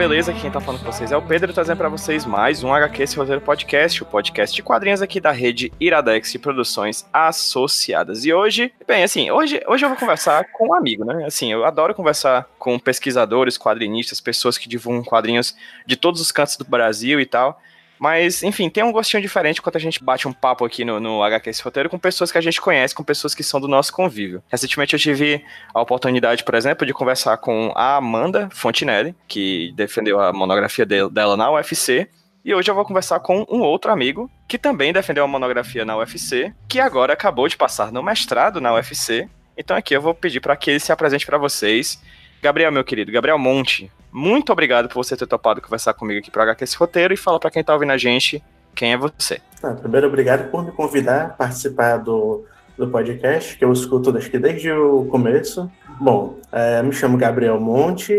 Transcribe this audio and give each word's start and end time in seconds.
Beleza? 0.00 0.32
Quem 0.32 0.50
tá 0.50 0.62
falando 0.62 0.80
com 0.80 0.90
vocês 0.90 1.12
é 1.12 1.16
o 1.18 1.20
Pedro, 1.20 1.52
trazendo 1.52 1.76
para 1.76 1.90
vocês 1.90 2.24
mais 2.24 2.64
um 2.64 2.72
HQ 2.72 3.02
Esse 3.02 3.16
Roteiro 3.16 3.42
Podcast, 3.42 4.02
o 4.02 4.06
podcast 4.06 4.56
de 4.56 4.62
quadrinhos 4.62 5.02
aqui 5.02 5.20
da 5.20 5.30
rede 5.30 5.70
Iradex 5.78 6.32
de 6.32 6.38
Produções 6.38 7.06
Associadas. 7.12 8.24
E 8.24 8.32
hoje, 8.32 8.72
bem, 8.88 9.02
assim, 9.02 9.30
hoje, 9.30 9.62
hoje 9.68 9.84
eu 9.84 9.90
vou 9.90 9.98
conversar 9.98 10.46
com 10.54 10.68
um 10.68 10.74
amigo, 10.74 11.04
né? 11.04 11.26
Assim, 11.26 11.52
eu 11.52 11.66
adoro 11.66 11.94
conversar 11.94 12.48
com 12.58 12.78
pesquisadores, 12.78 13.58
quadrinistas, 13.58 14.22
pessoas 14.22 14.56
que 14.56 14.70
divulgam 14.70 15.04
quadrinhos 15.04 15.54
de 15.84 15.96
todos 15.96 16.22
os 16.22 16.32
cantos 16.32 16.56
do 16.56 16.64
Brasil 16.64 17.20
e 17.20 17.26
tal. 17.26 17.60
Mas, 18.00 18.42
enfim, 18.42 18.70
tem 18.70 18.82
um 18.82 18.92
gostinho 18.92 19.20
diferente 19.20 19.60
quando 19.60 19.76
a 19.76 19.80
gente 19.80 20.02
bate 20.02 20.26
um 20.26 20.32
papo 20.32 20.64
aqui 20.64 20.86
no, 20.86 20.98
no 20.98 21.20
Esse 21.44 21.62
Roteiro 21.62 21.90
com 21.90 21.98
pessoas 21.98 22.32
que 22.32 22.38
a 22.38 22.40
gente 22.40 22.58
conhece, 22.58 22.94
com 22.94 23.04
pessoas 23.04 23.34
que 23.34 23.42
são 23.42 23.60
do 23.60 23.68
nosso 23.68 23.92
convívio. 23.92 24.42
Recentemente 24.48 24.94
eu 24.94 24.98
tive 24.98 25.44
a 25.74 25.82
oportunidade, 25.82 26.42
por 26.42 26.54
exemplo, 26.54 26.86
de 26.86 26.94
conversar 26.94 27.36
com 27.36 27.70
a 27.76 27.96
Amanda 27.96 28.48
Fontinelli, 28.54 29.14
que 29.28 29.74
defendeu 29.76 30.18
a 30.18 30.32
monografia 30.32 30.86
dela 30.86 31.36
na 31.36 31.52
UFC. 31.52 32.08
E 32.42 32.54
hoje 32.54 32.70
eu 32.70 32.74
vou 32.74 32.86
conversar 32.86 33.20
com 33.20 33.44
um 33.50 33.60
outro 33.60 33.92
amigo 33.92 34.30
que 34.48 34.56
também 34.56 34.94
defendeu 34.94 35.22
a 35.22 35.28
monografia 35.28 35.84
na 35.84 35.98
UFC, 35.98 36.54
que 36.66 36.80
agora 36.80 37.12
acabou 37.12 37.48
de 37.48 37.56
passar 37.58 37.92
no 37.92 38.02
mestrado 38.02 38.62
na 38.62 38.72
UFC. 38.72 39.28
Então 39.58 39.76
aqui 39.76 39.94
eu 39.94 40.00
vou 40.00 40.14
pedir 40.14 40.40
para 40.40 40.56
que 40.56 40.70
ele 40.70 40.80
se 40.80 40.90
apresente 40.90 41.26
para 41.26 41.36
vocês. 41.36 42.00
Gabriel, 42.42 42.72
meu 42.72 42.82
querido, 42.82 43.12
Gabriel 43.12 43.38
Monte, 43.38 43.90
muito 44.10 44.50
obrigado 44.50 44.88
por 44.88 45.04
você 45.04 45.16
ter 45.16 45.26
topado 45.26 45.60
conversar 45.60 45.92
comigo 45.94 46.20
aqui 46.20 46.30
para 46.30 46.44
HQ 46.44 46.64
esse 46.64 46.76
roteiro 46.76 47.12
e 47.12 47.16
fala 47.16 47.38
para 47.38 47.50
quem 47.50 47.62
tá 47.62 47.74
ouvindo 47.74 47.92
a 47.92 47.98
gente 47.98 48.42
quem 48.74 48.92
é 48.92 48.96
você. 48.96 49.40
Ah, 49.62 49.72
primeiro, 49.72 50.06
obrigado 50.06 50.50
por 50.50 50.64
me 50.64 50.72
convidar 50.72 51.22
a 51.22 51.28
participar 51.28 51.98
do, 51.98 52.44
do 52.78 52.88
podcast, 52.88 53.58
que 53.58 53.64
eu 53.64 53.72
escuto 53.72 54.12
que 54.12 54.38
desde 54.38 54.72
o 54.72 55.04
começo. 55.06 55.70
Bom, 56.00 56.38
é, 56.50 56.82
me 56.82 56.92
chamo 56.92 57.18
Gabriel 57.18 57.60
Monte, 57.60 58.16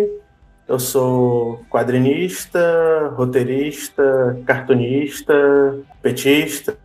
eu 0.68 0.80
sou 0.80 1.66
quadrinista, 1.70 3.12
roteirista, 3.16 4.40
cartunista, 4.46 5.80
petista, 6.02 6.78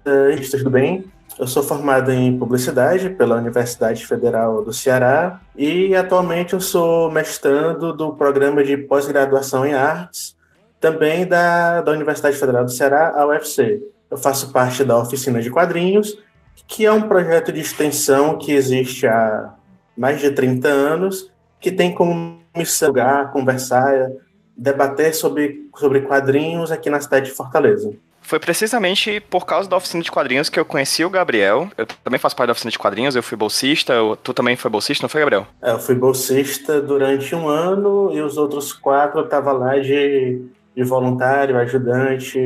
tudo 0.59 0.71
bem? 0.71 1.05
Eu 1.39 1.47
sou 1.47 1.63
formado 1.63 2.11
em 2.11 2.39
publicidade 2.39 3.11
pela 3.11 3.37
Universidade 3.37 4.07
Federal 4.07 4.65
do 4.65 4.73
Ceará 4.73 5.39
e 5.55 5.95
atualmente 5.95 6.55
eu 6.55 6.61
sou 6.63 7.11
mestrando 7.11 7.93
do 7.93 8.15
programa 8.15 8.65
de 8.65 8.75
pós-graduação 8.79 9.67
em 9.67 9.75
artes, 9.75 10.35
também 10.81 11.27
da, 11.27 11.83
da 11.83 11.93
Universidade 11.93 12.39
Federal 12.39 12.65
do 12.65 12.71
Ceará, 12.71 13.13
a 13.15 13.27
UFC. 13.27 13.83
Eu 14.11 14.17
faço 14.17 14.51
parte 14.51 14.83
da 14.83 14.97
oficina 14.97 15.43
de 15.43 15.51
quadrinhos, 15.51 16.19
que 16.67 16.87
é 16.87 16.93
um 16.93 17.03
projeto 17.03 17.53
de 17.53 17.61
extensão 17.61 18.39
que 18.39 18.53
existe 18.53 19.07
há 19.07 19.53
mais 19.95 20.19
de 20.19 20.31
30 20.31 20.67
anos, 20.69 21.31
que 21.61 21.71
tem 21.71 21.95
como 21.95 22.41
missão 22.57 22.95
conversar, 23.31 24.11
debater 24.57 25.15
sobre, 25.15 25.69
sobre 25.77 26.01
quadrinhos 26.01 26.73
aqui 26.73 26.89
na 26.89 26.99
cidade 26.99 27.27
de 27.27 27.33
Fortaleza. 27.33 27.93
Foi 28.27 28.41
precisamente 28.41 29.21
por 29.21 29.47
causa 29.47 29.69
da 29.69 29.77
oficina 29.77 30.03
de 30.03 30.11
quadrinhos 30.11 30.49
que 30.49 30.59
eu 30.59 30.65
conheci 30.65 31.05
o 31.05 31.09
Gabriel. 31.09 31.69
Eu 31.79 31.87
também 31.87 32.19
faço 32.19 32.35
parte 32.35 32.49
da 32.49 32.53
oficina 32.53 32.73
de 32.73 32.79
quadrinhos, 32.79 33.15
eu 33.15 33.23
fui 33.23 33.37
bolsista. 33.37 33.95
Tu 34.21 34.35
também 34.35 34.57
foi 34.57 34.69
bolsista, 34.69 35.05
não 35.05 35.09
foi, 35.09 35.21
Gabriel? 35.21 35.47
É, 35.63 35.71
eu 35.71 35.79
fui 35.79 35.95
bolsista 35.95 36.81
durante 36.81 37.37
um 37.37 37.49
ano 37.49 38.11
e 38.13 38.21
os 38.21 38.37
outros 38.37 38.73
quatro 38.73 39.21
eu 39.21 39.29
tava 39.29 39.53
lá 39.53 39.79
de, 39.79 40.41
de 40.77 40.83
voluntário, 40.83 41.57
ajudante, 41.57 42.39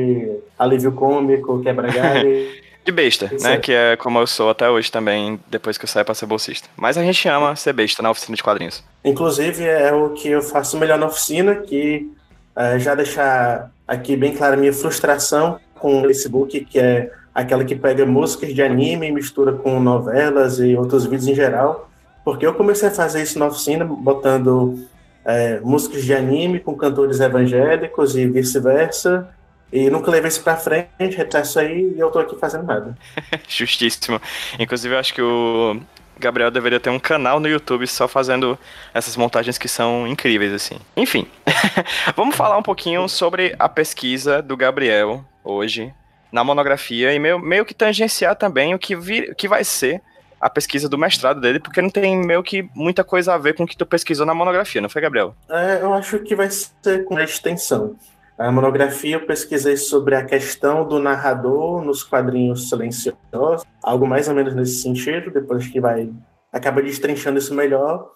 alívio 0.57 0.91
cômico, 0.91 1.59
quebra-galho. 1.63 2.47
de 2.85 2.91
besta, 2.91 3.31
né? 3.41 3.57
Que 3.57 3.73
é 3.73 3.95
como 3.95 4.19
eu 4.19 4.27
sou 4.27 4.51
até 4.51 4.69
hoje 4.69 4.91
também, 4.91 5.39
depois 5.47 5.79
que 5.79 5.85
eu 5.85 5.89
saio 5.89 6.05
pra 6.05 6.13
ser 6.13 6.27
bolsista. 6.27 6.69
Mas 6.77 6.95
a 6.95 7.03
gente 7.03 7.27
ama 7.27 7.55
ser 7.55 7.73
besta 7.73 8.03
na 8.03 8.11
oficina 8.11 8.35
de 8.35 8.43
quadrinhos. 8.43 8.83
Inclusive, 9.03 9.63
é 9.65 9.91
o 9.91 10.11
que 10.11 10.29
eu 10.29 10.43
faço 10.43 10.77
melhor 10.77 10.99
na 10.99 11.07
oficina, 11.07 11.55
que 11.55 12.07
é, 12.55 12.77
já 12.77 12.93
deixar 12.93 13.71
aqui 13.87 14.15
bem 14.15 14.35
clara 14.35 14.53
a 14.53 14.57
minha 14.57 14.73
frustração 14.73 15.59
com 15.81 15.99
o 15.99 16.01
Facebook, 16.03 16.63
que 16.65 16.79
é 16.79 17.11
aquela 17.33 17.65
que 17.65 17.75
pega 17.75 18.05
músicas 18.05 18.53
de 18.53 18.61
anime 18.61 19.07
e 19.07 19.11
mistura 19.11 19.53
com 19.53 19.79
novelas 19.79 20.59
e 20.59 20.75
outros 20.75 21.05
vídeos 21.05 21.27
em 21.27 21.35
geral. 21.35 21.89
Porque 22.23 22.45
eu 22.45 22.53
comecei 22.53 22.89
a 22.89 22.91
fazer 22.91 23.23
isso 23.23 23.39
na 23.39 23.47
oficina, 23.47 23.83
botando 23.83 24.79
é, 25.25 25.59
músicas 25.61 26.03
de 26.03 26.13
anime 26.13 26.59
com 26.59 26.75
cantores 26.75 27.19
evangélicos 27.19 28.15
e 28.15 28.27
vice-versa. 28.27 29.27
E 29.73 29.89
nunca 29.89 30.11
levei 30.11 30.27
isso 30.27 30.43
pra 30.43 30.57
frente, 30.57 31.15
retraso 31.15 31.57
aí 31.57 31.93
e 31.95 31.99
eu 31.99 32.11
tô 32.11 32.19
aqui 32.19 32.37
fazendo 32.37 32.65
nada. 32.65 32.95
Justíssimo. 33.47 34.21
Inclusive, 34.59 34.93
eu 34.93 34.99
acho 34.99 35.13
que 35.13 35.21
o 35.21 35.79
Gabriel 36.19 36.51
deveria 36.51 36.79
ter 36.79 36.89
um 36.89 36.99
canal 36.99 37.39
no 37.39 37.47
YouTube 37.47 37.87
só 37.87 38.05
fazendo 38.07 38.59
essas 38.93 39.15
montagens 39.15 39.57
que 39.57 39.69
são 39.69 40.05
incríveis, 40.05 40.53
assim. 40.53 40.75
Enfim, 40.95 41.25
vamos 42.17 42.35
falar 42.35 42.57
um 42.57 42.63
pouquinho 42.63 43.07
sobre 43.07 43.55
a 43.57 43.69
pesquisa 43.69 44.41
do 44.41 44.57
Gabriel 44.57 45.25
hoje 45.43 45.93
na 46.31 46.43
monografia 46.43 47.13
e 47.13 47.19
meio, 47.19 47.39
meio 47.39 47.65
que 47.65 47.73
tangenciar 47.73 48.35
também 48.35 48.73
o 48.73 48.79
que, 48.79 48.95
vir, 48.95 49.35
que 49.35 49.47
vai 49.47 49.63
ser 49.63 50.01
a 50.39 50.49
pesquisa 50.49 50.89
do 50.89 50.97
mestrado 50.97 51.39
dele, 51.39 51.59
porque 51.59 51.81
não 51.81 51.89
tem 51.89 52.17
meio 52.17 52.41
que 52.41 52.67
muita 52.73 53.03
coisa 53.03 53.33
a 53.33 53.37
ver 53.37 53.53
com 53.53 53.63
o 53.63 53.67
que 53.67 53.77
tu 53.77 53.85
pesquisou 53.85 54.25
na 54.25 54.33
monografia, 54.33 54.81
não 54.81 54.89
foi, 54.89 55.01
Gabriel? 55.01 55.35
É, 55.49 55.79
eu 55.81 55.93
acho 55.93 56.19
que 56.19 56.35
vai 56.35 56.49
ser 56.49 57.03
com 57.05 57.17
a 57.17 57.23
extensão. 57.23 57.95
A 58.37 58.51
monografia 58.51 59.17
eu 59.17 59.25
pesquisei 59.25 59.77
sobre 59.77 60.15
a 60.15 60.25
questão 60.25 60.87
do 60.87 60.97
narrador 60.97 61.83
nos 61.83 62.01
quadrinhos 62.01 62.69
silenciosos, 62.69 63.63
algo 63.83 64.07
mais 64.07 64.27
ou 64.27 64.33
menos 64.33 64.55
nesse 64.55 64.81
sentido, 64.81 65.29
depois 65.29 65.67
que 65.67 65.79
vai 65.79 66.09
acaba 66.51 66.81
destrinchando 66.81 67.37
isso 67.37 67.53
melhor. 67.53 68.09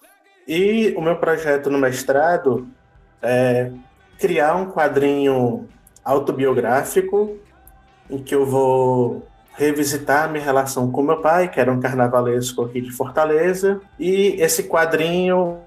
E 0.48 0.92
o 0.96 1.00
meu 1.00 1.16
projeto 1.16 1.70
no 1.70 1.78
mestrado 1.78 2.68
é 3.22 3.70
criar 4.18 4.56
um 4.56 4.70
quadrinho 4.70 5.68
autobiográfico 6.06 7.36
em 8.08 8.22
que 8.22 8.34
eu 8.34 8.46
vou 8.46 9.26
revisitar 9.56 10.30
minha 10.30 10.44
relação 10.44 10.90
com 10.92 11.02
meu 11.02 11.20
pai, 11.20 11.48
que 11.48 11.58
era 11.58 11.72
um 11.72 11.80
carnavalesco 11.80 12.62
aqui 12.62 12.80
de 12.80 12.92
Fortaleza, 12.92 13.80
e 13.98 14.36
esse 14.38 14.64
quadrinho 14.64 15.58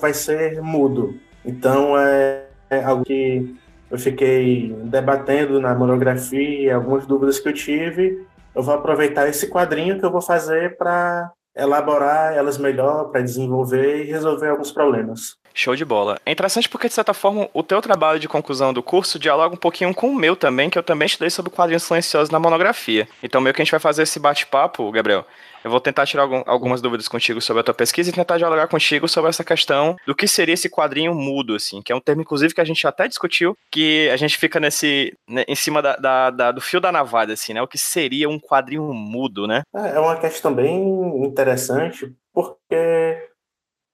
vai 0.00 0.14
ser 0.14 0.62
mudo. 0.62 1.14
Então 1.44 1.98
é, 1.98 2.44
é 2.70 2.82
algo 2.82 3.04
que 3.04 3.54
eu 3.90 3.98
fiquei 3.98 4.74
debatendo 4.84 5.60
na 5.60 5.74
monografia, 5.74 6.76
algumas 6.76 7.06
dúvidas 7.06 7.38
que 7.38 7.48
eu 7.48 7.52
tive. 7.52 8.26
Eu 8.54 8.62
vou 8.62 8.74
aproveitar 8.74 9.28
esse 9.28 9.48
quadrinho 9.48 9.98
que 9.98 10.04
eu 10.04 10.10
vou 10.10 10.22
fazer 10.22 10.76
para 10.78 11.30
elaborar 11.54 12.32
elas 12.34 12.56
melhor, 12.56 13.10
para 13.10 13.20
desenvolver 13.20 14.04
e 14.04 14.10
resolver 14.10 14.48
alguns 14.48 14.72
problemas. 14.72 15.36
Show 15.54 15.76
de 15.76 15.84
bola. 15.84 16.18
É 16.24 16.32
interessante 16.32 16.68
porque, 16.68 16.88
de 16.88 16.94
certa 16.94 17.12
forma, 17.14 17.48
o 17.52 17.62
teu 17.62 17.80
trabalho 17.80 18.18
de 18.18 18.28
conclusão 18.28 18.72
do 18.72 18.82
curso 18.82 19.18
dialoga 19.18 19.54
um 19.54 19.58
pouquinho 19.58 19.94
com 19.94 20.08
o 20.08 20.14
meu 20.14 20.34
também, 20.34 20.70
que 20.70 20.78
eu 20.78 20.82
também 20.82 21.06
estudei 21.06 21.30
sobre 21.30 21.52
quadrinhos 21.52 21.82
silenciosos 21.82 22.30
na 22.30 22.38
monografia. 22.38 23.08
Então, 23.22 23.40
meio 23.40 23.54
que 23.54 23.60
a 23.60 23.64
gente 23.64 23.70
vai 23.70 23.80
fazer 23.80 24.02
esse 24.02 24.18
bate-papo, 24.18 24.90
Gabriel. 24.90 25.26
Eu 25.64 25.70
vou 25.70 25.80
tentar 25.80 26.06
tirar 26.06 26.22
algum, 26.22 26.42
algumas 26.46 26.80
dúvidas 26.80 27.06
contigo 27.06 27.40
sobre 27.40 27.60
a 27.60 27.64
tua 27.64 27.74
pesquisa 27.74 28.10
e 28.10 28.12
tentar 28.12 28.36
dialogar 28.36 28.66
contigo 28.66 29.06
sobre 29.06 29.30
essa 29.30 29.44
questão 29.44 29.96
do 30.06 30.14
que 30.14 30.26
seria 30.26 30.54
esse 30.54 30.68
quadrinho 30.68 31.14
mudo, 31.14 31.54
assim, 31.54 31.80
que 31.80 31.92
é 31.92 31.94
um 31.94 32.00
termo, 32.00 32.22
inclusive, 32.22 32.54
que 32.54 32.60
a 32.60 32.64
gente 32.64 32.84
até 32.86 33.06
discutiu, 33.06 33.56
que 33.70 34.08
a 34.10 34.16
gente 34.16 34.36
fica 34.36 34.58
nesse, 34.58 35.16
né, 35.28 35.44
em 35.46 35.54
cima 35.54 35.80
da, 35.80 35.96
da, 35.96 36.30
da, 36.30 36.52
do 36.52 36.60
fio 36.60 36.80
da 36.80 36.90
navalha, 36.90 37.34
assim, 37.34 37.54
né? 37.54 37.62
O 37.62 37.68
que 37.68 37.78
seria 37.78 38.28
um 38.28 38.40
quadrinho 38.40 38.92
mudo, 38.92 39.46
né? 39.46 39.62
É, 39.74 39.96
é 39.96 40.00
uma 40.00 40.16
questão 40.16 40.52
bem 40.52 41.24
interessante, 41.24 42.12
porque, 42.32 43.28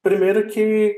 primeiro 0.02 0.46
que 0.46 0.96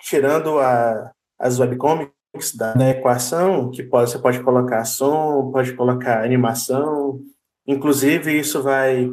tirando 0.00 0.58
a, 0.58 1.12
as 1.38 1.58
webcomics 1.58 2.54
da, 2.56 2.90
equação, 2.90 3.70
que 3.70 3.82
pode, 3.82 4.10
você 4.10 4.18
pode 4.18 4.42
colocar 4.42 4.84
som, 4.84 5.50
pode 5.52 5.72
colocar 5.74 6.24
animação, 6.24 7.20
inclusive 7.66 8.38
isso 8.38 8.62
vai 8.62 9.10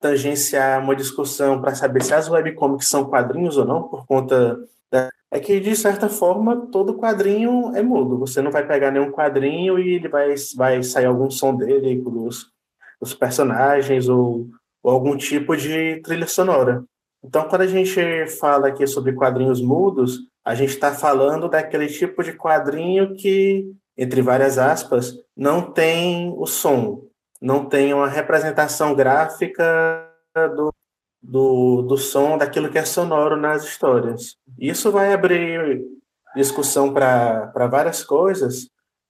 tangenciar 0.00 0.82
uma 0.82 0.94
discussão 0.94 1.60
para 1.60 1.74
saber 1.74 2.02
se 2.02 2.12
as 2.12 2.28
webcomics 2.28 2.88
são 2.88 3.06
quadrinhos 3.06 3.56
ou 3.56 3.64
não, 3.64 3.84
por 3.84 4.06
conta 4.06 4.58
da... 4.90 5.08
É 5.30 5.40
que, 5.40 5.58
de 5.58 5.74
certa 5.74 6.08
forma, 6.08 6.68
todo 6.70 6.96
quadrinho 6.96 7.74
é 7.74 7.82
mudo. 7.82 8.18
Você 8.18 8.40
não 8.40 8.52
vai 8.52 8.64
pegar 8.64 8.92
nenhum 8.92 9.10
quadrinho 9.10 9.78
e 9.78 9.94
ele 9.94 10.08
vai, 10.08 10.32
vai 10.54 10.82
sair 10.82 11.06
algum 11.06 11.28
som 11.28 11.56
dele, 11.56 12.00
dos, 12.00 12.52
dos 13.00 13.14
personagens 13.14 14.08
ou, 14.08 14.46
ou 14.80 14.92
algum 14.92 15.16
tipo 15.16 15.56
de 15.56 16.00
trilha 16.02 16.28
sonora. 16.28 16.84
Então, 17.24 17.48
quando 17.48 17.62
a 17.62 17.66
gente 17.66 18.26
fala 18.38 18.68
aqui 18.68 18.86
sobre 18.86 19.14
quadrinhos 19.14 19.60
mudos, 19.62 20.18
a 20.44 20.54
gente 20.54 20.70
está 20.70 20.92
falando 20.92 21.48
daquele 21.48 21.86
tipo 21.86 22.22
de 22.22 22.34
quadrinho 22.34 23.14
que, 23.16 23.72
entre 23.96 24.20
várias 24.20 24.58
aspas, 24.58 25.14
não 25.34 25.72
tem 25.72 26.30
o 26.36 26.46
som, 26.46 27.08
não 27.40 27.64
tem 27.64 27.94
uma 27.94 28.08
representação 28.08 28.94
gráfica 28.94 30.06
do, 30.54 30.70
do, 31.22 31.82
do 31.82 31.96
som, 31.96 32.36
daquilo 32.36 32.68
que 32.68 32.76
é 32.76 32.84
sonoro 32.84 33.38
nas 33.38 33.64
histórias. 33.64 34.36
Isso 34.58 34.92
vai 34.92 35.14
abrir 35.14 35.82
discussão 36.36 36.92
para 36.92 37.66
várias 37.70 38.04
coisas, 38.04 38.68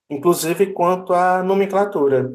inclusive 0.08 0.72
quanto 0.72 1.12
à 1.12 1.42
nomenclatura. 1.42 2.30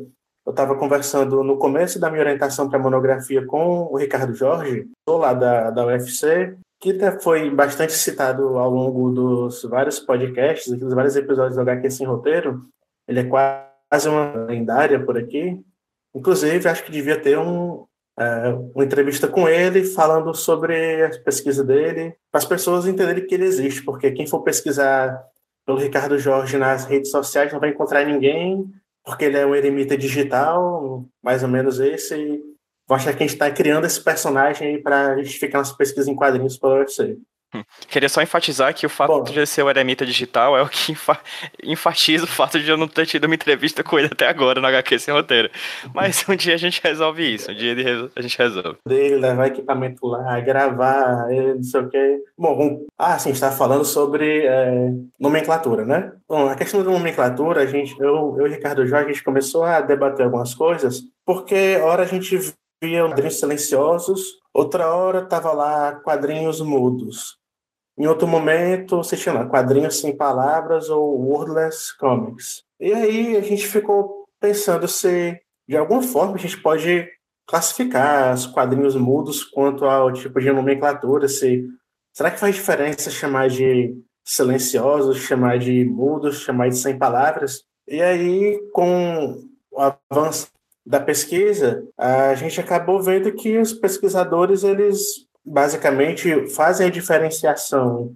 Eu 0.49 0.51
estava 0.51 0.73
conversando 0.73 1.43
no 1.43 1.59
começo 1.59 1.99
da 1.99 2.09
minha 2.09 2.23
orientação 2.23 2.67
para 2.67 2.79
a 2.79 2.81
monografia 2.81 3.45
com 3.45 3.83
o 3.83 3.95
Ricardo 3.95 4.33
Jorge, 4.33 4.89
lá 5.07 5.31
da, 5.31 5.69
da 5.69 5.85
UFC, 5.85 6.57
que 6.81 6.97
foi 7.21 7.51
bastante 7.51 7.93
citado 7.93 8.57
ao 8.57 8.67
longo 8.71 9.11
dos 9.11 9.61
vários 9.65 9.99
podcasts, 9.99 10.75
dos 10.75 10.91
vários 10.91 11.15
episódios 11.15 11.53
do 11.53 11.61
HQ 11.61 11.91
Sem 11.91 12.07
Roteiro. 12.07 12.65
Ele 13.07 13.19
é 13.19 13.23
quase 13.25 14.09
uma 14.09 14.45
lendária 14.45 14.99
por 14.99 15.19
aqui. 15.19 15.61
Inclusive, 16.15 16.67
acho 16.67 16.83
que 16.83 16.91
devia 16.91 17.21
ter 17.21 17.37
um, 17.37 17.85
uh, 18.19 18.71
uma 18.73 18.83
entrevista 18.83 19.27
com 19.27 19.47
ele 19.47 19.83
falando 19.83 20.33
sobre 20.33 21.05
a 21.05 21.11
pesquisa 21.23 21.63
dele, 21.63 22.15
para 22.31 22.39
as 22.39 22.45
pessoas 22.45 22.87
entenderem 22.87 23.27
que 23.27 23.35
ele 23.35 23.45
existe, 23.45 23.83
porque 23.83 24.09
quem 24.09 24.25
for 24.25 24.41
pesquisar 24.41 25.23
pelo 25.63 25.77
Ricardo 25.77 26.17
Jorge 26.17 26.57
nas 26.57 26.85
redes 26.85 27.11
sociais 27.11 27.53
não 27.53 27.59
vai 27.59 27.69
encontrar 27.69 28.03
ninguém, 28.03 28.67
porque 29.09 29.25
ele 29.25 29.37
é 29.37 29.45
um 29.45 29.55
eremita 29.55 29.97
digital, 29.97 31.03
mais 31.21 31.41
ou 31.41 31.49
menos 31.49 31.79
esse, 31.79 32.15
e 32.15 32.39
vou 32.87 32.95
achar 32.95 33.11
que 33.11 33.23
a 33.23 33.25
gente 33.25 33.33
está 33.33 33.49
criando 33.49 33.85
esse 33.85 34.03
personagem 34.03 34.81
para 34.83 35.17
justificar 35.17 35.61
nossa 35.61 35.75
pesquisa 35.75 36.11
em 36.11 36.15
quadrinhos 36.15 36.57
pela 36.57 36.79
UFC. 36.79 37.17
Queria 37.87 38.09
só 38.09 38.21
enfatizar 38.21 38.73
que 38.75 38.85
o 38.85 38.89
fato 38.89 39.11
Bom, 39.11 39.23
de 39.23 39.45
ser 39.45 39.63
o 39.63 39.69
eremita 39.69 40.05
digital 40.05 40.55
é 40.55 40.61
o 40.61 40.69
que 40.69 40.95
enfatiza 41.63 42.25
o 42.25 42.27
fato 42.27 42.59
de 42.59 42.69
eu 42.69 42.77
não 42.77 42.87
ter 42.87 43.07
tido 43.07 43.25
uma 43.25 43.33
entrevista 43.33 43.83
com 43.83 43.97
ele 43.97 44.09
até 44.11 44.27
agora 44.27 44.61
no 44.61 44.67
HQ 44.67 44.99
sem 44.99 45.13
roteiro. 45.13 45.49
Mas 45.93 46.23
um 46.29 46.35
dia 46.35 46.53
a 46.53 46.57
gente 46.57 46.79
resolve 46.83 47.33
isso, 47.33 47.51
um 47.51 47.55
dia 47.55 47.73
a 48.15 48.21
gente 48.21 48.37
resolve. 48.37 48.77
Dele, 48.87 49.15
levar 49.15 49.47
equipamento 49.47 50.05
lá, 50.05 50.39
gravar, 50.39 51.27
não 51.27 51.63
sei 51.63 51.81
o 51.81 51.89
quê. 51.89 52.23
Bom, 52.37 52.85
ah, 52.97 53.17
sim, 53.17 53.31
está 53.31 53.51
falando 53.51 53.83
sobre 53.83 54.45
é, 54.45 54.91
nomenclatura, 55.19 55.85
né? 55.85 56.11
Bom, 56.27 56.47
a 56.47 56.55
questão 56.55 56.83
da 56.83 56.91
nomenclatura, 56.91 57.61
a 57.61 57.65
gente, 57.65 57.99
eu, 57.99 58.35
eu 58.37 58.45
e 58.45 58.49
o 58.49 58.53
Ricardo 58.53 58.85
Jorge, 58.85 59.05
a 59.05 59.13
gente 59.13 59.23
começou 59.23 59.63
a 59.63 59.81
debater 59.81 60.25
algumas 60.25 60.53
coisas, 60.53 61.01
porque 61.25 61.77
hora 61.77 62.03
a 62.03 62.07
gente 62.07 62.37
via 62.81 63.05
quadrinhos 63.07 63.39
silenciosos, 63.39 64.37
outra 64.53 64.93
hora 64.93 65.25
tava 65.25 65.51
lá 65.51 65.95
quadrinhos 65.95 66.61
mudos. 66.61 67.38
Em 67.99 68.07
outro 68.07 68.25
momento, 68.25 68.95
você 68.95 69.29
lá 69.29 69.45
quadrinhos 69.45 69.99
sem 69.99 70.15
palavras 70.15 70.89
ou 70.89 71.19
wordless 71.19 71.95
comics. 71.97 72.63
E 72.79 72.93
aí 72.93 73.35
a 73.35 73.41
gente 73.41 73.67
ficou 73.67 74.25
pensando 74.39 74.87
se, 74.87 75.37
de 75.67 75.75
alguma 75.75 76.01
forma, 76.01 76.35
a 76.35 76.37
gente 76.37 76.61
pode 76.61 77.05
classificar 77.45 78.33
os 78.33 78.45
quadrinhos 78.47 78.95
mudos 78.95 79.43
quanto 79.43 79.83
ao 79.83 80.13
tipo 80.13 80.39
de 80.39 80.49
nomenclatura. 80.49 81.27
Se, 81.27 81.67
será 82.13 82.31
que 82.31 82.39
faz 82.39 82.55
diferença 82.55 83.11
chamar 83.11 83.49
de 83.49 83.93
silenciosos, 84.23 85.17
chamar 85.17 85.59
de 85.59 85.83
mudos, 85.83 86.39
chamar 86.39 86.69
de 86.69 86.77
sem 86.77 86.97
palavras? 86.97 87.65
E 87.85 88.01
aí, 88.01 88.57
com 88.71 89.43
o 89.71 89.81
avanço 89.81 90.47
da 90.85 91.01
pesquisa, 91.01 91.85
a 91.97 92.33
gente 92.35 92.61
acabou 92.61 93.01
vendo 93.01 93.33
que 93.33 93.57
os 93.57 93.73
pesquisadores 93.73 94.63
eles 94.63 95.27
basicamente 95.49 96.47
fazem 96.49 96.87
a 96.87 96.91
diferenciação 96.91 98.13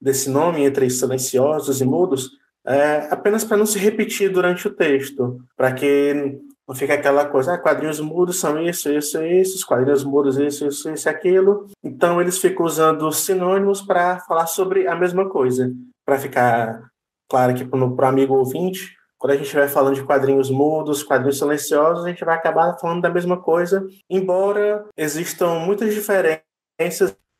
desse 0.00 0.28
nome 0.28 0.62
entre 0.62 0.88
silenciosos 0.90 1.80
e 1.80 1.84
mudos 1.84 2.30
é, 2.66 3.08
apenas 3.10 3.44
para 3.44 3.56
não 3.56 3.64
se 3.64 3.78
repetir 3.78 4.30
durante 4.30 4.66
o 4.66 4.74
texto, 4.74 5.40
para 5.56 5.72
que 5.72 6.38
não 6.68 6.74
fique 6.74 6.92
aquela 6.92 7.24
coisa, 7.24 7.54
ah, 7.54 7.58
quadrinhos 7.58 8.00
mudos 8.00 8.40
são 8.40 8.60
isso, 8.60 8.90
isso, 8.90 9.22
isso, 9.22 9.66
quadrinhos 9.66 10.02
mudos 10.02 10.36
isso, 10.36 10.66
isso, 10.66 10.90
isso, 10.90 11.08
aquilo. 11.08 11.66
Então 11.82 12.20
eles 12.20 12.38
ficam 12.38 12.66
usando 12.66 13.10
sinônimos 13.12 13.80
para 13.80 14.18
falar 14.20 14.46
sobre 14.46 14.88
a 14.88 14.96
mesma 14.96 15.28
coisa, 15.28 15.72
para 16.04 16.18
ficar 16.18 16.90
claro 17.30 17.54
que 17.54 17.64
para 17.64 17.78
o 17.78 18.04
amigo 18.04 18.34
ouvinte, 18.34 18.96
quando 19.16 19.32
a 19.32 19.36
gente 19.36 19.54
vai 19.54 19.68
falando 19.68 19.94
de 19.94 20.02
quadrinhos 20.02 20.50
mudos, 20.50 21.04
quadrinhos 21.04 21.38
silenciosos, 21.38 22.04
a 22.04 22.08
gente 22.08 22.24
vai 22.24 22.34
acabar 22.34 22.76
falando 22.80 23.00
da 23.00 23.10
mesma 23.10 23.40
coisa, 23.40 23.86
embora 24.10 24.84
existam 24.96 25.60
muitas 25.60 25.94
diferenças 25.94 26.46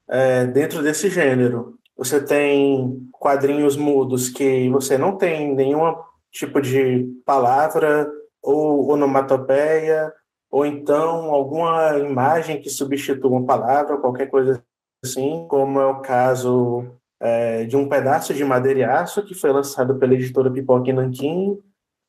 é, 0.09 0.47
dentro 0.47 0.83
desse 0.83 1.11
gênero. 1.11 1.79
Você 1.97 2.23
tem 2.23 3.09
quadrinhos 3.13 3.77
mudos 3.77 4.29
que 4.29 4.69
você 4.71 4.99
não 4.99 5.17
tem 5.17 5.55
nenhum 5.55 5.95
tipo 6.31 6.61
de 6.61 7.07
palavra 7.25 8.11
ou 8.43 8.91
onomatopeia, 8.91 10.13
ou 10.51 10.65
então 10.65 11.31
alguma 11.31 11.99
imagem 11.99 12.61
que 12.61 12.71
substitua 12.71 13.31
uma 13.31 13.47
palavra, 13.47 13.97
qualquer 13.97 14.27
coisa 14.27 14.63
assim, 15.05 15.47
como 15.49 15.81
é 15.81 15.87
o 15.87 16.01
caso 16.01 16.85
é, 17.21 17.65
de 17.65 17.77
um 17.77 17.89
pedaço 17.89 18.33
de 18.35 18.45
madeira 18.45 18.81
e 18.81 18.85
aço 18.85 19.25
que 19.25 19.35
foi 19.35 19.51
lançado 19.51 19.97
pela 19.97 20.15
editora 20.15 20.51
Pipoca 20.51 20.93
Nanquim, 20.93 21.59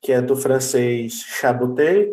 que 0.00 0.12
é 0.12 0.20
do 0.20 0.36
francês 0.36 1.14
Chaboté, 1.14 2.08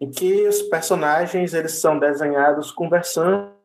em 0.00 0.10
que 0.10 0.46
os 0.46 0.62
personagens 0.62 1.54
eles 1.54 1.72
são 1.80 1.98
desenhados 1.98 2.70
conversando 2.70 3.55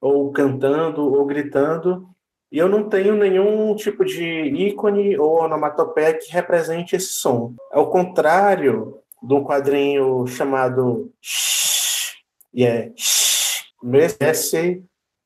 ou 0.00 0.32
cantando 0.32 1.12
ou 1.12 1.24
gritando, 1.24 2.08
e 2.50 2.58
eu 2.58 2.68
não 2.68 2.88
tenho 2.88 3.14
nenhum 3.14 3.74
tipo 3.74 4.04
de 4.04 4.22
ícone 4.22 5.18
ou 5.18 5.42
onomatopeia 5.42 6.12
que 6.12 6.30
represente 6.30 6.94
esse 6.96 7.14
som. 7.14 7.54
Ao 7.72 7.88
contrário 7.88 8.98
do 9.22 9.42
quadrinho 9.42 10.26
chamado 10.26 11.10
Shh, 11.20 12.16
e 12.52 12.64
é 12.64 12.92
S 14.20 14.82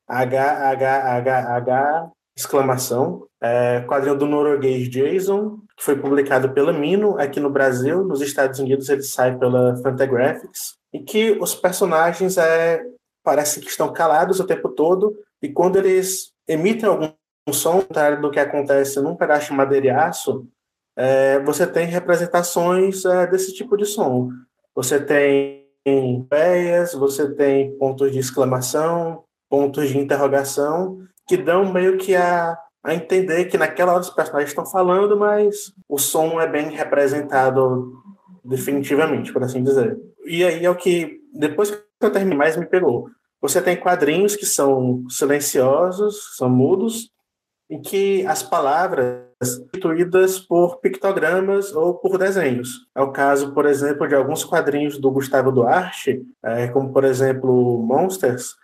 H 0.07 0.69
H 0.69 1.17
H 1.17 1.55
H 1.55 2.11
exclamação, 2.37 3.25
é, 3.41 3.81
quadrinho 3.81 4.15
do 4.15 4.27
norueguês 4.27 4.87
Jason, 4.89 5.57
que 5.75 5.83
foi 5.83 5.95
publicado 5.95 6.51
pela 6.51 6.71
Mino 6.71 7.19
aqui 7.19 7.39
no 7.39 7.49
Brasil, 7.49 8.03
nos 8.03 8.21
Estados 8.21 8.59
Unidos 8.59 8.87
ele 8.89 9.01
sai 9.01 9.35
pela 9.37 9.75
Fantagraphics, 9.77 10.75
e 10.93 10.99
que 10.99 11.31
os 11.31 11.55
personagens 11.55 12.37
é, 12.37 12.83
parecem 13.27 13.61
que 13.61 13.69
estão 13.69 13.91
calados 13.91 14.39
o 14.39 14.47
tempo 14.47 14.69
todo, 14.69 15.13
e 15.41 15.49
quando 15.49 15.75
eles 15.75 16.31
emitem 16.47 16.87
algum 16.87 17.11
som, 17.51 17.81
contrário 17.81 18.21
do 18.21 18.31
que 18.31 18.39
acontece 18.39 19.01
num 19.01 19.17
pedaço 19.17 19.47
de 19.47 19.53
madeira 19.53 19.87
e 19.87 19.89
aço, 19.89 20.47
é, 20.95 21.37
você 21.39 21.67
tem 21.67 21.87
representações 21.87 23.03
é, 23.03 23.27
desse 23.27 23.53
tipo 23.53 23.75
de 23.75 23.85
som. 23.85 24.29
Você 24.73 24.97
tem 24.97 25.67
peias, 26.29 26.93
você 26.93 27.29
tem 27.35 27.77
pontos 27.77 28.13
de 28.13 28.19
exclamação, 28.19 29.25
pontos 29.49 29.89
de 29.89 29.97
interrogação, 29.97 30.99
que 31.27 31.35
dão 31.35 31.73
meio 31.73 31.97
que 31.97 32.15
a, 32.15 32.57
a 32.81 32.95
entender 32.95 33.45
que 33.45 33.57
naquela 33.57 33.91
hora 33.91 34.01
os 34.03 34.09
personagens 34.09 34.51
estão 34.51 34.65
falando, 34.65 35.17
mas 35.17 35.73
o 35.89 35.97
som 35.97 36.39
é 36.39 36.47
bem 36.47 36.69
representado 36.69 37.91
definitivamente, 38.45 39.33
por 39.33 39.43
assim 39.43 39.61
dizer. 39.61 39.97
E 40.25 40.45
aí 40.45 40.63
é 40.63 40.69
o 40.69 40.75
que, 40.75 41.19
depois 41.33 41.71
que 41.71 41.83
eu 41.99 42.09
terminei, 42.09 42.37
mais 42.37 42.55
me 42.55 42.65
pegou. 42.65 43.09
Você 43.41 43.61
tem 43.61 43.77
quadrinhos 43.77 44.35
que 44.35 44.45
são 44.45 45.03
silenciosos, 45.09 46.35
são 46.35 46.49
mudos, 46.49 47.11
em 47.69 47.81
que 47.81 48.25
as 48.25 48.41
palavras 48.41 49.27
substituídas 49.43 50.39
por 50.39 50.77
pictogramas 50.77 51.73
ou 51.75 51.93
por 51.93 52.17
desenhos. 52.17 52.87
É 52.95 53.01
o 53.01 53.11
caso, 53.11 53.53
por 53.53 53.65
exemplo, 53.65 54.07
de 54.07 54.15
alguns 54.15 54.43
quadrinhos 54.43 54.97
do 54.97 55.11
Gustavo 55.11 55.51
Duarte, 55.51 56.23
é, 56.43 56.67
como, 56.67 56.91
por 56.91 57.03
exemplo, 57.03 57.77
Monsters, 57.83 58.55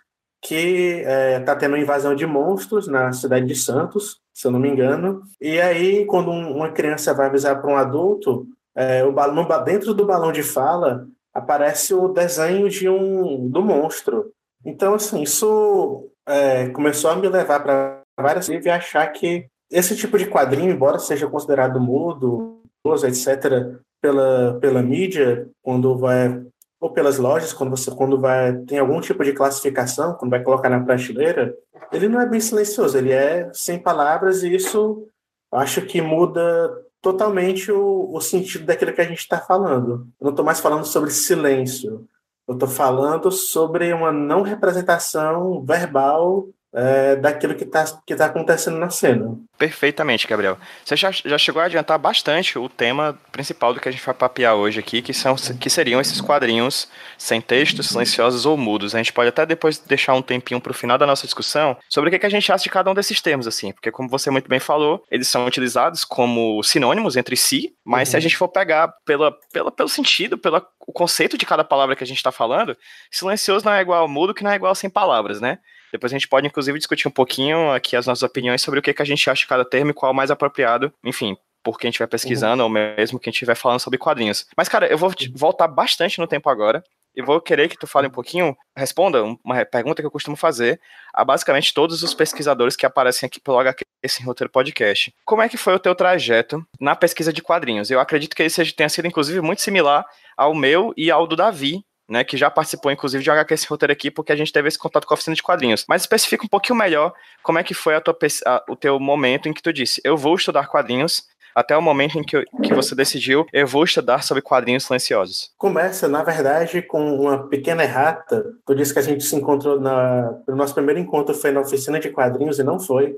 que 0.44 0.98
está 0.98 1.10
é, 1.10 1.40
tá 1.40 1.56
tendo 1.56 1.76
invasão 1.76 2.14
de 2.14 2.26
monstros 2.26 2.86
na 2.86 3.12
cidade 3.12 3.46
de 3.46 3.56
Santos, 3.56 4.20
se 4.32 4.46
eu 4.46 4.50
não 4.50 4.58
me 4.58 4.68
engano. 4.68 5.22
E 5.40 5.58
aí, 5.60 6.04
quando 6.04 6.30
um, 6.30 6.56
uma 6.56 6.70
criança 6.70 7.14
vai 7.14 7.26
avisar 7.26 7.60
para 7.60 7.72
um 7.72 7.76
adulto, 7.76 8.46
é, 8.74 9.02
o 9.04 9.12
balão, 9.12 9.46
dentro 9.64 9.94
do 9.94 10.04
balão 10.04 10.32
de 10.32 10.42
fala 10.42 11.06
aparece 11.32 11.94
o 11.94 12.08
desenho 12.08 12.68
de 12.68 12.88
um 12.88 13.48
do 13.48 13.62
monstro. 13.62 14.32
Então, 14.64 14.94
assim, 14.94 15.22
isso 15.22 16.10
é, 16.26 16.68
começou 16.70 17.10
a 17.10 17.16
me 17.16 17.28
levar 17.28 17.60
para 17.60 18.00
várias 18.18 18.48
vezes 18.48 18.66
e 18.66 18.70
achar 18.70 19.06
que 19.08 19.46
esse 19.70 19.96
tipo 19.96 20.18
de 20.18 20.26
quadrinho, 20.26 20.70
embora 20.70 20.98
seja 20.98 21.26
considerado 21.26 21.80
mudo, 21.80 22.62
etc., 23.04 23.78
pela, 24.00 24.58
pela 24.60 24.82
mídia, 24.82 25.48
quando 25.62 25.96
vai 25.96 26.42
ou 26.78 26.90
pelas 26.90 27.16
lojas, 27.16 27.54
quando 27.54 27.70
você 27.70 27.90
quando 27.90 28.20
vai 28.20 28.54
tem 28.66 28.78
algum 28.78 29.00
tipo 29.00 29.24
de 29.24 29.32
classificação, 29.32 30.12
quando 30.14 30.30
vai 30.30 30.42
colocar 30.42 30.68
na 30.68 30.84
prateleira, 30.84 31.54
ele 31.90 32.08
não 32.08 32.20
é 32.20 32.26
bem 32.26 32.40
silencioso, 32.40 32.98
ele 32.98 33.10
é 33.10 33.50
sem 33.54 33.78
palavras 33.78 34.42
e 34.42 34.54
isso 34.54 35.08
acho 35.50 35.80
que 35.86 36.02
muda 36.02 36.70
totalmente 37.00 37.72
o, 37.72 38.10
o 38.12 38.20
sentido 38.20 38.66
daquilo 38.66 38.92
que 38.92 39.00
a 39.00 39.06
gente 39.06 39.18
está 39.18 39.38
falando. 39.38 40.06
Eu 40.20 40.24
não 40.24 40.30
estou 40.30 40.44
mais 40.44 40.60
falando 40.60 40.84
sobre 40.84 41.10
silêncio, 41.10 42.06
eu 42.46 42.54
estou 42.54 42.68
falando 42.68 43.30
sobre 43.30 43.92
uma 43.92 44.12
não 44.12 44.42
representação 44.42 45.64
verbal 45.64 46.46
é, 46.74 47.14
daquilo 47.16 47.54
que 47.54 47.64
está 47.64 47.84
que 48.04 48.16
tá 48.16 48.26
acontecendo 48.26 48.76
na 48.78 48.90
cena. 48.90 49.38
Perfeitamente, 49.56 50.26
Gabriel. 50.26 50.58
Você 50.84 50.96
já, 50.96 51.10
já 51.12 51.38
chegou 51.38 51.62
a 51.62 51.66
adiantar 51.66 51.98
bastante 51.98 52.58
o 52.58 52.68
tema 52.68 53.16
principal 53.30 53.72
do 53.72 53.80
que 53.80 53.88
a 53.88 53.92
gente 53.92 54.04
vai 54.04 54.14
papear 54.14 54.56
hoje 54.56 54.80
aqui, 54.80 55.00
que, 55.00 55.14
são, 55.14 55.36
que 55.36 55.70
seriam 55.70 56.00
esses 56.00 56.20
quadrinhos 56.20 56.88
sem 57.16 57.40
textos, 57.40 57.88
silenciosos 57.88 58.44
ou 58.44 58.56
mudos. 58.56 58.94
A 58.94 58.98
gente 58.98 59.12
pode 59.12 59.28
até 59.28 59.46
depois 59.46 59.78
deixar 59.78 60.14
um 60.14 60.22
tempinho 60.22 60.60
para 60.60 60.72
o 60.72 60.74
final 60.74 60.98
da 60.98 61.06
nossa 61.06 61.24
discussão 61.24 61.76
sobre 61.88 62.08
o 62.08 62.12
que, 62.12 62.18
que 62.18 62.26
a 62.26 62.30
gente 62.30 62.50
acha 62.50 62.64
de 62.64 62.70
cada 62.70 62.90
um 62.90 62.94
desses 62.94 63.20
termos, 63.20 63.46
assim, 63.46 63.72
porque 63.72 63.92
como 63.92 64.08
você 64.08 64.30
muito 64.30 64.48
bem 64.48 64.58
falou, 64.58 65.04
eles 65.10 65.28
são 65.28 65.46
utilizados 65.46 66.04
como 66.04 66.62
sinônimos 66.64 67.16
entre 67.16 67.36
si, 67.36 67.72
mas 67.84 68.08
uhum. 68.08 68.10
se 68.10 68.16
a 68.16 68.18
uhum. 68.18 68.22
gente 68.22 68.36
for 68.36 68.48
pegar 68.48 68.92
pela, 69.04 69.32
pela, 69.52 69.70
pelo 69.70 69.88
sentido, 69.88 70.36
pelo 70.36 70.60
conceito 70.92 71.38
de 71.38 71.46
cada 71.46 71.62
palavra 71.62 71.94
que 71.94 72.02
a 72.02 72.06
gente 72.06 72.16
está 72.16 72.32
falando, 72.32 72.76
silencioso 73.10 73.64
não 73.64 73.72
é 73.72 73.80
igual 73.80 74.08
mudo, 74.08 74.34
que 74.34 74.42
não 74.42 74.50
é 74.50 74.56
igual 74.56 74.74
sem 74.74 74.90
palavras, 74.90 75.40
né? 75.40 75.58
Depois 75.94 76.12
a 76.12 76.16
gente 76.16 76.26
pode, 76.26 76.44
inclusive, 76.44 76.76
discutir 76.76 77.06
um 77.06 77.10
pouquinho 77.12 77.70
aqui 77.70 77.94
as 77.94 78.04
nossas 78.04 78.24
opiniões 78.24 78.60
sobre 78.60 78.80
o 78.80 78.82
que, 78.82 78.92
que 78.92 79.00
a 79.00 79.04
gente 79.04 79.30
acha 79.30 79.42
de 79.42 79.46
cada 79.46 79.64
termo 79.64 79.92
e 79.92 79.94
qual 79.94 80.10
é 80.10 80.12
o 80.12 80.16
mais 80.16 80.28
apropriado. 80.28 80.92
Enfim, 81.04 81.36
por 81.62 81.78
quem 81.78 81.88
estiver 81.88 82.08
pesquisando 82.08 82.64
uhum. 82.64 82.68
ou 82.68 82.68
mesmo 82.68 83.20
quem 83.20 83.30
estiver 83.30 83.54
falando 83.54 83.78
sobre 83.78 83.96
quadrinhos. 83.96 84.44
Mas, 84.56 84.68
cara, 84.68 84.88
eu 84.88 84.98
vou 84.98 85.12
voltar 85.36 85.68
bastante 85.68 86.18
no 86.18 86.26
tempo 86.26 86.50
agora 86.50 86.82
e 87.14 87.22
vou 87.22 87.40
querer 87.40 87.68
que 87.68 87.78
tu 87.78 87.86
fale 87.86 88.08
um 88.08 88.10
pouquinho, 88.10 88.56
responda 88.76 89.22
uma 89.44 89.64
pergunta 89.64 90.02
que 90.02 90.06
eu 90.06 90.10
costumo 90.10 90.34
fazer 90.34 90.80
a 91.14 91.24
basicamente 91.24 91.72
todos 91.72 92.02
os 92.02 92.12
pesquisadores 92.12 92.74
que 92.74 92.84
aparecem 92.84 93.28
aqui 93.28 93.38
pelo 93.38 93.60
HQ 93.60 93.84
esse 94.02 94.20
roteiro 94.24 94.50
podcast. 94.50 95.14
Como 95.24 95.42
é 95.42 95.48
que 95.48 95.56
foi 95.56 95.74
o 95.74 95.78
teu 95.78 95.94
trajeto 95.94 96.66
na 96.80 96.96
pesquisa 96.96 97.32
de 97.32 97.40
quadrinhos? 97.40 97.88
Eu 97.88 98.00
acredito 98.00 98.34
que 98.34 98.42
ele 98.42 98.50
seja, 98.50 98.74
tenha 98.76 98.88
sido, 98.88 99.06
inclusive, 99.06 99.40
muito 99.40 99.62
similar 99.62 100.04
ao 100.36 100.56
meu 100.56 100.92
e 100.96 101.08
ao 101.08 101.24
do 101.24 101.36
Davi, 101.36 101.84
né, 102.08 102.22
que 102.22 102.36
já 102.36 102.50
participou, 102.50 102.92
inclusive, 102.92 103.22
de 103.22 103.30
HQ 103.30 103.54
esse 103.54 103.66
roteiro 103.66 103.92
aqui, 103.92 104.10
porque 104.10 104.32
a 104.32 104.36
gente 104.36 104.52
teve 104.52 104.68
esse 104.68 104.78
contato 104.78 105.06
com 105.06 105.14
a 105.14 105.16
oficina 105.16 105.34
de 105.34 105.42
quadrinhos. 105.42 105.84
Mas 105.88 106.02
especifica 106.02 106.44
um 106.44 106.48
pouquinho 106.48 106.78
melhor 106.78 107.12
como 107.42 107.58
é 107.58 107.62
que 107.62 107.74
foi 107.74 107.94
a 107.94 108.00
tua, 108.00 108.16
a, 108.46 108.64
o 108.68 108.76
teu 108.76 108.98
momento 109.00 109.48
em 109.48 109.52
que 109.52 109.62
tu 109.62 109.72
disse, 109.72 110.00
eu 110.04 110.16
vou 110.16 110.34
estudar 110.34 110.66
quadrinhos, 110.66 111.26
até 111.54 111.76
o 111.76 111.82
momento 111.82 112.18
em 112.18 112.24
que, 112.24 112.44
que 112.62 112.74
você 112.74 112.94
decidiu, 112.94 113.46
eu 113.52 113.66
vou 113.66 113.84
estudar 113.84 114.24
sobre 114.24 114.42
quadrinhos 114.42 114.84
silenciosos? 114.84 115.52
Começa, 115.56 116.08
na 116.08 116.24
verdade, 116.24 116.82
com 116.82 117.14
uma 117.14 117.46
pequena 117.46 117.84
errata. 117.84 118.44
Tu 118.66 118.74
disse 118.74 118.92
que 118.92 118.98
a 118.98 119.02
gente 119.02 119.22
se 119.22 119.36
encontrou 119.36 119.80
na. 119.80 120.36
O 120.48 120.56
nosso 120.56 120.74
primeiro 120.74 120.98
encontro 120.98 121.32
foi 121.32 121.52
na 121.52 121.60
oficina 121.60 122.00
de 122.00 122.10
quadrinhos 122.10 122.58
e 122.58 122.64
não 122.64 122.80
foi. 122.80 123.16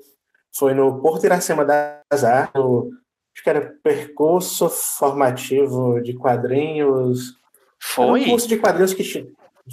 Foi 0.55 0.75
no 0.75 1.01
Porto 1.01 1.25
Iracema 1.25 1.65
das 1.65 2.25
Artes, 2.25 2.61
acho 2.63 3.43
que 3.43 3.51
era 3.51 3.75
percurso 3.83 4.69
formativo 4.69 6.01
de 6.03 6.15
quadrinhos. 6.15 7.35
Foi? 7.95 8.21
Era 8.21 8.29
um 8.29 8.31
curso 8.31 8.49
de 8.49 8.57
quadrinhos 8.59 8.95
que 8.95 9.03
tinha. 9.03 9.27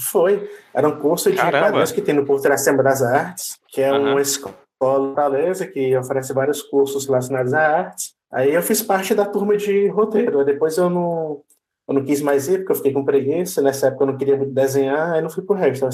Foi. 0.10 0.50
Era 0.74 0.88
um 0.88 1.00
curso 1.00 1.32
de 1.32 1.38
Caramba. 1.38 1.68
quadrinhos 1.68 1.92
que 1.92 2.02
tem 2.02 2.16
no 2.16 2.26
Porto 2.26 2.46
Iracema 2.46 2.82
das 2.82 3.02
Artes, 3.02 3.58
que 3.68 3.82
é 3.82 3.92
uhum. 3.92 4.12
uma 4.12 4.22
escola 4.22 4.64
Fortaleza 4.84 5.66
que 5.66 5.96
oferece 5.96 6.34
vários 6.34 6.62
cursos 6.62 7.06
relacionados 7.06 7.54
à 7.54 7.62
artes. 7.62 8.14
Aí 8.30 8.54
eu 8.54 8.62
fiz 8.62 8.82
parte 8.82 9.16
da 9.16 9.26
turma 9.26 9.56
de 9.56 9.88
roteiro. 9.88 10.44
Depois 10.44 10.78
eu 10.78 10.90
não, 10.90 11.42
eu 11.88 11.94
não 11.96 12.04
quis 12.04 12.22
mais 12.22 12.50
ir, 12.50 12.60
porque 12.60 12.74
eu 12.74 12.76
fiquei 12.76 12.92
com 12.92 13.06
preguiça. 13.06 13.62
Nessa 13.62 13.88
época 13.88 14.04
eu 14.04 14.08
não 14.08 14.18
queria 14.18 14.36
desenhar, 14.38 15.14
aí 15.14 15.22
não 15.22 15.30
fui 15.30 15.44
pro 15.44 15.56
resto. 15.56 15.88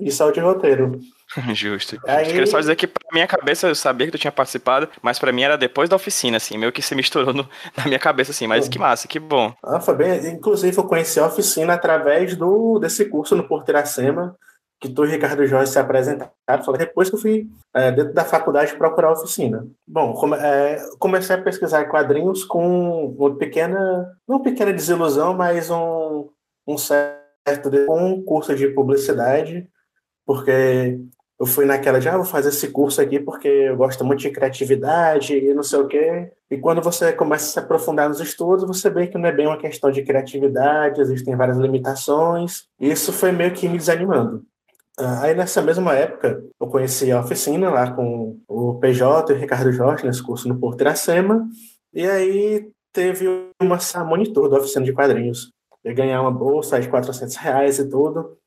Eu 0.00 0.10
só 0.10 0.32
de 0.32 0.40
roteiro. 0.40 0.98
Justo. 1.54 1.96
Aí... 2.04 2.26
Queria 2.26 2.46
só 2.46 2.58
dizer 2.58 2.74
que 2.74 2.88
minha 3.12 3.26
cabeça 3.26 3.68
eu 3.68 3.74
sabia 3.74 4.06
que 4.06 4.12
tu 4.12 4.18
tinha 4.18 4.32
participado, 4.32 4.88
mas 5.00 5.18
pra 5.18 5.32
mim 5.32 5.42
era 5.42 5.56
depois 5.56 5.88
da 5.88 5.96
oficina, 5.96 6.36
assim, 6.36 6.56
meio 6.56 6.72
que 6.72 6.82
se 6.82 6.94
misturou 6.94 7.32
no, 7.32 7.48
na 7.76 7.84
minha 7.84 7.98
cabeça, 7.98 8.30
assim. 8.30 8.46
Mas 8.46 8.68
que 8.68 8.78
massa, 8.78 9.06
que 9.06 9.18
bom. 9.18 9.52
Ah, 9.62 9.80
foi 9.80 9.94
bem. 9.94 10.26
Inclusive 10.28 10.76
eu 10.76 10.84
conheci 10.84 11.20
a 11.20 11.26
oficina 11.26 11.74
através 11.74 12.36
do, 12.36 12.78
desse 12.78 13.04
curso 13.04 13.36
no 13.36 13.46
Porteiracema 13.46 14.36
que 14.82 14.88
tu 14.88 15.04
e 15.04 15.10
Ricardo 15.10 15.46
Jorge 15.46 15.70
se 15.70 15.78
apresentaram, 15.78 16.32
falei, 16.64 16.80
depois 16.80 17.08
que 17.08 17.14
eu 17.14 17.20
fui 17.20 17.46
é, 17.72 17.92
dentro 17.92 18.12
da 18.12 18.24
faculdade 18.24 18.74
procurar 18.74 19.10
a 19.10 19.12
oficina. 19.12 19.64
Bom, 19.86 20.12
come, 20.12 20.36
é, 20.36 20.82
comecei 20.98 21.36
a 21.36 21.40
pesquisar 21.40 21.84
quadrinhos 21.84 22.42
com 22.42 23.06
uma 23.16 23.36
pequena, 23.36 24.12
não 24.28 24.42
pequena 24.42 24.72
desilusão, 24.72 25.34
mas 25.34 25.70
um, 25.70 26.28
um 26.66 26.76
certo 26.76 27.22
um 27.88 28.24
curso 28.24 28.56
de 28.56 28.68
publicidade, 28.68 29.68
porque 30.26 30.98
eu 31.42 31.46
fui 31.46 31.66
naquela 31.66 31.98
de, 31.98 32.08
ah, 32.08 32.16
vou 32.16 32.24
fazer 32.24 32.50
esse 32.50 32.68
curso 32.68 33.00
aqui 33.00 33.18
porque 33.18 33.48
eu 33.48 33.76
gosto 33.76 34.04
muito 34.04 34.20
de 34.20 34.30
criatividade 34.30 35.36
e 35.36 35.52
não 35.52 35.64
sei 35.64 35.80
o 35.80 35.88
quê. 35.88 36.30
E 36.48 36.56
quando 36.56 36.80
você 36.80 37.12
começa 37.12 37.46
a 37.46 37.48
se 37.48 37.58
aprofundar 37.58 38.08
nos 38.08 38.20
estudos, 38.20 38.64
você 38.64 38.88
vê 38.88 39.08
que 39.08 39.18
não 39.18 39.28
é 39.28 39.32
bem 39.32 39.48
uma 39.48 39.58
questão 39.58 39.90
de 39.90 40.04
criatividade, 40.04 41.00
existem 41.00 41.34
várias 41.34 41.58
limitações. 41.58 42.68
E 42.78 42.92
isso 42.92 43.12
foi 43.12 43.32
meio 43.32 43.52
que 43.52 43.68
me 43.68 43.76
desanimando. 43.76 44.44
Ah, 44.96 45.22
aí 45.22 45.34
nessa 45.34 45.60
mesma 45.60 45.92
época, 45.96 46.40
eu 46.60 46.68
conheci 46.68 47.10
a 47.10 47.18
oficina 47.18 47.70
lá 47.70 47.90
com 47.90 48.38
o 48.46 48.78
PJ 48.78 49.32
e 49.32 49.34
o 49.34 49.38
Ricardo 49.40 49.72
Jorge, 49.72 50.06
nesse 50.06 50.22
curso 50.22 50.46
no 50.46 50.60
Porto 50.60 50.82
Iracema, 50.82 51.44
e 51.92 52.06
aí 52.06 52.70
teve 52.92 53.26
uma 53.60 53.80
monitor 54.04 54.48
da 54.48 54.58
oficina 54.58 54.84
de 54.84 54.92
quadrinhos. 54.92 55.50
Eu 55.82 55.92
ganhar 55.92 56.22
uma 56.22 56.30
bolsa 56.30 56.80
de 56.80 56.88
400 56.88 57.34
reais 57.34 57.80
e 57.80 57.88
tudo. 57.88 58.38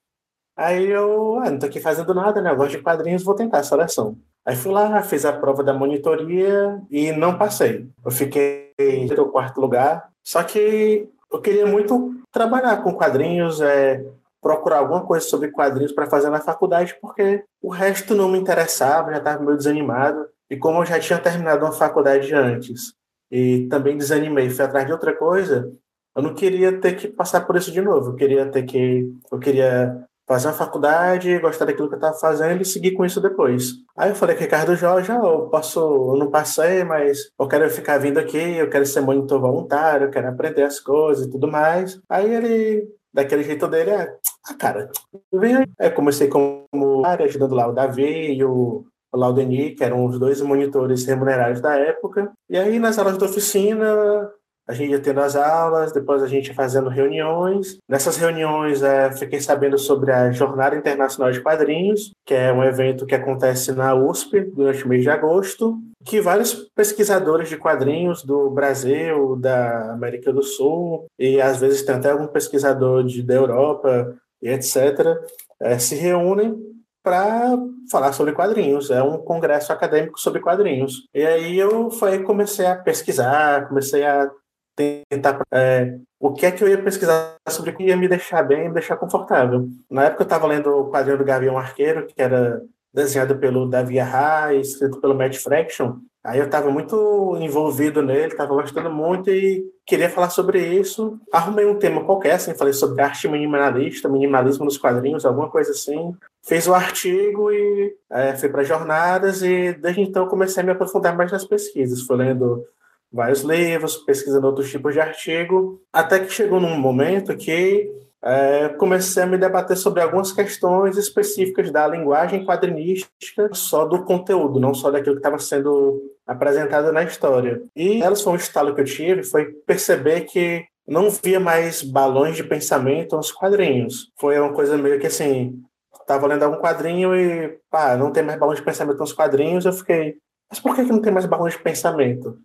Aí 0.55 0.89
eu, 0.89 1.37
ah, 1.39 1.49
não 1.49 1.59
tô 1.59 1.65
aqui 1.65 1.79
fazendo 1.79 2.13
nada, 2.13 2.41
né? 2.41 2.49
Eu 2.49 2.55
gosto 2.55 2.71
de 2.71 2.81
quadrinhos, 2.81 3.23
vou 3.23 3.35
tentar 3.35 3.59
a 3.59 3.63
seleção. 3.63 4.17
Aí 4.45 4.55
fui 4.55 4.71
lá, 4.71 5.01
fiz 5.01 5.25
a 5.25 5.33
prova 5.33 5.63
da 5.63 5.73
monitoria 5.73 6.81
e 6.89 7.11
não 7.11 7.37
passei. 7.37 7.89
Eu 8.05 8.11
fiquei 8.11 8.73
no 9.17 9.29
quarto 9.29 9.59
lugar. 9.59 10.09
Só 10.23 10.43
que 10.43 11.09
eu 11.31 11.41
queria 11.41 11.65
muito 11.65 12.15
trabalhar 12.31 12.77
com 12.77 12.93
quadrinhos, 12.93 13.59
é, 13.59 14.05
procurar 14.41 14.77
alguma 14.77 15.05
coisa 15.05 15.25
sobre 15.25 15.51
quadrinhos 15.51 15.91
para 15.91 16.07
fazer 16.07 16.29
na 16.29 16.39
faculdade, 16.39 16.95
porque 17.01 17.43
o 17.61 17.69
resto 17.69 18.13
não 18.13 18.29
me 18.29 18.37
interessava, 18.37 19.11
já 19.11 19.17
estava 19.17 19.43
meio 19.43 19.57
desanimado. 19.57 20.27
E 20.49 20.55
como 20.55 20.79
eu 20.79 20.85
já 20.85 20.99
tinha 20.99 21.19
terminado 21.19 21.65
uma 21.65 21.71
faculdade 21.71 22.33
antes 22.33 22.93
e 23.31 23.67
também 23.67 23.97
desanimei, 23.97 24.49
fui 24.49 24.63
atrás 24.63 24.85
de 24.85 24.93
outra 24.93 25.13
coisa, 25.13 25.73
eu 26.15 26.21
não 26.21 26.33
queria 26.33 26.79
ter 26.79 26.95
que 26.95 27.07
passar 27.07 27.41
por 27.41 27.55
isso 27.55 27.71
de 27.71 27.81
novo. 27.81 28.11
Eu 28.11 28.15
queria 28.15 28.45
ter 28.45 28.63
que. 28.63 29.11
Eu 29.31 29.39
queria 29.39 30.05
fazer 30.27 30.47
uma 30.47 30.53
faculdade, 30.53 31.39
gostar 31.39 31.65
daquilo 31.65 31.87
que 31.87 31.95
eu 31.95 31.99
estava 31.99 32.17
fazendo 32.17 32.61
e 32.61 32.65
seguir 32.65 32.91
com 32.91 33.05
isso 33.05 33.21
depois. 33.21 33.73
Aí 33.95 34.09
eu 34.09 34.15
falei 34.15 34.35
com 34.35 34.41
o 34.41 34.43
Ricardo 34.43 34.75
Jorge, 34.75 35.11
ah, 35.11 35.21
eu 35.23 35.49
posso, 35.49 35.79
eu 35.79 36.17
não 36.17 36.31
passei, 36.31 36.83
mas 36.83 37.29
eu 37.39 37.47
quero 37.47 37.69
ficar 37.69 37.97
vindo 37.97 38.17
aqui, 38.17 38.37
eu 38.37 38.69
quero 38.69 38.85
ser 38.85 39.01
monitor 39.01 39.39
voluntário, 39.39 40.07
eu 40.07 40.11
quero 40.11 40.27
aprender 40.27 40.63
as 40.63 40.79
coisas 40.79 41.27
e 41.27 41.29
tudo 41.29 41.47
mais. 41.47 41.99
Aí 42.09 42.33
ele, 42.33 42.87
daquele 43.13 43.43
jeito 43.43 43.67
dele, 43.67 43.91
é, 43.91 44.15
ah, 44.47 44.53
cara, 44.53 44.89
eu 45.31 45.39
venho, 45.39 45.63
é, 45.79 45.89
comecei 45.89 46.27
como 46.27 46.67
área, 47.05 47.25
ajudando 47.25 47.55
lá 47.55 47.67
o 47.67 47.73
Davi 47.73 48.33
e 48.33 48.43
o 48.43 48.85
Laudeni, 49.13 49.71
que 49.75 49.83
eram 49.83 50.05
os 50.05 50.19
dois 50.19 50.41
monitores 50.41 51.05
remunerados 51.05 51.61
da 51.61 51.75
época. 51.75 52.31
E 52.49 52.57
aí, 52.57 52.79
nas 52.79 52.97
aulas 52.97 53.17
da 53.17 53.25
oficina, 53.25 54.29
a 54.67 54.73
gente 54.73 54.91
ia 54.91 54.99
tendo 54.99 55.19
as 55.19 55.35
aulas, 55.35 55.91
depois 55.91 56.23
a 56.23 56.27
gente 56.27 56.47
ia 56.47 56.53
fazendo 56.53 56.89
reuniões. 56.89 57.77
Nessas 57.87 58.17
reuniões, 58.17 58.81
é, 58.81 59.11
fiquei 59.11 59.39
sabendo 59.39 59.77
sobre 59.77 60.11
a 60.11 60.31
Jornada 60.31 60.75
Internacional 60.75 61.31
de 61.31 61.41
Quadrinhos, 61.41 62.11
que 62.25 62.33
é 62.33 62.51
um 62.51 62.63
evento 62.63 63.05
que 63.05 63.15
acontece 63.15 63.71
na 63.71 63.93
USP 63.93 64.41
durante 64.41 64.83
o 64.83 64.87
mês 64.87 65.03
de 65.03 65.09
agosto, 65.09 65.77
que 66.03 66.21
vários 66.21 66.53
pesquisadores 66.75 67.49
de 67.49 67.57
quadrinhos 67.57 68.23
do 68.23 68.49
Brasil, 68.49 69.35
da 69.35 69.93
América 69.93 70.31
do 70.31 70.43
Sul, 70.43 71.05
e 71.17 71.41
às 71.41 71.59
vezes 71.59 71.83
tem 71.83 71.95
até 71.95 72.11
algum 72.11 72.27
pesquisador 72.27 73.03
de, 73.03 73.23
da 73.23 73.33
Europa 73.33 74.15
e 74.41 74.49
etc., 74.49 75.17
é, 75.59 75.79
se 75.79 75.95
reúnem 75.95 76.55
para 77.03 77.55
falar 77.91 78.13
sobre 78.13 78.33
quadrinhos. 78.33 78.89
É 78.89 79.01
um 79.01 79.19
congresso 79.19 79.71
acadêmico 79.71 80.19
sobre 80.19 80.41
quadrinhos. 80.41 81.07
E 81.13 81.23
aí 81.23 81.57
eu 81.57 81.91
foi, 81.91 82.23
comecei 82.23 82.65
a 82.65 82.75
pesquisar, 82.75 83.67
comecei 83.67 84.03
a 84.03 84.29
tentar 84.75 85.41
é, 85.51 85.97
o 86.19 86.33
que 86.33 86.45
é 86.45 86.51
que 86.51 86.63
eu 86.63 86.67
ia 86.67 86.81
pesquisar 86.81 87.35
sobre 87.49 87.71
o 87.71 87.75
que 87.75 87.83
ia 87.83 87.95
me 87.95 88.07
deixar 88.07 88.43
bem, 88.43 88.67
me 88.67 88.73
deixar 88.73 88.97
confortável. 88.97 89.67
Na 89.89 90.05
época 90.05 90.23
eu 90.23 90.25
estava 90.25 90.47
lendo 90.47 90.69
o 90.69 90.91
quadrinho 90.91 91.17
do 91.17 91.25
Gavião 91.25 91.57
Arqueiro, 91.57 92.07
que 92.07 92.21
era 92.21 92.61
desenhado 92.93 93.37
pelo 93.37 93.69
Davi 93.69 93.99
Arra 93.99 94.53
e 94.53 94.61
escrito 94.61 94.99
pelo 95.01 95.15
Matt 95.15 95.37
Fraction. 95.37 95.97
Aí 96.23 96.39
eu 96.39 96.45
estava 96.45 96.71
muito 96.71 97.37
envolvido 97.39 98.01
nele, 98.01 98.31
estava 98.31 98.55
gostando 98.55 98.89
muito 98.89 99.29
e 99.29 99.63
queria 99.85 100.09
falar 100.09 100.31
sobre 100.31 100.59
isso. 100.59 101.19
Arrumei 101.31 101.67
um 101.67 101.77
tema 101.77 102.03
qualquer, 102.03 102.31
assim, 102.31 102.55
falei 102.55 102.73
sobre 102.73 102.99
arte 103.03 103.27
minimalista, 103.27 104.09
minimalismo 104.09 104.65
nos 104.65 104.77
quadrinhos, 104.77 105.23
alguma 105.23 105.51
coisa 105.51 105.69
assim. 105.69 106.15
Fiz 106.41 106.65
o 106.65 106.73
artigo 106.73 107.51
e 107.51 107.95
é, 108.09 108.33
fui 108.33 108.49
para 108.49 108.63
jornadas 108.63 109.43
e 109.43 109.73
desde 109.73 110.01
então 110.01 110.27
comecei 110.27 110.63
a 110.63 110.65
me 110.65 110.71
aprofundar 110.71 111.15
mais 111.15 111.31
nas 111.31 111.45
pesquisas. 111.45 112.01
Fui 112.01 112.17
lendo 112.17 112.65
vários 113.11 113.41
livros, 113.41 113.97
pesquisando 113.97 114.47
outros 114.47 114.69
tipos 114.69 114.93
de 114.93 114.99
artigo, 114.99 115.81
até 115.91 116.19
que 116.19 116.31
chegou 116.31 116.59
num 116.59 116.77
momento 116.77 117.35
que 117.37 117.89
é, 118.23 118.69
comecei 118.69 119.21
a 119.21 119.27
me 119.27 119.37
debater 119.37 119.77
sobre 119.77 120.01
algumas 120.01 120.31
questões 120.31 120.97
específicas 120.97 121.71
da 121.71 121.87
linguagem 121.87 122.43
quadrinística, 122.43 123.49
só 123.53 123.85
do 123.85 124.03
conteúdo, 124.03 124.59
não 124.59 124.73
só 124.73 124.89
daquilo 124.89 125.15
que 125.15 125.19
estava 125.19 125.37
sendo 125.37 126.01
apresentado 126.25 126.91
na 126.91 127.03
história. 127.03 127.61
E 127.75 128.01
elas 128.01 128.21
foi 128.21 128.33
um 128.33 128.37
estalo 128.37 128.73
que 128.73 128.81
eu 128.81 128.85
tive, 128.85 129.23
foi 129.23 129.45
perceber 129.67 130.21
que 130.21 130.65
não 130.87 131.09
via 131.09 131.39
mais 131.39 131.83
balões 131.83 132.35
de 132.35 132.43
pensamento 132.43 133.15
nos 133.15 133.31
quadrinhos. 133.31 134.11
Foi 134.19 134.39
uma 134.39 134.53
coisa 134.53 134.75
meio 134.75 134.99
que 134.99 135.07
assim, 135.07 135.61
estava 136.01 136.27
lendo 136.27 136.43
algum 136.43 136.61
quadrinho 136.61 137.15
e, 137.15 137.59
pá, 137.69 137.95
não 137.95 138.11
tem 138.11 138.23
mais 138.23 138.39
balões 138.39 138.59
de 138.59 138.65
pensamento 138.65 138.97
nos 138.97 139.13
quadrinhos, 139.13 139.65
eu 139.65 139.73
fiquei, 139.73 140.15
mas 140.49 140.59
por 140.59 140.75
que, 140.75 140.85
que 140.85 140.91
não 140.91 141.01
tem 141.01 141.11
mais 141.11 141.25
balões 141.25 141.53
de 141.53 141.61
pensamento? 141.61 142.37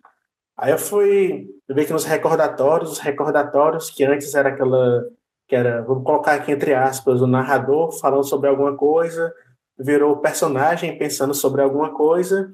Aí 0.61 0.71
eu 0.71 0.77
fui 0.77 1.49
ver 1.67 1.85
que 1.85 1.91
nos 1.91 2.05
recordatórios, 2.05 2.91
os 2.91 2.99
recordatórios 2.99 3.89
que 3.89 4.03
antes 4.03 4.35
era 4.35 4.49
aquela 4.49 5.09
que 5.47 5.55
era, 5.55 5.81
vamos 5.81 6.03
colocar 6.03 6.33
aqui 6.35 6.51
entre 6.51 6.75
aspas, 6.75 7.19
o 7.19 7.25
narrador 7.25 7.91
falando 7.99 8.23
sobre 8.23 8.47
alguma 8.47 8.77
coisa, 8.77 9.33
virou 9.77 10.13
o 10.13 10.17
personagem 10.17 10.97
pensando 10.99 11.33
sobre 11.33 11.63
alguma 11.63 11.89
coisa, 11.93 12.53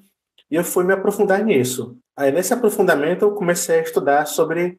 e 0.50 0.56
eu 0.56 0.64
fui 0.64 0.86
me 0.86 0.94
aprofundar 0.94 1.44
nisso. 1.44 1.98
Aí 2.16 2.32
nesse 2.32 2.54
aprofundamento 2.54 3.24
eu 3.24 3.36
comecei 3.36 3.80
a 3.80 3.84
estudar 3.84 4.26
sobre 4.26 4.78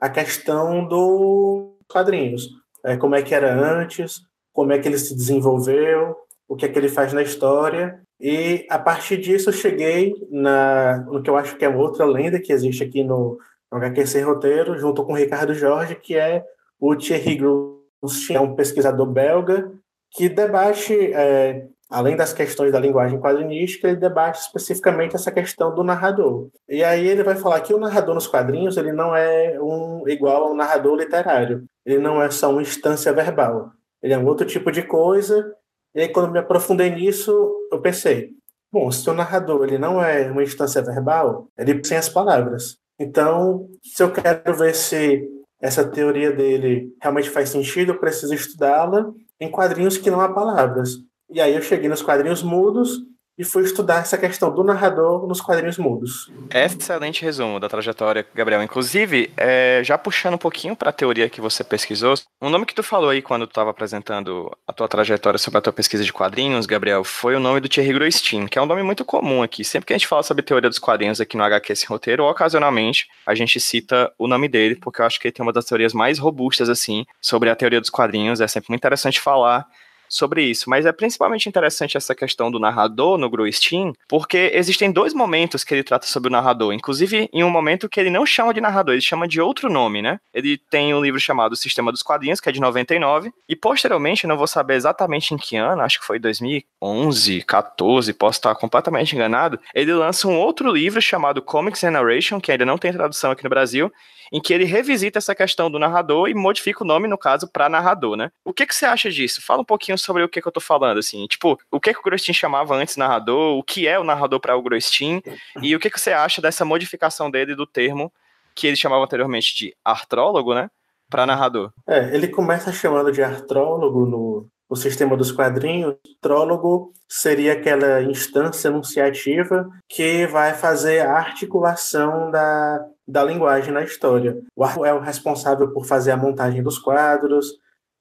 a 0.00 0.08
questão 0.08 0.86
dos 0.86 1.74
quadrinhos, 1.88 2.48
é, 2.84 2.96
como 2.96 3.16
é 3.16 3.22
que 3.22 3.34
era 3.34 3.52
antes, 3.52 4.20
como 4.52 4.72
é 4.72 4.78
que 4.78 4.86
ele 4.86 4.98
se 4.98 5.16
desenvolveu, 5.16 6.16
o 6.46 6.54
que 6.54 6.64
é 6.64 6.68
que 6.68 6.78
ele 6.78 6.88
faz 6.88 7.12
na 7.12 7.22
história. 7.22 8.00
E 8.20 8.66
a 8.68 8.78
partir 8.78 9.18
disso 9.18 9.52
cheguei 9.52 10.14
na, 10.30 10.98
no 11.06 11.22
que 11.22 11.30
eu 11.30 11.36
acho 11.36 11.56
que 11.56 11.64
é 11.64 11.68
outra 11.68 12.04
lenda 12.04 12.40
que 12.40 12.52
existe 12.52 12.82
aqui 12.82 13.04
no, 13.04 13.38
no 13.70 13.78
HQ 13.78 14.06
Sem 14.06 14.22
Roteiro, 14.22 14.76
junto 14.78 15.04
com 15.04 15.12
o 15.12 15.16
Ricardo 15.16 15.54
Jorge, 15.54 15.94
que 15.94 16.16
é 16.16 16.44
o 16.80 16.96
Thierry 16.96 17.36
Grustin, 17.36 18.34
é 18.34 18.40
um 18.40 18.54
pesquisador 18.54 19.06
belga 19.06 19.72
que 20.10 20.28
debate, 20.28 21.12
é, 21.12 21.66
além 21.90 22.16
das 22.16 22.32
questões 22.32 22.72
da 22.72 22.80
linguagem 22.80 23.20
quadrinística, 23.20 23.88
ele 23.88 23.96
debate 23.96 24.40
especificamente 24.40 25.14
essa 25.14 25.30
questão 25.30 25.74
do 25.74 25.84
narrador. 25.84 26.48
E 26.68 26.82
aí 26.82 27.06
ele 27.06 27.22
vai 27.22 27.36
falar 27.36 27.60
que 27.60 27.74
o 27.74 27.78
narrador 27.78 28.14
nos 28.14 28.26
quadrinhos 28.26 28.76
ele 28.76 28.92
não 28.92 29.14
é 29.14 29.58
um 29.60 30.08
igual 30.08 30.44
ao 30.44 30.54
narrador 30.54 30.96
literário. 30.96 31.64
Ele 31.84 31.98
não 31.98 32.22
é 32.22 32.30
só 32.30 32.50
uma 32.50 32.62
instância 32.62 33.12
verbal. 33.12 33.72
Ele 34.02 34.14
é 34.14 34.18
um 34.18 34.26
outro 34.26 34.46
tipo 34.46 34.70
de 34.70 34.82
coisa. 34.82 35.54
E 35.94 36.00
aí, 36.00 36.08
quando 36.08 36.30
me 36.30 36.38
aprofundei 36.38 36.90
nisso, 36.90 37.32
eu 37.72 37.80
pensei, 37.80 38.30
bom, 38.72 38.90
se 38.90 39.08
o 39.08 39.14
narrador 39.14 39.64
ele 39.64 39.78
não 39.78 40.02
é 40.02 40.30
uma 40.30 40.42
instância 40.42 40.82
verbal, 40.82 41.48
ele 41.56 41.82
sem 41.84 41.96
as 41.96 42.08
palavras. 42.08 42.78
Então, 42.98 43.68
se 43.82 44.02
eu 44.02 44.12
quero 44.12 44.56
ver 44.56 44.74
se 44.74 45.26
essa 45.60 45.88
teoria 45.88 46.32
dele 46.32 46.92
realmente 47.00 47.30
faz 47.30 47.48
sentido, 47.48 47.92
eu 47.92 47.98
preciso 48.00 48.34
estudá-la 48.34 49.12
em 49.40 49.50
quadrinhos 49.50 49.96
que 49.96 50.10
não 50.10 50.20
há 50.20 50.32
palavras. 50.32 50.90
E 51.30 51.40
aí 51.40 51.54
eu 51.54 51.62
cheguei 51.62 51.88
nos 51.88 52.02
quadrinhos 52.02 52.42
mudos 52.42 52.98
e 53.38 53.44
fui 53.44 53.62
estudar 53.62 54.00
essa 54.00 54.18
questão 54.18 54.52
do 54.52 54.64
narrador 54.64 55.26
nos 55.26 55.40
quadrinhos 55.40 55.78
mudos. 55.78 56.30
Excelente 56.52 57.22
resumo 57.22 57.60
da 57.60 57.68
trajetória, 57.68 58.26
Gabriel. 58.34 58.62
Inclusive, 58.62 59.30
é, 59.36 59.80
já 59.84 59.96
puxando 59.96 60.34
um 60.34 60.38
pouquinho 60.38 60.74
para 60.74 60.90
a 60.90 60.92
teoria 60.92 61.30
que 61.30 61.40
você 61.40 61.62
pesquisou, 61.62 62.14
um 62.42 62.50
nome 62.50 62.66
que 62.66 62.74
tu 62.74 62.82
falou 62.82 63.10
aí 63.10 63.22
quando 63.22 63.46
tu 63.46 63.50
estava 63.50 63.70
apresentando 63.70 64.50
a 64.66 64.72
tua 64.72 64.88
trajetória 64.88 65.38
sobre 65.38 65.58
a 65.58 65.60
tua 65.60 65.72
pesquisa 65.72 66.02
de 66.02 66.12
quadrinhos, 66.12 66.66
Gabriel, 66.66 67.04
foi 67.04 67.36
o 67.36 67.40
nome 67.40 67.60
do 67.60 67.68
Thierry 67.68 67.92
Groistin, 67.92 68.46
que 68.46 68.58
é 68.58 68.62
um 68.62 68.66
nome 68.66 68.82
muito 68.82 69.04
comum 69.04 69.42
aqui. 69.42 69.64
Sempre 69.64 69.86
que 69.86 69.92
a 69.92 69.96
gente 69.96 70.08
fala 70.08 70.24
sobre 70.24 70.42
teoria 70.42 70.68
dos 70.68 70.80
quadrinhos 70.80 71.20
aqui 71.20 71.36
no 71.36 71.44
HQ 71.44 71.72
Esse 71.72 71.86
Roteiro, 71.86 72.24
ocasionalmente 72.24 73.08
a 73.24 73.34
gente 73.36 73.60
cita 73.60 74.12
o 74.18 74.26
nome 74.26 74.48
dele, 74.48 74.74
porque 74.74 75.00
eu 75.00 75.06
acho 75.06 75.20
que 75.20 75.28
ele 75.28 75.32
tem 75.32 75.46
uma 75.46 75.52
das 75.52 75.64
teorias 75.64 75.92
mais 75.92 76.18
robustas, 76.18 76.68
assim, 76.68 77.06
sobre 77.20 77.50
a 77.50 77.54
teoria 77.54 77.80
dos 77.80 77.90
quadrinhos. 77.90 78.40
É 78.40 78.48
sempre 78.48 78.70
muito 78.70 78.80
interessante 78.80 79.20
falar 79.20 79.66
sobre 80.08 80.42
isso, 80.42 80.68
mas 80.68 80.86
é 80.86 80.92
principalmente 80.92 81.48
interessante 81.48 81.96
essa 81.96 82.14
questão 82.14 82.50
do 82.50 82.58
narrador 82.58 83.18
no 83.18 83.28
Gruistin, 83.28 83.92
porque 84.08 84.50
existem 84.54 84.90
dois 84.90 85.12
momentos 85.12 85.64
que 85.64 85.74
ele 85.74 85.82
trata 85.82 86.06
sobre 86.06 86.28
o 86.28 86.32
narrador, 86.32 86.72
inclusive 86.72 87.28
em 87.32 87.44
um 87.44 87.50
momento 87.50 87.88
que 87.88 88.00
ele 88.00 88.10
não 88.10 88.24
chama 88.24 88.54
de 88.54 88.60
narrador, 88.60 88.94
ele 88.94 89.02
chama 89.02 89.28
de 89.28 89.40
outro 89.40 89.70
nome, 89.70 90.02
né? 90.02 90.18
Ele 90.32 90.58
tem 90.70 90.94
um 90.94 91.00
livro 91.00 91.20
chamado 91.20 91.56
Sistema 91.56 91.92
dos 91.92 92.02
Quadrinhos, 92.02 92.40
que 92.40 92.48
é 92.48 92.52
de 92.52 92.60
99, 92.60 93.30
e 93.48 93.56
posteriormente, 93.56 94.26
não 94.26 94.36
vou 94.36 94.46
saber 94.46 94.74
exatamente 94.74 95.34
em 95.34 95.36
que 95.36 95.56
ano, 95.56 95.82
acho 95.82 96.00
que 96.00 96.06
foi 96.06 96.18
2011, 96.18 97.42
14, 97.42 98.12
posso 98.12 98.38
estar 98.38 98.54
completamente 98.54 99.14
enganado, 99.14 99.60
ele 99.74 99.92
lança 99.92 100.28
um 100.28 100.38
outro 100.38 100.72
livro 100.72 101.00
chamado 101.00 101.42
Comics 101.42 101.84
and 101.84 101.92
Narration, 101.92 102.40
que 102.40 102.52
ainda 102.52 102.64
não 102.64 102.78
tem 102.78 102.92
tradução 102.92 103.30
aqui 103.30 103.44
no 103.44 103.50
Brasil, 103.50 103.92
em 104.32 104.40
que 104.40 104.52
ele 104.52 104.64
revisita 104.64 105.18
essa 105.18 105.34
questão 105.34 105.70
do 105.70 105.78
narrador 105.78 106.28
e 106.28 106.34
modifica 106.34 106.82
o 106.82 106.86
nome, 106.86 107.08
no 107.08 107.18
caso, 107.18 107.48
para 107.48 107.68
narrador, 107.68 108.16
né? 108.16 108.30
O 108.44 108.52
que, 108.52 108.66
que 108.66 108.74
você 108.74 108.86
acha 108.86 109.10
disso? 109.10 109.42
Fala 109.44 109.62
um 109.62 109.64
pouquinho 109.64 109.98
sobre 109.98 110.22
o 110.22 110.28
que, 110.28 110.40
que 110.40 110.48
eu 110.48 110.52
tô 110.52 110.60
falando, 110.60 110.98
assim. 110.98 111.26
Tipo, 111.26 111.58
o 111.70 111.80
que, 111.80 111.92
que 111.92 112.00
o 112.00 112.02
Grostin 112.02 112.32
chamava 112.32 112.74
antes 112.74 112.96
narrador, 112.96 113.58
o 113.58 113.62
que 113.62 113.86
é 113.86 113.98
o 113.98 114.04
narrador 114.04 114.40
para 114.40 114.56
o 114.56 114.62
Grostin, 114.62 115.22
e 115.62 115.74
o 115.74 115.80
que, 115.80 115.90
que 115.90 116.00
você 116.00 116.12
acha 116.12 116.40
dessa 116.40 116.64
modificação 116.64 117.30
dele 117.30 117.54
do 117.54 117.66
termo 117.66 118.12
que 118.54 118.66
ele 118.66 118.76
chamava 118.76 119.04
anteriormente 119.04 119.54
de 119.54 119.76
artrólogo, 119.84 120.54
né? 120.54 120.68
Para 121.08 121.24
narrador. 121.24 121.72
É, 121.86 122.14
ele 122.14 122.28
começa 122.28 122.72
chamando 122.72 123.12
de 123.12 123.22
artrólogo 123.22 124.04
no, 124.04 124.46
no 124.68 124.76
sistema 124.76 125.16
dos 125.16 125.32
quadrinhos, 125.32 125.96
trólogo 126.20 126.92
seria 127.08 127.54
aquela 127.54 128.02
instância 128.02 128.68
enunciativa 128.68 129.68
que 129.88 130.26
vai 130.26 130.52
fazer 130.52 131.00
a 131.00 131.16
articulação 131.16 132.30
da, 132.30 132.84
da 133.06 133.24
linguagem 133.24 133.72
na 133.72 133.82
história. 133.82 134.36
O 134.54 134.62
Arthur 134.62 134.86
é 134.86 134.92
o 134.92 135.00
responsável 135.00 135.72
por 135.72 135.86
fazer 135.86 136.10
a 136.10 136.16
montagem 136.16 136.62
dos 136.62 136.78
quadros, 136.78 137.46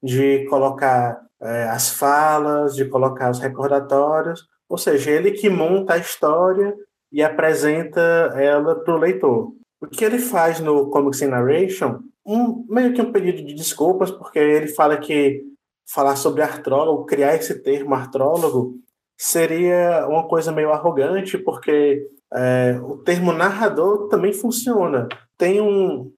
de 0.03 0.45
colocar 0.49 1.21
é, 1.41 1.63
as 1.69 1.89
falas, 1.89 2.75
de 2.75 2.85
colocar 2.85 3.31
os 3.31 3.39
recordatórios, 3.39 4.45
ou 4.69 4.77
seja, 4.77 5.11
ele 5.11 5.31
que 5.31 5.49
monta 5.49 5.93
a 5.93 5.97
história 5.97 6.75
e 7.11 7.23
apresenta 7.23 8.01
ela 8.35 8.75
para 8.75 8.93
o 8.93 8.99
leitor. 8.99 9.53
O 9.79 9.87
que 9.87 10.03
ele 10.03 10.19
faz 10.19 10.59
no 10.59 10.89
Comics 10.89 11.21
Narration, 11.21 11.99
um, 12.25 12.65
meio 12.69 12.93
que 12.93 13.01
um 13.01 13.11
pedido 13.11 13.45
de 13.45 13.53
desculpas, 13.53 14.11
porque 14.11 14.37
ele 14.37 14.67
fala 14.67 14.97
que 14.97 15.41
falar 15.87 16.15
sobre 16.15 16.41
artrólogo, 16.41 17.05
criar 17.05 17.35
esse 17.35 17.61
termo 17.63 17.95
artrólogo, 17.95 18.75
seria 19.17 20.05
uma 20.07 20.27
coisa 20.27 20.51
meio 20.51 20.71
arrogante, 20.71 21.37
porque 21.37 22.05
é, 22.33 22.79
o 22.83 22.97
termo 22.97 23.31
narrador 23.31 24.07
também 24.09 24.33
funciona. 24.33 25.07
Tem 25.37 25.61
um, 25.61 26.11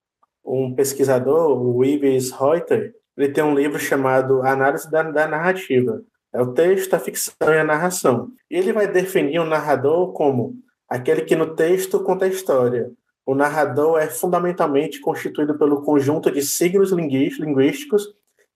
um 0.44 0.74
pesquisador, 0.74 1.62
o 1.62 1.86
Ives 1.86 2.32
Reuter, 2.32 2.94
ele 3.16 3.30
tem 3.30 3.44
um 3.44 3.54
livro 3.54 3.78
chamado 3.78 4.42
Análise 4.42 4.90
da, 4.90 5.04
da 5.04 5.28
Narrativa. 5.28 6.02
É 6.34 6.42
o 6.42 6.54
texto, 6.54 6.94
a 6.94 7.00
ficção 7.00 7.54
e 7.54 7.60
a 7.60 7.64
narração. 7.64 8.30
E 8.50 8.58
ele 8.58 8.72
vai 8.72 8.88
definir 8.88 9.40
o 9.40 9.46
narrador 9.46 10.14
como 10.14 10.56
aquele 10.88 11.22
que 11.22 11.36
no 11.36 11.56
texto 11.56 12.00
conta 12.02 12.26
a 12.26 12.30
história. 12.30 12.92
O 13.26 13.36
narrador 13.36 14.00
é 14.00 14.08
fundamentalmente 14.08 15.00
constituído 15.00 15.58
pelo 15.58 15.82
conjunto 15.82 16.32
de 16.32 16.42
signos 16.42 16.92
linguísticos 16.92 18.08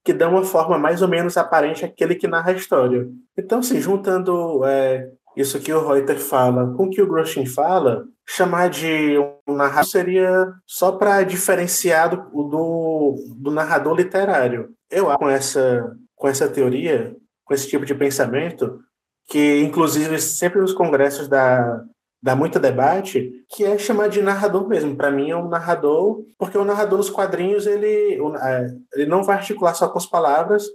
que 0.04 0.14
dão 0.14 0.32
uma 0.32 0.44
forma 0.44 0.78
mais 0.78 1.02
ou 1.02 1.08
menos 1.08 1.38
aparente 1.38 1.86
àquele 1.86 2.16
que 2.16 2.28
narra 2.28 2.52
a 2.52 2.56
história. 2.56 3.08
Então, 3.38 3.60
assim, 3.60 3.80
juntando 3.80 4.66
é, 4.66 5.10
isso 5.36 5.60
que 5.60 5.74
o 5.74 5.88
Reuter 5.88 6.20
fala 6.20 6.74
com 6.76 6.86
o 6.86 6.90
que 6.90 7.02
o 7.02 7.08
Groshin 7.08 7.46
fala, 7.46 8.06
chamar 8.28 8.70
de 8.70 9.18
um 9.48 9.56
narrador 9.56 9.90
seria 9.90 10.54
só 10.66 10.92
para 10.92 11.24
diferenciar 11.24 12.10
do, 12.10 12.44
do, 12.44 13.16
do, 13.38 13.52
narrador 13.52 13.96
literário. 13.96 14.70
Eu 14.90 15.10
acho 15.10 15.20
com 15.20 15.30
essa, 15.30 15.98
com 16.16 16.28
essa 16.28 16.48
teoria, 16.48 17.16
com 17.46 17.54
esse 17.54 17.68
tipo 17.68 17.86
de 17.86 17.96
pensamento, 17.96 18.80
que 19.28 19.62
inclusive 19.62 20.20
sempre 20.20 20.60
nos 20.60 20.74
congressos 20.74 21.28
da, 21.28 21.84
dá 22.24 22.38
muito 22.38 22.58
debate, 22.58 23.46
que 23.50 23.66
é 23.66 23.78
chamar 23.78 24.08
de 24.08 24.22
narrador 24.22 24.66
mesmo. 24.66 24.96
Para 24.96 25.12
mim 25.12 25.30
é 25.30 25.36
um 25.36 25.50
narrador, 25.50 26.24
porque 26.38 26.58
o 26.58 26.64
narrador 26.64 26.98
nos 26.98 27.10
quadrinhos 27.10 27.68
ele, 27.68 28.18
é, 28.42 28.74
ele 28.94 29.06
não 29.06 29.24
vai 29.24 29.36
articular 29.36 29.74
só 29.74 29.90
com 29.90 29.98
as 29.98 30.06
palavras, 30.06 30.66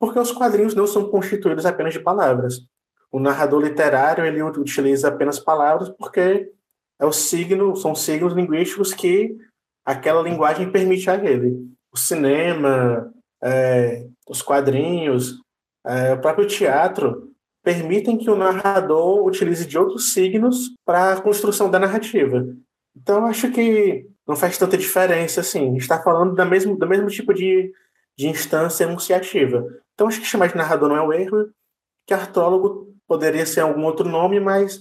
porque 0.00 0.18
os 0.18 0.32
quadrinhos 0.32 0.74
não 0.74 0.88
são 0.88 1.08
constituídos 1.08 1.64
apenas 1.64 1.92
de 1.92 2.00
palavras. 2.00 2.66
O 3.12 3.20
narrador 3.20 3.62
literário 3.62 4.26
ele 4.26 4.42
utiliza 4.42 5.06
apenas 5.06 5.38
palavras 5.38 5.88
porque 5.90 6.50
é 6.98 7.06
o 7.06 7.12
signo, 7.12 7.76
são 7.76 7.94
signos 7.94 8.32
linguísticos 8.32 8.92
que 8.92 9.36
aquela 9.84 10.20
linguagem 10.20 10.72
permite 10.72 11.08
a 11.08 11.14
ele. 11.14 11.56
O 11.92 11.96
cinema, 11.96 13.12
é, 13.40 14.06
os 14.28 14.42
quadrinhos, 14.42 15.36
é, 15.86 16.14
o 16.14 16.20
próprio 16.20 16.48
teatro 16.48 17.29
permitem 17.70 18.18
que 18.18 18.28
o 18.28 18.34
narrador 18.34 19.24
utilize 19.24 19.64
de 19.64 19.78
outros 19.78 20.12
signos 20.12 20.70
para 20.84 21.12
a 21.12 21.20
construção 21.20 21.70
da 21.70 21.78
narrativa. 21.78 22.44
Então, 22.96 23.26
acho 23.26 23.48
que 23.52 24.08
não 24.26 24.34
faz 24.34 24.58
tanta 24.58 24.76
diferença, 24.76 25.40
assim, 25.40 25.76
está 25.76 26.02
falando 26.02 26.34
da 26.34 26.44
mesmo, 26.44 26.76
do 26.76 26.88
mesmo 26.88 27.06
tipo 27.08 27.32
de, 27.32 27.72
de 28.18 28.28
instância 28.28 28.82
enunciativa. 28.82 29.64
Então, 29.94 30.08
acho 30.08 30.18
que 30.20 30.26
chamar 30.26 30.48
de 30.48 30.56
narrador 30.56 30.88
não 30.88 30.96
é 30.96 31.02
um 31.02 31.12
erro, 31.12 31.48
que 32.04 32.12
artrólogo 32.12 32.92
poderia 33.06 33.46
ser 33.46 33.60
algum 33.60 33.84
outro 33.84 34.08
nome, 34.08 34.40
mas 34.40 34.80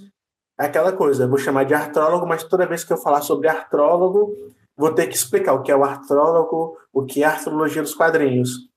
é 0.59 0.65
aquela 0.65 0.91
coisa, 0.91 1.27
vou 1.27 1.37
chamar 1.37 1.65
de 1.65 1.75
artrólogo, 1.75 2.25
mas 2.25 2.43
toda 2.43 2.65
vez 2.65 2.83
que 2.83 2.91
eu 2.91 2.97
falar 2.97 3.21
sobre 3.21 3.47
artrólogo, 3.47 4.33
vou 4.75 4.91
ter 4.93 5.05
que 5.05 5.15
explicar 5.15 5.53
o 5.53 5.61
que 5.61 5.71
é 5.71 5.75
o 5.75 5.83
artrólogo, 5.83 6.75
o 6.91 7.05
que 7.05 7.21
é 7.21 7.27
a 7.27 7.31
artrologia 7.33 7.83
dos 7.83 7.93
quadrinhos. 7.93 8.68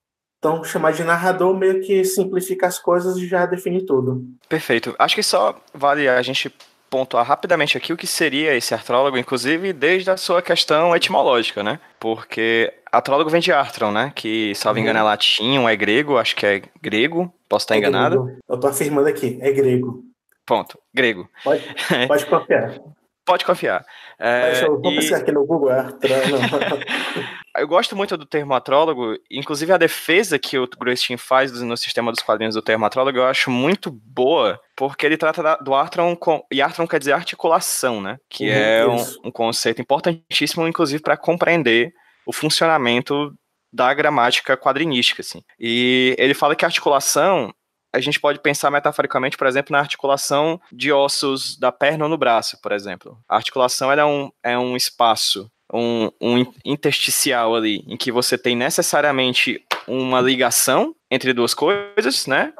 Então, 0.42 0.64
chamar 0.64 0.92
de 0.92 1.04
narrador 1.04 1.56
meio 1.56 1.80
que 1.80 2.04
simplifica 2.04 2.66
as 2.66 2.76
coisas 2.76 3.16
e 3.16 3.28
já 3.28 3.46
define 3.46 3.86
tudo. 3.86 4.26
Perfeito. 4.48 4.92
Acho 4.98 5.14
que 5.14 5.22
só 5.22 5.54
vale 5.72 6.08
a 6.08 6.20
gente 6.20 6.52
pontuar 6.90 7.24
rapidamente 7.24 7.78
aqui 7.78 7.92
o 7.92 7.96
que 7.96 8.08
seria 8.08 8.52
esse 8.52 8.74
artrólogo, 8.74 9.16
inclusive 9.16 9.72
desde 9.72 10.10
a 10.10 10.16
sua 10.16 10.42
questão 10.42 10.96
etimológica, 10.96 11.62
né? 11.62 11.78
Porque 12.00 12.74
artrólogo 12.90 13.30
vem 13.30 13.40
de 13.40 13.52
artron, 13.52 13.92
né? 13.92 14.10
Que, 14.16 14.52
salvo 14.56 14.78
uhum. 14.78 14.82
engano, 14.82 14.98
é 14.98 15.02
latim, 15.02 15.58
ou 15.58 15.68
é 15.68 15.76
grego, 15.76 16.18
acho 16.18 16.34
que 16.34 16.44
é 16.44 16.62
grego, 16.82 17.32
posso 17.48 17.62
estar 17.62 17.76
é 17.76 17.78
enganado. 17.78 18.24
Grego. 18.24 18.38
Eu 18.48 18.58
tô 18.58 18.66
afirmando 18.66 19.06
aqui, 19.06 19.38
é 19.40 19.52
grego. 19.52 20.02
Ponto, 20.44 20.76
grego. 20.92 21.30
Pode, 21.44 21.62
pode 22.08 22.26
confiar. 22.26 22.80
Pode 23.24 23.44
confiar. 23.44 23.86
É, 24.24 24.64
eu 24.64 24.80
vou 24.80 24.92
e... 24.92 24.94
pesquisar 24.94 25.16
aqui 25.16 25.32
no 25.32 25.44
Google 25.44 25.70
Artron. 25.70 26.08
eu 27.58 27.66
gosto 27.66 27.96
muito 27.96 28.16
do 28.16 28.24
termo 28.24 28.54
atrólogo, 28.54 29.16
inclusive 29.28 29.72
a 29.72 29.76
defesa 29.76 30.38
que 30.38 30.56
o 30.56 30.68
Grostin 30.78 31.16
faz 31.16 31.50
no 31.60 31.76
sistema 31.76 32.12
dos 32.12 32.22
quadrinhos 32.22 32.54
do 32.54 32.62
termo 32.62 32.86
atrólogo 32.86 33.18
eu 33.18 33.26
acho 33.26 33.50
muito 33.50 33.90
boa, 33.90 34.60
porque 34.76 35.04
ele 35.04 35.16
trata 35.16 35.58
do 35.60 35.74
Artron, 35.74 36.14
com, 36.14 36.40
e 36.52 36.62
Artron 36.62 36.86
quer 36.86 37.00
dizer 37.00 37.14
articulação, 37.14 38.00
né? 38.00 38.16
Que 38.30 38.48
uhum, 38.48 38.54
é 38.54 38.86
um, 38.86 39.28
um, 39.28 39.30
conceito 39.32 39.82
importantíssimo, 39.82 40.68
inclusive, 40.68 41.02
para 41.02 41.16
compreender 41.16 41.92
o 42.24 42.32
funcionamento 42.32 43.34
da 43.72 43.92
gramática 43.92 44.56
quadrinística, 44.56 45.20
assim. 45.20 45.42
E 45.58 46.14
ele 46.16 46.34
fala 46.34 46.54
que 46.54 46.64
a 46.64 46.68
articulação 46.68 47.52
a 47.92 48.00
gente 48.00 48.18
pode 48.18 48.40
pensar 48.40 48.70
metaforicamente, 48.70 49.36
por 49.36 49.46
exemplo, 49.46 49.72
na 49.72 49.78
articulação 49.78 50.60
de 50.72 50.90
ossos 50.90 51.56
da 51.56 51.70
perna 51.70 52.04
ou 52.04 52.10
no 52.10 52.16
braço, 52.16 52.58
por 52.62 52.72
exemplo. 52.72 53.18
A 53.28 53.36
articulação 53.36 53.92
é, 53.92 54.04
um, 54.04 54.32
é 54.42 54.58
um 54.58 54.76
espaço, 54.76 55.50
um, 55.72 56.10
um 56.20 56.52
intersticial 56.64 57.54
ali, 57.54 57.84
em 57.86 57.96
que 57.96 58.10
você 58.10 58.38
tem 58.38 58.56
necessariamente 58.56 59.62
uma 59.86 60.20
ligação 60.20 60.94
entre 61.10 61.34
duas 61.34 61.52
coisas, 61.52 62.26
né? 62.26 62.54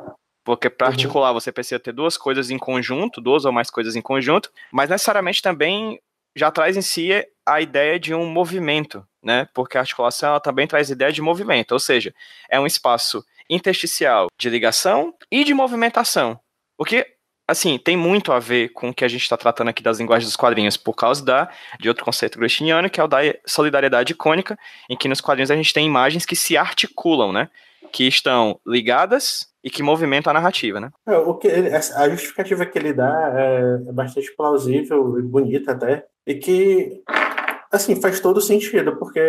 Porque 0.45 0.69
para 0.69 0.89
uhum. 0.89 0.93
articular 0.93 1.33
você 1.33 1.51
precisa 1.51 1.81
ter 1.81 1.93
duas 1.93 2.17
coisas 2.19 2.51
em 2.51 2.59
conjunto, 2.59 3.21
duas 3.21 3.45
ou 3.45 3.53
mais 3.53 3.71
coisas 3.71 3.97
em 3.97 4.03
conjunto, 4.03 4.51
mas 4.73 4.91
necessariamente 4.91 5.41
também 5.41 5.99
já 6.37 6.51
traz 6.51 6.77
em 6.77 6.83
si 6.83 7.11
a 7.47 7.61
ideia 7.61 7.99
de 7.99 8.15
um 8.15 8.27
movimento, 8.27 9.07
né? 9.23 9.49
Porque 9.55 9.77
a 9.77 9.81
articulação 9.81 10.31
ela 10.31 10.41
também 10.41 10.67
traz 10.67 10.91
ideia 10.91 11.13
de 11.13 11.23
movimento, 11.23 11.73
ou 11.73 11.79
seja, 11.79 12.15
é 12.51 12.59
um 12.59 12.67
espaço 12.67 13.25
intersticial 13.49 14.29
de 14.39 14.49
ligação 14.49 15.15
e 15.31 15.45
de 15.45 15.55
movimentação. 15.55 16.39
O 16.79 16.85
que, 16.85 17.07
assim, 17.47 17.79
tem 17.79 17.97
muito 17.97 18.33
a 18.33 18.39
ver 18.39 18.71
com 18.71 18.91
o 18.91 18.95
que 18.95 19.05
a 19.05 19.09
gente 19.09 19.23
está 19.23 19.37
tratando 19.37 19.69
aqui 19.69 19.83
das 19.83 19.99
linguagens 19.99 20.29
dos 20.29 20.37
quadrinhos, 20.37 20.77
por 20.77 20.95
causa 20.95 21.25
da, 21.25 21.51
de 21.79 21.89
outro 21.89 22.05
conceito 22.05 22.39
grostiniano, 22.39 22.91
que 22.91 23.01
é 23.01 23.05
o 23.05 23.09
da 23.09 23.19
solidariedade 23.47 24.13
icônica, 24.13 24.59
em 24.89 24.97
que 24.97 25.09
nos 25.09 25.21
quadrinhos 25.21 25.51
a 25.51 25.57
gente 25.57 25.73
tem 25.73 25.87
imagens 25.87 26.27
que 26.27 26.37
se 26.37 26.57
articulam, 26.57 27.33
né? 27.33 27.49
Que 27.93 28.07
estão 28.09 28.59
ligadas 28.67 29.53
e 29.63 29.71
que 29.71 29.83
movimentam 29.83 30.31
a 30.31 30.35
narrativa, 30.35 30.81
né? 30.81 30.91
É, 31.07 31.17
o 31.17 31.35
que 31.35 31.49
a 31.49 32.09
justificativa 32.09 32.67
que 32.67 32.79
ele 32.79 32.93
dá 32.93 33.33
é, 33.37 33.89
é 33.89 33.93
bastante 33.93 34.35
plausível 34.35 35.19
e 35.19 35.23
bonita 35.23 35.73
até, 35.73 36.07
e 36.27 36.35
que, 36.35 37.03
assim, 37.71 38.01
faz 38.01 38.19
todo 38.19 38.41
sentido, 38.41 38.97
porque 38.97 39.21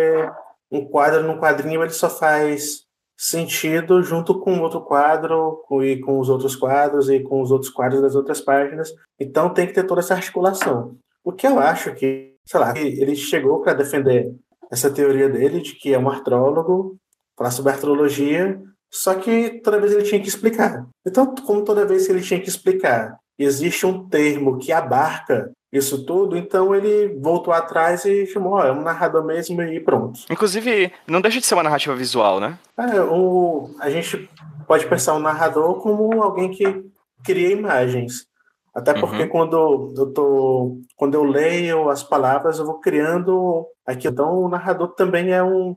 um 0.70 0.84
quadro 0.86 1.22
no 1.22 1.38
quadrinho 1.38 1.82
ele 1.82 1.90
só 1.90 2.10
faz 2.10 2.83
sentido 3.16 4.02
junto 4.02 4.40
com 4.40 4.60
outro 4.60 4.80
quadro 4.80 5.62
e 5.82 5.98
com 6.00 6.18
os 6.18 6.28
outros 6.28 6.56
quadros 6.56 7.08
e 7.08 7.20
com 7.20 7.40
os 7.40 7.50
outros 7.50 7.70
quadros 7.70 8.02
das 8.02 8.14
outras 8.14 8.40
páginas. 8.40 8.90
Então 9.18 9.52
tem 9.52 9.66
que 9.66 9.72
ter 9.72 9.84
toda 9.84 10.00
essa 10.00 10.14
articulação. 10.14 10.96
O 11.22 11.32
que 11.32 11.46
eu 11.46 11.58
acho 11.58 11.94
que, 11.94 12.34
sei 12.44 12.60
lá, 12.60 12.76
ele 12.76 13.16
chegou 13.16 13.60
para 13.62 13.74
defender 13.74 14.34
essa 14.70 14.90
teoria 14.90 15.28
dele 15.28 15.60
de 15.60 15.74
que 15.74 15.94
é 15.94 15.98
um 15.98 16.08
artrólogo, 16.10 16.96
falar 17.36 17.50
sobre 17.50 17.72
artrologia, 17.72 18.60
só 18.92 19.14
que 19.14 19.60
toda 19.62 19.80
vez 19.80 19.92
ele 19.92 20.04
tinha 20.04 20.20
que 20.20 20.28
explicar. 20.28 20.86
Então, 21.06 21.34
como 21.34 21.64
toda 21.64 21.86
vez 21.86 22.06
que 22.06 22.12
ele 22.12 22.22
tinha 22.22 22.40
que 22.40 22.48
explicar, 22.48 23.16
existe 23.38 23.84
um 23.86 24.08
termo 24.08 24.58
que 24.58 24.72
abarca 24.72 25.50
isso 25.72 26.04
tudo, 26.04 26.36
então 26.36 26.72
ele 26.74 27.18
voltou 27.20 27.52
atrás 27.52 28.04
e 28.04 28.26
chamou, 28.26 28.52
ó, 28.52 28.64
é 28.64 28.70
um 28.70 28.82
narrador 28.82 29.24
mesmo 29.24 29.60
e 29.60 29.80
pronto. 29.80 30.20
Inclusive, 30.30 30.92
não 31.06 31.20
deixa 31.20 31.40
de 31.40 31.46
ser 31.46 31.54
uma 31.54 31.64
narrativa 31.64 31.96
visual, 31.96 32.38
né? 32.38 32.56
É, 32.78 33.00
o, 33.00 33.74
a 33.80 33.90
gente 33.90 34.30
pode 34.68 34.86
pensar 34.86 35.14
o 35.14 35.16
um 35.16 35.20
narrador 35.20 35.80
como 35.80 36.22
alguém 36.22 36.50
que 36.50 36.84
cria 37.24 37.50
imagens. 37.50 38.26
Até 38.72 38.92
porque 38.94 39.22
uhum. 39.22 39.28
quando 39.28 39.94
eu 39.96 40.12
tô, 40.12 40.78
quando 40.96 41.14
eu 41.14 41.24
leio 41.24 41.88
as 41.88 42.02
palavras, 42.02 42.58
eu 42.58 42.66
vou 42.66 42.80
criando 42.80 43.66
aqui. 43.86 44.08
Então, 44.08 44.32
o 44.42 44.48
narrador 44.48 44.88
também 44.94 45.32
é 45.32 45.42
um 45.42 45.76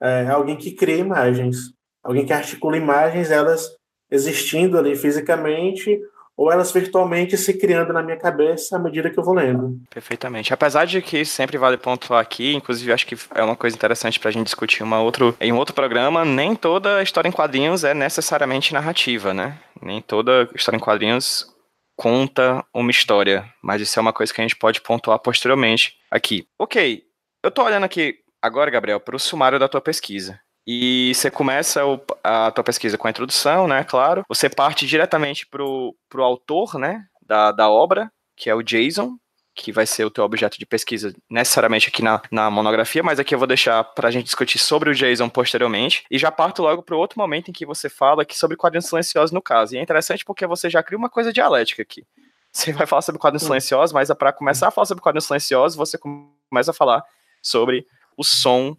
é, 0.00 0.28
alguém 0.28 0.56
que 0.56 0.72
cria 0.72 0.96
imagens, 0.96 1.56
alguém 2.02 2.24
que 2.24 2.32
articula 2.32 2.76
imagens, 2.76 3.30
elas 3.30 3.68
existindo 4.10 4.78
ali 4.78 4.96
fisicamente 4.96 6.00
ou 6.40 6.50
elas 6.50 6.72
virtualmente 6.72 7.36
se 7.36 7.52
criando 7.58 7.92
na 7.92 8.02
minha 8.02 8.16
cabeça 8.16 8.74
à 8.74 8.78
medida 8.78 9.10
que 9.10 9.18
eu 9.18 9.22
vou 9.22 9.34
lendo. 9.34 9.78
Perfeitamente. 9.90 10.54
Apesar 10.54 10.86
de 10.86 11.02
que 11.02 11.22
sempre 11.22 11.58
vale 11.58 11.76
pontuar 11.76 12.18
aqui, 12.18 12.54
inclusive 12.54 12.90
acho 12.90 13.06
que 13.06 13.14
é 13.34 13.44
uma 13.44 13.54
coisa 13.54 13.76
interessante 13.76 14.18
para 14.18 14.30
a 14.30 14.32
gente 14.32 14.46
discutir 14.46 14.82
uma 14.82 15.02
outro, 15.02 15.36
em 15.38 15.52
um 15.52 15.58
outro 15.58 15.74
programa, 15.74 16.24
nem 16.24 16.56
toda 16.56 17.02
história 17.02 17.28
em 17.28 17.32
quadrinhos 17.32 17.84
é 17.84 17.92
necessariamente 17.92 18.72
narrativa, 18.72 19.34
né? 19.34 19.58
Nem 19.82 20.00
toda 20.00 20.48
história 20.54 20.78
em 20.78 20.80
quadrinhos 20.80 21.46
conta 21.94 22.64
uma 22.72 22.90
história, 22.90 23.44
mas 23.62 23.82
isso 23.82 23.98
é 23.98 24.00
uma 24.00 24.12
coisa 24.14 24.32
que 24.32 24.40
a 24.40 24.44
gente 24.44 24.56
pode 24.56 24.80
pontuar 24.80 25.18
posteriormente 25.18 25.92
aqui. 26.10 26.46
Ok, 26.58 27.02
eu 27.44 27.50
tô 27.50 27.64
olhando 27.64 27.84
aqui 27.84 28.14
agora, 28.40 28.70
Gabriel, 28.70 28.98
para 28.98 29.14
o 29.14 29.20
sumário 29.20 29.58
da 29.58 29.68
tua 29.68 29.82
pesquisa. 29.82 30.40
E 30.72 31.12
você 31.16 31.32
começa 31.32 31.84
o, 31.84 32.00
a 32.22 32.48
tua 32.52 32.62
pesquisa 32.62 32.96
com 32.96 33.08
a 33.08 33.10
introdução, 33.10 33.66
né? 33.66 33.82
Claro. 33.82 34.22
Você 34.28 34.48
parte 34.48 34.86
diretamente 34.86 35.44
pro, 35.44 35.96
pro 36.08 36.22
autor, 36.22 36.78
né? 36.78 37.06
Da, 37.20 37.50
da 37.50 37.68
obra, 37.68 38.08
que 38.36 38.48
é 38.48 38.54
o 38.54 38.62
Jason, 38.62 39.16
que 39.52 39.72
vai 39.72 39.84
ser 39.84 40.04
o 40.04 40.10
teu 40.10 40.22
objeto 40.22 40.60
de 40.60 40.64
pesquisa 40.64 41.12
necessariamente 41.28 41.88
aqui 41.88 42.04
na, 42.04 42.22
na 42.30 42.48
monografia, 42.52 43.02
mas 43.02 43.18
aqui 43.18 43.34
eu 43.34 43.38
vou 43.40 43.48
deixar 43.48 43.82
para 43.82 44.06
a 44.06 44.10
gente 44.12 44.26
discutir 44.26 44.60
sobre 44.60 44.90
o 44.90 44.94
Jason 44.94 45.28
posteriormente. 45.28 46.04
E 46.08 46.16
já 46.16 46.30
parto 46.30 46.62
logo 46.62 46.84
para 46.84 46.94
o 46.94 46.98
outro 47.00 47.18
momento 47.18 47.48
em 47.48 47.52
que 47.52 47.66
você 47.66 47.88
fala 47.88 48.22
aqui 48.22 48.38
sobre 48.38 48.56
quadrinhos 48.56 48.86
silenciosos 48.86 49.32
no 49.32 49.42
caso. 49.42 49.74
E 49.74 49.78
é 49.78 49.82
interessante 49.82 50.24
porque 50.24 50.46
você 50.46 50.70
já 50.70 50.84
cria 50.84 50.96
uma 50.96 51.10
coisa 51.10 51.32
dialética 51.32 51.82
aqui. 51.82 52.06
Você 52.52 52.72
vai 52.72 52.86
falar 52.86 53.02
sobre 53.02 53.20
quadrinhos 53.20 53.42
silenciosos, 53.42 53.92
mas 53.92 54.08
para 54.12 54.32
começar 54.32 54.68
a 54.68 54.70
falar 54.70 54.86
sobre 54.86 55.02
quadrinhos 55.02 55.24
silenciosos, 55.24 55.76
você 55.76 55.98
começa 55.98 56.70
a 56.70 56.74
falar 56.74 57.02
sobre 57.42 57.84
o 58.16 58.22
som 58.22 58.76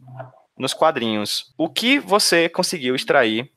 nos 0.61 0.73
quadrinhos. 0.73 1.51
O 1.57 1.67
que 1.67 1.99
você 1.99 2.47
conseguiu 2.47 2.95
extrair 2.95 3.49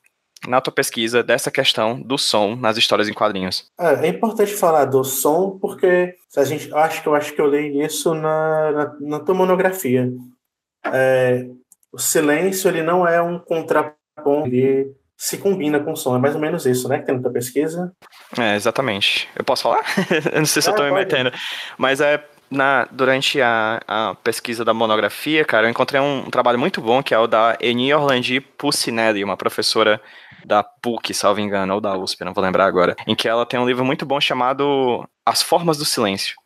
na 0.49 0.61
tua 0.61 0.73
pesquisa 0.73 1.23
dessa 1.23 1.51
questão 1.51 2.01
do 2.01 2.19
som 2.19 2.57
nas 2.57 2.77
histórias 2.77 3.09
em 3.09 3.13
quadrinhos? 3.13 3.71
É, 3.79 4.07
é 4.07 4.09
importante 4.09 4.53
falar 4.55 4.87
do 4.87 5.05
som 5.05 5.59
porque 5.61 6.15
a 6.37 6.45
gente 6.45 6.73
acho 6.75 7.03
que 7.03 7.09
eu 7.09 7.15
acho 7.15 7.33
que 7.35 7.41
eu 7.41 7.47
li 7.47 7.83
isso 7.83 8.15
na, 8.15 8.73
na, 8.73 8.97
na 9.01 9.21
tua 9.21 9.35
monografia. 9.35 10.11
É, 10.87 11.47
o 11.93 11.99
silêncio 11.99 12.69
ele 12.69 12.83
não 12.83 13.07
é 13.07 13.21
um 13.23 13.39
contraponto, 13.39 14.47
ele 14.47 14.95
se 15.17 15.39
combina 15.39 15.81
com 15.81 15.93
o 15.93 15.97
som. 15.97 16.17
É 16.17 16.19
mais 16.19 16.35
ou 16.35 16.41
menos 16.41 16.67
isso, 16.67 16.89
né? 16.89 16.99
Que 16.99 17.07
tem 17.07 17.15
na 17.15 17.23
tua 17.23 17.33
pesquisa. 17.33 17.93
É, 18.39 18.57
exatamente. 18.57 19.29
Eu 19.37 19.45
posso 19.45 19.63
falar? 19.63 19.85
eu 20.33 20.41
não 20.41 20.47
sei 20.47 20.61
se 20.61 20.69
eu 20.69 20.75
tô 20.75 20.83
me 20.83 20.91
metendo. 20.91 21.31
Mas 21.79 22.01
é 22.01 22.23
na, 22.55 22.87
durante 22.91 23.41
a, 23.41 23.81
a, 23.87 24.15
pesquisa 24.15 24.65
da 24.65 24.73
monografia, 24.73 25.45
cara, 25.45 25.67
eu 25.67 25.71
encontrei 25.71 26.01
um, 26.01 26.27
um, 26.27 26.31
trabalho 26.31 26.59
muito 26.59 26.81
bom, 26.81 27.03
que 27.03 27.13
é 27.13 27.19
o 27.19 27.27
da 27.27 27.57
Eni 27.61 27.93
Orlandi 27.93 28.41
Pucinelli, 28.41 29.25
uma 29.25 29.37
professora 29.37 30.01
da 30.45 30.63
PUC, 30.63 31.13
salvo 31.13 31.41
engano, 31.41 31.75
ou 31.75 31.81
da 31.81 31.97
USP, 31.97 32.25
não 32.25 32.33
vou 32.33 32.43
lembrar 32.45 32.67
agora, 32.67 32.95
em 33.07 33.15
que 33.15 33.29
ela 33.29 33.45
tem 33.45 33.59
um 33.59 33.67
livro 33.67 33.85
muito 33.85 34.07
bom 34.07 34.21
chamado 34.21 35.07
As 35.25 35.43
Formas 35.43 35.79
do 35.79 35.85
Silêncio. 35.85 36.37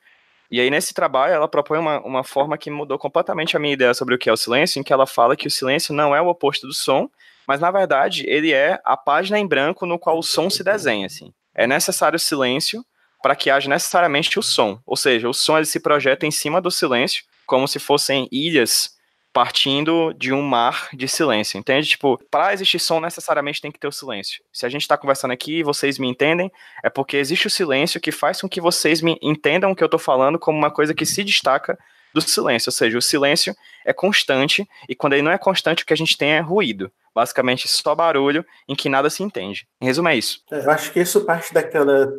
E 0.50 0.60
aí, 0.60 0.70
nesse 0.70 0.94
trabalho, 0.94 1.34
ela 1.34 1.46
propõe 1.46 1.78
uma, 1.78 2.00
uma 2.00 2.24
forma 2.24 2.56
que 2.56 2.70
mudou 2.70 2.98
completamente 2.98 3.56
a 3.56 3.60
minha 3.60 3.74
ideia 3.74 3.92
sobre 3.92 4.14
o 4.14 4.18
que 4.18 4.30
é 4.30 4.32
o 4.32 4.36
silêncio, 4.36 4.80
em 4.80 4.82
que 4.82 4.92
ela 4.92 5.06
fala 5.06 5.36
que 5.36 5.46
o 5.46 5.50
silêncio 5.50 5.94
não 5.94 6.16
é 6.16 6.22
o 6.22 6.28
oposto 6.28 6.66
do 6.66 6.72
som, 6.72 7.08
mas, 7.46 7.60
na 7.60 7.70
verdade, 7.70 8.24
ele 8.26 8.52
é 8.52 8.80
a 8.84 8.96
página 8.96 9.38
em 9.38 9.46
branco 9.46 9.84
no 9.84 9.98
qual 9.98 10.18
o 10.18 10.22
som 10.22 10.48
se 10.48 10.64
desenha, 10.64 11.06
assim. 11.06 11.32
É 11.54 11.66
necessário 11.66 12.18
silêncio 12.18 12.82
para 13.22 13.36
que 13.36 13.50
haja 13.50 13.68
necessariamente 13.68 14.38
o 14.38 14.42
som. 14.42 14.80
Ou 14.86 14.96
seja, 14.96 15.28
o 15.28 15.34
som 15.34 15.56
ele 15.56 15.66
se 15.66 15.80
projeta 15.80 16.26
em 16.26 16.30
cima 16.30 16.60
do 16.60 16.70
silêncio, 16.70 17.24
como 17.46 17.66
se 17.66 17.78
fossem 17.78 18.28
ilhas 18.30 18.96
partindo 19.32 20.12
de 20.14 20.32
um 20.32 20.42
mar 20.42 20.88
de 20.92 21.06
silêncio, 21.06 21.58
entende? 21.58 21.88
Tipo, 21.88 22.18
para 22.30 22.52
existir 22.52 22.78
som 22.78 22.98
necessariamente 22.98 23.60
tem 23.60 23.70
que 23.70 23.78
ter 23.78 23.86
o 23.86 23.92
silêncio. 23.92 24.42
Se 24.52 24.66
a 24.66 24.68
gente 24.68 24.82
está 24.82 24.96
conversando 24.96 25.30
aqui 25.30 25.58
e 25.58 25.62
vocês 25.62 25.98
me 25.98 26.08
entendem, 26.08 26.50
é 26.82 26.90
porque 26.90 27.16
existe 27.16 27.46
o 27.46 27.50
silêncio 27.50 28.00
que 28.00 28.10
faz 28.10 28.40
com 28.40 28.48
que 28.48 28.60
vocês 28.60 29.00
me 29.00 29.18
entendam 29.22 29.70
o 29.70 29.76
que 29.76 29.82
eu 29.82 29.86
estou 29.86 30.00
falando 30.00 30.38
como 30.38 30.58
uma 30.58 30.70
coisa 30.70 30.94
que 30.94 31.06
se 31.06 31.22
destaca 31.22 31.78
do 32.12 32.20
silêncio, 32.20 32.68
ou 32.68 32.72
seja, 32.72 32.98
o 32.98 33.02
silêncio 33.02 33.54
é 33.84 33.92
constante 33.92 34.66
e 34.88 34.94
quando 34.94 35.12
ele 35.12 35.22
não 35.22 35.30
é 35.30 35.38
constante 35.38 35.82
o 35.82 35.86
que 35.86 35.92
a 35.92 35.96
gente 35.96 36.16
tem 36.16 36.30
é 36.30 36.40
ruído, 36.40 36.90
basicamente 37.14 37.68
só 37.68 37.94
barulho 37.94 38.44
em 38.66 38.74
que 38.74 38.88
nada 38.88 39.10
se 39.10 39.22
entende. 39.22 39.68
Em 39.80 39.86
resumo 39.86 40.08
é 40.08 40.16
isso. 40.16 40.42
Eu 40.50 40.70
acho 40.70 40.90
que 40.90 41.00
isso 41.00 41.24
parte 41.24 41.52
daquela 41.52 42.10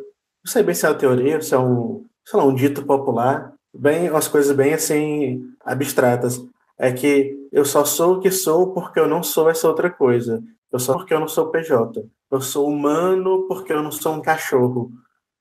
não 0.44 0.50
sei 0.50 0.62
bem 0.62 0.74
se 0.74 0.86
é 0.86 0.88
uma 0.88 0.94
teoria, 0.98 1.40
se 1.40 1.54
é 1.54 1.58
um, 1.58 2.04
sei 2.24 2.38
lá, 2.38 2.46
um 2.46 2.54
dito 2.54 2.84
popular, 2.84 3.52
bem, 3.74 4.10
umas 4.10 4.28
coisas 4.28 4.54
bem 4.54 4.74
assim 4.74 5.42
abstratas. 5.64 6.42
É 6.78 6.92
que 6.92 7.36
eu 7.52 7.64
só 7.64 7.84
sou 7.84 8.14
o 8.14 8.20
que 8.20 8.30
sou 8.30 8.72
porque 8.72 8.98
eu 8.98 9.06
não 9.06 9.22
sou 9.22 9.50
essa 9.50 9.68
outra 9.68 9.90
coisa. 9.90 10.42
Eu 10.72 10.78
sou 10.78 10.96
porque 10.96 11.12
eu 11.12 11.20
não 11.20 11.28
sou 11.28 11.50
PJ. 11.50 12.08
Eu 12.30 12.40
sou 12.40 12.68
humano 12.68 13.46
porque 13.48 13.72
eu 13.72 13.82
não 13.82 13.90
sou 13.90 14.14
um 14.14 14.22
cachorro. 14.22 14.90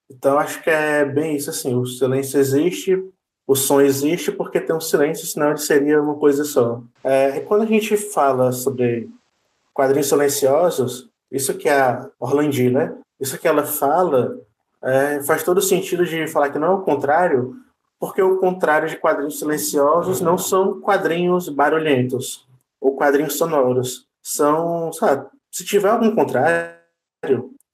Então 0.10 0.38
acho 0.40 0.62
que 0.64 0.70
é 0.70 1.06
bem 1.06 1.36
isso 1.36 1.50
assim. 1.50 1.76
O 1.76 1.86
silêncio 1.86 2.40
existe, 2.40 3.02
o 3.48 3.56
som 3.56 3.80
existe 3.80 4.32
porque 4.32 4.60
tem 4.60 4.76
um 4.76 4.82
silêncio, 4.82 5.26
senão 5.28 5.50
ele 5.50 5.60
seria 5.60 6.02
uma 6.02 6.16
coisa 6.16 6.44
só. 6.44 6.84
É, 7.04 7.38
e 7.38 7.42
quando 7.42 7.62
a 7.62 7.66
gente 7.66 7.96
fala 7.96 8.52
sobre 8.52 9.10
quadrinhos 9.74 10.08
silenciosos, 10.08 11.10
isso 11.32 11.54
que 11.54 11.70
é 11.70 11.80
a 11.80 12.10
Orlandi, 12.20 12.70
né? 12.70 12.98
Isso 13.20 13.38
que 13.38 13.48
ela 13.48 13.64
fala 13.64 14.40
é, 14.84 15.22
faz 15.24 15.44
todo 15.44 15.62
sentido 15.62 16.06
de 16.06 16.28
falar 16.28 16.50
que 16.50 16.60
não 16.60 16.68
é 16.68 16.76
o 16.76 16.82
contrário, 16.82 17.56
porque 18.00 18.22
o 18.22 18.38
contrário 18.38 18.88
de 18.88 18.98
quadrinhos 18.98 19.40
silenciosos 19.40 20.22
não 20.22 20.38
são 20.38 20.80
quadrinhos 20.80 21.50
barulhentos 21.50 22.48
ou 22.80 22.96
quadrinhos 22.96 23.38
sonoros. 23.38 24.08
São, 24.24 24.92
sabe, 24.94 25.28
se 25.52 25.66
tiver 25.66 25.90
algum 25.90 26.16
contrário, 26.16 26.78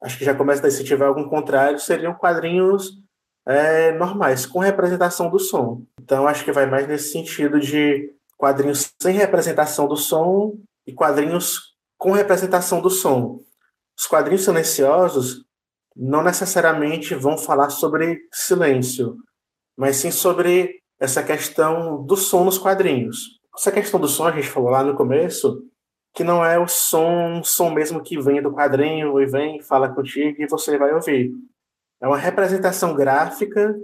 acho 0.01 0.17
que 0.17 0.25
já 0.25 0.33
começa 0.33 0.61
daí, 0.61 0.71
se 0.71 0.83
tiver 0.83 1.05
algum 1.05 1.29
contrário, 1.29 1.79
seriam 1.79 2.13
quadrinhos 2.13 2.97
é, 3.45 3.91
normais, 3.91 4.45
com 4.45 4.59
representação 4.59 5.29
do 5.29 5.39
som. 5.39 5.83
Então, 6.01 6.27
acho 6.27 6.43
que 6.43 6.51
vai 6.51 6.65
mais 6.65 6.87
nesse 6.87 7.11
sentido 7.11 7.59
de 7.59 8.11
quadrinhos 8.37 8.91
sem 9.01 9.15
representação 9.15 9.87
do 9.87 9.95
som 9.95 10.57
e 10.87 10.93
quadrinhos 10.93 11.75
com 11.97 12.11
representação 12.11 12.81
do 12.81 12.89
som. 12.89 13.41
os 13.97 14.07
quadrinhos 14.07 14.43
silenciosos 14.43 15.45
não 15.95 16.23
necessariamente 16.23 17.15
vão 17.15 17.37
falar 17.37 17.69
sobre 17.69 18.19
silêncio, 18.31 19.15
mas 19.77 19.97
sim 19.97 20.11
sobre 20.11 20.79
essa 20.99 21.23
questão 21.23 22.03
do 22.03 22.17
som 22.17 22.43
nos 22.43 22.57
quadrinhos. 22.57 23.39
Essa 23.55 23.71
questão 23.71 23.99
do 23.99 24.07
som, 24.07 24.25
a 24.25 24.31
gente 24.31 24.49
falou 24.49 24.69
lá 24.69 24.83
no 24.83 24.95
começo, 24.95 25.63
que 26.13 26.23
não 26.23 26.43
é 26.43 26.59
o 26.59 26.67
som, 26.67 27.41
som 27.43 27.69
mesmo 27.69 28.01
que 28.01 28.19
vem 28.19 28.41
do 28.41 28.51
quadrinho 28.51 29.19
e 29.19 29.25
vem, 29.25 29.61
fala 29.61 29.89
contigo 29.89 30.41
e 30.41 30.47
você 30.47 30.77
vai 30.77 30.93
ouvir. 30.93 31.31
É 32.01 32.07
uma 32.07 32.17
representação 32.17 32.93
gráfica, 32.93 33.75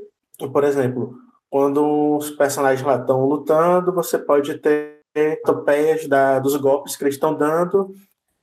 por 0.51 0.63
exemplo, 0.63 1.15
quando 1.49 2.17
os 2.17 2.31
personagens 2.31 2.85
lá 2.85 2.95
estão 2.95 3.25
lutando, 3.25 3.93
você 3.93 4.17
pode 4.17 4.57
ter 4.57 5.01
topeias 5.43 6.07
da, 6.07 6.39
dos 6.39 6.55
golpes 6.55 6.95
que 6.95 7.03
eles 7.03 7.15
estão 7.15 7.35
dando, 7.35 7.93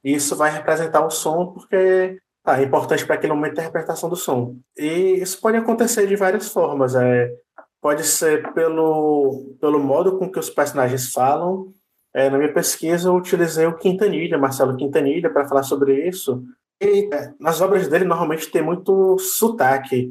e 0.04 0.14
isso 0.14 0.36
vai 0.36 0.50
representar 0.50 1.04
o 1.04 1.10
som, 1.10 1.46
porque 1.46 2.18
é 2.56 2.62
importante 2.62 3.04
para 3.04 3.16
aquele 3.16 3.32
momento 3.32 3.58
a 3.58 3.62
interpretação 3.62 4.08
do 4.08 4.16
som. 4.16 4.56
E 4.76 5.20
isso 5.20 5.40
pode 5.40 5.56
acontecer 5.56 6.06
de 6.06 6.16
várias 6.16 6.48
formas. 6.48 6.94
É, 6.94 7.30
pode 7.80 8.04
ser 8.04 8.52
pelo, 8.52 9.56
pelo 9.60 9.78
modo 9.78 10.18
com 10.18 10.30
que 10.30 10.38
os 10.38 10.50
personagens 10.50 11.12
falam. 11.12 11.72
É, 12.14 12.30
na 12.30 12.38
minha 12.38 12.52
pesquisa, 12.52 13.08
eu 13.08 13.14
utilizei 13.14 13.66
o 13.66 13.76
Quintanilha, 13.76 14.38
Marcelo 14.38 14.76
Quintanilha, 14.76 15.30
para 15.30 15.46
falar 15.46 15.62
sobre 15.62 16.08
isso. 16.08 16.42
E 16.80 17.08
é, 17.12 17.32
nas 17.38 17.60
obras 17.60 17.88
dele, 17.88 18.04
normalmente 18.04 18.50
tem 18.50 18.62
muito 18.62 19.18
sotaque, 19.18 20.10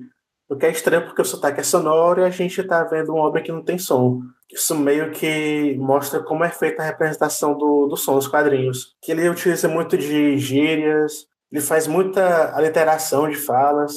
o 0.49 0.55
que 0.55 0.65
é 0.65 0.71
estranho 0.71 1.05
porque 1.05 1.21
o 1.21 1.25
sotaque 1.25 1.59
é 1.59 1.63
sonoro 1.63 2.21
e 2.21 2.23
a 2.23 2.29
gente 2.29 2.61
está 2.61 2.83
vendo 2.83 3.13
uma 3.13 3.23
obra 3.23 3.41
que 3.41 3.51
não 3.51 3.61
tem 3.61 3.77
som. 3.77 4.21
Isso 4.49 4.75
meio 4.75 5.11
que 5.11 5.75
mostra 5.77 6.21
como 6.23 6.43
é 6.43 6.49
feita 6.49 6.81
a 6.81 6.85
representação 6.85 7.57
do, 7.57 7.87
do 7.87 7.97
som 7.97 8.15
nos 8.15 8.27
quadrinhos. 8.27 8.95
Que 9.01 9.11
ele 9.11 9.27
utiliza 9.27 9.67
muito 9.67 9.97
de 9.97 10.37
gírias, 10.37 11.27
ele 11.51 11.61
faz 11.61 11.87
muita 11.87 12.55
aliteração 12.55 13.29
de 13.29 13.35
falas. 13.35 13.93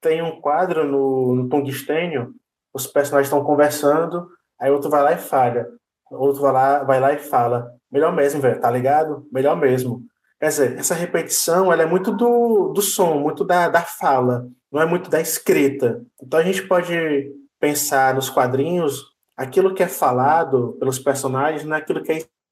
Tem 0.00 0.22
um 0.22 0.40
quadro 0.40 0.84
no, 0.84 1.34
no 1.34 1.48
Tungstênio 1.48 2.34
os 2.78 2.86
personagens 2.86 3.26
estão 3.26 3.44
conversando, 3.44 4.28
aí 4.60 4.70
outro 4.70 4.90
vai 4.90 5.02
lá 5.02 5.12
e 5.12 5.18
falha. 5.18 5.68
Outro 6.10 6.40
vai 6.40 6.52
lá, 6.52 6.84
vai 6.84 7.00
lá 7.00 7.12
e 7.12 7.18
fala. 7.18 7.72
Melhor 7.90 8.14
mesmo, 8.14 8.40
velho, 8.40 8.60
tá 8.60 8.70
ligado? 8.70 9.26
Melhor 9.32 9.56
mesmo. 9.56 10.02
Quer 10.38 10.48
dizer, 10.48 10.78
essa 10.78 10.94
repetição 10.94 11.72
ela 11.72 11.82
é 11.82 11.86
muito 11.86 12.12
do, 12.12 12.68
do 12.68 12.80
som, 12.80 13.18
muito 13.18 13.44
da, 13.44 13.68
da 13.68 13.82
fala, 13.82 14.46
não 14.70 14.80
é 14.80 14.86
muito 14.86 15.10
da 15.10 15.20
escrita. 15.20 16.00
Então 16.22 16.38
a 16.38 16.42
gente 16.42 16.62
pode 16.62 16.94
pensar 17.58 18.14
nos 18.14 18.30
quadrinhos 18.30 19.04
aquilo 19.36 19.74
que 19.74 19.82
é 19.82 19.88
falado 19.88 20.76
pelos 20.78 20.98
personagens, 20.98 21.64
não 21.64 21.76
é 21.76 21.80
que 21.80 21.92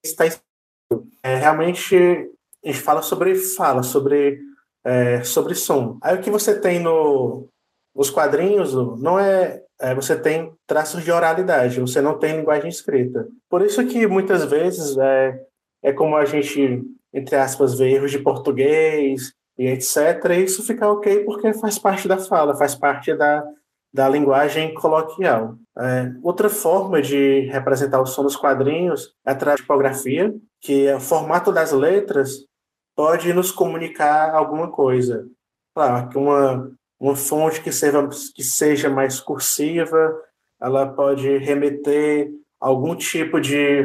está 0.05 0.27
escrito. 0.27 0.45
É, 1.23 1.37
realmente 1.37 2.31
a 2.69 2.73
gente 2.73 2.83
fala 2.83 3.03
sobre 3.03 3.35
fala, 3.35 3.83
sobre, 3.83 4.39
é, 4.85 5.23
sobre 5.23 5.55
som. 5.55 5.99
Aí 6.03 6.17
o 6.17 6.21
que 6.21 6.31
você 6.31 6.59
tem 6.59 6.81
no, 6.81 7.49
nos 7.95 8.11
quadrinhos 8.11 8.75
não 9.01 9.19
é 9.19 9.63
é, 9.81 9.95
você 9.95 10.19
tem 10.19 10.53
traços 10.67 11.05
de 11.05 11.13
oralidade, 11.13 11.81
você 11.81 12.01
não 12.01 12.19
tem 12.19 12.37
linguagem 12.37 12.69
escrita. 12.69 13.29
Por 13.49 13.63
isso 13.63 13.85
que 13.87 14.07
muitas 14.07 14.45
vezes 14.45 14.97
é, 14.97 15.39
é 15.83 15.93
como 15.93 16.17
a 16.17 16.25
gente, 16.25 16.83
entre 17.13 17.37
aspas, 17.37 17.79
vê 17.79 17.93
erros 17.93 18.11
de 18.11 18.19
português 18.19 19.33
e 19.59 19.67
etc. 19.67 20.31
E 20.31 20.45
isso 20.45 20.65
fica 20.65 20.91
ok 20.91 21.25
porque 21.25 21.53
faz 21.55 21.79
parte 21.79 22.09
da 22.09 22.19
fala, 22.19 22.57
faz 22.57 22.75
parte 22.75 23.15
da, 23.15 23.45
da 23.93 24.09
linguagem 24.09 24.73
coloquial. 24.75 25.57
É, 25.79 26.13
outra 26.23 26.49
forma 26.49 27.03
de 27.03 27.41
representar 27.51 28.01
o 28.01 28.07
som 28.07 28.23
nos 28.23 28.37
quadrinhos 28.37 29.15
é 29.27 29.31
através 29.31 29.57
de 29.57 29.63
tipografia, 29.63 30.35
que 30.63 30.87
é 30.87 30.97
o 30.97 31.01
formato 31.01 31.53
das 31.53 31.73
letras 31.73 32.47
pode 32.97 33.33
nos 33.35 33.53
comunicar 33.53 34.35
alguma 34.35 34.71
coisa. 34.71 35.29
Claro, 35.75 36.09
que 36.09 36.17
uma, 36.17 36.73
uma 36.99 37.15
fonte 37.15 37.61
que 37.61 37.71
seja, 37.71 38.09
que 38.35 38.43
seja 38.43 38.89
mais 38.89 39.21
cursiva, 39.21 40.19
ela 40.59 40.87
pode 40.87 41.37
remeter 41.37 42.31
algum 42.59 42.97
tipo 42.97 43.39
de, 43.39 43.85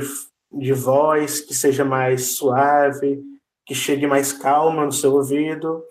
de 0.53 0.71
voz 0.71 1.41
que 1.41 1.53
seja 1.53 1.83
mais 1.83 2.37
suave, 2.37 3.21
que 3.65 3.75
chegue 3.75 4.07
mais 4.07 4.31
calma 4.31 4.85
no 4.85 4.91
seu 4.91 5.13
ouvido, 5.13 5.83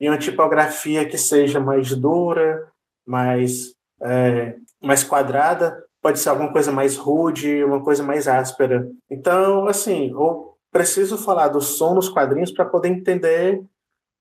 e 0.00 0.08
uma 0.08 0.16
tipografia 0.16 1.04
que 1.04 1.18
seja 1.18 1.58
mais 1.58 1.92
dura, 1.96 2.68
mais, 3.04 3.74
é, 4.00 4.54
mais 4.80 5.02
quadrada, 5.02 5.84
pode 6.00 6.20
ser 6.20 6.28
alguma 6.28 6.52
coisa 6.52 6.70
mais 6.70 6.96
rude, 6.96 7.64
uma 7.64 7.82
coisa 7.82 8.04
mais 8.04 8.28
áspera. 8.28 8.88
Então, 9.10 9.66
assim, 9.66 10.10
eu 10.10 10.47
preciso 10.70 11.16
falar 11.16 11.48
do 11.48 11.60
som 11.60 11.94
nos 11.94 12.08
quadrinhos 12.08 12.52
para 12.52 12.64
poder 12.64 12.88
entender 12.88 13.62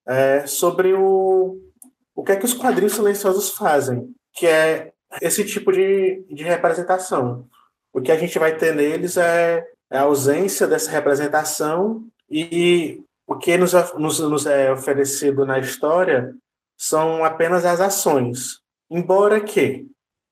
é, 0.08 0.48
sobre 0.48 0.94
o, 0.94 1.60
o 2.16 2.24
que 2.24 2.32
é 2.32 2.36
que 2.36 2.46
os 2.46 2.54
quadrinhos 2.54 2.94
silenciosos 2.94 3.52
fazem, 3.52 4.14
que 4.34 4.48
é 4.48 4.92
esse 5.22 5.44
tipo 5.46 5.72
de, 5.72 6.24
de 6.30 6.44
representação. 6.44 7.48
O 7.94 8.02
que 8.02 8.12
a 8.12 8.18
gente 8.18 8.38
vai 8.40 8.56
ter 8.56 8.74
neles 8.74 9.18
é, 9.18 9.66
é 9.90 9.98
a 9.98 10.04
ausência 10.04 10.68
dessa 10.68 10.92
representação 10.92 12.06
e 12.30 13.04
o 13.26 13.36
que 13.36 13.58
nos, 13.58 13.74
nos, 13.96 14.20
nos 14.20 14.46
é 14.46 14.72
oferecido 14.72 15.46
na 15.46 15.60
história 15.60 16.34
são 16.78 17.24
apenas 17.24 17.66
as 17.66 17.82
ações. 17.82 18.62
Embora 18.90 19.42
que, 19.42 19.86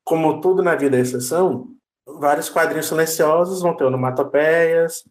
como 0.04 0.40
tudo 0.40 0.64
na 0.64 0.76
vida 0.76 0.98
é 0.98 1.02
exceção, 1.02 1.68
vários 2.08 2.50
quadrinhos 2.50 2.88
silenciosos 2.88 3.62
vão 3.62 3.76
ter 3.76 3.84
onomatopeias 3.84 5.04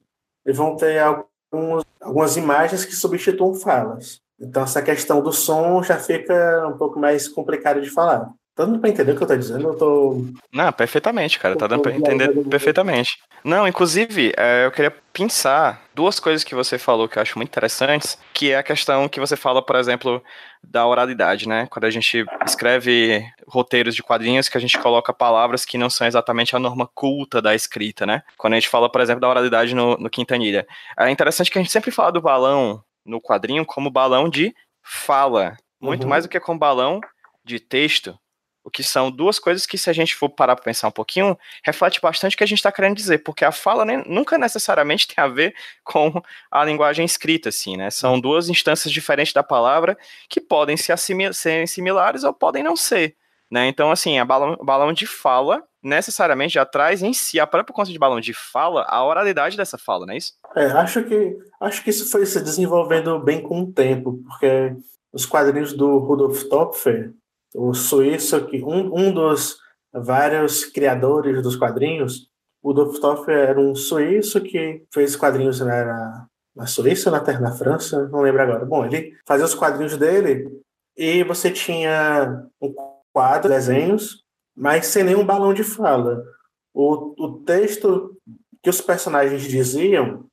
e 0.46 0.52
vão 0.52 0.76
ter 0.76 0.98
alguns, 0.98 1.84
algumas 2.00 2.36
imagens 2.36 2.84
que 2.84 2.94
substituam 2.94 3.54
falas. 3.54 4.20
Então, 4.38 4.64
essa 4.64 4.82
questão 4.82 5.22
do 5.22 5.32
som 5.32 5.82
já 5.82 5.96
fica 5.98 6.66
um 6.68 6.76
pouco 6.76 6.98
mais 6.98 7.28
complicado 7.28 7.80
de 7.80 7.90
falar. 7.90 8.30
Tá 8.54 8.64
dando 8.64 8.78
pra 8.78 8.88
entender 8.88 9.12
o 9.12 9.16
que 9.16 9.22
eu 9.22 9.26
tô 9.26 9.36
dizendo? 9.36 9.68
Eu 9.68 9.74
tô. 9.76 10.24
Não, 10.52 10.72
perfeitamente, 10.72 11.40
cara. 11.40 11.56
Tá 11.56 11.66
dando 11.66 11.82
pra 11.82 11.92
entender 11.92 12.28
perfeitamente. 12.44 13.18
Não, 13.42 13.66
inclusive, 13.66 14.32
é, 14.36 14.64
eu 14.64 14.70
queria 14.70 14.92
pensar 15.12 15.82
duas 15.92 16.20
coisas 16.20 16.44
que 16.44 16.54
você 16.54 16.78
falou 16.78 17.08
que 17.08 17.18
eu 17.18 17.22
acho 17.22 17.36
muito 17.36 17.48
interessantes, 17.48 18.16
que 18.32 18.52
é 18.52 18.56
a 18.56 18.62
questão 18.62 19.08
que 19.08 19.18
você 19.18 19.34
fala, 19.34 19.60
por 19.60 19.74
exemplo, 19.74 20.22
da 20.62 20.86
oralidade, 20.86 21.48
né? 21.48 21.66
Quando 21.68 21.84
a 21.84 21.90
gente 21.90 22.24
escreve 22.46 23.26
roteiros 23.46 23.94
de 23.94 24.04
quadrinhos, 24.04 24.48
que 24.48 24.56
a 24.56 24.60
gente 24.60 24.78
coloca 24.78 25.12
palavras 25.12 25.64
que 25.64 25.76
não 25.76 25.90
são 25.90 26.06
exatamente 26.06 26.54
a 26.54 26.60
norma 26.60 26.88
culta 26.94 27.42
da 27.42 27.56
escrita, 27.56 28.06
né? 28.06 28.22
Quando 28.38 28.52
a 28.52 28.56
gente 28.56 28.68
fala, 28.68 28.88
por 28.88 29.00
exemplo, 29.00 29.20
da 29.20 29.28
oralidade 29.28 29.74
no, 29.74 29.96
no 29.96 30.08
Quintanilha. 30.08 30.64
É 30.96 31.10
interessante 31.10 31.50
que 31.50 31.58
a 31.58 31.62
gente 31.62 31.72
sempre 31.72 31.90
fala 31.90 32.12
do 32.12 32.22
balão 32.22 32.82
no 33.04 33.20
quadrinho 33.20 33.66
como 33.66 33.90
balão 33.90 34.28
de 34.28 34.54
fala, 34.80 35.56
muito 35.80 36.04
uhum. 36.04 36.08
mais 36.08 36.24
do 36.24 36.30
que 36.30 36.38
como 36.38 36.58
balão 36.58 37.00
de 37.44 37.58
texto. 37.58 38.16
O 38.64 38.70
que 38.70 38.82
são 38.82 39.10
duas 39.10 39.38
coisas 39.38 39.66
que, 39.66 39.76
se 39.76 39.90
a 39.90 39.92
gente 39.92 40.16
for 40.16 40.30
parar 40.30 40.56
para 40.56 40.64
pensar 40.64 40.88
um 40.88 40.92
pouquinho, 40.92 41.38
reflete 41.62 42.00
bastante 42.00 42.34
o 42.34 42.38
que 42.38 42.42
a 42.42 42.46
gente 42.46 42.58
está 42.58 42.72
querendo 42.72 42.96
dizer, 42.96 43.18
porque 43.18 43.44
a 43.44 43.52
fala 43.52 43.84
nem, 43.84 44.02
nunca 44.06 44.38
necessariamente 44.38 45.06
tem 45.14 45.22
a 45.22 45.28
ver 45.28 45.54
com 45.84 46.22
a 46.50 46.64
linguagem 46.64 47.04
escrita, 47.04 47.50
assim, 47.50 47.76
né? 47.76 47.90
São 47.90 48.18
duas 48.18 48.48
instâncias 48.48 48.92
diferentes 48.92 49.34
da 49.34 49.42
palavra 49.42 49.98
que 50.28 50.40
podem 50.40 50.76
ser, 50.76 50.96
ser 51.32 51.68
similares 51.68 52.24
ou 52.24 52.32
podem 52.32 52.62
não 52.62 52.74
ser, 52.74 53.14
né? 53.50 53.68
Então, 53.68 53.90
assim, 53.90 54.18
a 54.18 54.24
balão, 54.24 54.56
balão 54.62 54.92
de 54.92 55.06
fala 55.06 55.62
necessariamente 55.82 56.54
já 56.54 56.64
traz 56.64 57.02
em 57.02 57.12
si 57.12 57.38
a 57.38 57.46
própria 57.46 57.74
conceito 57.74 57.92
de 57.92 57.98
balão 57.98 58.18
de 58.18 58.32
fala, 58.32 58.86
a 58.88 59.04
oralidade 59.04 59.56
dessa 59.56 59.76
fala, 59.76 60.06
não 60.06 60.14
é 60.14 60.16
isso? 60.16 60.32
É, 60.56 60.64
acho 60.68 61.04
que, 61.04 61.36
acho 61.60 61.84
que 61.84 61.90
isso 61.90 62.10
foi 62.10 62.24
se 62.24 62.42
desenvolvendo 62.42 63.18
bem 63.20 63.42
com 63.42 63.60
o 63.60 63.72
tempo, 63.72 64.18
porque 64.24 64.74
os 65.12 65.26
quadrinhos 65.26 65.74
do 65.74 65.98
Rudolf 65.98 66.42
Topfer, 66.44 67.12
o 67.54 67.72
suíço, 67.72 68.46
que 68.46 68.62
um, 68.62 68.92
um 68.94 69.12
dos 69.12 69.58
vários 69.92 70.64
criadores 70.64 71.40
dos 71.42 71.56
quadrinhos, 71.56 72.28
o 72.60 72.74
Topfer 72.74 73.36
era 73.50 73.60
um 73.60 73.74
suíço 73.74 74.40
que 74.40 74.84
fez 74.92 75.14
quadrinhos 75.14 75.60
na, 75.60 76.26
na 76.56 76.66
Suíça 76.66 77.10
ou 77.10 77.16
na, 77.16 77.40
na 77.40 77.52
França, 77.52 78.08
não 78.08 78.22
lembro 78.22 78.42
agora. 78.42 78.64
Bom, 78.64 78.84
ele 78.84 79.14
fazia 79.26 79.44
os 79.44 79.54
quadrinhos 79.54 79.96
dele 79.96 80.50
e 80.96 81.22
você 81.24 81.50
tinha 81.50 82.46
um 82.60 82.74
quadro, 83.12 83.50
desenhos, 83.50 84.24
mas 84.56 84.86
sem 84.86 85.04
nenhum 85.04 85.24
balão 85.24 85.52
de 85.52 85.62
fala. 85.62 86.24
O, 86.72 87.14
o 87.22 87.38
texto 87.44 88.16
que 88.62 88.70
os 88.70 88.80
personagens 88.80 89.42
diziam, 89.42 90.24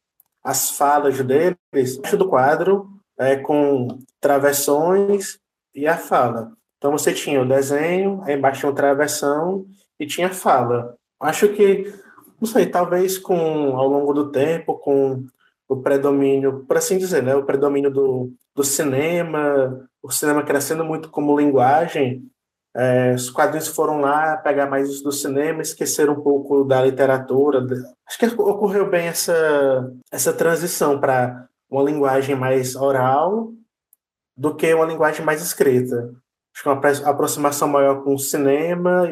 as 0.43 0.71
falas 0.71 1.19
deles, 1.21 1.97
do 2.17 2.29
quadro, 2.29 2.89
é, 3.17 3.35
com 3.35 3.87
travessões 4.19 5.39
e 5.75 5.85
a 5.85 5.97
fala. 5.97 6.51
Então 6.81 6.91
você 6.91 7.13
tinha 7.13 7.39
o 7.39 7.47
desenho, 7.47 8.23
aí 8.23 8.35
embaixo 8.35 8.61
tinha 8.61 8.71
uma 8.71 8.75
travessão 8.75 9.67
e 9.99 10.07
tinha 10.07 10.33
fala. 10.33 10.95
Acho 11.19 11.49
que, 11.49 11.93
não 12.41 12.47
sei, 12.47 12.65
talvez 12.65 13.19
com 13.19 13.77
ao 13.77 13.87
longo 13.87 14.11
do 14.13 14.31
tempo, 14.31 14.79
com 14.79 15.23
o 15.69 15.77
predomínio, 15.77 16.65
por 16.67 16.77
assim 16.77 16.97
dizer, 16.97 17.21
né, 17.21 17.35
o 17.35 17.45
predomínio 17.45 17.91
do, 17.91 18.33
do 18.55 18.63
cinema, 18.63 19.87
o 20.01 20.09
cinema 20.09 20.41
crescendo 20.41 20.83
muito 20.83 21.11
como 21.11 21.39
linguagem, 21.39 22.23
é, 22.75 23.13
os 23.13 23.29
quadrinhos 23.29 23.67
foram 23.67 24.01
lá 24.01 24.37
pegar 24.37 24.65
mais 24.65 24.89
isso 24.89 25.03
do 25.03 25.11
cinema, 25.11 25.61
esquecer 25.61 26.09
um 26.09 26.19
pouco 26.19 26.63
da 26.63 26.81
literatura. 26.81 27.63
Acho 28.07 28.17
que 28.17 28.25
ocorreu 28.25 28.89
bem 28.89 29.05
essa, 29.05 29.93
essa 30.11 30.33
transição 30.33 30.99
para 30.99 31.47
uma 31.69 31.83
linguagem 31.83 32.35
mais 32.35 32.75
oral 32.75 33.51
do 34.35 34.55
que 34.55 34.73
uma 34.73 34.85
linguagem 34.85 35.23
mais 35.23 35.43
escrita. 35.43 36.11
Acho 36.53 36.63
que 36.63 36.69
uma 36.69 37.09
aproximação 37.09 37.67
maior 37.67 38.03
com 38.03 38.13
o 38.13 38.19
cinema 38.19 39.09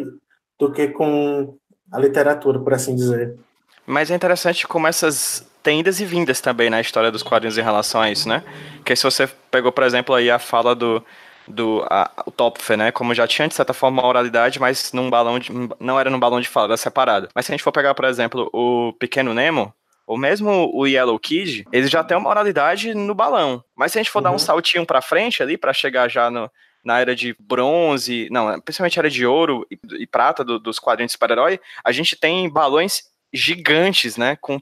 do 0.59 0.71
que 0.71 0.89
com 0.89 1.57
a 1.91 1.99
literatura, 1.99 2.59
por 2.59 2.73
assim 2.73 2.95
dizer. 2.95 3.37
Mas 3.85 4.11
é 4.11 4.15
interessante 4.15 4.67
como 4.67 4.87
essas 4.87 5.49
tendas 5.63 5.99
e 5.99 6.05
vindas 6.05 6.41
também 6.41 6.69
na 6.69 6.81
história 6.81 7.11
dos 7.11 7.23
quadrinhos 7.23 7.57
em 7.57 7.61
relação 7.61 8.01
a 8.01 8.11
isso, 8.11 8.27
né? 8.29 8.43
Que 8.85 8.95
se 8.95 9.03
você 9.03 9.27
pegou, 9.49 9.71
por 9.71 9.83
exemplo, 9.83 10.13
aí 10.13 10.29
a 10.29 10.37
fala 10.37 10.75
do, 10.75 11.03
do 11.47 11.85
a, 11.89 12.09
o 12.25 12.31
Topfer, 12.31 12.77
né? 12.77 12.91
Como 12.91 13.13
já 13.13 13.27
tinha, 13.27 13.47
de 13.47 13.55
certa 13.55 13.73
forma, 13.73 14.01
uma 14.01 14.07
oralidade, 14.07 14.59
mas 14.59 14.93
num 14.93 15.09
balão 15.09 15.39
de, 15.39 15.51
não 15.79 15.99
era 15.99 16.09
num 16.09 16.19
balão 16.19 16.39
de 16.39 16.47
fala, 16.47 16.67
era 16.67 16.77
separado. 16.77 17.29
Mas 17.33 17.45
se 17.45 17.51
a 17.51 17.53
gente 17.53 17.63
for 17.63 17.71
pegar, 17.71 17.95
por 17.95 18.05
exemplo, 18.05 18.49
o 18.53 18.93
Pequeno 18.99 19.33
Nemo, 19.33 19.73
ou 20.05 20.17
mesmo 20.17 20.71
o 20.73 20.87
Yellow 20.87 21.19
Kid, 21.19 21.65
ele 21.71 21.87
já 21.87 22.03
tem 22.03 22.17
uma 22.17 22.29
oralidade 22.29 22.93
no 22.93 23.13
balão. 23.13 23.63
Mas 23.75 23.91
se 23.91 23.99
a 23.99 24.03
gente 24.03 24.11
for 24.11 24.19
uhum. 24.19 24.23
dar 24.23 24.29
um 24.29 24.33
uhum. 24.33 24.39
saltinho 24.39 24.85
pra 24.85 25.01
frente 25.01 25.43
ali, 25.43 25.57
para 25.57 25.73
chegar 25.73 26.09
já 26.09 26.29
no, 26.29 26.49
na 26.83 26.99
era 26.99 27.15
de 27.15 27.35
bronze, 27.39 28.27
não, 28.31 28.59
principalmente 28.61 28.99
era 28.99 29.09
de 29.09 29.25
ouro 29.25 29.65
e, 29.69 29.77
e 29.99 30.07
prata 30.07 30.43
do, 30.43 30.59
dos 30.59 30.79
quadrinhos 30.79 31.09
de 31.09 31.13
super-herói, 31.13 31.59
a 31.83 31.91
gente 31.91 32.15
tem 32.15 32.49
balões 32.49 33.03
gigantes, 33.33 34.17
né, 34.17 34.35
com 34.35 34.59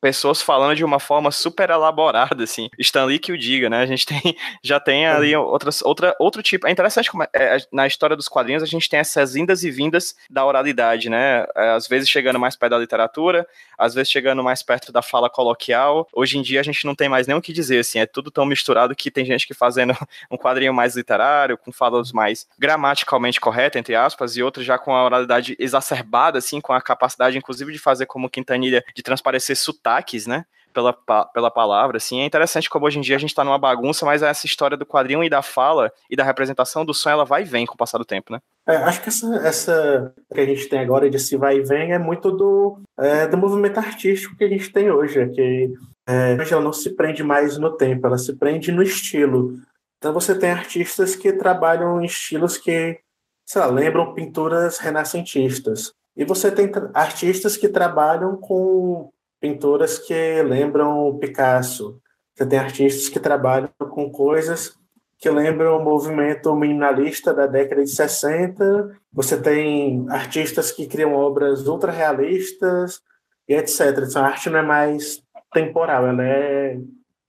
pessoas 0.00 0.40
falando 0.40 0.76
de 0.76 0.84
uma 0.84 1.00
forma 1.00 1.30
super 1.30 1.70
elaborada, 1.70 2.44
assim. 2.44 2.68
Stanley 2.78 3.18
que 3.18 3.32
o 3.32 3.38
diga, 3.38 3.68
né? 3.68 3.78
A 3.78 3.86
gente 3.86 4.06
tem, 4.06 4.20
já 4.62 4.78
tem 4.78 5.06
ali 5.06 5.34
outras, 5.34 5.82
outra, 5.82 6.14
outro 6.18 6.42
tipo. 6.42 6.66
É 6.66 6.70
interessante 6.70 7.10
como 7.10 7.24
é, 7.34 7.58
na 7.72 7.86
história 7.86 8.16
dos 8.16 8.28
quadrinhos 8.28 8.62
a 8.62 8.66
gente 8.66 8.88
tem 8.88 9.00
essas 9.00 9.36
indas 9.36 9.62
e 9.62 9.70
vindas 9.70 10.14
da 10.30 10.44
oralidade, 10.44 11.08
né? 11.08 11.46
É, 11.56 11.70
às 11.70 11.86
vezes 11.86 12.08
chegando 12.08 12.38
mais 12.38 12.56
perto 12.56 12.72
da 12.72 12.78
literatura, 12.78 13.46
às 13.76 13.94
vezes 13.94 14.10
chegando 14.10 14.42
mais 14.42 14.62
perto 14.62 14.92
da 14.92 15.02
fala 15.02 15.28
coloquial. 15.28 16.06
Hoje 16.12 16.38
em 16.38 16.42
dia 16.42 16.60
a 16.60 16.64
gente 16.64 16.84
não 16.84 16.94
tem 16.94 17.08
mais 17.08 17.26
nem 17.26 17.36
o 17.36 17.42
que 17.42 17.52
dizer, 17.52 17.80
assim. 17.80 17.98
É 17.98 18.06
tudo 18.06 18.30
tão 18.30 18.46
misturado 18.46 18.94
que 18.94 19.10
tem 19.10 19.24
gente 19.24 19.46
que 19.46 19.54
fazendo 19.54 19.94
um 20.30 20.36
quadrinho 20.36 20.72
mais 20.72 20.96
literário, 20.96 21.58
com 21.58 21.72
falas 21.72 22.12
mais 22.12 22.46
gramaticalmente 22.58 23.40
corretas, 23.40 23.78
entre 23.78 23.94
aspas, 23.94 24.36
e 24.36 24.42
outros 24.42 24.64
já 24.64 24.78
com 24.78 24.94
a 24.94 25.04
oralidade 25.04 25.56
exacerbada, 25.58 26.38
assim, 26.38 26.60
com 26.60 26.72
a 26.72 26.80
capacidade, 26.80 27.36
inclusive, 27.36 27.72
de 27.72 27.78
fazer 27.78 28.06
como 28.06 28.30
Quintanilha, 28.30 28.84
de 28.94 29.02
transparecer 29.02 29.56
sotaque 29.56 29.87
sotaques, 29.88 30.26
né? 30.26 30.44
Pela, 30.72 30.92
pela 31.32 31.50
palavra, 31.50 31.96
assim, 31.96 32.20
é 32.20 32.24
interessante 32.24 32.70
como 32.70 32.86
hoje 32.86 32.98
em 32.98 33.02
dia 33.02 33.16
a 33.16 33.18
gente 33.18 33.34
tá 33.34 33.42
numa 33.42 33.58
bagunça, 33.58 34.06
mas 34.06 34.22
essa 34.22 34.46
história 34.46 34.76
do 34.76 34.86
quadrinho 34.86 35.24
e 35.24 35.30
da 35.30 35.42
fala 35.42 35.90
e 36.08 36.14
da 36.14 36.22
representação 36.22 36.84
do 36.84 36.94
som, 36.94 37.10
ela 37.10 37.24
vai 37.24 37.42
e 37.42 37.44
vem 37.46 37.66
com 37.66 37.74
o 37.74 37.76
passar 37.76 37.98
do 37.98 38.04
tempo, 38.04 38.32
né? 38.32 38.38
É, 38.68 38.76
acho 38.76 39.02
que 39.02 39.08
essa, 39.08 39.34
essa 39.38 40.14
que 40.32 40.40
a 40.40 40.46
gente 40.46 40.68
tem 40.68 40.78
agora 40.78 41.10
de 41.10 41.18
se 41.18 41.36
vai 41.36 41.56
e 41.56 41.62
vem 41.62 41.92
é 41.92 41.98
muito 41.98 42.30
do, 42.30 42.80
é, 42.96 43.26
do 43.26 43.36
movimento 43.36 43.78
artístico 43.78 44.36
que 44.36 44.44
a 44.44 44.48
gente 44.48 44.70
tem 44.70 44.88
hoje, 44.90 45.26
que 45.30 45.72
é, 46.06 46.36
hoje 46.40 46.52
ela 46.52 46.62
não 46.62 46.72
se 46.72 46.94
prende 46.94 47.24
mais 47.24 47.58
no 47.58 47.76
tempo, 47.76 48.06
ela 48.06 48.18
se 48.18 48.36
prende 48.36 48.70
no 48.70 48.82
estilo. 48.82 49.54
Então 49.96 50.12
você 50.12 50.38
tem 50.38 50.50
artistas 50.50 51.16
que 51.16 51.32
trabalham 51.32 52.00
em 52.00 52.04
estilos 52.04 52.56
que, 52.56 53.00
sei 53.44 53.60
lá, 53.60 53.66
lembram 53.66 54.14
pinturas 54.14 54.78
renascentistas. 54.78 55.92
E 56.16 56.24
você 56.24 56.52
tem 56.52 56.70
artistas 56.94 57.56
que 57.56 57.68
trabalham 57.68 58.36
com 58.36 59.10
pinturas 59.40 59.98
que 59.98 60.42
lembram 60.42 61.18
Picasso. 61.18 62.00
Você 62.34 62.46
tem 62.46 62.58
artistas 62.58 63.08
que 63.08 63.18
trabalham 63.18 63.70
com 63.90 64.10
coisas 64.10 64.78
que 65.18 65.28
lembram 65.28 65.76
o 65.76 65.84
movimento 65.84 66.54
minimalista 66.54 67.34
da 67.34 67.46
década 67.46 67.82
de 67.82 67.90
60. 67.90 68.96
Você 69.12 69.40
tem 69.40 70.06
artistas 70.08 70.70
que 70.70 70.86
criam 70.86 71.12
obras 71.12 71.66
ultra 71.66 71.90
realistas 71.90 73.00
e 73.48 73.54
etc. 73.54 74.04
Então, 74.08 74.24
a 74.24 74.28
arte 74.28 74.48
não 74.48 74.60
é 74.60 74.62
mais 74.62 75.20
temporal, 75.52 76.06
ela 76.06 76.24
é 76.24 76.78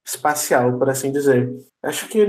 espacial, 0.06 0.78
por 0.78 0.90
assim 0.90 1.12
dizer. 1.12 1.52
Acho 1.82 2.08
que 2.08 2.28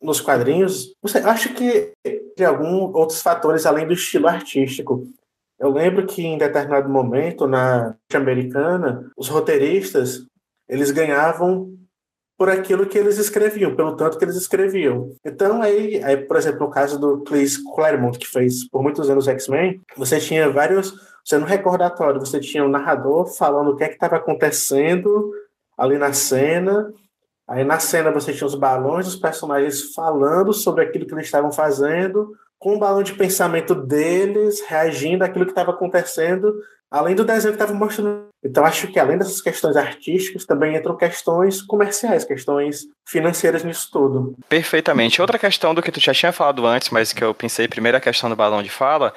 nos 0.00 0.20
quadrinhos, 0.20 0.94
acho 1.24 1.52
que 1.54 1.92
tem 2.36 2.46
alguns 2.46 2.94
outros 2.94 3.20
fatores 3.20 3.66
além 3.66 3.86
do 3.86 3.94
estilo 3.94 4.28
artístico. 4.28 5.04
Eu 5.62 5.70
lembro 5.70 6.04
que 6.04 6.26
em 6.26 6.36
determinado 6.36 6.88
momento 6.88 7.46
na 7.46 7.94
americana, 8.12 9.08
os 9.16 9.28
roteiristas 9.28 10.26
eles 10.68 10.90
ganhavam 10.90 11.72
por 12.36 12.50
aquilo 12.50 12.84
que 12.84 12.98
eles 12.98 13.16
escreviam, 13.16 13.76
pelo 13.76 13.94
tanto 13.94 14.18
que 14.18 14.24
eles 14.24 14.34
escreviam. 14.34 15.14
Então 15.24 15.62
aí, 15.62 16.02
aí 16.02 16.16
por 16.16 16.36
exemplo, 16.36 16.66
no 16.66 16.70
caso 16.70 16.98
do 16.98 17.20
Chris 17.20 17.58
Claremont 17.76 18.18
que 18.18 18.26
fez 18.26 18.68
por 18.68 18.82
muitos 18.82 19.08
anos 19.08 19.28
X-Men, 19.28 19.80
você 19.96 20.18
tinha 20.18 20.50
vários, 20.50 20.92
você 21.24 21.38
no 21.38 21.46
recordatório, 21.46 22.18
você 22.18 22.40
tinha 22.40 22.64
um 22.64 22.68
narrador 22.68 23.26
falando 23.26 23.70
o 23.70 23.76
que 23.76 23.84
é 23.84 23.88
que 23.88 23.94
estava 23.94 24.16
acontecendo 24.16 25.30
ali 25.78 25.96
na 25.96 26.12
cena. 26.12 26.92
Aí 27.46 27.62
na 27.62 27.78
cena 27.78 28.10
você 28.10 28.32
tinha 28.32 28.48
os 28.48 28.56
balões 28.56 29.06
dos 29.06 29.14
personagens 29.14 29.94
falando 29.94 30.52
sobre 30.52 30.82
aquilo 30.82 31.06
que 31.06 31.14
eles 31.14 31.26
estavam 31.26 31.52
fazendo 31.52 32.32
com 32.62 32.76
o 32.76 32.78
balão 32.78 33.02
de 33.02 33.12
pensamento 33.12 33.74
deles 33.74 34.62
reagindo 34.68 35.24
àquilo 35.24 35.44
que 35.44 35.50
estava 35.50 35.72
acontecendo, 35.72 36.54
além 36.88 37.12
do 37.12 37.24
desenho 37.24 37.52
que 37.52 37.60
estava 37.60 37.76
mostrando. 37.76 38.28
Então, 38.40 38.64
acho 38.64 38.86
que 38.86 39.00
além 39.00 39.18
dessas 39.18 39.42
questões 39.42 39.76
artísticas, 39.76 40.46
também 40.46 40.76
entram 40.76 40.96
questões 40.96 41.60
comerciais, 41.60 42.24
questões 42.24 42.84
financeiras 43.04 43.64
nisso 43.64 43.88
tudo. 43.90 44.36
Perfeitamente. 44.48 45.20
Outra 45.20 45.40
questão 45.40 45.74
do 45.74 45.82
que 45.82 45.90
tu 45.90 45.98
já 45.98 46.14
tinha 46.14 46.30
falado 46.30 46.64
antes, 46.64 46.90
mas 46.90 47.12
que 47.12 47.24
eu 47.24 47.34
pensei 47.34 47.66
primeiro 47.66 47.98
a 47.98 48.00
questão 48.00 48.30
do 48.30 48.36
balão 48.36 48.62
de 48.62 48.70
fala, 48.70 49.12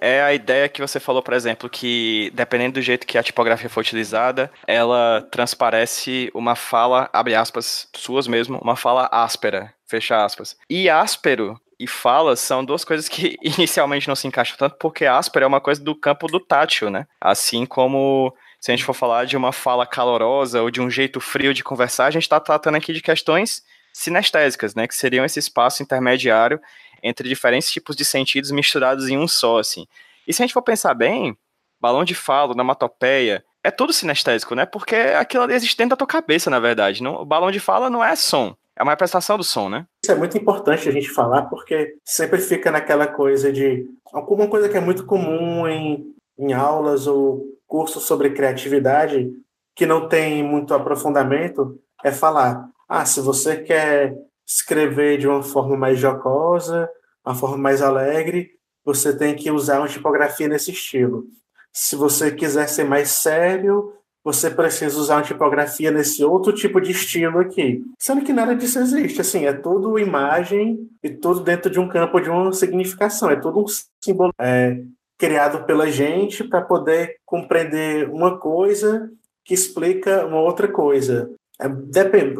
é 0.00 0.20
a 0.20 0.34
ideia 0.34 0.68
que 0.68 0.80
você 0.80 0.98
falou, 0.98 1.22
por 1.22 1.34
exemplo, 1.34 1.70
que 1.70 2.32
dependendo 2.34 2.74
do 2.74 2.82
jeito 2.82 3.06
que 3.06 3.16
a 3.16 3.22
tipografia 3.22 3.70
for 3.70 3.80
utilizada, 3.80 4.50
ela 4.66 5.24
transparece 5.30 6.32
uma 6.34 6.56
fala, 6.56 7.08
abre 7.12 7.36
aspas, 7.36 7.88
suas 7.94 8.26
mesmo, 8.26 8.58
uma 8.58 8.74
fala 8.74 9.08
áspera, 9.12 9.72
fecha 9.86 10.24
aspas. 10.24 10.56
E 10.68 10.90
áspero 10.90 11.60
e 11.78 11.86
fala 11.86 12.34
são 12.34 12.64
duas 12.64 12.84
coisas 12.84 13.08
que 13.08 13.36
inicialmente 13.42 14.08
não 14.08 14.16
se 14.16 14.26
encaixam 14.26 14.56
tanto, 14.56 14.76
porque 14.78 15.06
áspero 15.06 15.44
é 15.44 15.48
uma 15.48 15.60
coisa 15.60 15.82
do 15.82 15.94
campo 15.94 16.26
do 16.26 16.40
tátil, 16.40 16.90
né? 16.90 17.06
Assim 17.20 17.64
como 17.64 18.34
se 18.60 18.70
a 18.70 18.76
gente 18.76 18.84
for 18.84 18.94
falar 18.94 19.24
de 19.24 19.36
uma 19.36 19.52
fala 19.52 19.86
calorosa 19.86 20.62
ou 20.62 20.70
de 20.70 20.80
um 20.80 20.90
jeito 20.90 21.20
frio 21.20 21.54
de 21.54 21.62
conversar, 21.62 22.06
a 22.06 22.10
gente 22.10 22.22
está 22.22 22.40
tratando 22.40 22.76
aqui 22.76 22.92
de 22.92 23.00
questões 23.00 23.62
sinestésicas, 23.92 24.74
né? 24.74 24.86
Que 24.86 24.94
seriam 24.94 25.24
esse 25.24 25.38
espaço 25.38 25.82
intermediário 25.82 26.60
entre 27.02 27.28
diferentes 27.28 27.70
tipos 27.70 27.94
de 27.94 28.04
sentidos 28.04 28.50
misturados 28.50 29.08
em 29.08 29.16
um 29.16 29.28
só, 29.28 29.58
assim. 29.58 29.86
E 30.26 30.32
se 30.32 30.42
a 30.42 30.44
gente 30.44 30.54
for 30.54 30.62
pensar 30.62 30.94
bem, 30.94 31.36
balão 31.80 32.04
de 32.04 32.14
fala, 32.14 32.52
onomatopeia, 32.52 33.44
é 33.62 33.70
tudo 33.70 33.92
sinestésico, 33.92 34.54
né? 34.54 34.66
Porque 34.66 34.94
aquilo 34.94 35.44
ali 35.44 35.54
existe 35.54 35.76
dentro 35.76 35.90
da 35.90 35.96
tua 35.96 36.06
cabeça, 36.06 36.50
na 36.50 36.58
verdade. 36.58 37.02
Não, 37.02 37.14
o 37.14 37.24
balão 37.24 37.50
de 37.50 37.60
fala 37.60 37.88
não 37.88 38.02
é 38.02 38.16
som, 38.16 38.56
é 38.78 38.82
uma 38.82 38.96
prestação 38.96 39.36
do 39.36 39.42
som, 39.42 39.68
né? 39.68 39.86
Isso 40.04 40.12
é 40.12 40.14
muito 40.14 40.38
importante 40.38 40.88
a 40.88 40.92
gente 40.92 41.10
falar, 41.10 41.42
porque 41.42 41.96
sempre 42.04 42.38
fica 42.38 42.70
naquela 42.70 43.08
coisa 43.08 43.52
de. 43.52 43.86
Alguma 44.12 44.46
coisa 44.46 44.68
que 44.68 44.76
é 44.76 44.80
muito 44.80 45.04
comum 45.04 45.66
em, 45.66 46.14
em 46.38 46.52
aulas 46.52 47.06
ou 47.06 47.44
cursos 47.66 48.04
sobre 48.04 48.30
criatividade, 48.30 49.30
que 49.74 49.84
não 49.84 50.08
tem 50.08 50.44
muito 50.44 50.72
aprofundamento, 50.72 51.76
é 52.04 52.12
falar: 52.12 52.68
ah, 52.88 53.04
se 53.04 53.20
você 53.20 53.56
quer 53.56 54.16
escrever 54.46 55.18
de 55.18 55.26
uma 55.26 55.42
forma 55.42 55.76
mais 55.76 55.98
jocosa, 55.98 56.88
uma 57.26 57.34
forma 57.34 57.58
mais 57.58 57.82
alegre, 57.82 58.52
você 58.84 59.14
tem 59.14 59.34
que 59.34 59.50
usar 59.50 59.80
uma 59.80 59.88
tipografia 59.88 60.46
nesse 60.46 60.70
estilo. 60.70 61.26
Se 61.72 61.96
você 61.96 62.30
quiser 62.30 62.68
ser 62.68 62.84
mais 62.84 63.10
sério, 63.10 63.92
você 64.28 64.50
precisa 64.50 64.98
usar 64.98 65.16
uma 65.16 65.22
tipografia 65.22 65.90
nesse 65.90 66.22
outro 66.22 66.52
tipo 66.52 66.78
de 66.82 66.90
estilo 66.90 67.38
aqui. 67.38 67.82
Sendo 67.98 68.22
que 68.22 68.30
nada 68.30 68.54
disso 68.54 68.78
existe, 68.78 69.22
assim, 69.22 69.46
é 69.46 69.54
tudo 69.54 69.98
imagem 69.98 70.86
e 71.02 71.08
tudo 71.08 71.40
dentro 71.40 71.70
de 71.70 71.80
um 71.80 71.88
campo 71.88 72.20
de 72.20 72.28
uma 72.28 72.52
significação, 72.52 73.30
é 73.30 73.36
tudo 73.36 73.60
um 73.60 73.64
símbolo 74.04 74.30
é, 74.38 74.82
criado 75.16 75.64
pela 75.64 75.90
gente 75.90 76.44
para 76.44 76.60
poder 76.60 77.16
compreender 77.24 78.10
uma 78.10 78.38
coisa 78.38 79.10
que 79.42 79.54
explica 79.54 80.26
uma 80.26 80.42
outra 80.42 80.68
coisa. 80.68 81.30
É, 81.58 81.66
depende 81.66 82.34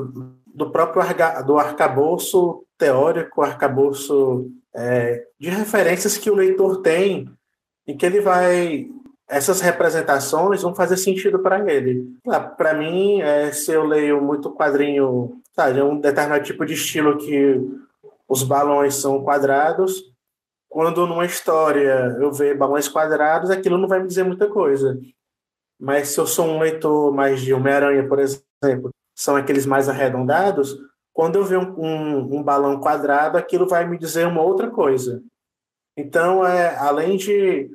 do 0.46 0.70
próprio 0.70 1.00
arga, 1.00 1.40
do 1.40 1.56
arcabouço 1.56 2.64
teórico, 2.76 3.40
arcabouço 3.40 4.50
é, 4.76 5.24
de 5.40 5.48
referências 5.48 6.18
que 6.18 6.30
o 6.30 6.34
leitor 6.34 6.82
tem, 6.82 7.30
em 7.86 7.96
que 7.96 8.04
ele 8.04 8.20
vai 8.20 8.90
essas 9.28 9.60
representações 9.60 10.62
vão 10.62 10.74
fazer 10.74 10.96
sentido 10.96 11.38
para 11.38 11.70
ele. 11.70 12.16
Para 12.56 12.72
mim, 12.72 13.20
é, 13.20 13.52
se 13.52 13.70
eu 13.70 13.84
leio 13.84 14.22
muito 14.22 14.50
quadrinho, 14.54 15.40
sabe, 15.54 15.78
é 15.78 15.84
um 15.84 16.00
determinado 16.00 16.44
tipo 16.44 16.64
de 16.64 16.72
estilo 16.72 17.18
que 17.18 17.60
os 18.26 18.42
balões 18.42 18.94
são 18.94 19.22
quadrados, 19.22 20.02
quando 20.68 21.06
numa 21.06 21.26
história 21.26 22.16
eu 22.20 22.32
ver 22.32 22.56
balões 22.56 22.88
quadrados, 22.88 23.50
aquilo 23.50 23.76
não 23.78 23.88
vai 23.88 24.00
me 24.00 24.08
dizer 24.08 24.24
muita 24.24 24.48
coisa. 24.48 24.98
Mas 25.78 26.08
se 26.08 26.18
eu 26.18 26.26
sou 26.26 26.46
um 26.46 26.58
leitor 26.58 27.12
mais 27.12 27.40
de 27.40 27.52
Homem-Aranha, 27.52 28.08
por 28.08 28.18
exemplo, 28.18 28.90
são 29.14 29.36
aqueles 29.36 29.66
mais 29.66 29.88
arredondados, 29.88 30.76
quando 31.12 31.36
eu 31.36 31.44
ver 31.44 31.58
um, 31.58 31.74
um, 31.78 32.38
um, 32.38 32.42
balão 32.42 32.80
quadrado, 32.80 33.36
aquilo 33.36 33.66
vai 33.66 33.86
me 33.86 33.98
dizer 33.98 34.26
uma 34.26 34.42
outra 34.42 34.70
coisa. 34.70 35.22
Então, 35.96 36.46
é, 36.46 36.76
além 36.76 37.16
de 37.16 37.70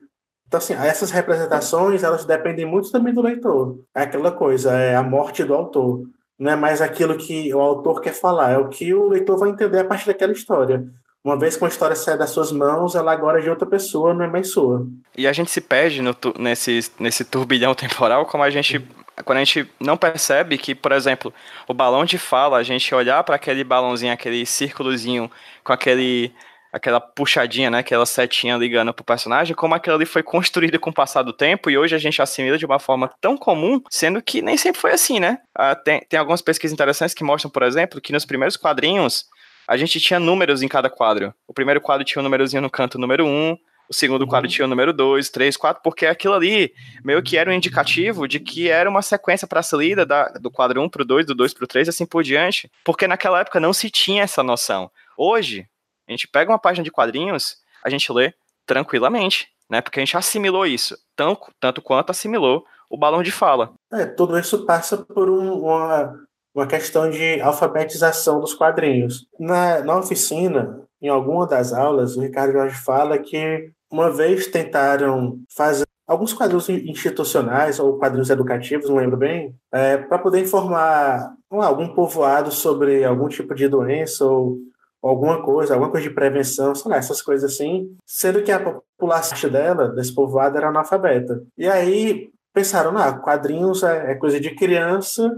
então, 0.53 0.59
assim, 0.59 0.75
essas 0.75 1.09
representações, 1.09 2.03
elas 2.03 2.25
dependem 2.25 2.63
muito 2.63 2.91
também 2.91 3.11
do 3.11 3.23
leitor. 3.23 3.79
É 3.95 4.03
aquela 4.03 4.31
coisa, 4.31 4.71
é 4.73 4.95
a 4.95 5.01
morte 5.01 5.43
do 5.43 5.55
autor. 5.55 6.03
não 6.37 6.51
é 6.51 6.55
mais 6.55 6.79
aquilo 6.79 7.17
que 7.17 7.51
o 7.51 7.59
autor 7.59 8.01
quer 8.01 8.13
falar, 8.13 8.51
é 8.51 8.57
o 8.59 8.67
que 8.67 8.93
o 8.93 9.09
leitor 9.09 9.39
vai 9.39 9.49
entender 9.49 9.79
a 9.79 9.83
partir 9.83 10.05
daquela 10.05 10.31
história. 10.31 10.85
Uma 11.23 11.39
vez 11.39 11.55
que 11.57 11.63
uma 11.63 11.69
história 11.69 11.95
sai 11.95 12.17
das 12.19 12.29
suas 12.29 12.51
mãos, 12.51 12.93
ela 12.93 13.11
agora 13.11 13.39
é 13.39 13.41
de 13.41 13.49
outra 13.49 13.65
pessoa, 13.65 14.13
não 14.13 14.25
é 14.25 14.27
mais 14.27 14.51
sua. 14.51 14.85
E 15.17 15.25
a 15.25 15.33
gente 15.33 15.49
se 15.49 15.59
perde 15.59 16.03
no, 16.03 16.15
nesse, 16.37 16.91
nesse 16.99 17.25
turbilhão 17.25 17.73
temporal, 17.75 18.27
como 18.27 18.43
a 18.43 18.49
gente. 18.51 18.85
Quando 19.25 19.37
a 19.37 19.43
gente 19.43 19.67
não 19.79 19.97
percebe 19.97 20.57
que, 20.57 20.75
por 20.75 20.91
exemplo, 20.91 21.33
o 21.67 21.73
balão 21.73 22.05
de 22.05 22.19
fala, 22.19 22.57
a 22.57 22.63
gente 22.63 22.93
olhar 22.93 23.23
para 23.23 23.37
aquele 23.37 23.63
balãozinho, 23.63 24.13
aquele 24.13 24.45
círculozinho 24.45 25.31
com 25.63 25.73
aquele 25.73 26.31
aquela 26.73 26.99
puxadinha, 26.99 27.69
né, 27.69 27.77
aquela 27.77 28.05
setinha 28.05 28.57
ligando 28.57 28.91
pro 28.91 29.05
personagem, 29.05 29.55
como 29.55 29.75
aquilo 29.75 29.95
ali 29.95 30.07
foi 30.07 30.23
construído 30.23 30.79
com 30.79 30.89
o 30.89 30.93
passar 30.93 31.21
do 31.21 31.31
tempo 31.31 31.69
e 31.69 31.77
hoje 31.77 31.95
a 31.95 31.99
gente 31.99 32.19
assimila 32.19 32.57
de 32.57 32.65
uma 32.65 32.79
forma 32.79 33.07
tão 33.21 33.37
comum, 33.37 33.79
sendo 33.91 34.21
que 34.23 34.41
nem 34.41 34.57
sempre 34.57 34.81
foi 34.81 34.91
assim, 34.91 35.19
né? 35.19 35.37
Ah, 35.55 35.75
tem, 35.75 36.01
tem 36.09 36.19
algumas 36.19 36.41
pesquisas 36.41 36.73
interessantes 36.73 37.13
que 37.13 37.23
mostram, 37.23 37.51
por 37.51 37.61
exemplo, 37.61 38.01
que 38.01 38.11
nos 38.11 38.25
primeiros 38.25 38.57
quadrinhos 38.57 39.25
a 39.67 39.77
gente 39.77 39.99
tinha 39.99 40.19
números 40.19 40.63
em 40.63 40.67
cada 40.67 40.89
quadro. 40.89 41.33
O 41.47 41.53
primeiro 41.53 41.79
quadro 41.79 42.03
tinha 42.03 42.19
um 42.19 42.23
númerozinho 42.23 42.61
no 42.61 42.69
canto 42.69 42.97
número 42.97 43.23
1, 43.23 43.29
um, 43.29 43.57
o 43.87 43.93
segundo 43.93 44.25
quadro 44.25 44.49
uhum. 44.49 44.53
tinha 44.53 44.65
o 44.65 44.67
número 44.67 44.91
2, 44.91 45.29
3, 45.29 45.55
4, 45.55 45.83
porque 45.83 46.07
aquilo 46.07 46.33
ali 46.33 46.73
meio 47.03 47.21
que 47.21 47.37
era 47.37 47.51
um 47.51 47.53
indicativo 47.53 48.27
de 48.27 48.39
que 48.39 48.69
era 48.69 48.89
uma 48.89 49.01
sequência 49.03 49.47
para 49.47 49.61
ser 49.61 49.77
lida 49.77 50.05
da, 50.05 50.29
do 50.29 50.49
quadro 50.49 50.81
1 50.81 50.89
para 50.89 51.03
o 51.03 51.05
2, 51.05 51.27
do 51.27 51.35
2 51.35 51.53
para 51.53 51.65
o 51.65 51.67
3, 51.67 51.89
assim 51.89 52.05
por 52.05 52.23
diante, 52.23 52.71
porque 52.83 53.07
naquela 53.07 53.41
época 53.41 53.59
não 53.59 53.73
se 53.73 53.91
tinha 53.91 54.23
essa 54.23 54.41
noção. 54.41 54.89
Hoje, 55.15 55.67
a 56.07 56.11
gente 56.11 56.27
pega 56.27 56.51
uma 56.51 56.59
página 56.59 56.83
de 56.83 56.91
quadrinhos, 56.91 57.57
a 57.83 57.89
gente 57.89 58.11
lê 58.11 58.33
tranquilamente, 58.65 59.47
né? 59.69 59.81
Porque 59.81 59.99
a 59.99 60.01
gente 60.01 60.17
assimilou 60.17 60.65
isso, 60.65 60.97
tão, 61.15 61.37
tanto 61.59 61.81
quanto 61.81 62.11
assimilou 62.11 62.65
o 62.89 62.97
balão 62.97 63.23
de 63.23 63.31
fala. 63.31 63.73
É, 63.91 64.05
tudo 64.05 64.37
isso 64.37 64.65
passa 64.65 64.97
por 64.97 65.29
um, 65.29 65.63
uma, 65.63 66.19
uma 66.53 66.67
questão 66.67 67.09
de 67.09 67.41
alfabetização 67.41 68.39
dos 68.39 68.53
quadrinhos. 68.53 69.25
Na, 69.39 69.79
na 69.83 69.97
oficina, 69.97 70.81
em 71.01 71.09
alguma 71.09 71.47
das 71.47 71.73
aulas, 71.73 72.15
o 72.15 72.21
Ricardo 72.21 72.53
Jorge 72.53 72.77
fala 72.77 73.17
que 73.17 73.71
uma 73.91 74.11
vez 74.11 74.47
tentaram 74.47 75.39
fazer 75.55 75.85
alguns 76.07 76.33
quadrinhos 76.33 76.69
institucionais 76.69 77.79
ou 77.79 77.97
quadrinhos 77.97 78.29
educativos, 78.29 78.89
não 78.89 78.97
lembro 78.97 79.17
bem, 79.17 79.55
é, 79.71 79.97
para 79.97 80.19
poder 80.19 80.41
informar 80.41 81.33
lá, 81.51 81.65
algum 81.65 81.87
povoado 81.89 82.51
sobre 82.51 83.03
algum 83.03 83.27
tipo 83.27 83.55
de 83.55 83.67
doença 83.67 84.25
ou 84.25 84.57
alguma 85.03 85.43
coisa, 85.43 85.73
alguma 85.73 85.91
coisa 85.91 86.07
de 86.07 86.13
prevenção, 86.13 86.73
sei 86.73 86.89
lá, 86.89 86.97
essas 86.97 87.21
coisas 87.21 87.51
assim, 87.51 87.95
sendo 88.05 88.41
que 88.41 88.51
a 88.51 88.59
população 88.59 89.49
dela, 89.49 89.89
desse 89.89 90.13
povoado, 90.15 90.57
era 90.57 90.69
analfabeta. 90.69 91.43
E 91.57 91.67
aí 91.67 92.29
pensaram, 92.53 92.97
ah, 92.97 93.11
quadrinhos 93.13 93.83
é, 93.83 94.11
é 94.11 94.15
coisa 94.15 94.39
de 94.39 94.55
criança, 94.55 95.37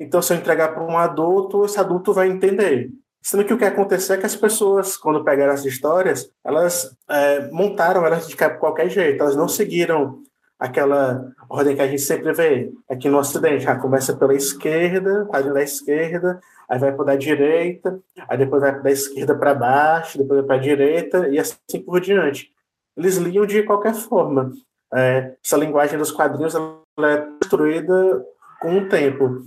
então 0.00 0.22
se 0.22 0.32
eu 0.32 0.38
entregar 0.38 0.74
para 0.74 0.84
um 0.84 0.96
adulto, 0.96 1.64
esse 1.64 1.78
adulto 1.78 2.12
vai 2.12 2.28
entender. 2.28 2.90
Sendo 3.22 3.44
que 3.44 3.52
o 3.52 3.58
que 3.58 3.64
aconteceu 3.64 4.14
é 4.14 4.18
que 4.18 4.26
as 4.26 4.36
pessoas, 4.36 4.96
quando 4.96 5.24
pegaram 5.24 5.52
as 5.52 5.64
histórias, 5.64 6.30
elas 6.44 6.96
é, 7.10 7.50
montaram 7.50 8.06
elas 8.06 8.28
de 8.28 8.36
qualquer 8.36 8.88
jeito, 8.88 9.20
elas 9.20 9.34
não 9.34 9.48
seguiram 9.48 10.22
aquela 10.58 11.32
ordem 11.48 11.76
que 11.76 11.82
a 11.82 11.86
gente 11.86 12.02
sempre 12.02 12.32
vê 12.32 12.72
aqui 12.88 13.08
no 13.08 13.18
Ocidente. 13.18 13.64
Já 13.64 13.76
começa 13.76 14.16
pela 14.16 14.34
esquerda, 14.34 15.26
quadrinho 15.26 15.54
da 15.54 15.62
esquerda, 15.62 16.40
aí 16.68 16.78
vai 16.78 16.92
para 16.92 17.12
a 17.12 17.16
direita, 17.16 18.00
aí 18.28 18.38
depois 18.38 18.62
vai 18.62 18.80
da 18.80 18.90
esquerda 18.90 19.36
para 19.36 19.54
baixo, 19.54 20.18
depois 20.18 20.40
vai 20.40 20.46
para 20.46 20.56
a 20.56 20.60
direita 20.60 21.28
e 21.28 21.38
assim 21.38 21.80
por 21.84 22.00
diante. 22.00 22.50
Eles 22.96 23.16
liam 23.16 23.46
de 23.46 23.62
qualquer 23.62 23.94
forma. 23.94 24.52
É, 24.94 25.34
essa 25.44 25.56
linguagem 25.56 25.98
dos 25.98 26.12
quadrinhos 26.12 26.54
ela 26.54 27.12
é 27.12 27.16
construída 27.18 28.24
com 28.60 28.78
o 28.78 28.88
tempo. 28.88 29.42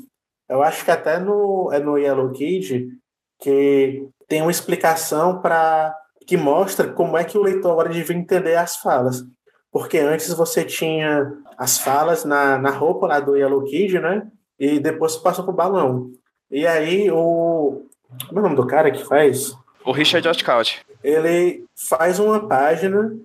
Eu 0.48 0.62
acho 0.62 0.84
que 0.84 0.92
até 0.92 1.20
no, 1.20 1.70
é 1.72 1.80
no 1.80 1.98
Yellow 1.98 2.32
Kid 2.32 2.90
que 3.40 4.08
tem 4.28 4.42
uma 4.42 4.52
explicação 4.52 5.42
para 5.42 5.96
que 6.28 6.38
mostra 6.38 6.92
como 6.92 7.18
é 7.18 7.24
que 7.24 7.38
o 7.38 7.42
leitor 7.42 7.72
agora 7.72 7.90
devia 7.90 8.16
entender 8.16 8.56
as 8.56 8.76
falas. 8.78 9.24
Porque 9.72 9.98
antes 10.00 10.34
você 10.34 10.64
tinha 10.64 11.32
as 11.58 11.78
falas 11.78 12.26
na, 12.26 12.58
na 12.58 12.72
roupa 12.72 13.08
lá 13.08 13.20
do 13.20 13.36
Yellow 13.36 13.64
Kid, 13.66 14.00
né? 14.00 14.28
E 14.60 14.80
depois 14.80 15.16
passou 15.18 15.44
pro 15.44 15.54
balão. 15.54 16.12
E 16.50 16.66
aí 16.66 17.10
o. 17.12 17.86
Como 18.28 18.40
é 18.40 18.42
o 18.42 18.44
nome 18.44 18.56
do 18.56 18.66
cara 18.66 18.90
que 18.92 19.06
faz? 19.06 19.56
O 19.86 19.92
Richard 19.92 20.28
Oscott. 20.28 20.82
Ele 21.04 21.66
faz 21.76 22.20
uma 22.20 22.48
página 22.48 23.16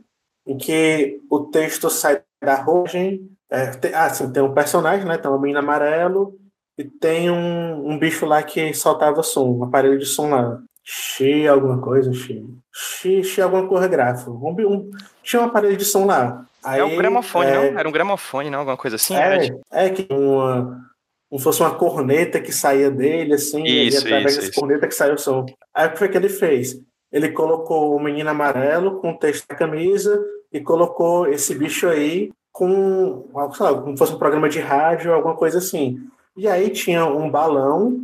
em 0.47 0.57
que 0.57 1.20
o 1.30 1.40
texto 1.40 1.88
sai 1.88 2.22
da 2.42 2.57
rogem. 2.57 3.30
É, 3.51 3.68
tem, 3.68 3.95
ah, 3.95 4.11
sim, 4.11 4.30
tem 4.30 4.42
um 4.42 4.53
personagem, 4.53 5.07
né? 5.07 5.16
Tem 5.16 5.30
um 5.30 5.40
menino 5.40 5.61
amarelo 5.61 6.38
e 6.76 6.84
tem 6.84 7.30
um, 7.30 7.88
um 7.88 7.99
bicho 7.99 8.26
lá 8.26 8.42
que 8.42 8.74
soltava 8.74 9.22
som, 9.22 9.59
um 9.59 9.64
aparelho 9.64 9.99
de 9.99 10.07
som 10.07 10.28
lá. 10.28 10.61
Xi 10.85 11.49
alguma 11.49 11.80
coisa, 11.80 12.12
Xi. 12.12 12.45
Xi, 12.70 13.24
xi 13.24 13.41
alguma 13.41 13.66
coisa. 13.66 13.89
Um, 14.28 14.51
um, 14.51 14.91
tinha 15.22 15.41
um 15.41 15.47
aparelho 15.47 15.76
de 15.76 15.85
som 15.85 16.05
lá. 16.05 16.45
Aí, 16.62 16.80
é 16.80 16.85
um 16.85 16.97
gramofone, 16.97 17.51
é, 17.51 17.55
não? 17.55 17.78
Era 17.78 17.89
um 17.89 17.93
gramofone, 17.93 18.51
não? 18.51 18.59
Alguma 18.61 18.76
coisa 18.76 18.97
assim? 18.97 19.14
É, 19.16 19.49
é 19.70 19.91
que 19.91 20.07
uma, 20.12 20.85
como 21.28 21.39
se 21.39 21.45
fosse 21.45 21.61
uma 21.61 21.74
corneta 21.74 22.41
que 22.41 22.53
saía 22.53 22.91
dele, 22.91 23.35
assim, 23.35 23.64
isso, 23.64 24.07
e 24.07 24.12
através 24.12 24.37
dessa 24.37 24.53
corneta 24.53 24.87
que 24.87 24.95
saiu 24.95 25.14
o 25.14 25.18
som. 25.18 25.47
Aí 25.74 25.89
o 25.89 25.93
que 25.93 25.99
foi 25.99 26.09
que 26.09 26.16
ele 26.16 26.28
fez? 26.28 26.78
Ele 27.11 27.30
colocou 27.30 27.97
o 27.97 28.01
menino 28.01 28.28
amarelo 28.28 29.01
com 29.01 29.12
o 29.12 29.18
texto 29.18 29.49
da 29.49 29.55
camisa 29.55 30.22
e 30.53 30.61
colocou 30.61 31.26
esse 31.26 31.55
bicho 31.55 31.89
aí 31.89 32.30
com, 32.53 33.28
sei 33.53 33.66
lá, 33.66 33.74
como 33.74 33.93
se 33.93 33.99
fosse 33.99 34.14
um 34.14 34.18
programa 34.18 34.49
de 34.49 34.61
rádio, 34.61 35.12
alguma 35.12 35.35
coisa 35.35 35.59
assim. 35.59 35.99
E 36.37 36.47
aí 36.47 36.70
tinha 36.70 37.07
um 37.07 37.30
balão 37.30 38.01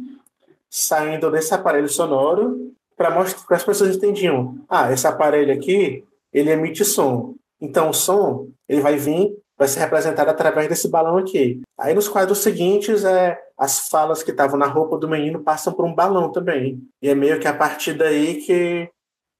saindo 0.71 1.31
desse 1.31 1.53
aparelho 1.53 1.89
sonoro 1.89 2.73
para 2.97 3.11
mostrar 3.11 3.47
que 3.47 3.55
as 3.55 3.65
pessoas 3.65 3.97
entendiam. 3.97 4.59
Ah, 4.69 4.93
esse 4.93 5.07
aparelho 5.07 5.53
aqui, 5.53 6.05
ele 6.33 6.51
emite 6.51 6.85
som. 6.85 7.35
Então 7.61 7.91
o 7.91 7.95
som, 7.95 8.49
ele 8.69 8.81
vai 8.81 8.97
vir 8.97 9.37
vai 9.61 9.69
ser 9.69 9.81
representado 9.81 10.31
através 10.31 10.71
desse 10.71 10.89
balão 10.89 11.19
aqui. 11.19 11.61
Aí 11.79 11.93
nos 11.93 12.09
quadros 12.09 12.39
seguintes, 12.39 13.05
é, 13.05 13.39
as 13.59 13.91
falas 13.91 14.23
que 14.23 14.31
estavam 14.31 14.59
na 14.59 14.65
roupa 14.65 14.97
do 14.97 15.07
menino 15.07 15.45
passam 15.45 15.71
por 15.71 15.85
um 15.85 15.95
balão 15.95 16.33
também. 16.33 16.81
E 17.03 17.11
é 17.11 17.15
meio 17.15 17.39
que 17.39 17.47
a 17.47 17.53
partir 17.53 17.93
daí 17.93 18.37
que 18.37 18.89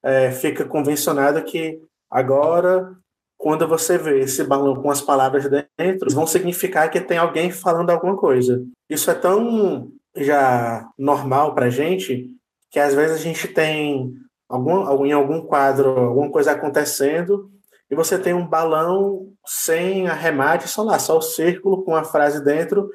é, 0.03 0.31
fica 0.31 0.67
convencionado 0.67 1.43
que 1.43 1.81
agora, 2.11 2.93
quando 3.39 3.67
você 3.67 3.97
vê 3.97 4.21
esse 4.21 4.45
balão 4.45 4.77
com 4.77 4.91
as 4.91 5.01
palavras 5.01 5.49
dentro, 5.79 6.15
vão 6.15 6.27
significar 6.27 6.91
que 6.91 7.01
tem 7.01 7.17
alguém 7.17 7.51
falando 7.51 7.89
alguma 7.89 8.15
coisa. 8.15 8.63
Isso 8.91 9.11
é 9.11 9.15
tão 9.15 9.91
já 10.25 10.89
normal 10.99 11.55
para 11.55 11.71
gente 11.71 12.29
que 12.71 12.79
às 12.79 12.95
vezes 12.95 13.17
a 13.17 13.23
gente 13.23 13.49
tem 13.49 14.15
algum, 14.49 15.05
em 15.05 15.13
algum 15.13 15.43
quadro 15.43 15.89
alguma 15.99 16.31
coisa 16.31 16.53
acontecendo 16.53 17.51
e 17.91 17.95
você 17.95 18.19
tem 18.19 18.33
um 18.33 18.47
balão 18.47 19.33
sem 19.45 20.07
arremate, 20.07 20.69
só 20.69 20.83
lá, 20.83 20.99
só 20.99 21.19
o 21.19 21.23
círculo 21.23 21.83
com 21.83 21.97
a 21.97 22.05
frase 22.05 22.45
dentro, 22.45 22.89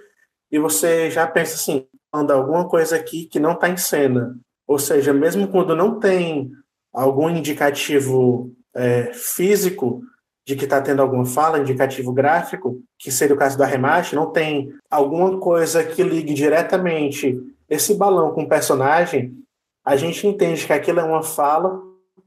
e 0.49 0.57
você 0.57 1.11
já 1.11 1.27
pensa 1.27 1.55
assim, 1.55 1.85
anda 2.13 2.33
alguma 2.33 2.67
coisa 2.69 2.95
aqui 2.95 3.25
que 3.25 3.39
não 3.39 3.51
está 3.51 3.67
em 3.67 3.75
cena. 3.75 4.37
Ou 4.65 4.79
seja, 4.79 5.11
mesmo 5.11 5.49
quando 5.49 5.75
não 5.75 5.99
tem 5.99 6.49
algum 6.93 7.29
indicativo 7.29 8.53
é, 8.73 9.11
físico 9.13 10.01
de 10.45 10.55
que 10.55 10.65
está 10.65 10.79
tendo 10.79 11.01
alguma 11.01 11.25
fala, 11.25 11.59
indicativo 11.59 12.13
gráfico, 12.13 12.79
que 12.99 13.11
seria 13.11 13.35
o 13.35 13.39
caso 13.39 13.57
do 13.57 13.63
arremate, 13.63 14.15
não 14.15 14.31
tem 14.31 14.73
alguma 14.89 15.39
coisa 15.39 15.83
que 15.83 16.03
ligue 16.03 16.33
diretamente 16.33 17.37
esse 17.67 17.95
balão 17.95 18.31
com 18.31 18.43
o 18.43 18.49
personagem, 18.49 19.33
a 19.83 19.95
gente 19.95 20.27
entende 20.27 20.65
que 20.65 20.73
aquilo 20.73 20.99
é 20.99 21.03
uma 21.03 21.23
fala 21.23 21.81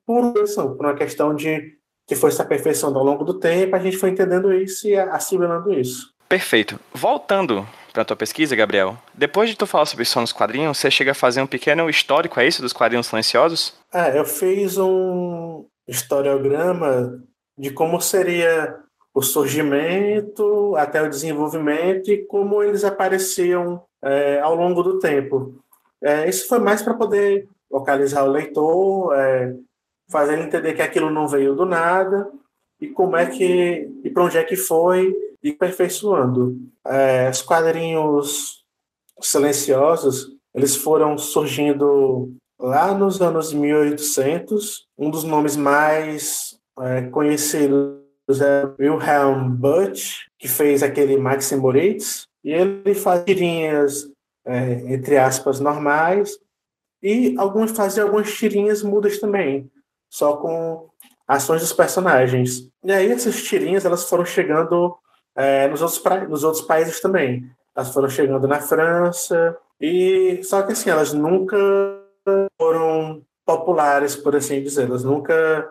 por, 0.05 0.35
uma 0.81 0.95
questão 0.95 1.35
de 1.35 1.77
que 2.07 2.17
foi 2.17 2.33
se 2.33 2.41
aperfeiçoando 2.41 2.99
ao 2.99 3.05
longo 3.05 3.23
do 3.23 3.35
tempo, 3.35 3.77
a 3.77 3.79
gente 3.79 3.97
foi 3.97 4.11
entendendo 4.11 4.53
isso 4.53 4.89
e 4.89 4.97
assimilando 4.97 5.73
isso. 5.73 6.13
Perfeito. 6.29 6.79
Voltando 6.93 7.67
para 7.93 8.03
a 8.03 8.05
tua 8.05 8.17
pesquisa, 8.17 8.57
Gabriel, 8.57 8.97
depois 9.15 9.51
de 9.51 9.57
tu 9.57 9.67
falar 9.67 9.87
sobre 9.87 10.05
som 10.05 10.21
nos 10.21 10.33
quadrinhos, 10.33 10.77
você 10.77 10.91
chega 10.91 11.13
a 11.13 11.15
fazer 11.15 11.41
um 11.43 11.47
pequeno 11.47 11.89
histórico, 11.89 12.41
é 12.41 12.47
isso, 12.47 12.63
dos 12.63 12.73
quadrinhos 12.73 13.07
silenciosos? 13.07 13.75
É, 13.93 14.19
eu 14.19 14.25
fiz 14.25 14.77
um 14.79 15.67
historiograma 15.87 17.23
de 17.59 17.71
como 17.71 18.01
seria 18.01 18.79
o 19.13 19.23
surgimento 19.23 20.77
até 20.77 21.03
o 21.03 21.09
desenvolvimento 21.09 22.11
e 22.11 22.25
como 22.25 22.63
eles 22.63 22.85
apareciam 22.85 23.83
é, 24.03 24.41
ao 24.41 24.55
longo 24.55 24.83
do 24.83 24.99
tempo. 24.99 25.55
É, 26.01 26.29
isso 26.29 26.47
foi 26.47 26.59
mais 26.61 26.83
para 26.83 26.95
poder 26.95 27.49
localizar 27.71 28.25
o 28.25 28.31
leitor, 28.31 29.13
é, 29.15 29.55
fazendo 30.09 30.45
entender 30.45 30.75
que 30.75 30.83
aquilo 30.83 31.11
não 31.11 31.27
veio 31.27 31.55
do 31.55 31.67
nada 31.67 32.31
e 32.81 32.87
como 32.87 33.17
é 33.17 33.27
que 33.27 33.91
e 34.05 34.11
para 34.11 34.25
onde 34.25 34.39
é 34.39 34.45
que 34.45 34.57
foi 34.57 35.13
e 35.43 35.51
aperfeiçoando. 35.51 36.57
É, 36.87 37.29
os 37.29 37.43
quadrinhos 37.43 38.65
silenciosos 39.21 40.39
eles 40.55 40.77
foram 40.77 41.19
surgindo 41.19 42.33
lá 42.59 42.93
nos 42.93 43.21
anos 43.21 43.53
1800. 43.53 44.87
Um 44.99 45.11
dos 45.11 45.25
nomes 45.25 45.57
mais 45.57 46.48
é, 46.81 47.03
conhecidos 47.11 47.99
é 48.41 48.65
Wilhelm 48.79 49.51
Butch, 49.51 50.27
que 50.39 50.47
fez 50.47 50.83
aquele 50.83 51.17
Maxim 51.17 51.57
Moritz, 51.57 52.27
e 52.45 52.53
ele 52.53 52.95
faz 52.95 53.25
tirinhas 53.25 54.11
é, 54.49 54.95
entre 54.95 55.17
aspas, 55.19 55.61
normais, 55.61 56.39
e 57.03 57.35
alguns 57.39 57.73
faziam 57.73 58.07
algumas 58.07 58.33
tirinhas 58.33 58.83
mudas 58.83 59.19
também, 59.19 59.71
só 60.11 60.37
com 60.37 60.89
ações 61.27 61.61
dos 61.61 61.73
personagens. 61.73 62.69
E 62.83 62.91
aí 62.91 63.13
essas 63.13 63.43
tirinhas 63.43 63.85
elas 63.85 64.09
foram 64.09 64.25
chegando 64.25 64.97
é, 65.37 65.69
nos, 65.69 65.83
outros 65.83 66.03
nos 66.29 66.45
outros 66.45 66.65
países 66.65 67.01
também. 67.01 67.45
Elas 67.77 67.93
foram 67.93 68.09
chegando 68.09 68.49
na 68.49 68.61
França, 68.61 69.57
e 69.81 70.41
só 70.43 70.63
que 70.63 70.73
assim, 70.73 70.91
elas 70.91 71.13
nunca 71.13 71.57
foram 72.59 73.23
populares, 73.45 74.17
por 74.17 74.35
assim 74.35 74.63
dizer. 74.63 74.89
Elas 74.89 75.05
nunca 75.05 75.71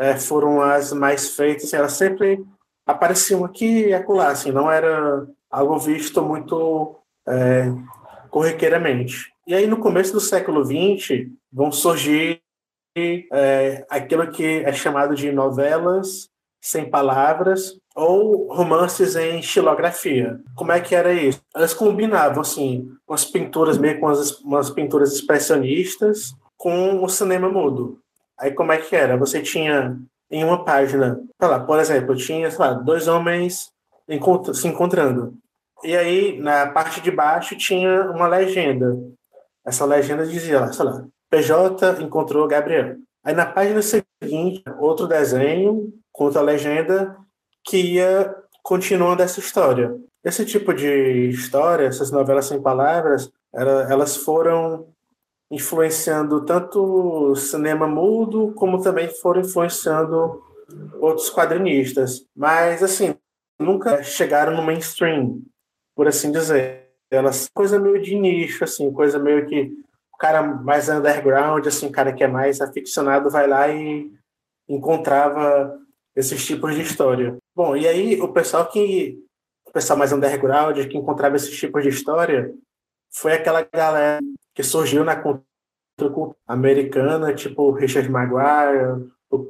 é, 0.00 0.16
foram 0.16 0.62
as 0.62 0.94
mais 0.94 1.36
feitas. 1.36 1.74
Elas 1.74 1.92
sempre 1.92 2.42
apareciam 2.86 3.44
aqui 3.44 3.88
e 3.88 3.94
acolá, 3.94 4.28
assim, 4.28 4.50
não 4.50 4.72
era 4.72 5.26
algo 5.50 5.78
visto 5.78 6.22
muito 6.22 6.96
é, 7.28 7.70
corriqueiramente. 8.30 9.30
E 9.46 9.54
aí, 9.54 9.66
no 9.66 9.76
começo 9.76 10.12
do 10.14 10.20
século 10.20 10.64
XX, 10.64 11.28
vão 11.52 11.70
surgir 11.70 12.40
é, 12.96 13.84
aquilo 13.90 14.30
que 14.30 14.62
é 14.64 14.72
chamado 14.72 15.14
de 15.14 15.30
novelas 15.30 16.30
sem 16.62 16.88
palavras 16.88 17.78
ou 17.94 18.52
romances 18.54 19.16
em 19.16 19.42
xilografia. 19.42 20.40
Como 20.54 20.72
é 20.72 20.80
que 20.80 20.94
era 20.94 21.12
isso? 21.12 21.42
Elas 21.54 21.74
combinavam 21.74 22.40
assim, 22.40 22.88
umas 23.06 23.24
pinturas 23.24 23.76
meio 23.76 24.00
com 24.00 24.08
as, 24.08 24.40
umas 24.40 24.70
pinturas 24.70 25.12
expressionistas 25.12 26.34
com 26.56 27.02
o 27.02 27.08
cinema 27.08 27.48
mudo. 27.50 27.98
Aí 28.40 28.52
como 28.52 28.72
é 28.72 28.78
que 28.78 28.96
era? 28.96 29.16
Você 29.16 29.42
tinha 29.42 29.96
em 30.30 30.44
uma 30.44 30.64
página, 30.64 31.20
sei 31.40 31.48
lá, 31.48 31.60
por 31.60 31.78
exemplo, 31.78 32.16
tinha, 32.16 32.50
sei 32.50 32.58
lá, 32.58 32.72
dois 32.72 33.06
homens 33.06 33.70
se 34.54 34.66
encontrando. 34.66 35.34
E 35.84 35.96
aí, 35.96 36.38
na 36.38 36.66
parte 36.66 37.00
de 37.00 37.10
baixo, 37.10 37.56
tinha 37.56 38.10
uma 38.10 38.26
legenda. 38.26 38.96
Essa 39.64 39.84
legenda 39.84 40.26
dizia, 40.26 40.72
sei 40.72 40.84
lá, 40.84 41.04
PJ 41.30 42.02
encontrou 42.02 42.48
Gabriel. 42.48 42.96
Aí 43.22 43.34
na 43.34 43.46
página 43.46 43.80
seguinte, 43.82 44.62
outro 44.78 45.06
desenho 45.06 45.92
com 46.12 46.24
outra 46.24 46.40
legenda 46.40 47.16
que 47.64 47.76
ia 47.76 48.34
continuando 48.62 49.22
essa 49.22 49.40
história. 49.40 49.94
Esse 50.24 50.44
tipo 50.44 50.74
de 50.74 51.28
história, 51.28 51.86
essas 51.86 52.10
novelas 52.10 52.46
sem 52.46 52.60
palavras, 52.60 53.30
elas 53.52 54.16
foram 54.16 54.88
influenciando 55.50 56.44
tanto 56.44 56.80
o 57.30 57.36
cinema 57.36 57.86
mudo, 57.86 58.52
como 58.54 58.80
também 58.80 59.08
foram 59.08 59.40
influenciando 59.40 60.42
outros 61.00 61.28
quadrinistas. 61.28 62.24
Mas, 62.36 62.82
assim, 62.82 63.14
nunca 63.58 64.02
chegaram 64.02 64.56
no 64.56 64.62
mainstream, 64.62 65.42
por 65.94 66.06
assim 66.06 66.30
dizer. 66.30 66.88
Elas, 67.10 67.48
coisa 67.52 67.78
meio 67.78 68.00
de 68.00 68.14
nicho, 68.14 68.62
assim, 68.62 68.92
coisa 68.92 69.18
meio 69.18 69.46
que 69.46 69.72
o 70.14 70.16
cara 70.16 70.42
mais 70.42 70.88
underground, 70.88 71.66
assim, 71.66 71.86
o 71.86 71.92
cara 71.92 72.12
que 72.12 72.22
é 72.22 72.28
mais 72.28 72.60
aficionado 72.60 73.28
vai 73.28 73.48
lá 73.48 73.68
e 73.68 74.12
encontrava 74.68 75.76
esses 76.14 76.46
tipos 76.46 76.74
de 76.76 76.82
história. 76.82 77.36
Bom, 77.56 77.76
e 77.76 77.88
aí 77.88 78.20
o 78.20 78.32
pessoal 78.32 78.68
que 78.68 79.18
o 79.66 79.72
pessoal 79.72 79.98
mais 79.98 80.12
underground 80.12 80.78
que 80.86 80.96
encontrava 80.96 81.34
esses 81.34 81.56
tipos 81.58 81.82
de 81.82 81.88
história 81.88 82.52
foi 83.12 83.32
aquela 83.32 83.62
galera 83.62 84.20
que 84.60 84.66
surgiu 84.66 85.02
na 85.02 85.16
cultura 85.16 85.42
americana, 86.46 87.34
tipo 87.34 87.72
Richard 87.72 88.10
Maguire, 88.10 89.10
o 89.30 89.44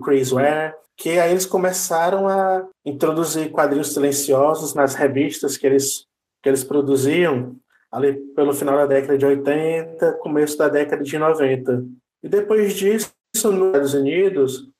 Chris 0.00 0.30
Ware, 0.30 0.74
que 0.96 1.18
aí 1.18 1.32
eles 1.32 1.44
começaram 1.44 2.26
a 2.26 2.66
introduzir 2.84 3.50
quadrinhos 3.50 3.92
silenciosos 3.92 4.74
nas 4.74 4.94
revistas 4.94 5.58
que 5.58 5.66
eles, 5.66 6.06
que 6.42 6.48
eles 6.48 6.64
produziam 6.64 7.56
ali 7.92 8.14
pelo 8.34 8.54
final 8.54 8.76
da 8.76 8.86
década 8.86 9.18
de 9.18 9.26
80, 9.26 10.14
começo 10.14 10.56
da 10.56 10.68
década 10.68 11.02
de 11.02 11.18
90. 11.18 11.84
E 12.22 12.28
depois 12.28 12.72
disso, 12.74 13.12
nos 13.34 13.66
Estados 13.66 13.94
Unidos, 13.94 14.70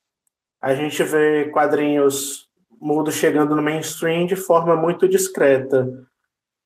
a 0.62 0.74
gente 0.74 1.03
vê 1.03 1.51
quadrinhos 1.51 2.49
mudos 2.80 3.14
chegando 3.14 3.55
no 3.55 3.62
mainstream 3.62 4.26
de 4.26 4.37
forma 4.37 4.76
muito 4.76 5.07
discreta. 5.07 5.87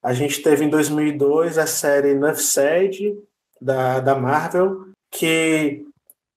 A 0.02 0.12
gente 0.12 0.42
teve 0.42 0.64
em 0.64 0.70
2002 0.70 1.58
a 1.58 1.66
série 1.66 2.10
Enough 2.10 2.36
Said, 2.36 3.16
da, 3.60 4.00
da 4.00 4.14
Marvel, 4.14 4.86
que 5.10 5.84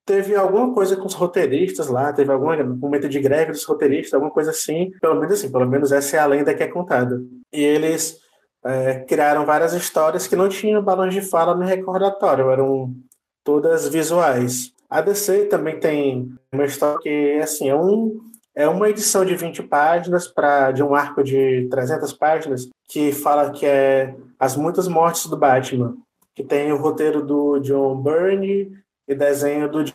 teve 0.05 0.35
alguma 0.35 0.73
coisa 0.73 0.97
com 0.97 1.05
os 1.05 1.13
roteiristas 1.13 1.87
lá, 1.87 2.11
teve 2.11 2.31
algum 2.31 2.75
momento 2.75 3.07
de 3.07 3.19
greve 3.19 3.51
dos 3.51 3.63
roteiristas, 3.63 4.13
alguma 4.13 4.31
coisa 4.31 4.51
assim, 4.51 4.91
pelo 4.99 5.15
menos 5.15 5.33
assim, 5.33 5.51
pelo 5.51 5.67
menos 5.67 5.91
essa 5.91 6.17
é 6.17 6.19
a 6.19 6.25
lenda 6.25 6.53
que 6.53 6.63
é 6.63 6.67
contada. 6.67 7.21
E 7.53 7.61
eles 7.63 8.19
é, 8.65 8.99
criaram 8.99 9.45
várias 9.45 9.73
histórias 9.73 10.27
que 10.27 10.35
não 10.35 10.49
tinham 10.49 10.83
balões 10.83 11.13
de 11.13 11.21
fala 11.21 11.55
no 11.55 11.65
recordatório, 11.65 12.49
eram 12.49 12.93
todas 13.43 13.87
visuais. 13.87 14.73
A 14.89 15.01
DC 15.01 15.45
também 15.45 15.79
tem 15.79 16.33
uma 16.51 16.65
história 16.65 16.99
que, 16.99 17.39
assim, 17.41 17.69
é, 17.69 17.75
um, 17.75 18.19
é 18.55 18.67
uma 18.67 18.89
edição 18.89 19.23
de 19.23 19.35
20 19.35 19.63
páginas 19.63 20.27
para 20.27 20.71
de 20.71 20.83
um 20.83 20.93
arco 20.93 21.23
de 21.23 21.67
300 21.69 22.13
páginas 22.13 22.69
que 22.87 23.11
fala 23.11 23.51
que 23.51 23.65
é 23.65 24.15
as 24.39 24.55
muitas 24.55 24.87
mortes 24.87 25.27
do 25.27 25.37
Batman 25.37 25.95
que 26.35 26.43
tem 26.43 26.71
o 26.71 26.77
roteiro 26.77 27.21
do 27.21 27.59
John 27.59 28.01
Byrne 28.01 28.77
e 29.07 29.15
desenho 29.15 29.69
do 29.69 29.85
Jim. 29.85 29.93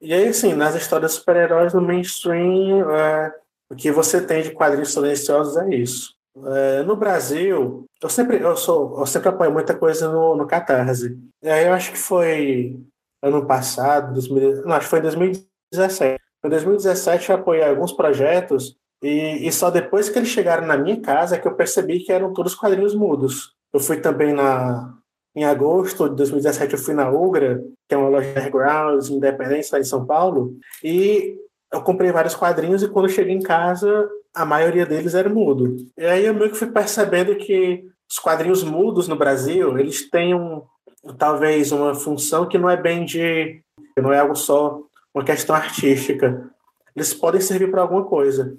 E 0.00 0.14
aí, 0.14 0.28
assim, 0.28 0.54
nas 0.54 0.74
histórias 0.74 1.12
super-heróis 1.12 1.74
no 1.74 1.80
mainstream, 1.80 2.88
é, 2.90 3.34
o 3.70 3.74
que 3.74 3.90
você 3.90 4.24
tem 4.24 4.42
de 4.42 4.52
quadrinhos 4.52 4.92
silenciosos 4.92 5.56
é 5.56 5.74
isso. 5.74 6.14
É, 6.46 6.82
no 6.84 6.94
Brasil, 6.94 7.86
eu 8.00 8.08
sempre, 8.08 8.40
eu, 8.40 8.56
sou, 8.56 9.00
eu 9.00 9.06
sempre 9.06 9.30
apoio 9.30 9.50
muita 9.50 9.74
coisa 9.74 10.08
no, 10.08 10.36
no 10.36 10.46
Catarse. 10.46 11.18
E 11.42 11.48
aí 11.48 11.66
eu 11.66 11.72
acho 11.72 11.90
que 11.90 11.98
foi 11.98 12.78
ano 13.20 13.44
passado, 13.44 14.12
2000, 14.12 14.62
não, 14.64 14.74
acho 14.74 14.86
que 14.86 14.90
foi 14.90 15.00
2017. 15.00 16.22
Em 16.44 16.48
2017 16.48 17.30
eu 17.30 17.36
apoiei 17.36 17.64
alguns 17.64 17.92
projetos 17.92 18.76
e, 19.02 19.46
e, 19.46 19.52
só 19.52 19.70
depois 19.70 20.08
que 20.08 20.18
eles 20.18 20.28
chegaram 20.28 20.66
na 20.66 20.76
minha 20.76 21.00
casa 21.00 21.38
que 21.38 21.46
eu 21.46 21.54
percebi 21.54 22.00
que 22.00 22.12
eram 22.12 22.32
todos 22.32 22.54
quadrinhos 22.54 22.94
mudos. 22.94 23.54
Eu 23.72 23.80
fui 23.80 24.00
também 24.00 24.32
na, 24.32 24.94
em 25.36 25.44
agosto 25.44 26.08
de 26.08 26.16
2017, 26.16 26.72
eu 26.72 26.78
fui 26.78 26.94
na 26.94 27.10
Ugra, 27.10 27.62
que 27.88 27.94
é 27.94 27.98
uma 27.98 28.08
loja 28.08 28.30
underground, 28.30 29.08
independente, 29.08 29.68
lá 29.72 29.78
em 29.78 29.84
São 29.84 30.04
Paulo, 30.04 30.56
e 30.82 31.36
eu 31.72 31.82
comprei 31.82 32.10
vários 32.10 32.34
quadrinhos 32.34 32.82
e 32.82 32.88
quando 32.88 33.08
cheguei 33.08 33.34
em 33.34 33.42
casa, 33.42 34.08
a 34.34 34.44
maioria 34.44 34.86
deles 34.86 35.14
era 35.14 35.28
mudo. 35.28 35.76
E 35.96 36.04
aí 36.04 36.24
eu 36.24 36.34
meio 36.34 36.50
que 36.50 36.58
fui 36.58 36.68
percebendo 36.68 37.36
que 37.36 37.84
os 38.10 38.18
quadrinhos 38.18 38.64
mudos 38.64 39.06
no 39.06 39.16
Brasil, 39.16 39.78
eles 39.78 40.08
têm 40.10 40.34
um, 40.34 40.62
talvez 41.18 41.70
uma 41.72 41.94
função 41.94 42.46
que 42.46 42.58
não 42.58 42.68
é 42.68 42.76
bem 42.76 43.04
de... 43.04 43.62
não 43.98 44.12
é 44.12 44.18
algo 44.18 44.34
só 44.34 44.80
uma 45.18 45.24
questão 45.24 45.54
artística. 45.54 46.48
Eles 46.94 47.12
podem 47.12 47.40
servir 47.40 47.70
para 47.70 47.82
alguma 47.82 48.04
coisa. 48.04 48.56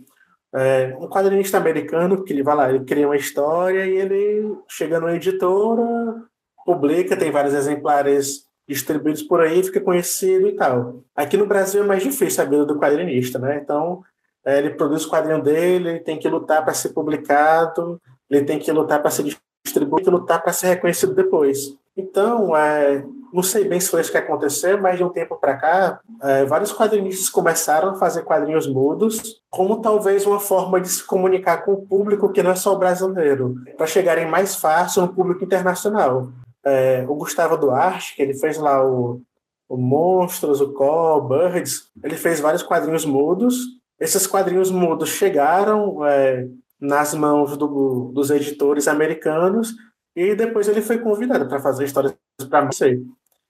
É, 0.53 0.95
um 0.99 1.07
quadrinista 1.07 1.57
americano 1.57 2.23
que 2.23 2.33
ele 2.33 2.43
vai 2.43 2.55
lá, 2.55 2.69
ele 2.69 2.83
cria 2.83 3.07
uma 3.07 3.15
história 3.15 3.85
e 3.85 3.97
ele 3.97 4.57
chega 4.67 4.99
numa 4.99 5.15
editora, 5.15 6.23
publica, 6.65 7.15
tem 7.15 7.31
vários 7.31 7.53
exemplares 7.53 8.47
distribuídos 8.67 9.23
por 9.23 9.41
aí, 9.41 9.63
fica 9.63 9.79
conhecido 9.79 10.47
e 10.47 10.55
tal. 10.55 11.03
Aqui 11.15 11.37
no 11.37 11.45
Brasil 11.45 11.83
é 11.83 11.85
mais 11.85 12.03
difícil 12.03 12.43
a 12.43 12.47
vida 12.47 12.65
do 12.65 12.77
quadrinista, 12.77 13.39
né? 13.39 13.59
Então, 13.63 14.03
é, 14.45 14.57
ele 14.57 14.71
produz 14.71 15.05
o 15.05 15.09
quadrinho 15.09 15.41
dele, 15.41 15.89
ele 15.89 15.99
tem 15.99 16.19
que 16.19 16.27
lutar 16.27 16.63
para 16.63 16.73
ser 16.73 16.89
publicado, 16.89 18.01
ele 18.29 18.45
tem 18.45 18.59
que 18.59 18.71
lutar 18.71 19.01
para 19.01 19.11
ser 19.11 19.23
distribuído, 19.63 20.05
tem 20.05 20.13
que 20.13 20.19
lutar 20.19 20.41
para 20.41 20.53
ser 20.53 20.67
reconhecido 20.67 21.13
depois. 21.13 21.75
Então, 21.95 22.55
é, 22.55 23.03
não 23.33 23.43
sei 23.43 23.65
bem 23.65 23.79
se 23.79 23.89
foi 23.89 24.01
isso 24.01 24.11
que 24.11 24.17
aconteceu, 24.17 24.81
mas 24.81 24.97
de 24.97 25.03
um 25.03 25.09
tempo 25.09 25.35
para 25.35 25.57
cá, 25.57 25.99
é, 26.21 26.45
vários 26.45 26.71
quadrinistas 26.71 27.29
começaram 27.29 27.89
a 27.89 27.95
fazer 27.95 28.23
quadrinhos 28.23 28.67
mudos, 28.67 29.41
como 29.49 29.81
talvez 29.81 30.25
uma 30.25 30.39
forma 30.39 30.79
de 30.79 30.87
se 30.87 31.03
comunicar 31.03 31.63
com 31.65 31.73
o 31.73 31.85
público 31.85 32.31
que 32.31 32.41
não 32.41 32.51
é 32.51 32.55
só 32.55 32.73
o 32.73 32.79
brasileiro, 32.79 33.55
para 33.75 33.85
chegarem 33.85 34.27
mais 34.27 34.55
fácil 34.55 35.01
no 35.01 35.13
público 35.13 35.43
internacional 35.43 36.29
é, 36.63 37.05
o 37.07 37.15
Gustavo 37.15 37.57
Duarte, 37.57 38.15
que 38.15 38.21
ele 38.21 38.33
fez 38.33 38.57
lá 38.57 38.85
o, 38.85 39.21
o 39.67 39.77
Monstros, 39.77 40.61
o 40.61 40.73
Call, 40.73 41.27
Birds, 41.27 41.89
ele 42.03 42.15
fez 42.15 42.39
vários 42.39 42.63
quadrinhos 42.63 43.05
mudos. 43.05 43.55
Esses 43.99 44.25
quadrinhos 44.25 44.71
mudos 44.71 45.09
chegaram 45.09 46.05
é, 46.05 46.47
nas 46.79 47.13
mãos 47.13 47.57
do, 47.57 48.11
dos 48.13 48.29
editores 48.29 48.87
americanos 48.87 49.73
e 50.15 50.35
depois 50.35 50.67
ele 50.67 50.81
foi 50.81 50.99
convidado 50.99 51.47
para 51.47 51.59
fazer 51.59 51.85
histórias 51.85 52.15
para 52.49 52.65
você. 52.65 53.01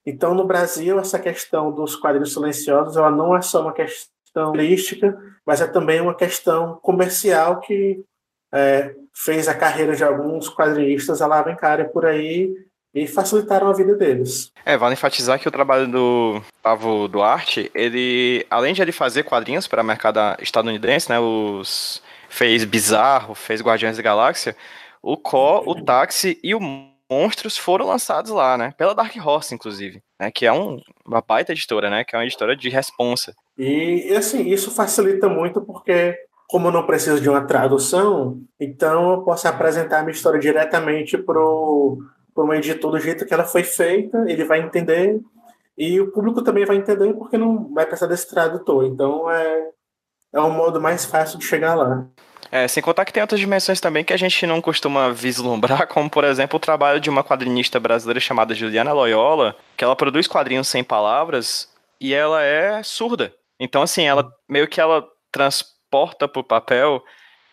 Então, 0.04 0.34
no 0.34 0.46
Brasil, 0.46 0.98
essa 0.98 1.18
questão 1.18 1.70
dos 1.72 1.94
quadrinhos 1.94 2.32
silenciosos 2.32 2.96
ela 2.96 3.10
não 3.10 3.36
é 3.36 3.42
só 3.42 3.62
uma 3.62 3.72
questão 3.72 4.50
holística, 4.50 5.16
mas 5.46 5.60
é 5.60 5.66
também 5.66 6.00
uma 6.00 6.14
questão 6.14 6.78
comercial 6.82 7.60
que 7.60 8.02
é, 8.52 8.94
fez 9.14 9.48
a 9.48 9.54
carreira 9.54 9.94
de 9.94 10.02
alguns 10.02 10.48
quadrinistas 10.48 11.20
alavancarem 11.20 11.88
por 11.88 12.06
aí 12.06 12.52
e 12.92 13.06
facilitaram 13.06 13.68
a 13.68 13.72
vida 13.72 13.94
deles. 13.94 14.50
É, 14.64 14.76
vale 14.76 14.94
enfatizar 14.94 15.38
que 15.38 15.46
o 15.46 15.52
trabalho 15.52 15.86
do 15.86 16.42
Pavo 16.62 17.06
Duarte, 17.06 17.70
ele, 17.74 18.44
além 18.50 18.74
de 18.74 18.82
ele 18.82 18.92
fazer 18.92 19.22
quadrinhos 19.22 19.68
para 19.68 19.82
o 19.82 19.86
mercado 19.86 20.18
estadunidense, 20.42 21.08
né, 21.08 21.20
os 21.20 22.02
fez 22.30 22.64
Bizarro, 22.64 23.34
fez 23.34 23.60
Guardiões 23.60 23.96
da 23.96 24.02
Galáxia, 24.02 24.56
o 25.02 25.16
Co, 25.16 25.62
o 25.66 25.82
Táxi 25.82 26.38
e 26.42 26.54
o 26.54 26.60
monstros 27.10 27.58
foram 27.58 27.86
lançados 27.86 28.30
lá, 28.30 28.56
né? 28.56 28.72
Pela 28.78 28.94
Dark 28.94 29.14
Horse, 29.16 29.54
inclusive, 29.54 30.00
né? 30.18 30.30
Que 30.30 30.46
é 30.46 30.52
um, 30.52 30.80
uma 31.04 31.20
baita 31.20 31.50
editora, 31.50 31.90
né? 31.90 32.04
Que 32.04 32.14
é 32.14 32.18
uma 32.18 32.24
editora 32.24 32.56
de 32.56 32.68
responsa. 32.68 33.34
E, 33.58 34.06
e 34.08 34.16
assim, 34.16 34.48
isso 34.48 34.70
facilita 34.70 35.28
muito 35.28 35.60
porque 35.60 36.16
como 36.48 36.68
eu 36.68 36.72
não 36.72 36.86
preciso 36.86 37.20
de 37.20 37.28
uma 37.28 37.46
tradução, 37.46 38.40
então 38.58 39.12
eu 39.12 39.22
posso 39.22 39.46
apresentar 39.46 40.00
a 40.00 40.02
minha 40.02 40.12
história 40.12 40.40
diretamente 40.40 41.16
para 41.16 41.40
um 41.40 42.54
editor 42.54 42.90
do 42.90 42.98
jeito 42.98 43.24
que 43.24 43.32
ela 43.32 43.44
foi 43.44 43.62
feita, 43.62 44.24
ele 44.26 44.44
vai 44.44 44.60
entender, 44.60 45.20
e 45.78 46.00
o 46.00 46.10
público 46.10 46.42
também 46.42 46.64
vai 46.64 46.76
entender 46.76 47.12
porque 47.14 47.38
não 47.38 47.72
vai 47.72 47.86
precisar 47.86 48.08
desse 48.08 48.28
tradutor. 48.28 48.84
Então 48.84 49.30
é, 49.30 49.68
é 50.32 50.40
um 50.40 50.50
modo 50.50 50.80
mais 50.80 51.04
fácil 51.04 51.38
de 51.38 51.44
chegar 51.44 51.74
lá. 51.74 52.06
É, 52.52 52.66
sem 52.66 52.82
contar 52.82 53.04
que 53.04 53.12
tem 53.12 53.22
outras 53.22 53.38
dimensões 53.38 53.80
também 53.80 54.04
que 54.04 54.12
a 54.12 54.16
gente 54.16 54.44
não 54.46 54.60
costuma 54.60 55.12
vislumbrar, 55.12 55.86
como 55.88 56.10
por 56.10 56.24
exemplo 56.24 56.56
o 56.56 56.60
trabalho 56.60 57.00
de 57.00 57.08
uma 57.08 57.22
quadrinista 57.22 57.78
brasileira 57.78 58.18
chamada 58.18 58.54
Juliana 58.54 58.92
Loyola, 58.92 59.54
que 59.76 59.84
ela 59.84 59.94
produz 59.94 60.26
quadrinhos 60.26 60.68
sem 60.68 60.82
palavras 60.82 61.68
e 62.00 62.12
ela 62.12 62.42
é 62.42 62.82
surda. 62.82 63.32
Então, 63.58 63.82
assim, 63.82 64.04
ela 64.04 64.32
meio 64.48 64.66
que 64.66 64.80
ela 64.80 65.06
transporta 65.30 66.26
para 66.26 66.40
o 66.40 66.44
papel 66.44 67.02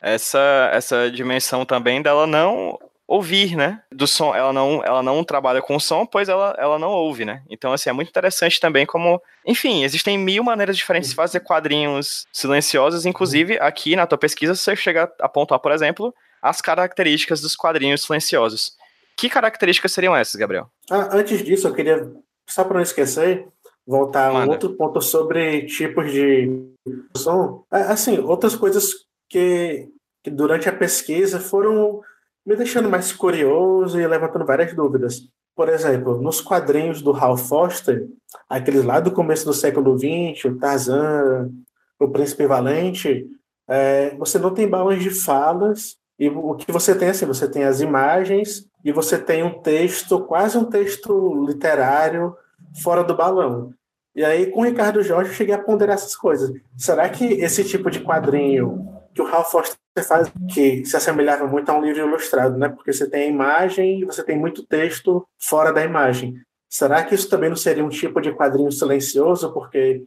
essa, 0.01 0.69
essa 0.71 1.11
dimensão 1.11 1.65
também 1.65 2.01
dela 2.01 2.25
não 2.25 2.80
ouvir, 3.07 3.55
né? 3.55 3.81
Do 3.91 4.05
som, 4.05 4.35
ela 4.35 4.51
não, 4.51 4.83
ela 4.83 5.01
não 5.01 5.23
trabalha 5.23 5.61
com 5.61 5.79
som, 5.79 6.05
pois 6.05 6.27
ela, 6.27 6.53
ela 6.59 6.77
não 6.77 6.89
ouve, 6.89 7.23
né? 7.23 7.41
Então, 7.49 7.71
assim, 7.71 7.89
é 7.89 7.93
muito 7.93 8.09
interessante 8.09 8.59
também 8.59 8.85
como, 8.85 9.21
enfim, 9.45 9.83
existem 9.83 10.17
mil 10.17 10.43
maneiras 10.43 10.75
diferentes 10.75 11.11
de 11.11 11.15
fazer 11.15 11.39
quadrinhos 11.39 12.25
silenciosos, 12.33 13.05
inclusive 13.05 13.57
aqui 13.59 13.95
na 13.95 14.05
tua 14.05 14.17
pesquisa 14.17 14.53
você 14.53 14.75
chega 14.75 15.11
a 15.21 15.29
pontuar, 15.29 15.61
por 15.61 15.71
exemplo, 15.71 16.13
as 16.41 16.59
características 16.59 17.39
dos 17.39 17.55
quadrinhos 17.55 18.03
silenciosos. 18.03 18.75
Que 19.15 19.29
características 19.29 19.93
seriam 19.93 20.15
essas, 20.15 20.35
Gabriel? 20.35 20.69
Ah, 20.91 21.09
antes 21.13 21.43
disso, 21.43 21.67
eu 21.67 21.73
queria, 21.73 22.11
só 22.47 22.63
para 22.63 22.75
não 22.75 22.83
esquecer, 22.83 23.47
voltar 23.85 24.31
Manda. 24.33 24.43
a 24.43 24.47
um 24.47 24.51
outro 24.51 24.73
ponto 24.75 25.01
sobre 25.01 25.65
tipos 25.65 26.11
de 26.11 26.69
som. 27.15 27.63
É, 27.71 27.77
assim, 27.83 28.19
outras 28.19 28.55
coisas 28.55 29.05
que, 29.29 29.87
que 30.23 30.29
durante 30.29 30.67
a 30.67 30.73
pesquisa 30.73 31.39
foram 31.39 32.01
me 32.47 32.55
deixando 32.55 32.89
mais 32.89 33.11
curioso 33.11 33.99
e 33.99 34.07
levantando 34.07 34.45
várias 34.45 34.73
dúvidas. 34.73 35.27
Por 35.53 35.67
exemplo, 35.67 36.21
nos 36.21 36.39
quadrinhos 36.39 37.01
do 37.01 37.11
Hal 37.11 37.35
Foster, 37.35 38.07
aqueles 38.47 38.85
lá 38.85 39.01
do 39.01 39.11
começo 39.11 39.43
do 39.43 39.53
século 39.53 39.99
XX, 39.99 40.45
o 40.45 40.57
Tarzan, 40.57 41.51
o 41.99 42.07
Príncipe 42.07 42.47
Valente, 42.47 43.27
é, 43.67 44.15
você 44.15 44.39
não 44.39 44.53
tem 44.53 44.65
balões 44.65 45.03
de 45.03 45.09
falas, 45.09 45.97
e 46.17 46.29
o 46.29 46.55
que 46.55 46.71
você 46.71 46.95
tem 46.95 47.09
assim, 47.09 47.25
você 47.25 47.49
tem 47.49 47.65
as 47.65 47.81
imagens 47.81 48.65
e 48.83 48.93
você 48.93 49.17
tem 49.17 49.43
um 49.43 49.61
texto, 49.61 50.21
quase 50.21 50.57
um 50.57 50.63
texto 50.63 51.45
literário 51.45 52.33
fora 52.81 53.03
do 53.03 53.15
balão. 53.15 53.73
E 54.15 54.23
aí, 54.23 54.47
com 54.47 54.61
o 54.61 54.63
Ricardo 54.63 55.03
Jorge, 55.03 55.31
eu 55.31 55.35
cheguei 55.35 55.53
a 55.53 55.61
ponderar 55.61 55.95
essas 55.95 56.15
coisas. 56.15 56.49
Será 56.77 57.09
que 57.09 57.25
esse 57.25 57.63
tipo 57.65 57.91
de 57.91 57.99
quadrinho 57.99 58.96
que 59.18 59.22
o 59.24 59.26
Ralph 59.26 59.49
Foster 59.49 59.76
faz 60.07 60.32
que 60.53 60.86
se 60.86 60.95
assemelhava 60.95 61.47
muito 61.47 61.68
a 61.70 61.74
um 61.78 61.82
livro 61.82 62.07
ilustrado, 62.07 62.55
né? 62.55 62.70
Porque 62.70 62.93
você 62.93 63.09
tem 63.09 63.24
a 63.24 63.28
imagem 63.28 64.01
e 64.01 64.05
você 64.05 64.24
tem 64.24 64.38
muito 64.38 64.63
texto 64.63 65.28
fora 65.39 65.74
da 65.74 65.84
imagem. 65.84 66.36
Será 66.70 67.03
que 67.03 67.15
isso 67.15 67.28
também 67.28 67.49
não 67.49 67.55
seria 67.55 67.84
um 67.84 67.89
tipo 67.89 68.22
de 68.22 68.32
quadrinho 68.32 68.72
silencioso, 68.72 69.51
porque 69.51 70.03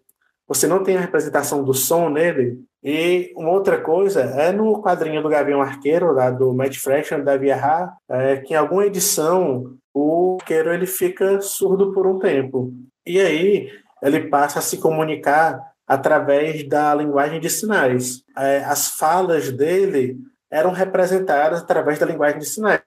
você 0.47 0.69
não 0.69 0.85
tem 0.85 0.97
a 0.97 1.01
representação 1.01 1.65
do 1.65 1.75
som 1.75 2.09
nele? 2.09 2.63
E 2.85 3.33
uma 3.37 3.51
outra 3.51 3.81
coisa 3.81 4.21
é 4.21 4.53
no 4.53 4.81
quadrinho 4.81 5.23
do 5.23 5.29
Gavião 5.29 5.61
Arqueiro, 5.61 6.13
lá 6.13 6.31
do 6.31 6.55
Matt 6.55 6.77
Fraction, 6.77 7.25
da 7.25 7.37
Via 7.37 7.93
é, 8.09 8.37
que 8.37 8.55
em 8.55 8.57
alguma 8.57 8.87
edição 8.87 9.77
o 9.93 10.39
arqueiro 10.41 10.73
ele 10.73 10.87
fica 10.87 11.41
surdo 11.41 11.93
por 11.93 12.07
um 12.07 12.21
tempo. 12.21 12.73
E 13.05 13.21
aí 13.21 13.73
ele 14.01 14.29
passa 14.29 14.61
a 14.61 14.63
se 14.63 14.79
comunicar 14.79 15.70
através 15.91 16.63
da 16.69 16.95
linguagem 16.95 17.41
de 17.41 17.51
sinais. 17.51 18.23
É, 18.39 18.63
as 18.63 18.93
falas 18.93 19.51
dele 19.51 20.21
eram 20.49 20.71
representadas 20.71 21.63
através 21.63 21.99
da 21.99 22.07
linguagem 22.07 22.39
de 22.39 22.47
sinais. 22.47 22.81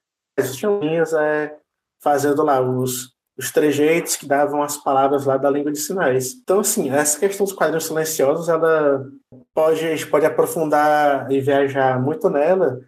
Tinham 0.56 0.80
linhas 0.80 1.12
é, 1.12 1.54
fazendo 2.02 2.42
lá 2.42 2.62
os, 2.62 3.14
os 3.38 3.52
trejeitos 3.52 4.16
que 4.16 4.26
davam 4.26 4.64
as 4.64 4.78
palavras 4.78 5.26
lá 5.26 5.36
da 5.36 5.50
língua 5.50 5.70
de 5.70 5.80
sinais. 5.80 6.32
Então, 6.32 6.62
assim, 6.62 6.92
essa 6.92 7.20
questão 7.20 7.46
dos 7.46 7.54
quadrinhos 7.54 7.88
silenciosos, 7.88 8.48
ela 8.48 9.06
pode, 9.54 9.86
a 9.86 9.90
gente 9.90 10.08
pode 10.08 10.26
aprofundar 10.26 11.30
e 11.30 11.42
viajar 11.42 12.02
muito 12.02 12.30
nela 12.30 12.80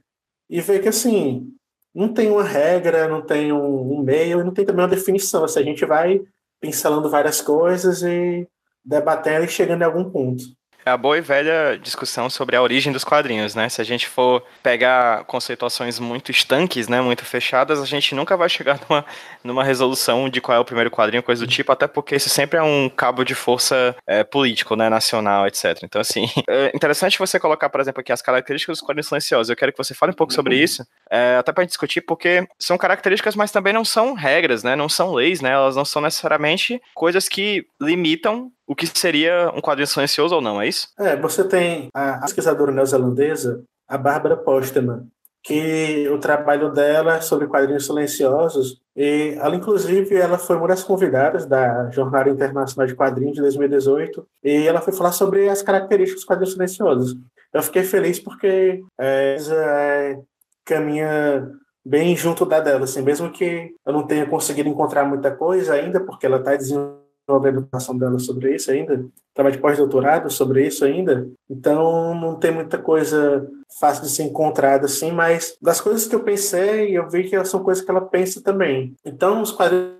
e 0.49 0.61
ver 0.61 0.81
que, 0.81 0.87
assim, 0.87 1.51
não 1.93 2.13
tem 2.13 2.31
uma 2.31 2.43
regra, 2.43 3.09
não 3.09 3.21
tem 3.21 3.51
um, 3.51 3.97
um 3.97 4.01
meio 4.01 4.45
não 4.45 4.53
tem 4.53 4.65
também 4.65 4.83
uma 4.83 4.95
definição. 4.95 5.43
Assim, 5.43 5.59
a 5.59 5.63
gente 5.63 5.83
vai 5.83 6.21
pincelando 6.61 7.09
várias 7.09 7.41
coisas 7.41 8.01
e 8.01 8.47
debatendo 8.85 9.45
e 9.45 9.49
chegando 9.49 9.81
em 9.81 9.85
algum 9.85 10.09
ponto. 10.09 10.43
É 10.87 10.91
a 10.91 10.97
boa 10.97 11.17
e 11.17 11.21
velha 11.21 11.79
discussão 11.81 12.29
sobre 12.29 12.55
a 12.55 12.61
origem 12.61 12.93
dos 12.93 13.03
quadrinhos, 13.03 13.55
né? 13.55 13.67
Se 13.69 13.81
a 13.81 13.83
gente 13.83 14.07
for 14.07 14.43
pegar 14.61 15.23
conceituações 15.23 15.97
muito 15.97 16.29
estanques, 16.29 16.87
né, 16.87 17.01
muito 17.01 17.25
fechadas, 17.25 17.81
a 17.81 17.85
gente 17.85 18.13
nunca 18.13 18.37
vai 18.37 18.47
chegar 18.47 18.79
numa, 18.87 19.03
numa 19.43 19.63
resolução 19.63 20.29
de 20.29 20.39
qual 20.39 20.55
é 20.55 20.59
o 20.59 20.65
primeiro 20.65 20.91
quadrinho, 20.91 21.23
coisa 21.23 21.43
do 21.43 21.51
tipo, 21.51 21.71
até 21.71 21.87
porque 21.87 22.15
isso 22.15 22.29
sempre 22.29 22.59
é 22.59 22.61
um 22.61 22.87
cabo 22.87 23.23
de 23.23 23.33
força 23.33 23.95
é, 24.05 24.23
político, 24.23 24.75
né, 24.75 24.87
nacional, 24.87 25.47
etc. 25.47 25.79
Então, 25.81 25.99
assim, 25.99 26.27
é 26.47 26.71
interessante 26.75 27.17
você 27.17 27.39
colocar, 27.39 27.67
por 27.67 27.81
exemplo, 27.81 28.01
aqui 28.01 28.11
as 28.11 28.21
características 28.21 28.77
dos 28.77 28.85
quadrinhos 28.85 29.07
silenciosos. 29.07 29.49
Eu 29.49 29.55
quero 29.55 29.71
que 29.71 29.79
você 29.79 29.95
fale 29.95 30.11
um 30.11 30.15
pouco 30.15 30.33
sobre 30.33 30.55
isso, 30.55 30.85
é, 31.09 31.37
até 31.39 31.51
pra 31.51 31.63
gente 31.63 31.71
discutir, 31.71 32.01
porque 32.01 32.47
são 32.59 32.77
características, 32.77 33.35
mas 33.35 33.51
também 33.51 33.73
não 33.73 33.83
são 33.83 34.13
regras, 34.13 34.61
né? 34.61 34.75
Não 34.75 34.87
são 34.87 35.15
leis, 35.15 35.41
né? 35.41 35.49
Elas 35.49 35.75
não 35.75 35.83
são 35.83 35.99
necessariamente 35.99 36.79
coisas 36.93 37.27
que 37.27 37.65
limitam 37.81 38.51
o 38.67 38.75
que 38.75 38.87
seria 38.87 39.51
um 39.55 39.61
quadrinho 39.61 39.87
silencioso 39.87 40.35
ou 40.35 40.41
não, 40.41 40.61
é 40.61 40.67
isso? 40.67 40.87
É, 40.99 41.15
você 41.15 41.43
tem 41.43 41.89
a 41.93 42.19
pesquisadora 42.19 42.71
neozelandesa, 42.71 43.63
a 43.87 43.97
Bárbara 43.97 44.35
Postman, 44.35 45.07
que 45.43 46.09
o 46.09 46.17
trabalho 46.17 46.71
dela 46.71 47.17
é 47.17 47.21
sobre 47.21 47.45
quadrinhos 47.45 47.85
silenciosos, 47.85 48.81
e 48.95 49.35
ela, 49.37 49.55
inclusive, 49.55 50.15
ela 50.15 50.39
foi 50.39 50.55
uma 50.55 50.67
das 50.67 50.83
convidadas 50.83 51.45
da 51.45 51.91
Jornada 51.91 52.31
Internacional 52.31 52.87
de 52.87 52.95
Quadrinhos 52.95 53.35
de 53.35 53.41
2018, 53.41 54.27
e 54.43 54.67
ela 54.67 54.81
foi 54.81 54.91
falar 54.91 55.11
sobre 55.11 55.47
as 55.47 55.61
características 55.61 56.21
dos 56.21 56.25
quadrinhos 56.25 56.53
silenciosos. 56.53 57.15
Eu 57.53 57.61
fiquei 57.61 57.83
feliz 57.83 58.19
porque 58.19 58.83
é, 58.99 59.37
é, 59.37 60.19
caminha 60.65 61.47
bem 61.85 62.17
junto 62.17 62.43
da 62.43 62.59
dela, 62.59 62.85
assim, 62.85 63.03
mesmo 63.03 63.31
que 63.31 63.75
eu 63.85 63.93
não 63.93 64.07
tenha 64.07 64.25
conseguido 64.25 64.67
encontrar 64.67 65.05
muita 65.05 65.29
coisa 65.29 65.75
ainda, 65.75 65.99
porque 65.99 66.25
ela 66.25 66.37
está 66.37 66.55
desenvolvendo 66.55 67.04
a 67.27 67.47
educação 67.49 67.97
dela 67.97 68.19
sobre 68.19 68.55
isso 68.55 68.69
ainda, 68.71 69.05
trabalho 69.33 69.55
de 69.55 69.61
pós-doutorado 69.61 70.29
sobre 70.29 70.65
isso 70.65 70.85
ainda, 70.85 71.27
então 71.49 72.13
não 72.13 72.35
tem 72.35 72.51
muita 72.51 72.77
coisa 72.77 73.49
fácil 73.79 74.03
de 74.03 74.09
ser 74.09 74.23
encontrada 74.23 74.85
assim, 74.85 75.11
mas 75.11 75.57
das 75.61 75.81
coisas 75.81 76.07
que 76.07 76.15
eu 76.15 76.23
pensei, 76.23 76.97
eu 76.97 77.09
vi 77.09 77.23
que 77.29 77.45
são 77.45 77.63
coisas 77.63 77.83
que 77.83 77.89
ela 77.89 78.01
pensa 78.01 78.41
também. 78.41 78.95
Então, 79.03 79.41
os 79.41 79.51
quadrinhos 79.51 79.95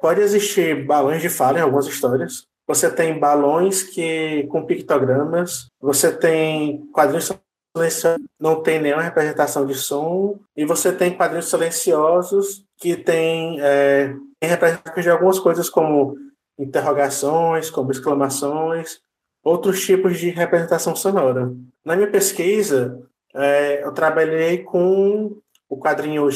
pode 0.00 0.20
existir 0.20 0.84
balões 0.84 1.22
de 1.22 1.28
fala 1.28 1.58
em 1.58 1.62
algumas 1.62 1.86
histórias. 1.86 2.46
Você 2.66 2.90
tem 2.90 3.18
balões 3.18 3.82
que 3.82 4.46
com 4.48 4.64
pictogramas, 4.64 5.68
você 5.80 6.12
tem 6.12 6.84
quadrinhos 6.92 7.32
silenciosos, 7.74 8.26
não 8.38 8.62
tem 8.62 8.80
nenhuma 8.80 9.02
representação 9.02 9.66
de 9.66 9.74
som, 9.74 10.38
e 10.56 10.64
você 10.64 10.92
tem 10.92 11.16
quadrinhos 11.16 11.48
silenciosos 11.48 12.64
que 12.78 12.96
tem, 12.96 13.58
é, 13.60 14.14
tem 14.38 14.50
representações 14.50 15.04
de 15.04 15.10
algumas 15.10 15.38
coisas 15.38 15.70
como 15.70 16.14
interrogações, 16.58 17.70
como 17.70 17.90
exclamações, 17.90 19.00
outros 19.42 19.84
tipos 19.84 20.18
de 20.18 20.30
representação 20.30 20.94
sonora. 20.94 21.52
Na 21.84 21.96
minha 21.96 22.10
pesquisa, 22.10 23.00
é, 23.34 23.84
eu 23.84 23.92
trabalhei 23.92 24.58
com 24.58 25.36
o 25.68 25.78
quadrinho 25.78 26.28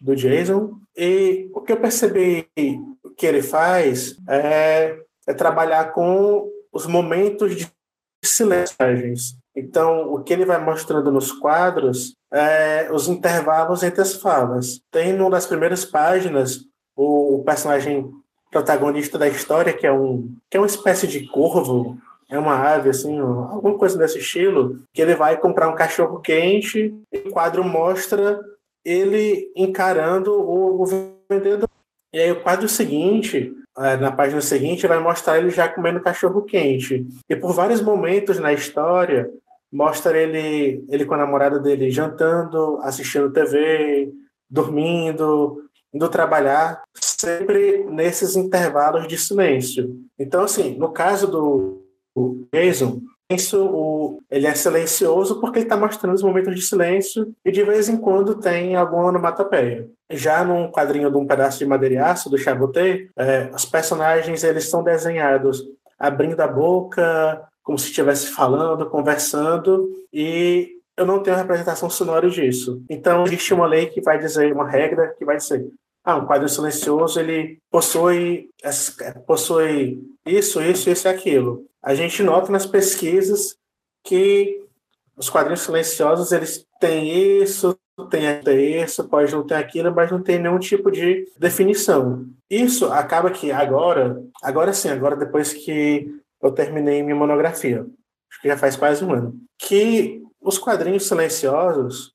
do 0.00 0.14
Jason, 0.14 0.78
e 0.96 1.48
o 1.54 1.60
que 1.60 1.72
eu 1.72 1.80
percebi 1.80 2.48
que 3.16 3.26
ele 3.26 3.42
faz 3.42 4.16
é, 4.28 4.98
é 5.26 5.34
trabalhar 5.34 5.92
com 5.92 6.50
os 6.72 6.86
momentos 6.86 7.56
de 7.56 7.70
silêncio. 8.22 8.76
Então, 9.56 10.12
o 10.12 10.22
que 10.22 10.32
ele 10.32 10.44
vai 10.44 10.62
mostrando 10.62 11.10
nos 11.10 11.32
quadros 11.32 12.14
é 12.32 12.90
os 12.92 13.08
intervalos 13.08 13.82
entre 13.82 14.02
as 14.02 14.14
falas. 14.14 14.80
Tem 14.90 15.12
numa 15.12 15.30
das 15.30 15.46
primeiras 15.46 15.84
páginas 15.84 16.60
o 16.96 17.42
personagem 17.44 18.10
protagonista 18.54 19.18
da 19.18 19.26
história, 19.26 19.72
que 19.72 19.84
é 19.84 19.92
um 19.92 20.32
que 20.48 20.56
é 20.56 20.60
uma 20.60 20.66
espécie 20.66 21.08
de 21.08 21.26
corvo, 21.26 21.98
é 22.30 22.38
uma 22.38 22.56
ave, 22.56 22.88
assim, 22.88 23.18
alguma 23.18 23.76
coisa 23.76 23.98
desse 23.98 24.18
estilo, 24.18 24.80
que 24.92 25.02
ele 25.02 25.16
vai 25.16 25.36
comprar 25.36 25.68
um 25.68 25.74
cachorro 25.74 26.20
quente 26.20 26.94
e 27.12 27.18
o 27.18 27.32
quadro 27.32 27.64
mostra 27.64 28.40
ele 28.84 29.50
encarando 29.56 30.32
o, 30.32 30.82
o 30.82 30.86
vendedor. 31.28 31.68
E 32.12 32.18
aí 32.20 32.30
o 32.30 32.42
quadro 32.42 32.68
seguinte, 32.68 33.52
é, 33.76 33.96
na 33.96 34.12
página 34.12 34.40
seguinte, 34.40 34.86
vai 34.86 35.00
mostrar 35.00 35.38
ele 35.38 35.50
já 35.50 35.68
comendo 35.68 36.00
cachorro 36.00 36.42
quente. 36.42 37.04
E 37.28 37.34
por 37.34 37.52
vários 37.52 37.82
momentos 37.82 38.38
na 38.38 38.52
história, 38.52 39.28
mostra 39.72 40.16
ele, 40.16 40.84
ele 40.88 41.04
com 41.04 41.14
a 41.14 41.18
namorada 41.18 41.58
dele 41.58 41.90
jantando, 41.90 42.78
assistindo 42.82 43.32
TV, 43.32 44.12
dormindo, 44.48 45.63
indo 45.94 46.08
trabalhar 46.08 46.82
sempre 46.94 47.84
nesses 47.84 48.34
intervalos 48.34 49.06
de 49.06 49.16
silêncio. 49.16 49.96
Então, 50.18 50.42
assim, 50.42 50.76
no 50.76 50.90
caso 50.90 51.28
do 51.28 51.82
Jason, 52.52 53.00
isso, 53.30 53.64
o, 53.64 54.20
ele 54.30 54.46
é 54.46 54.54
silencioso 54.54 55.40
porque 55.40 55.58
ele 55.58 55.66
está 55.66 55.76
mostrando 55.76 56.14
os 56.14 56.22
momentos 56.22 56.54
de 56.54 56.60
silêncio 56.60 57.34
e 57.44 57.50
de 57.50 57.62
vez 57.62 57.88
em 57.88 57.96
quando 57.96 58.34
tem 58.34 58.76
alguma 58.76 59.06
onomatopeia. 59.06 59.88
Já 60.10 60.44
num 60.44 60.70
quadrinho 60.70 61.10
de 61.10 61.16
um 61.16 61.26
pedaço 61.26 61.58
de 61.58 61.66
madeira 61.66 61.94
e 61.94 61.98
aço, 61.98 62.28
do 62.28 62.36
Chaboté, 62.36 63.08
é, 63.16 63.50
os 63.54 63.64
personagens 63.64 64.44
eles 64.44 64.68
são 64.68 64.82
desenhados 64.82 65.64
abrindo 65.98 66.40
a 66.40 66.46
boca, 66.46 67.48
como 67.62 67.78
se 67.78 67.88
estivesse 67.88 68.26
falando, 68.26 68.90
conversando, 68.90 69.88
e 70.12 70.74
eu 70.96 71.06
não 71.06 71.22
tenho 71.22 71.36
representação 71.36 71.88
sonora 71.88 72.28
disso. 72.28 72.82
Então, 72.90 73.24
existe 73.24 73.54
uma 73.54 73.66
lei 73.66 73.86
que 73.86 74.02
vai 74.02 74.18
dizer, 74.18 74.52
uma 74.52 74.68
regra 74.68 75.14
que 75.18 75.24
vai 75.24 75.38
dizer, 75.38 75.66
ah, 76.04 76.16
um 76.16 76.26
quadro 76.26 76.48
silencioso, 76.48 77.18
ele 77.18 77.58
possui, 77.70 78.50
possui 79.26 80.02
isso, 80.26 80.60
isso, 80.60 80.90
isso 80.90 81.08
e 81.08 81.10
aquilo. 81.10 81.66
A 81.82 81.94
gente 81.94 82.22
nota 82.22 82.52
nas 82.52 82.66
pesquisas 82.66 83.56
que 84.02 84.62
os 85.16 85.30
quadrinhos 85.30 85.60
silenciosos, 85.60 86.30
eles 86.32 86.66
têm 86.78 87.42
isso, 87.42 87.78
tem 88.10 88.82
isso, 88.82 89.08
pode 89.08 89.32
não 89.32 89.46
ter 89.46 89.54
aquilo, 89.54 89.94
mas 89.94 90.10
não 90.10 90.22
tem 90.22 90.38
nenhum 90.38 90.58
tipo 90.58 90.90
de 90.90 91.26
definição. 91.38 92.26
Isso 92.50 92.92
acaba 92.92 93.30
que 93.30 93.50
agora, 93.50 94.22
agora 94.42 94.72
sim, 94.72 94.88
agora 94.88 95.16
depois 95.16 95.52
que 95.52 96.06
eu 96.42 96.52
terminei 96.52 97.02
minha 97.02 97.16
monografia, 97.16 97.86
acho 98.30 98.42
que 98.42 98.48
já 98.48 98.58
faz 98.58 98.76
quase 98.76 99.04
um 99.04 99.12
ano, 99.12 99.34
que 99.58 100.22
os 100.40 100.58
quadrinhos 100.58 101.06
silenciosos, 101.06 102.13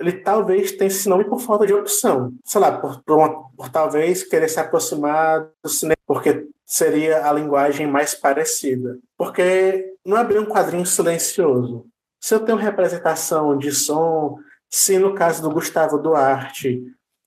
ele 0.00 0.12
talvez 0.12 0.72
tenha 0.72 0.88
esse 0.88 1.08
nome 1.08 1.24
por 1.24 1.40
falta 1.40 1.66
de 1.66 1.74
opção. 1.74 2.32
Sei 2.42 2.60
lá, 2.60 2.72
por, 2.72 3.02
por, 3.04 3.18
uma, 3.18 3.48
por 3.50 3.68
talvez 3.68 4.24
querer 4.24 4.48
se 4.48 4.58
aproximar 4.58 5.46
do 5.62 5.68
cinema, 5.68 5.96
porque 6.06 6.48
seria 6.64 7.28
a 7.28 7.32
linguagem 7.32 7.86
mais 7.86 8.14
parecida. 8.14 8.98
Porque 9.16 9.92
não 10.04 10.16
é 10.16 10.24
bem 10.24 10.38
um 10.38 10.46
quadrinho 10.46 10.86
silencioso. 10.86 11.84
Se 12.18 12.34
eu 12.34 12.40
tenho 12.40 12.56
representação 12.56 13.58
de 13.58 13.72
som, 13.72 14.38
se 14.70 14.98
no 14.98 15.14
caso 15.14 15.42
do 15.42 15.50
Gustavo 15.50 15.98
Duarte 15.98 16.82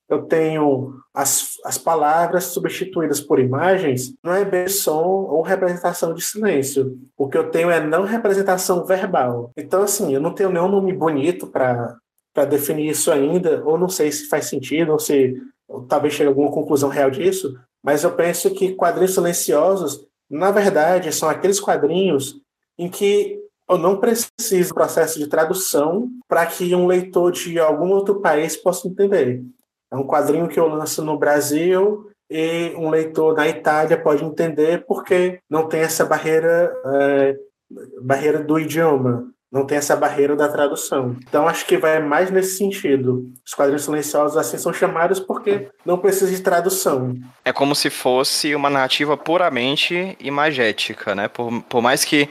eu 0.08 0.22
tenho 0.22 0.94
as, 1.14 1.54
as 1.64 1.78
palavras 1.78 2.44
substituídas 2.44 3.20
por 3.20 3.38
imagens, 3.38 4.14
não 4.22 4.34
é 4.34 4.44
bem 4.44 4.68
som 4.68 5.02
ou 5.02 5.42
representação 5.42 6.12
de 6.12 6.22
silêncio. 6.22 6.98
O 7.16 7.28
que 7.28 7.38
eu 7.38 7.50
tenho 7.50 7.70
é 7.70 7.80
não 7.80 8.02
representação 8.02 8.84
verbal. 8.84 9.50
Então, 9.56 9.82
assim, 9.82 10.12
eu 10.12 10.20
não 10.20 10.34
tenho 10.34 10.50
nenhum 10.50 10.68
nome 10.68 10.92
bonito 10.92 11.46
para 11.46 11.96
definir 12.42 12.90
isso 12.90 13.12
ainda, 13.12 13.62
ou 13.64 13.78
não 13.78 13.88
sei 13.88 14.10
se 14.10 14.28
faz 14.28 14.46
sentido, 14.46 14.92
ou 14.92 14.98
se 14.98 15.40
ou 15.68 15.82
talvez 15.82 16.14
chegue 16.14 16.26
a 16.26 16.30
alguma 16.30 16.50
conclusão 16.50 16.88
real 16.88 17.10
disso, 17.10 17.58
mas 17.82 18.02
eu 18.02 18.12
penso 18.12 18.50
que 18.50 18.74
quadrinhos 18.74 19.14
silenciosos, 19.14 20.06
na 20.28 20.50
verdade, 20.50 21.12
são 21.12 21.28
aqueles 21.28 21.60
quadrinhos 21.60 22.40
em 22.78 22.88
que 22.88 23.38
eu 23.68 23.78
não 23.78 23.98
preciso 23.98 24.70
do 24.70 24.74
processo 24.74 25.18
de 25.18 25.26
tradução 25.26 26.08
para 26.28 26.44
que 26.46 26.74
um 26.74 26.86
leitor 26.86 27.32
de 27.32 27.58
algum 27.58 27.90
outro 27.90 28.20
país 28.20 28.56
possa 28.56 28.88
entender. 28.88 29.42
É 29.90 29.96
um 29.96 30.06
quadrinho 30.06 30.48
que 30.48 30.58
eu 30.58 30.68
lanço 30.68 31.04
no 31.04 31.18
Brasil 31.18 32.10
e 32.30 32.74
um 32.76 32.90
leitor 32.90 33.34
na 33.34 33.48
Itália 33.48 34.00
pode 34.00 34.24
entender 34.24 34.84
porque 34.86 35.40
não 35.48 35.68
tem 35.68 35.80
essa 35.80 36.04
barreira, 36.04 36.74
é, 36.86 37.38
barreira 38.02 38.42
do 38.42 38.58
idioma, 38.58 39.30
não 39.54 39.64
tem 39.64 39.78
essa 39.78 39.94
barreira 39.94 40.34
da 40.34 40.48
tradução. 40.48 41.16
Então 41.28 41.46
acho 41.46 41.64
que 41.64 41.78
vai 41.78 42.02
mais 42.02 42.28
nesse 42.28 42.58
sentido. 42.58 43.22
Os 43.46 43.54
quadrinhos 43.54 43.84
silenciosos 43.84 44.36
assim 44.36 44.58
são 44.58 44.72
chamados 44.72 45.20
porque 45.20 45.68
não 45.86 45.96
precisa 45.96 46.28
de 46.34 46.42
tradução. 46.42 47.14
É 47.44 47.52
como 47.52 47.72
se 47.72 47.88
fosse 47.88 48.52
uma 48.52 48.68
narrativa 48.68 49.16
puramente 49.16 50.16
imagética, 50.18 51.14
né? 51.14 51.28
Por, 51.28 51.62
por 51.62 51.80
mais 51.80 52.04
que 52.04 52.28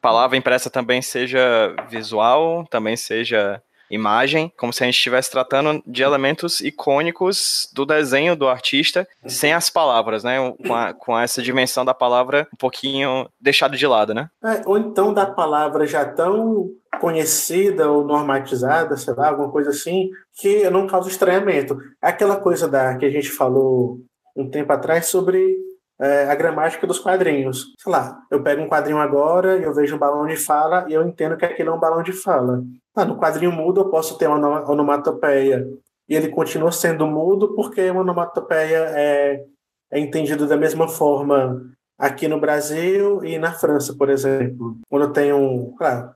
palavra 0.00 0.38
impressa 0.38 0.70
também 0.70 1.02
seja 1.02 1.76
visual, 1.90 2.64
também 2.70 2.96
seja 2.96 3.60
imagem, 3.90 4.52
como 4.56 4.72
se 4.72 4.82
a 4.82 4.86
gente 4.86 4.96
estivesse 4.96 5.30
tratando 5.30 5.82
de 5.86 6.02
elementos 6.02 6.60
icônicos 6.60 7.68
do 7.72 7.84
desenho 7.86 8.36
do 8.36 8.48
artista, 8.48 9.06
sem 9.26 9.52
as 9.52 9.70
palavras, 9.70 10.24
né? 10.24 10.36
Com, 10.66 10.74
a, 10.74 10.92
com 10.92 11.18
essa 11.18 11.42
dimensão 11.42 11.84
da 11.84 11.94
palavra 11.94 12.48
um 12.52 12.56
pouquinho 12.56 13.28
deixado 13.40 13.76
de 13.76 13.86
lado, 13.86 14.14
né? 14.14 14.28
É, 14.44 14.62
ou 14.66 14.78
então 14.78 15.12
da 15.12 15.26
palavra 15.26 15.86
já 15.86 16.04
tão 16.04 16.70
conhecida 17.00 17.90
ou 17.90 18.04
normatizada, 18.04 18.96
sei 18.96 19.14
lá, 19.14 19.28
alguma 19.28 19.50
coisa 19.50 19.70
assim, 19.70 20.08
que 20.34 20.68
não 20.70 20.86
causa 20.86 21.08
estranhamento. 21.08 21.76
É 22.02 22.08
aquela 22.08 22.36
coisa 22.36 22.66
da 22.66 22.96
que 22.96 23.04
a 23.04 23.10
gente 23.10 23.30
falou 23.30 23.98
um 24.36 24.48
tempo 24.50 24.72
atrás 24.72 25.06
sobre 25.06 25.56
é, 26.00 26.30
a 26.30 26.34
gramática 26.34 26.86
dos 26.86 26.98
quadrinhos. 26.98 27.74
Sei 27.78 27.90
lá, 27.90 28.18
eu 28.30 28.42
pego 28.42 28.62
um 28.62 28.68
quadrinho 28.68 28.98
agora 28.98 29.56
eu 29.56 29.72
vejo 29.72 29.96
um 29.96 29.98
balão 29.98 30.26
de 30.26 30.36
fala 30.36 30.86
e 30.88 30.94
eu 30.94 31.06
entendo 31.06 31.36
que 31.36 31.44
aquilo 31.44 31.70
é 31.70 31.74
um 31.74 31.80
balão 31.80 32.02
de 32.02 32.12
fala. 32.12 32.62
Ah, 32.94 33.04
no 33.04 33.18
quadrinho 33.18 33.52
mudo 33.52 33.80
eu 33.80 33.90
posso 33.90 34.16
ter 34.18 34.26
uma 34.28 34.70
onomatopeia 34.70 35.66
e 36.08 36.14
ele 36.14 36.28
continua 36.28 36.72
sendo 36.72 37.06
mudo 37.06 37.54
porque 37.54 37.90
uma 37.90 38.00
onomatopeia 38.00 38.90
é, 38.94 39.44
é 39.90 39.98
entendido 39.98 40.46
da 40.46 40.56
mesma 40.56 40.88
forma 40.88 41.62
aqui 41.98 42.28
no 42.28 42.40
Brasil 42.40 43.24
e 43.24 43.38
na 43.38 43.52
França, 43.52 43.94
por 43.96 44.10
exemplo. 44.10 44.76
Quando 44.88 45.18
eu 45.18 45.36
um, 45.36 45.74
claro, 45.76 46.10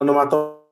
onomatopeia 0.00 0.62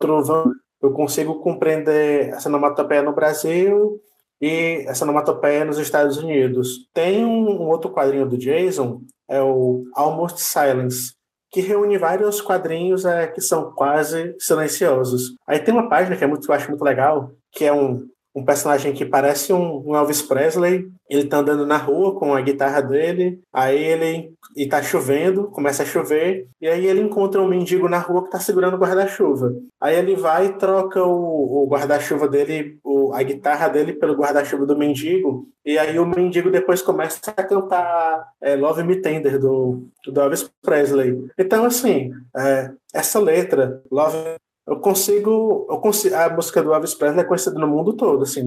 eu 0.83 0.93
consigo 0.93 1.41
compreender 1.41 2.31
essa 2.31 2.49
onomatopeia 2.49 3.03
no 3.03 3.13
Brasil 3.13 4.01
e 4.41 4.85
essa 4.87 5.05
onomatopeia 5.05 5.65
nos 5.65 5.79
Estados 5.79 6.17
Unidos. 6.17 6.89
Tem 6.95 7.25
um, 7.25 7.63
um 7.63 7.69
outro 7.69 7.91
quadrinho 7.91 8.29
do 8.29 8.39
Jason, 8.39 9.03
é 9.29 9.41
o 9.41 9.85
Almost 9.95 10.41
Silence, 10.41 11.13
que 11.51 11.61
reúne 11.61 11.99
vários 11.99 12.41
quadrinhos 12.41 13.05
é, 13.05 13.27
que 13.27 13.41
são 13.41 13.73
quase 13.73 14.35
silenciosos. 14.39 15.35
Aí 15.47 15.59
tem 15.59 15.75
uma 15.75 15.89
página 15.89 16.17
que 16.17 16.25
é 16.25 16.27
muito, 16.27 16.49
eu 16.49 16.55
acho 16.55 16.69
muito 16.69 16.85
legal, 16.85 17.31
que 17.53 17.65
é 17.65 17.73
um, 17.73 18.07
um 18.35 18.45
personagem 18.45 18.93
que 18.93 19.05
parece 19.05 19.53
um, 19.53 19.95
Elvis 19.95 20.23
Presley. 20.23 20.89
Ele 21.09 21.25
tá 21.25 21.39
andando 21.39 21.67
na 21.67 21.77
rua 21.77 22.15
com 22.15 22.35
a 22.35 22.41
guitarra 22.41 22.81
dele, 22.81 23.41
aí 23.53 23.83
ele 23.83 24.33
e 24.57 24.67
tá 24.67 24.83
chovendo, 24.83 25.45
começa 25.49 25.83
a 25.83 25.87
chover, 25.87 26.47
e 26.61 26.69
aí 26.69 26.87
ele 26.87 27.01
encontra 27.01 27.41
um 27.41 27.49
mendigo 27.49 27.89
na 27.89 27.99
rua 27.99 28.25
que 28.25 28.31
tá 28.31 28.41
segurando 28.41 28.75
o 28.75 28.79
guarda-chuva. 28.79 29.55
Aí 29.81 29.97
ele 29.97 30.17
vai 30.17 30.47
e 30.47 30.53
troca 30.55 31.03
o, 31.03 31.65
o 31.65 31.67
guarda-chuva 31.69 32.29
dele, 32.29 32.79
o, 32.85 33.13
a 33.13 33.23
guitarra 33.23 33.69
dele 33.69 33.93
pelo 33.93 34.15
guarda-chuva 34.15 34.67
do 34.67 34.77
mendigo, 34.77 35.49
e 35.65 35.79
aí 35.79 35.99
o 35.99 36.07
mendigo 36.07 36.51
depois 36.51 36.83
começa 36.83 37.21
a 37.37 37.43
cantar 37.43 38.29
é, 38.41 38.57
Love 38.57 38.83
Me 38.83 38.97
Tender 38.97 39.39
do, 39.39 39.89
do 40.07 40.21
Elvis 40.21 40.51
Presley. 40.63 41.27
Então, 41.39 41.65
assim, 41.65 42.13
é, 42.37 42.71
essa 42.93 43.19
letra, 43.21 43.83
Love 43.91 44.17
eu 44.71 44.77
consigo, 44.79 45.67
eu 45.69 45.79
consigo. 45.79 46.15
A 46.15 46.29
música 46.29 46.63
do 46.63 46.73
Elvis 46.73 46.95
Presley 46.95 47.25
é 47.25 47.27
conhecida 47.27 47.59
no 47.59 47.67
mundo 47.67 47.93
todo. 47.93 48.23
Assim, 48.23 48.45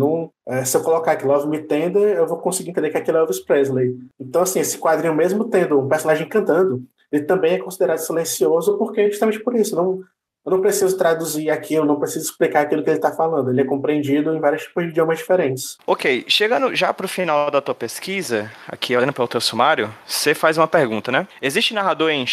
é, 0.47 0.63
se 0.63 0.78
eu 0.78 0.82
colocar 0.82 1.11
aqui 1.11 1.26
Love 1.26 1.49
Me 1.49 1.59
Tender, 1.59 2.15
eu 2.15 2.26
vou 2.26 2.38
conseguir 2.38 2.69
entender 2.69 2.91
que 2.91 2.97
aquilo 2.97 3.17
é 3.17 3.19
Elvis 3.19 3.41
Presley. 3.41 3.93
Então, 4.17 4.41
assim, 4.41 4.61
esse 4.61 4.78
quadrinho, 4.78 5.13
mesmo 5.13 5.43
tendo 5.49 5.78
um 5.78 5.89
personagem 5.89 6.28
cantando, 6.30 6.82
ele 7.11 7.26
também 7.26 7.55
é 7.55 7.59
considerado 7.59 7.97
silencioso 7.97 8.78
porque 8.78 9.11
justamente 9.11 9.43
por 9.43 9.53
isso. 9.53 9.76
Não, 9.76 9.99
eu 10.45 10.51
não 10.51 10.61
preciso 10.61 10.97
traduzir 10.97 11.49
aquilo, 11.49 11.86
não 11.86 11.99
preciso 11.99 12.26
explicar 12.26 12.61
aquilo 12.61 12.84
que 12.84 12.89
ele 12.89 12.97
está 12.97 13.11
falando. 13.11 13.49
Ele 13.49 13.59
é 13.59 13.65
compreendido 13.65 14.34
em 14.34 14.39
vários 14.39 14.63
tipos 14.63 14.86
de 14.86 14.91
idiomas 14.91 15.17
diferentes. 15.17 15.78
Ok, 15.86 16.24
chegando 16.30 16.74
já 16.74 16.93
para 16.93 17.05
o 17.05 17.09
final 17.09 17.51
da 17.51 17.61
tua 17.61 17.76
pesquisa, 17.76 18.49
aqui 18.65 18.95
olhando 18.95 19.11
para 19.11 19.26
o 19.26 19.28
teu 19.28 19.41
sumário, 19.41 19.93
você 20.07 20.34
faz 20.34 20.57
uma 20.57 20.69
pergunta, 20.69 21.11
né? 21.11 21.28
Existe 21.41 21.74
narrador 21.74 22.09
em 22.09 22.26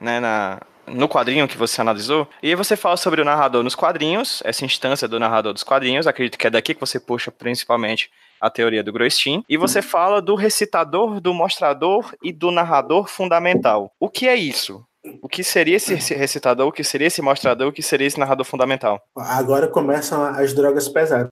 né, 0.00 0.18
na, 0.18 0.60
no 0.90 1.08
quadrinho 1.08 1.48
que 1.48 1.56
você 1.56 1.80
analisou. 1.80 2.28
E 2.42 2.48
aí 2.48 2.54
você 2.54 2.76
fala 2.76 2.96
sobre 2.96 3.20
o 3.20 3.24
narrador 3.24 3.62
nos 3.62 3.74
quadrinhos, 3.74 4.42
essa 4.44 4.64
instância 4.64 5.08
do 5.08 5.18
narrador 5.18 5.52
dos 5.52 5.62
quadrinhos, 5.62 6.06
acredito 6.06 6.38
que 6.38 6.46
é 6.46 6.50
daqui 6.50 6.74
que 6.74 6.80
você 6.80 6.98
puxa 6.98 7.30
principalmente 7.30 8.10
a 8.40 8.48
teoria 8.48 8.82
do 8.82 8.92
Groistin. 8.92 9.44
E 9.48 9.56
você 9.56 9.82
fala 9.82 10.22
do 10.22 10.34
recitador, 10.34 11.20
do 11.20 11.34
mostrador 11.34 12.14
e 12.22 12.32
do 12.32 12.50
narrador 12.50 13.06
fundamental. 13.06 13.92
O 14.00 14.08
que 14.08 14.26
é 14.26 14.34
isso? 14.34 14.84
O 15.22 15.28
que 15.28 15.42
seria 15.42 15.76
esse 15.76 15.94
recitador? 16.14 16.68
O 16.68 16.72
que 16.72 16.84
seria 16.84 17.06
esse 17.06 17.22
mostrador? 17.22 17.68
O 17.68 17.72
que 17.72 17.82
seria 17.82 18.06
esse 18.06 18.18
narrador 18.18 18.44
fundamental? 18.44 19.00
Agora 19.16 19.66
começam 19.66 20.22
as 20.22 20.52
drogas 20.52 20.88
pesadas. 20.88 21.30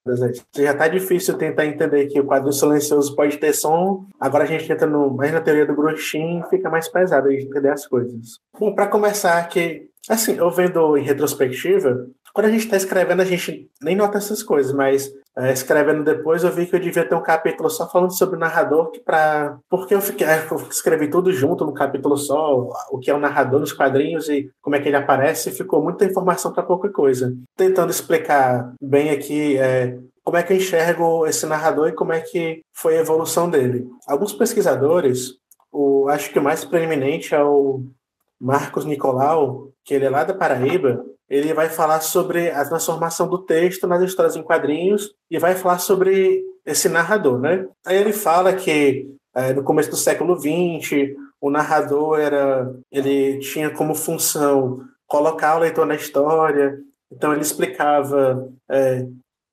Já 0.57 0.75
tá 0.75 0.89
difícil 0.89 1.37
tentar 1.37 1.67
entender 1.67 2.07
que 2.07 2.19
o 2.19 2.25
quadro 2.25 2.53
silencioso 2.53 3.15
pode 3.15 3.37
ter 3.37 3.53
som. 3.53 4.07
Agora 4.19 4.45
a 4.45 4.47
gente 4.47 4.71
entra 4.71 4.87
no, 4.87 5.11
mais 5.11 5.33
na 5.33 5.41
teoria 5.41 5.67
do 5.67 5.75
Groshin 5.75 6.41
e 6.41 6.49
fica 6.49 6.71
mais 6.71 6.89
pesado 6.89 7.29
a 7.29 7.31
gente 7.31 7.47
entender 7.47 7.71
as 7.71 7.87
coisas. 7.87 8.39
Bom, 8.59 8.75
para 8.75 8.87
começar, 8.87 9.47
que 9.49 9.89
assim, 10.09 10.37
eu 10.37 10.51
vendo 10.51 10.97
em 10.97 11.05
retrospectiva, 11.05 12.07
quando 12.39 12.47
a 12.47 12.51
gente 12.53 12.67
está 12.67 12.77
escrevendo, 12.77 13.21
a 13.21 13.25
gente 13.25 13.69
nem 13.83 13.97
nota 13.97 14.17
essas 14.17 14.45
coisas, 14.45 14.73
mas 14.73 15.13
é, 15.37 15.53
escrevendo 15.53 16.05
depois, 16.05 16.45
eu 16.45 16.53
vi 16.53 16.67
que 16.67 16.77
eu 16.77 16.79
devia 16.79 17.05
ter 17.05 17.17
um 17.17 17.21
capítulo 17.21 17.69
só 17.69 17.91
falando 17.91 18.17
sobre 18.17 18.37
o 18.37 18.39
narrador, 18.39 18.93
que 18.93 19.01
pra... 19.01 19.59
porque 19.69 19.93
eu, 19.93 20.01
fiquei, 20.01 20.25
eu 20.25 20.57
escrevi 20.71 21.11
tudo 21.11 21.33
junto 21.33 21.67
no 21.67 21.75
capítulo 21.75 22.17
só, 22.17 22.71
o 22.93 22.99
que 23.01 23.11
é 23.11 23.15
o 23.15 23.19
narrador 23.19 23.59
nos 23.59 23.73
quadrinhos 23.73 24.29
e 24.29 24.49
como 24.63 24.77
é 24.77 24.81
que 24.81 24.87
ele 24.87 24.97
aparece, 24.97 25.51
ficou 25.51 25.83
muita 25.83 26.05
informação 26.05 26.53
para 26.53 26.63
pouca 26.63 26.89
coisa. 26.91 27.35
Tentando 27.57 27.91
explicar 27.91 28.73
bem 28.81 29.11
aqui 29.11 29.59
é, 29.59 29.99
como 30.23 30.37
é 30.37 30.43
que 30.45 30.53
eu 30.53 30.59
enxergo 30.59 31.27
esse 31.27 31.45
narrador 31.45 31.89
e 31.89 31.97
como 31.97 32.13
é 32.13 32.21
que 32.21 32.61
foi 32.73 32.99
a 32.99 33.01
evolução 33.01 33.51
dele. 33.51 33.85
Alguns 34.07 34.33
pesquisadores, 34.33 35.33
o, 35.73 36.09
acho 36.09 36.31
que 36.31 36.39
o 36.39 36.45
mais 36.45 36.65
preeminente 36.65 37.35
é 37.35 37.43
o 37.43 37.83
Marcos 38.41 38.85
Nicolau, 38.85 39.71
que 39.85 39.93
ele 39.93 40.05
é 40.05 40.11
lá 40.11 40.23
da 40.23 40.35
Paraíba, 40.35 41.05
ele 41.29 41.53
vai 41.53 41.69
falar 41.69 42.01
sobre 42.01 42.51
a 42.51 42.65
transformação 42.65 43.29
do 43.29 43.39
texto 43.39 43.87
nas 43.87 44.03
histórias 44.03 44.37
em 44.37 44.43
quadrinhos 44.43 45.15
e 45.31 45.39
vai 45.39 45.55
falar 45.55 45.79
sobre 45.79 46.43
esse 46.65 46.89
narrador, 46.89 47.39
né? 47.39 47.67
Aí 47.85 47.97
ele 47.97 48.13
fala 48.13 48.53
que 48.55 49.11
é, 49.35 49.53
no 49.53 49.63
começo 49.63 49.91
do 49.91 49.97
século 49.97 50.37
XX 50.37 51.15
o 51.41 51.51
narrador 51.51 52.19
era, 52.19 52.75
ele 52.91 53.39
tinha 53.39 53.71
como 53.71 53.95
função 53.95 54.81
colocar 55.07 55.57
o 55.57 55.61
leitor 55.61 55.87
na 55.87 55.95
história, 55.95 56.79
então 57.11 57.33
ele 57.33 57.43
explicava 57.43 58.49
é, 58.69 59.07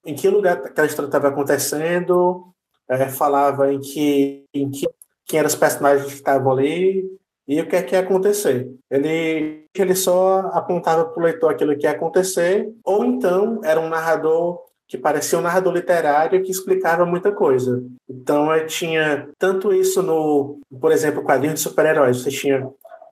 em 0.05 0.15
que 0.15 0.29
lugar 0.29 0.57
aquela 0.57 0.87
história 0.87 1.07
estava 1.07 1.29
acontecendo, 1.29 2.47
é, 2.89 3.07
falava 3.07 3.71
em 3.71 3.79
que, 3.79 4.45
em 4.53 4.69
que 4.69 4.87
quem 5.25 5.39
eram 5.39 5.47
os 5.47 5.55
personagens 5.55 6.07
que 6.07 6.13
estavam 6.13 6.51
ali, 6.51 7.05
e 7.47 7.61
o 7.61 7.67
que 7.67 7.75
é 7.75 7.81
que 7.81 7.95
ia 7.95 8.01
acontecer. 8.01 8.67
Ele, 8.89 9.65
ele 9.73 9.95
só 9.95 10.49
apontava 10.53 11.05
para 11.05 11.19
o 11.19 11.23
leitor 11.23 11.51
aquilo 11.51 11.77
que 11.77 11.85
ia 11.85 11.91
acontecer, 11.91 12.67
ou 12.83 13.05
então 13.05 13.61
era 13.63 13.79
um 13.79 13.89
narrador 13.89 14.65
que 14.87 14.97
parecia 14.97 15.37
um 15.39 15.41
narrador 15.41 15.73
literário 15.73 16.43
que 16.43 16.51
explicava 16.51 17.05
muita 17.05 17.31
coisa. 17.31 17.83
Então, 18.09 18.53
eu 18.53 18.67
tinha 18.67 19.29
tanto 19.37 19.73
isso 19.73 20.01
no, 20.01 20.59
por 20.79 20.91
exemplo, 20.91 21.23
quadrinho 21.23 21.55
de 21.55 21.59
super-heróis. 21.59 22.21
Você 22.21 22.29
tinha 22.29 22.67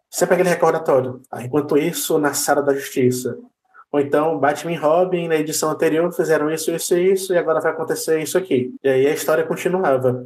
sempre 0.09 0.35
aquele 0.35 0.49
recordatório. 0.49 1.19
Ah, 1.31 1.43
enquanto 1.43 1.77
isso, 1.77 2.19
na 2.19 2.33
Sala 2.33 2.61
da 2.61 2.73
Justiça. 2.73 3.37
Ou 3.91 3.99
então, 3.99 4.39
Batman 4.39 4.73
e 4.73 4.75
Robin, 4.75 5.27
na 5.27 5.35
edição 5.35 5.69
anterior, 5.69 6.11
fizeram 6.11 6.49
isso, 6.51 6.71
isso 6.71 6.95
e 6.95 7.13
isso, 7.13 7.33
e 7.33 7.37
agora 7.37 7.59
vai 7.59 7.71
acontecer 7.71 8.21
isso 8.21 8.37
aqui. 8.37 8.73
E 8.83 8.89
aí 8.89 9.07
a 9.07 9.13
história 9.13 9.43
continuava. 9.43 10.25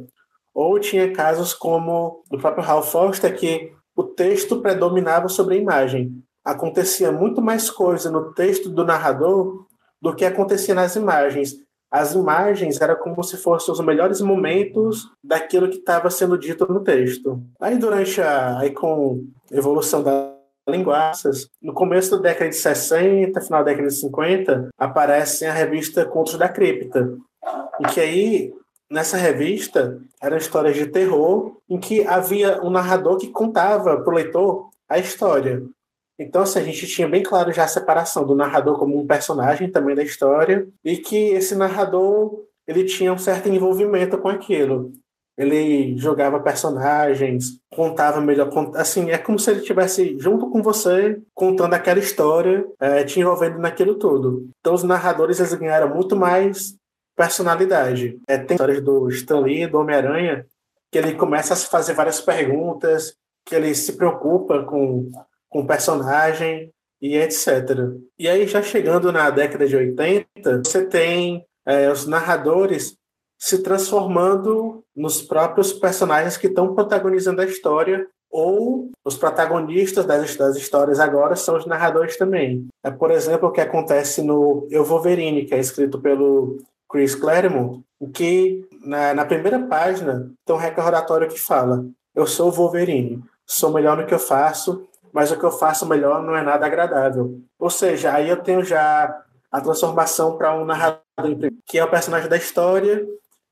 Ou 0.54 0.78
tinha 0.78 1.12
casos 1.12 1.54
como 1.54 2.22
do 2.30 2.38
próprio 2.38 2.64
Hal 2.64 2.82
Foster, 2.82 3.34
que 3.34 3.72
o 3.98 4.04
texto 4.04 4.60
predominava 4.60 5.28
sobre 5.28 5.56
a 5.56 5.58
imagem. 5.58 6.22
Acontecia 6.44 7.10
muito 7.10 7.42
mais 7.42 7.68
coisa 7.68 8.08
no 8.08 8.32
texto 8.32 8.68
do 8.68 8.84
narrador 8.84 9.66
do 10.00 10.14
que 10.14 10.24
acontecia 10.24 10.72
nas 10.72 10.94
imagens. 10.94 11.56
As 11.90 12.14
imagens 12.14 12.80
eram 12.80 12.94
como 12.94 13.24
se 13.24 13.36
fossem 13.36 13.72
os 13.72 13.80
melhores 13.80 14.20
momentos 14.20 15.10
daquilo 15.22 15.68
que 15.68 15.78
estava 15.78 16.10
sendo 16.10 16.38
dito 16.38 16.72
no 16.72 16.84
texto. 16.84 17.42
Aí 17.60 17.76
durante 17.76 18.20
a 18.20 18.60
aí 18.60 18.70
com 18.70 19.24
a 19.52 19.56
evolução 19.56 20.00
da 20.00 20.32
linguagens, 20.68 21.48
no 21.60 21.74
começo 21.74 22.12
da 22.12 22.18
década 22.18 22.50
de 22.50 22.56
60, 22.56 23.40
final 23.40 23.64
da 23.64 23.70
década 23.72 23.88
de 23.88 23.94
50, 23.94 24.68
aparece 24.78 25.44
a 25.44 25.52
revista 25.52 26.04
Contos 26.04 26.38
da 26.38 26.48
Cripta, 26.48 27.16
e 27.80 27.84
que 27.86 27.98
aí 27.98 28.52
nessa 28.90 29.16
revista 29.16 30.00
eram 30.20 30.36
histórias 30.36 30.76
de 30.76 30.86
terror 30.86 31.56
em 31.68 31.78
que 31.78 32.06
havia 32.06 32.60
um 32.62 32.70
narrador 32.70 33.18
que 33.18 33.28
contava 33.28 34.00
para 34.00 34.12
o 34.12 34.16
leitor 34.16 34.70
a 34.88 34.98
história. 34.98 35.62
Então, 36.18 36.42
assim, 36.42 36.58
a 36.58 36.64
gente 36.64 36.86
tinha 36.86 37.06
bem 37.06 37.22
claro 37.22 37.52
já 37.52 37.64
a 37.64 37.68
separação 37.68 38.26
do 38.26 38.34
narrador 38.34 38.76
como 38.78 38.98
um 38.98 39.06
personagem 39.06 39.70
também 39.70 39.94
da 39.94 40.02
história 40.02 40.66
e 40.84 40.96
que 40.96 41.16
esse 41.28 41.54
narrador 41.54 42.44
ele 42.66 42.84
tinha 42.84 43.12
um 43.12 43.18
certo 43.18 43.48
envolvimento 43.48 44.18
com 44.18 44.28
aquilo. 44.28 44.92
Ele 45.36 45.96
jogava 45.96 46.40
personagens, 46.40 47.60
contava 47.72 48.20
melhor, 48.20 48.50
assim, 48.74 49.08
é 49.10 49.16
como 49.16 49.38
se 49.38 49.48
ele 49.50 49.60
estivesse 49.60 50.18
junto 50.18 50.50
com 50.50 50.60
você 50.60 51.22
contando 51.32 51.74
aquela 51.74 52.00
história, 52.00 52.66
é, 52.80 53.04
te 53.04 53.20
envolvendo 53.20 53.58
naquilo 53.58 53.94
tudo. 53.94 54.48
Então, 54.58 54.74
os 54.74 54.82
narradores 54.82 55.38
eles 55.38 55.54
ganharam 55.54 55.94
muito 55.94 56.16
mais 56.16 56.74
personalidade. 57.18 58.16
É, 58.28 58.38
tem 58.38 58.54
histórias 58.54 58.80
do 58.80 59.08
Stan 59.10 59.40
Lee, 59.40 59.66
do 59.66 59.78
Homem-Aranha, 59.78 60.46
que 60.90 60.96
ele 60.96 61.16
começa 61.16 61.52
a 61.52 61.56
se 61.56 61.66
fazer 61.66 61.92
várias 61.92 62.20
perguntas, 62.20 63.16
que 63.44 63.56
ele 63.56 63.74
se 63.74 63.94
preocupa 63.94 64.62
com, 64.62 65.10
com 65.48 65.60
o 65.60 65.66
personagem 65.66 66.72
e 67.02 67.16
etc. 67.16 67.48
E 68.16 68.28
aí, 68.28 68.46
já 68.46 68.62
chegando 68.62 69.10
na 69.10 69.30
década 69.30 69.66
de 69.66 69.76
80, 69.76 70.62
você 70.64 70.86
tem 70.86 71.44
é, 71.66 71.90
os 71.90 72.06
narradores 72.06 72.96
se 73.36 73.62
transformando 73.62 74.84
nos 74.94 75.20
próprios 75.20 75.72
personagens 75.72 76.36
que 76.36 76.46
estão 76.46 76.74
protagonizando 76.74 77.40
a 77.40 77.44
história, 77.44 78.06
ou 78.30 78.90
os 79.04 79.16
protagonistas 79.16 80.04
das, 80.04 80.36
das 80.36 80.56
histórias 80.56 81.00
agora 81.00 81.34
são 81.34 81.56
os 81.56 81.66
narradores 81.66 82.16
também. 82.16 82.68
É, 82.84 82.90
por 82.90 83.10
exemplo, 83.10 83.48
o 83.48 83.52
que 83.52 83.60
acontece 83.60 84.22
no 84.22 84.68
Eu 84.70 84.84
Wolverine, 84.84 85.46
que 85.46 85.54
é 85.54 85.58
escrito 85.58 86.00
pelo 86.00 86.58
Chris 86.88 87.14
Claremont, 87.14 87.82
em 88.00 88.10
que 88.10 88.68
na, 88.84 89.14
na 89.14 89.24
primeira 89.24 89.58
página 89.58 90.30
tem 90.44 90.54
um 90.54 90.58
recordatório 90.58 91.28
que 91.28 91.38
fala: 91.38 91.84
Eu 92.14 92.26
sou 92.26 92.48
o 92.48 92.52
Wolverine, 92.52 93.22
sou 93.46 93.72
melhor 93.72 93.96
no 93.96 94.06
que 94.06 94.14
eu 94.14 94.18
faço, 94.18 94.88
mas 95.12 95.30
o 95.30 95.38
que 95.38 95.44
eu 95.44 95.50
faço 95.50 95.86
melhor 95.86 96.22
não 96.22 96.36
é 96.36 96.42
nada 96.42 96.66
agradável. 96.66 97.40
Ou 97.58 97.70
seja, 97.70 98.12
aí 98.14 98.28
eu 98.28 98.36
tenho 98.36 98.64
já 98.64 99.22
a 99.50 99.60
transformação 99.60 100.36
para 100.36 100.54
um 100.54 100.64
narrador, 100.64 101.02
que 101.66 101.78
é 101.78 101.84
o 101.84 101.90
personagem 101.90 102.28
da 102.28 102.36
história, 102.36 103.06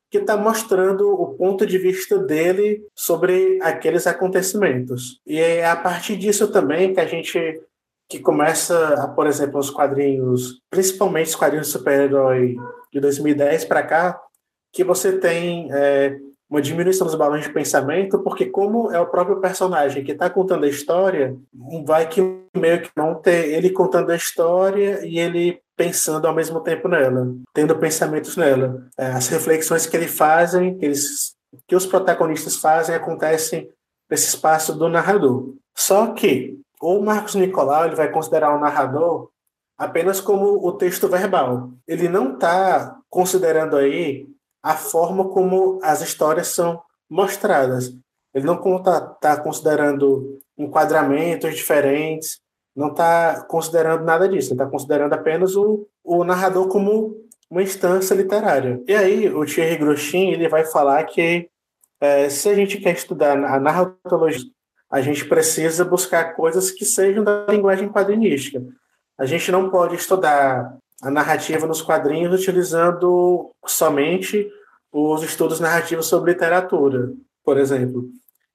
que 0.09 0.19
está 0.19 0.37
mostrando 0.37 1.09
o 1.09 1.35
ponto 1.35 1.65
de 1.65 1.77
vista 1.77 2.17
dele 2.17 2.85
sobre 2.95 3.59
aqueles 3.61 4.07
acontecimentos. 4.07 5.19
E 5.25 5.39
é 5.39 5.65
a 5.65 5.75
partir 5.75 6.15
disso 6.15 6.47
também 6.47 6.93
que 6.93 6.99
a 6.99 7.05
gente 7.05 7.61
que 8.09 8.19
começa, 8.19 9.11
por 9.15 9.27
exemplo, 9.27 9.59
os 9.59 9.69
quadrinhos, 9.69 10.61
principalmente 10.69 11.27
os 11.27 11.35
quadrinhos 11.35 11.67
de 11.67 11.73
super-herói 11.73 12.55
de 12.91 12.99
2010 12.99 13.65
para 13.65 13.83
cá, 13.83 14.19
que 14.71 14.83
você 14.83 15.17
tem 15.17 15.69
é, 15.73 16.17
uma 16.49 16.61
diminuição 16.61 17.05
dos 17.05 17.15
balões 17.15 17.43
de 17.43 17.51
pensamento, 17.51 18.19
porque 18.19 18.45
como 18.45 18.91
é 18.91 18.99
o 18.99 19.07
próprio 19.07 19.41
personagem 19.41 20.03
que 20.03 20.13
está 20.13 20.29
contando 20.29 20.65
a 20.65 20.69
história, 20.69 21.35
vai 21.85 22.07
que 22.07 22.21
meio 22.55 22.81
que 22.81 22.89
não 22.95 23.15
ter 23.15 23.49
ele 23.49 23.71
contando 23.71 24.11
a 24.11 24.15
história 24.15 25.05
e 25.05 25.19
ele 25.19 25.59
pensando 25.75 26.25
ao 26.25 26.33
mesmo 26.33 26.61
tempo 26.61 26.87
nela, 26.87 27.35
tendo 27.53 27.77
pensamentos 27.77 28.37
nela. 28.37 28.87
É, 28.97 29.07
as 29.07 29.27
reflexões 29.27 29.85
que 29.85 29.95
ele 29.95 30.07
fazem, 30.07 30.77
que, 30.77 30.85
eles, 30.85 31.35
que 31.67 31.75
os 31.75 31.85
protagonistas 31.85 32.55
fazem, 32.55 32.95
acontecem 32.95 33.69
nesse 34.09 34.29
espaço 34.29 34.73
do 34.73 34.89
narrador. 34.89 35.53
Só 35.75 36.13
que 36.13 36.57
o 36.81 37.01
Marcos 37.01 37.35
Nicolau 37.35 37.85
ele 37.85 37.95
vai 37.95 38.11
considerar 38.11 38.55
o 38.55 38.59
narrador 38.59 39.29
apenas 39.77 40.19
como 40.19 40.65
o 40.65 40.71
texto 40.71 41.07
verbal. 41.07 41.71
Ele 41.87 42.07
não 42.09 42.33
está 42.33 42.97
considerando 43.09 43.77
aí 43.77 44.27
a 44.61 44.75
forma 44.75 45.29
como 45.29 45.79
as 45.83 46.01
histórias 46.01 46.47
são 46.49 46.81
mostradas. 47.09 47.93
Ele 48.33 48.45
não 48.45 48.55
está 48.77 49.01
tá 49.01 49.37
considerando 49.39 50.39
enquadramentos 50.57 51.55
diferentes, 51.55 52.39
não 52.75 52.89
está 52.89 53.45
considerando 53.47 54.03
nada 54.03 54.27
disso. 54.27 54.49
Ele 54.49 54.61
está 54.61 54.65
considerando 54.65 55.13
apenas 55.13 55.55
o, 55.55 55.87
o 56.03 56.23
narrador 56.23 56.67
como 56.67 57.15
uma 57.49 57.63
instância 57.63 58.13
literária. 58.13 58.81
E 58.87 58.93
aí, 58.93 59.29
o 59.29 59.45
Thierry 59.45 59.77
Groshin 59.77 60.31
ele 60.31 60.49
vai 60.49 60.65
falar 60.65 61.03
que 61.05 61.49
é, 62.01 62.29
se 62.29 62.49
a 62.49 62.53
gente 62.53 62.77
quer 62.77 62.93
estudar 62.93 63.37
a 63.37 63.59
narratologia 63.59 64.51
a 64.89 65.01
gente 65.01 65.25
precisa 65.25 65.83
buscar 65.83 66.35
coisas 66.35 66.71
que 66.71 66.85
sejam 66.85 67.23
da 67.23 67.45
linguagem 67.49 67.89
quadrinística. 67.89 68.63
A 69.17 69.25
gente 69.25 69.51
não 69.51 69.69
pode 69.69 69.95
estudar 69.95 70.77
a 71.01 71.11
narrativa 71.11 71.67
nos 71.67 71.81
quadrinhos 71.81 72.39
utilizando 72.39 73.51
somente 73.65 74.49
os 74.91 75.23
estudos 75.23 75.59
narrativos 75.59 76.07
sobre 76.07 76.31
literatura, 76.31 77.11
por 77.43 77.57
exemplo. 77.57 78.09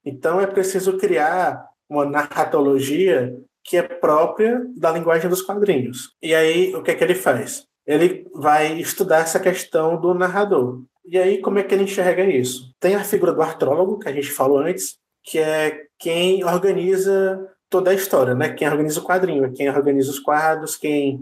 Então 0.04 0.40
é 0.40 0.46
preciso 0.46 0.96
criar 0.96 1.66
uma 1.88 2.04
narratologia 2.04 3.36
que 3.64 3.76
é 3.76 3.82
própria 3.82 4.64
da 4.76 4.90
linguagem 4.90 5.28
dos 5.28 5.42
quadrinhos. 5.42 6.10
E 6.20 6.34
aí 6.34 6.74
o 6.74 6.82
que 6.82 6.90
é 6.90 6.94
que 6.94 7.04
ele 7.04 7.14
faz? 7.14 7.64
Ele 7.86 8.26
vai 8.34 8.78
estudar 8.80 9.18
essa 9.18 9.38
questão 9.38 10.00
do 10.00 10.14
narrador. 10.14 10.82
E 11.04 11.18
aí 11.18 11.40
como 11.40 11.58
é 11.58 11.62
que 11.62 11.74
ele 11.74 11.84
enxerga 11.84 12.24
isso? 12.24 12.74
Tem 12.80 12.94
a 12.94 13.04
figura 13.04 13.32
do 13.32 13.42
artrólogo 13.42 13.98
que 13.98 14.08
a 14.08 14.12
gente 14.12 14.30
falou 14.30 14.58
antes, 14.58 14.96
que 15.24 15.38
é 15.38 15.86
quem 15.98 16.44
organiza 16.44 17.48
toda 17.70 17.90
a 17.90 17.94
história, 17.94 18.34
né? 18.34 18.52
Quem 18.52 18.68
organiza 18.68 19.00
o 19.00 19.04
quadrinho, 19.04 19.52
quem 19.52 19.68
organiza 19.70 20.10
os 20.10 20.18
quadros, 20.18 20.76
quem 20.76 21.20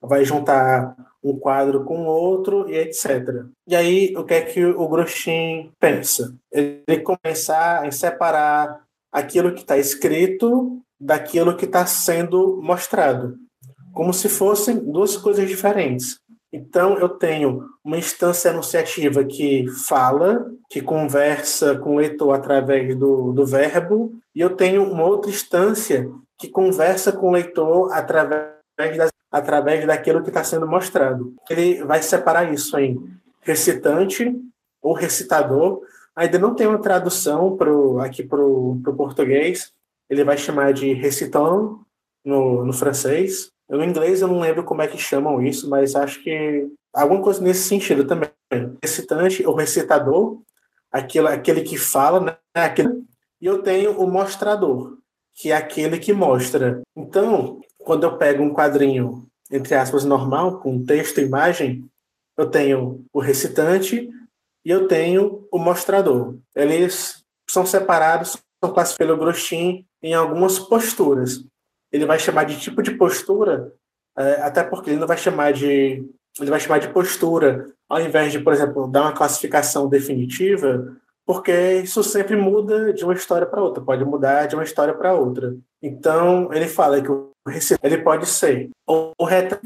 vai 0.00 0.24
juntar 0.24 0.94
um 1.22 1.36
quadro 1.36 1.84
com 1.84 2.06
outro 2.06 2.68
e 2.70 2.76
etc. 2.76 3.44
E 3.66 3.74
aí, 3.74 4.14
o 4.16 4.24
que 4.24 4.34
é 4.34 4.40
que 4.42 4.64
o 4.64 4.88
Groshin 4.88 5.72
pensa? 5.80 6.34
Ele 6.52 7.00
começar 7.00 7.84
a 7.84 7.90
separar 7.90 8.84
aquilo 9.10 9.52
que 9.52 9.60
está 9.60 9.76
escrito 9.76 10.80
daquilo 11.00 11.56
que 11.56 11.64
está 11.64 11.86
sendo 11.86 12.60
mostrado. 12.62 13.36
como 13.92 14.14
se 14.14 14.28
fossem 14.28 14.76
duas 14.76 15.16
coisas 15.16 15.48
diferentes. 15.48 16.20
Então, 16.52 16.98
eu 16.98 17.10
tenho 17.10 17.66
uma 17.84 17.98
instância 17.98 18.50
anunciativa 18.50 19.22
que 19.22 19.66
fala, 19.86 20.50
que 20.70 20.80
conversa 20.80 21.76
com 21.78 21.94
o 21.94 21.98
leitor 21.98 22.34
através 22.34 22.96
do, 22.96 23.32
do 23.32 23.44
verbo, 23.44 24.18
e 24.34 24.40
eu 24.40 24.56
tenho 24.56 24.90
uma 24.90 25.04
outra 25.04 25.30
instância 25.30 26.10
que 26.38 26.48
conversa 26.48 27.12
com 27.12 27.28
o 27.28 27.32
leitor 27.32 27.92
através, 27.92 28.96
das, 28.96 29.10
através 29.30 29.86
daquilo 29.86 30.22
que 30.22 30.28
está 30.28 30.42
sendo 30.42 30.66
mostrado. 30.66 31.34
Ele 31.50 31.84
vai 31.84 32.02
separar 32.02 32.52
isso 32.52 32.78
em 32.78 32.98
recitante 33.42 34.34
ou 34.80 34.94
recitador. 34.94 35.82
Ainda 36.16 36.38
não 36.38 36.54
tem 36.54 36.66
uma 36.66 36.80
tradução 36.80 37.56
pro, 37.56 37.98
aqui 37.98 38.22
para 38.22 38.40
o 38.40 38.80
português. 38.96 39.72
Ele 40.08 40.24
vai 40.24 40.38
chamar 40.38 40.72
de 40.72 40.94
recitant 40.94 41.78
no, 42.24 42.64
no 42.64 42.72
francês. 42.72 43.50
No 43.68 43.84
inglês 43.84 44.22
eu 44.22 44.28
não 44.28 44.40
lembro 44.40 44.64
como 44.64 44.80
é 44.80 44.88
que 44.88 44.96
chamam 44.96 45.42
isso, 45.42 45.68
mas 45.68 45.94
acho 45.94 46.22
que 46.22 46.66
alguma 46.92 47.22
coisa 47.22 47.42
nesse 47.42 47.68
sentido 47.68 48.06
também. 48.06 48.30
Recitante 48.82 49.46
ou 49.46 49.54
recitador, 49.54 50.40
aquele, 50.90 51.28
aquele 51.28 51.60
que 51.60 51.76
fala, 51.76 52.20
né? 52.20 52.36
Aquele, 52.54 53.04
e 53.40 53.46
eu 53.46 53.62
tenho 53.62 53.92
o 54.00 54.10
mostrador, 54.10 54.96
que 55.34 55.52
é 55.52 55.56
aquele 55.56 55.98
que 55.98 56.14
mostra. 56.14 56.80
Então, 56.96 57.60
quando 57.76 58.04
eu 58.04 58.16
pego 58.16 58.42
um 58.42 58.54
quadrinho, 58.54 59.26
entre 59.52 59.74
aspas, 59.74 60.04
normal, 60.04 60.60
com 60.60 60.84
texto 60.84 61.18
e 61.18 61.24
imagem, 61.24 61.84
eu 62.38 62.50
tenho 62.50 63.04
o 63.12 63.20
recitante 63.20 64.08
e 64.64 64.70
eu 64.70 64.88
tenho 64.88 65.46
o 65.52 65.58
mostrador. 65.58 66.38
Eles 66.54 67.22
são 67.48 67.66
separados, 67.66 68.38
são 68.62 68.72
classificados 68.72 68.96
pelo 68.96 69.16
Grostin 69.18 69.84
em 70.02 70.14
algumas 70.14 70.58
posturas 70.58 71.44
ele 71.92 72.06
vai 72.06 72.18
chamar 72.18 72.44
de 72.44 72.58
tipo 72.58 72.82
de 72.82 72.92
postura, 72.92 73.72
é, 74.16 74.42
até 74.42 74.62
porque 74.62 74.90
ele 74.90 75.00
não 75.00 75.06
vai 75.06 75.16
chamar 75.16 75.52
de 75.52 76.04
ele 76.40 76.50
vai 76.50 76.60
chamar 76.60 76.78
de 76.78 76.88
postura, 76.88 77.72
ao 77.88 78.00
invés 78.00 78.30
de, 78.30 78.38
por 78.38 78.52
exemplo, 78.52 78.86
dar 78.86 79.02
uma 79.02 79.12
classificação 79.12 79.88
definitiva, 79.88 80.96
porque 81.26 81.80
isso 81.82 82.02
sempre 82.04 82.36
muda 82.36 82.92
de 82.92 83.04
uma 83.04 83.14
história 83.14 83.46
para 83.46 83.62
outra, 83.62 83.82
pode 83.82 84.04
mudar 84.04 84.46
de 84.46 84.54
uma 84.54 84.62
história 84.62 84.94
para 84.94 85.14
outra. 85.14 85.56
Então, 85.82 86.52
ele 86.52 86.68
fala 86.68 87.02
que 87.02 87.10
o 87.10 87.32
ele 87.82 87.98
pode 87.98 88.26
ser 88.26 88.70
ou 88.86 89.14
reta 89.24 89.60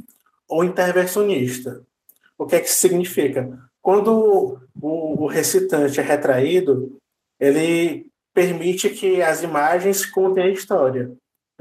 ou 0.49 0.65
intervencionista. 0.65 1.83
O 2.39 2.47
que 2.47 2.57
é 2.57 2.61
que 2.61 2.69
isso 2.69 2.79
significa? 2.79 3.59
Quando 3.81 4.61
o, 4.81 5.25
o 5.25 5.27
recitante 5.27 5.99
é 5.99 6.03
retraído, 6.03 6.97
ele 7.41 8.07
permite 8.33 8.89
que 8.91 9.21
as 9.21 9.43
imagens 9.43 10.07
contem 10.07 10.45
a 10.45 10.49
história 10.49 11.13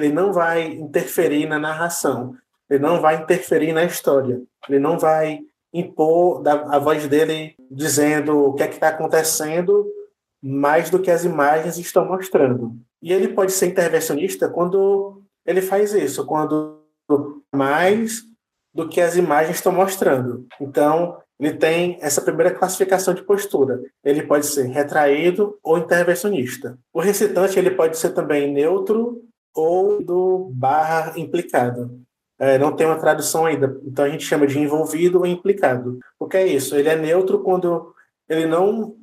ele 0.01 0.13
não 0.13 0.33
vai 0.33 0.65
interferir 0.67 1.47
na 1.47 1.59
narração, 1.59 2.35
ele 2.69 2.79
não 2.79 2.99
vai 2.99 3.21
interferir 3.21 3.73
na 3.73 3.83
história, 3.83 4.41
ele 4.67 4.79
não 4.79 4.97
vai 4.97 5.39
impor 5.73 6.43
a 6.47 6.79
voz 6.79 7.07
dele 7.07 7.55
dizendo 7.69 8.49
o 8.49 8.53
que 8.53 8.63
é 8.63 8.67
que 8.67 8.73
está 8.75 8.89
acontecendo 8.89 9.85
mais 10.41 10.89
do 10.89 10.99
que 10.99 11.11
as 11.11 11.23
imagens 11.23 11.77
estão 11.77 12.05
mostrando. 12.05 12.75
E 13.01 13.13
ele 13.13 13.29
pode 13.29 13.51
ser 13.51 13.67
intervencionista 13.67 14.49
quando 14.49 15.21
ele 15.45 15.61
faz 15.61 15.93
isso, 15.93 16.25
quando 16.25 16.81
mais 17.53 18.23
do 18.73 18.87
que 18.87 19.01
as 19.01 19.15
imagens 19.15 19.57
estão 19.57 19.71
mostrando. 19.71 20.45
Então, 20.59 21.17
ele 21.39 21.53
tem 21.53 21.97
essa 22.01 22.21
primeira 22.21 22.53
classificação 22.53 23.13
de 23.13 23.23
postura. 23.23 23.81
Ele 24.03 24.23
pode 24.23 24.45
ser 24.45 24.67
retraído 24.67 25.57
ou 25.63 25.77
intervencionista. 25.77 26.77
O 26.93 26.99
recitante 26.99 27.57
ele 27.57 27.71
pode 27.71 27.97
ser 27.97 28.11
também 28.11 28.51
neutro 28.51 29.21
ou 29.53 30.03
do 30.03 30.51
barra 30.53 31.17
implicado. 31.19 32.01
É, 32.39 32.57
não 32.57 32.75
tem 32.75 32.87
uma 32.87 32.99
tradução 32.99 33.45
ainda, 33.45 33.79
então 33.85 34.05
a 34.05 34.09
gente 34.09 34.25
chama 34.25 34.47
de 34.47 34.57
envolvido 34.57 35.19
ou 35.19 35.25
implicado. 35.27 35.99
O 36.19 36.27
que 36.27 36.37
é 36.37 36.47
isso? 36.47 36.75
Ele 36.75 36.89
é 36.89 36.95
neutro 36.95 37.43
quando 37.43 37.93
ele 38.27 38.47
não 38.47 38.95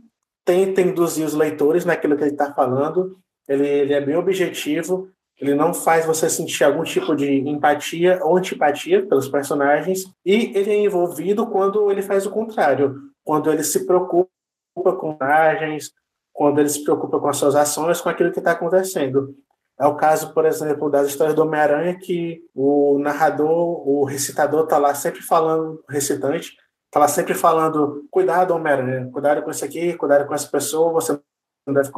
tenta 0.45 0.81
induzir 0.81 1.25
os 1.25 1.35
leitores 1.35 1.85
naquilo 1.85 2.17
que 2.17 2.25
ele 2.25 2.33
está 2.33 2.53
falando, 2.53 3.17
ele, 3.47 3.67
ele 3.67 3.95
é 3.95 4.01
bem 4.01 4.17
objetivo, 4.17 5.09
ele 5.41 5.55
não 5.55 5.73
faz 5.73 6.05
você 6.05 6.29
sentir 6.29 6.65
algum 6.65 6.83
tipo 6.83 7.15
de 7.15 7.31
empatia 7.49 8.19
ou 8.25 8.37
antipatia 8.37 9.07
pelos 9.07 9.29
personagens, 9.29 10.05
e 10.25 10.51
ele 10.57 10.71
é 10.71 10.85
envolvido 10.85 11.47
quando 11.47 11.91
ele 11.93 12.03
faz 12.03 12.27
o 12.27 12.31
contrário, 12.31 12.97
quando 13.23 13.53
ele 13.53 13.63
se 13.63 13.87
preocupa 13.87 14.29
com 14.75 15.15
personagens, 15.15 15.93
quando 16.33 16.59
ele 16.61 16.69
se 16.69 16.83
preocupa 16.83 17.21
com 17.21 17.29
as 17.29 17.37
suas 17.37 17.55
ações, 17.55 18.01
com 18.01 18.09
aquilo 18.09 18.33
que 18.33 18.39
está 18.39 18.53
acontecendo. 18.53 19.35
É 19.81 19.87
o 19.87 19.95
caso, 19.95 20.35
por 20.35 20.45
exemplo, 20.45 20.91
das 20.91 21.07
histórias 21.07 21.37
do 21.37 21.43
Homem-Aranha, 21.43 21.99
que 21.99 22.43
o 22.55 22.99
narrador, 22.99 23.89
o 23.89 24.05
recitador 24.05 24.65
está 24.65 24.77
lá 24.77 24.93
sempre 24.95 25.23
falando, 25.23 25.85
recitante, 25.89 26.57
está 26.87 26.99
lá 26.99 27.07
sempre 27.07 27.33
falando, 27.33 28.05
cuidado, 28.11 28.55
Homem-Aranha, 28.55 29.09
cuidado 29.13 29.43
com 29.43 29.51
isso 29.51 29.65
aqui, 29.65 29.95
cuidado 29.95 30.27
com 30.27 30.35
essa 30.35 30.49
pessoa, 30.49 30.93
você 30.93 31.19
não 31.67 31.75
deve... 31.75 31.91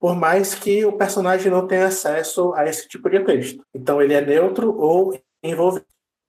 Por 0.00 0.16
mais 0.16 0.54
que 0.54 0.86
o 0.86 0.92
personagem 0.92 1.50
não 1.50 1.66
tenha 1.66 1.88
acesso 1.88 2.54
a 2.54 2.64
esse 2.64 2.88
tipo 2.88 3.10
de 3.10 3.20
texto. 3.20 3.62
Então, 3.74 4.00
ele 4.00 4.14
é 4.14 4.20
neutro 4.20 4.74
ou 4.78 5.12
envolvido. 5.42 5.84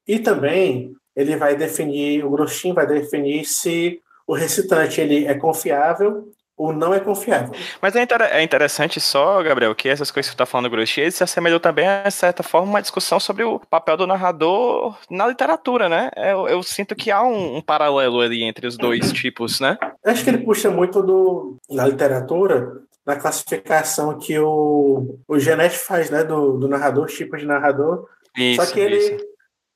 E 0.07 0.19
também, 0.19 0.95
ele 1.15 1.37
vai 1.37 1.55
definir, 1.55 2.25
o 2.25 2.31
Grostin 2.31 2.73
vai 2.73 2.87
definir 2.87 3.45
se 3.45 4.01
o 4.27 4.33
recitante 4.33 4.99
ele 4.99 5.25
é 5.25 5.35
confiável 5.35 6.31
ou 6.59 6.73
não 6.73 6.93
é 6.93 6.99
confiável. 6.99 7.53
Mas 7.81 7.95
é, 7.95 8.05
é 8.31 8.43
interessante 8.43 8.99
só, 8.99 9.41
Gabriel, 9.41 9.73
que 9.73 9.87
essas 9.87 10.11
coisas 10.11 10.29
que 10.29 10.35
você 10.35 10.35
está 10.35 10.45
falando, 10.45 10.69
Groschier, 10.69 11.09
se 11.09 11.23
assemelhou 11.23 11.57
também, 11.57 11.87
a 11.87 12.11
certa 12.11 12.43
forma, 12.43 12.67
uma 12.67 12.81
discussão 12.81 13.17
sobre 13.17 13.45
o 13.45 13.59
papel 13.59 13.95
do 13.95 14.05
narrador 14.05 14.97
na 15.09 15.25
literatura, 15.25 15.87
né? 15.87 16.11
Eu, 16.17 16.49
eu 16.49 16.61
sinto 16.61 16.97
que 16.97 17.09
há 17.11 17.23
um, 17.23 17.55
um, 17.55 17.61
paralelo 17.61 18.19
ali 18.19 18.43
entre 18.43 18.67
os 18.67 18.75
dois 18.77 19.13
tipos, 19.13 19.61
né? 19.61 19.77
Acho 20.05 20.21
que 20.21 20.29
ele 20.29 20.39
puxa 20.39 20.69
muito 20.69 21.01
do, 21.01 21.55
na 21.69 21.87
literatura, 21.87 22.81
na 23.05 23.15
classificação 23.15 24.19
que 24.19 24.37
o, 24.37 25.17
o 25.29 25.39
Genete 25.39 25.77
faz, 25.77 26.09
né, 26.09 26.25
do, 26.25 26.57
do 26.57 26.67
narrador, 26.67 27.07
tipo 27.07 27.37
de 27.37 27.45
narrador. 27.45 28.05
Isso, 28.37 28.61
só 28.61 28.73
que 28.73 28.79
ele 28.81 29.17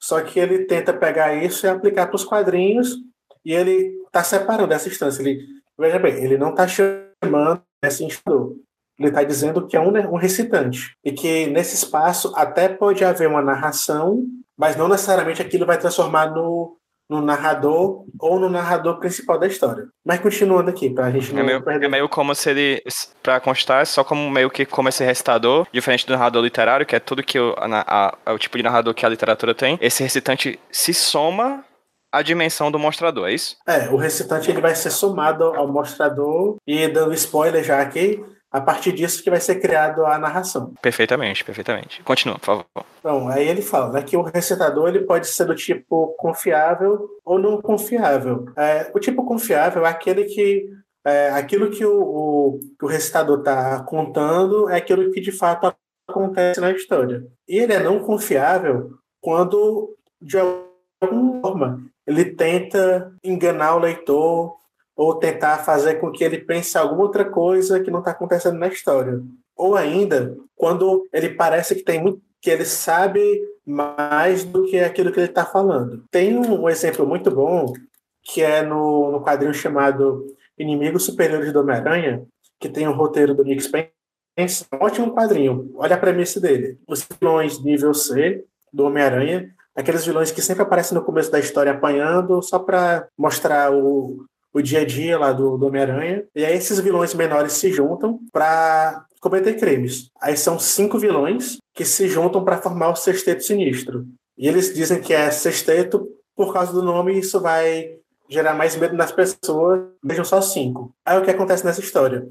só 0.01 0.19
que 0.19 0.37
ele 0.37 0.65
tenta 0.65 0.91
pegar 0.91 1.33
isso 1.33 1.65
e 1.65 1.69
aplicar 1.69 2.07
para 2.07 2.17
os 2.17 2.25
quadrinhos 2.25 2.97
e 3.45 3.53
ele 3.53 3.93
está 4.05 4.21
separando 4.21 4.73
essa 4.73 4.89
instância. 4.89 5.21
Ele 5.21 5.53
Veja 5.79 5.99
bem, 5.99 6.23
ele 6.23 6.37
não 6.37 6.49
está 6.49 6.67
chamando 6.67 7.61
esse 7.83 8.03
instrutor. 8.03 8.55
Ele 8.99 9.09
está 9.09 9.23
dizendo 9.23 9.65
que 9.67 9.75
é 9.75 9.79
um, 9.79 9.89
um 9.89 10.17
recitante. 10.17 10.95
E 11.03 11.11
que 11.11 11.47
nesse 11.47 11.75
espaço 11.75 12.31
até 12.35 12.69
pode 12.69 13.03
haver 13.03 13.27
uma 13.27 13.41
narração, 13.41 14.23
mas 14.57 14.75
não 14.75 14.87
necessariamente 14.87 15.41
aquilo 15.41 15.65
vai 15.65 15.79
transformar 15.79 16.27
no, 16.27 16.77
no 17.09 17.21
narrador 17.21 18.05
ou 18.19 18.39
no 18.39 18.49
narrador 18.49 18.99
principal 18.99 19.39
da 19.39 19.47
história. 19.47 19.87
Mas 20.05 20.19
continuando 20.19 20.69
aqui, 20.69 20.89
para 20.89 21.07
a 21.07 21.11
gente 21.11 21.31
é 21.31 21.33
não 21.33 21.41
é 21.41 21.43
meio, 21.43 21.61
perder. 21.61 21.85
É 21.85 21.89
meio 21.89 22.09
como 22.09 22.33
se 22.33 22.49
ele, 22.49 22.83
para 23.21 23.39
constar, 23.39 23.81
é 23.81 23.85
só 23.85 24.03
como 24.03 24.29
meio 24.29 24.49
que 24.49 24.65
como 24.65 24.89
esse 24.89 25.03
recitador, 25.03 25.67
diferente 25.71 26.05
do 26.05 26.13
narrador 26.13 26.43
literário, 26.43 26.85
que 26.85 26.95
é 26.95 26.99
tudo 26.99 27.23
que 27.23 27.39
o, 27.39 27.55
a, 27.57 28.15
a, 28.25 28.33
o 28.33 28.37
tipo 28.37 28.57
de 28.57 28.63
narrador 28.63 28.93
que 28.93 29.05
a 29.05 29.09
literatura 29.09 29.53
tem, 29.53 29.77
esse 29.81 30.03
recitante 30.03 30.59
se 30.71 30.93
soma 30.93 31.65
a 32.13 32.21
dimensão 32.21 32.71
do 32.71 32.77
mostrador, 32.77 33.27
é 33.27 33.33
isso? 33.33 33.57
É, 33.67 33.89
o 33.89 33.95
recitante 33.95 34.51
ele 34.51 34.61
vai 34.61 34.75
ser 34.75 34.91
somado 34.91 35.45
ao 35.45 35.67
mostrador 35.67 36.57
e 36.67 36.87
dando 36.87 37.11
spoiler 37.15 37.63
já 37.63 37.81
aqui, 37.81 38.23
a 38.51 38.61
partir 38.61 38.91
disso 38.91 39.23
que 39.23 39.31
vai 39.31 39.39
ser 39.39 39.55
criado 39.55 40.05
a 40.05 40.19
narração. 40.19 40.75
Perfeitamente, 40.79 41.43
perfeitamente. 41.43 42.03
Continua, 42.03 42.37
por 42.37 42.45
favor. 42.45 42.65
Então, 42.99 43.27
aí 43.27 43.47
ele 43.47 43.63
fala 43.63 43.93
né, 43.93 44.03
que 44.03 44.15
o 44.15 44.21
recitador 44.21 44.89
ele 44.89 44.99
pode 44.99 45.25
ser 45.25 45.45
do 45.45 45.55
tipo 45.55 46.15
confiável 46.19 47.09
ou 47.25 47.39
não 47.39 47.59
confiável. 47.59 48.45
É, 48.55 48.91
o 48.93 48.99
tipo 48.99 49.25
confiável 49.25 49.83
é 49.83 49.89
aquele 49.89 50.25
que 50.25 50.69
é, 51.03 51.31
aquilo 51.31 51.71
que 51.71 51.83
o, 51.83 51.99
o, 51.99 52.59
que 52.79 52.85
o 52.85 52.87
recitador 52.87 53.39
está 53.39 53.83
contando 53.83 54.69
é 54.69 54.77
aquilo 54.77 55.11
que 55.11 55.19
de 55.19 55.31
fato 55.31 55.75
acontece 56.07 56.61
na 56.61 56.71
história. 56.71 57.25
E 57.47 57.57
ele 57.57 57.73
é 57.73 57.79
não 57.79 57.99
confiável 57.99 58.91
quando 59.19 59.97
de 60.21 60.37
alguma 60.37 61.41
forma 61.41 61.92
ele 62.05 62.25
tenta 62.25 63.13
enganar 63.23 63.75
o 63.75 63.79
leitor 63.79 64.55
ou 64.95 65.15
tentar 65.15 65.59
fazer 65.59 65.95
com 65.95 66.11
que 66.11 66.23
ele 66.23 66.37
pense 66.37 66.77
alguma 66.77 67.03
outra 67.03 67.25
coisa 67.25 67.79
que 67.79 67.89
não 67.89 67.99
está 67.99 68.11
acontecendo 68.11 68.57
na 68.57 68.67
história. 68.67 69.21
Ou 69.55 69.75
ainda, 69.75 70.35
quando 70.55 71.07
ele 71.11 71.29
parece 71.29 71.75
que 71.75 71.83
tem 71.83 72.01
muito, 72.01 72.21
que 72.41 72.49
ele 72.49 72.65
sabe 72.65 73.21
mais 73.65 74.43
do 74.43 74.65
que 74.65 74.79
aquilo 74.79 75.11
que 75.11 75.19
ele 75.19 75.27
está 75.27 75.45
falando. 75.45 76.03
Tem 76.11 76.37
um, 76.37 76.67
exemplo 76.67 77.07
muito 77.07 77.31
bom 77.31 77.73
que 78.21 78.41
é 78.41 78.61
no, 78.61 79.11
no 79.11 79.23
quadrinho 79.23 79.53
chamado 79.53 80.25
Inimigos 80.57 81.05
Superiores 81.05 81.51
do 81.51 81.59
Homem-Aranha, 81.59 82.23
que 82.59 82.69
tem 82.69 82.87
o 82.87 82.91
um 82.91 82.95
roteiro 82.95 83.33
do 83.33 83.43
Nick 83.43 83.63
Spencer. 83.63 83.91
Um 84.37 84.85
ótimo 84.85 85.13
quadrinho. 85.13 85.71
Olha 85.75 85.95
a 85.95 85.99
premissa 85.99 86.39
dele. 86.39 86.77
Os 86.87 87.05
vilões 87.05 87.61
nível 87.63 87.93
C 87.93 88.43
do 88.71 88.85
Homem-Aranha 88.85 89.53
aqueles 89.75 90.05
vilões 90.05 90.31
que 90.31 90.41
sempre 90.41 90.63
aparecem 90.63 90.97
no 90.97 91.03
começo 91.03 91.31
da 91.31 91.39
história 91.39 91.71
apanhando, 91.71 92.41
só 92.41 92.59
para 92.59 93.07
mostrar 93.17 93.71
o, 93.73 94.25
o 94.53 94.61
dia 94.61 94.81
a 94.81 94.85
dia 94.85 95.17
lá 95.17 95.31
do, 95.31 95.57
do 95.57 95.67
Homem-Aranha. 95.67 96.23
E 96.35 96.45
aí 96.45 96.55
esses 96.55 96.79
vilões 96.79 97.13
menores 97.13 97.53
se 97.53 97.71
juntam 97.71 98.19
para 98.31 99.05
cometer 99.19 99.57
crimes. 99.57 100.09
Aí 100.21 100.37
são 100.37 100.59
cinco 100.59 100.99
vilões 100.99 101.57
que 101.73 101.85
se 101.85 102.07
juntam 102.07 102.43
para 102.43 102.61
formar 102.61 102.89
o 102.89 102.95
Sexteto 102.95 103.43
Sinistro. 103.43 104.05
E 104.37 104.47
eles 104.47 104.73
dizem 104.73 105.01
que 105.01 105.13
é 105.13 105.31
sexteto 105.31 106.07
por 106.35 106.53
causa 106.53 106.71
do 106.73 106.81
nome, 106.81 107.17
isso 107.17 107.39
vai 107.39 107.95
gerar 108.27 108.53
mais 108.53 108.75
medo 108.75 108.95
nas 108.95 109.11
pessoas. 109.11 109.81
Vejam 110.03 110.25
só 110.25 110.41
cinco. 110.41 110.93
Aí 111.05 111.17
o 111.17 111.23
que 111.23 111.31
acontece 111.31 111.65
nessa 111.65 111.79
história? 111.79 112.27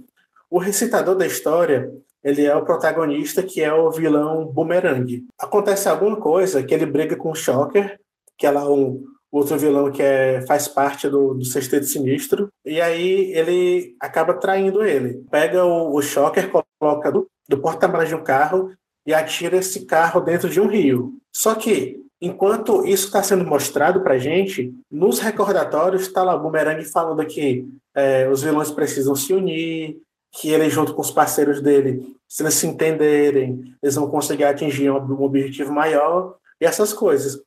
O 0.51 0.59
recitador 0.59 1.15
da 1.15 1.27
história, 1.27 1.91
ele 2.25 2.45
é 2.45 2.55
o 2.55 2.65
protagonista, 2.65 3.43
que 3.43 3.61
é 3.61 3.73
o 3.73 3.91
vilão 3.91 4.47
Boomerang. 4.47 5.27
Acontece 5.39 5.89
alguma 5.89 6.17
coisa 6.17 6.63
que 6.63 6.73
ele 6.73 6.87
briga 6.87 7.17
com 7.17 7.31
o 7.31 7.35
Shocker, 7.35 7.99
que 8.39 8.47
é 8.47 8.51
lá 8.51 8.71
um 8.71 9.03
outro 9.31 9.59
vilão 9.59 9.91
que 9.91 10.03
é, 10.03 10.43
faz 10.47 10.69
parte 10.69 11.09
do, 11.09 11.35
do 11.35 11.45
Sexteto 11.45 11.87
Sinistro, 11.87 12.49
e 12.65 12.81
aí 12.81 13.33
ele 13.33 13.97
acaba 13.99 14.35
traindo 14.35 14.85
ele. 14.85 15.25
Pega 15.31 15.65
o, 15.65 15.97
o 15.97 16.03
Shocker, 16.03 16.51
coloca 16.79 17.11
do, 17.11 17.27
do 17.49 17.59
porta-malas 17.59 18.09
de 18.09 18.15
um 18.15 18.23
carro 18.23 18.71
e 19.07 19.15
atira 19.15 19.57
esse 19.57 19.87
carro 19.87 20.21
dentro 20.21 20.49
de 20.49 20.61
um 20.61 20.67
rio. 20.67 21.15
Só 21.33 21.55
que, 21.55 21.99
enquanto 22.21 22.85
isso 22.85 23.07
está 23.07 23.23
sendo 23.23 23.45
mostrado 23.45 24.03
para 24.03 24.19
gente, 24.19 24.73
nos 24.91 25.19
recordatórios 25.19 26.03
está 26.03 26.23
lá 26.23 26.37
o 26.37 26.41
Boomerang 26.41 26.85
falando 26.85 27.25
que 27.27 27.67
é, 27.95 28.29
os 28.29 28.43
vilões 28.43 28.71
precisam 28.71 29.17
se 29.17 29.33
unir, 29.33 29.97
que 30.33 30.51
ele 30.51 30.71
junto 30.71 30.95
com 30.95 31.03
os 31.03 31.11
parceiros 31.11 31.61
dele, 31.61 32.17
se 32.27 32.43
eles 32.43 32.55
se 32.55 32.67
entenderem, 32.67 33.77
eles 33.83 33.95
vão 33.95 34.09
conseguir 34.09 34.45
atingir 34.45 34.91
um, 34.91 35.23
objetivo 35.23 35.73
maior 35.73 36.37
e 36.61 36.65
essas 36.65 36.93
coisas. 36.93 37.41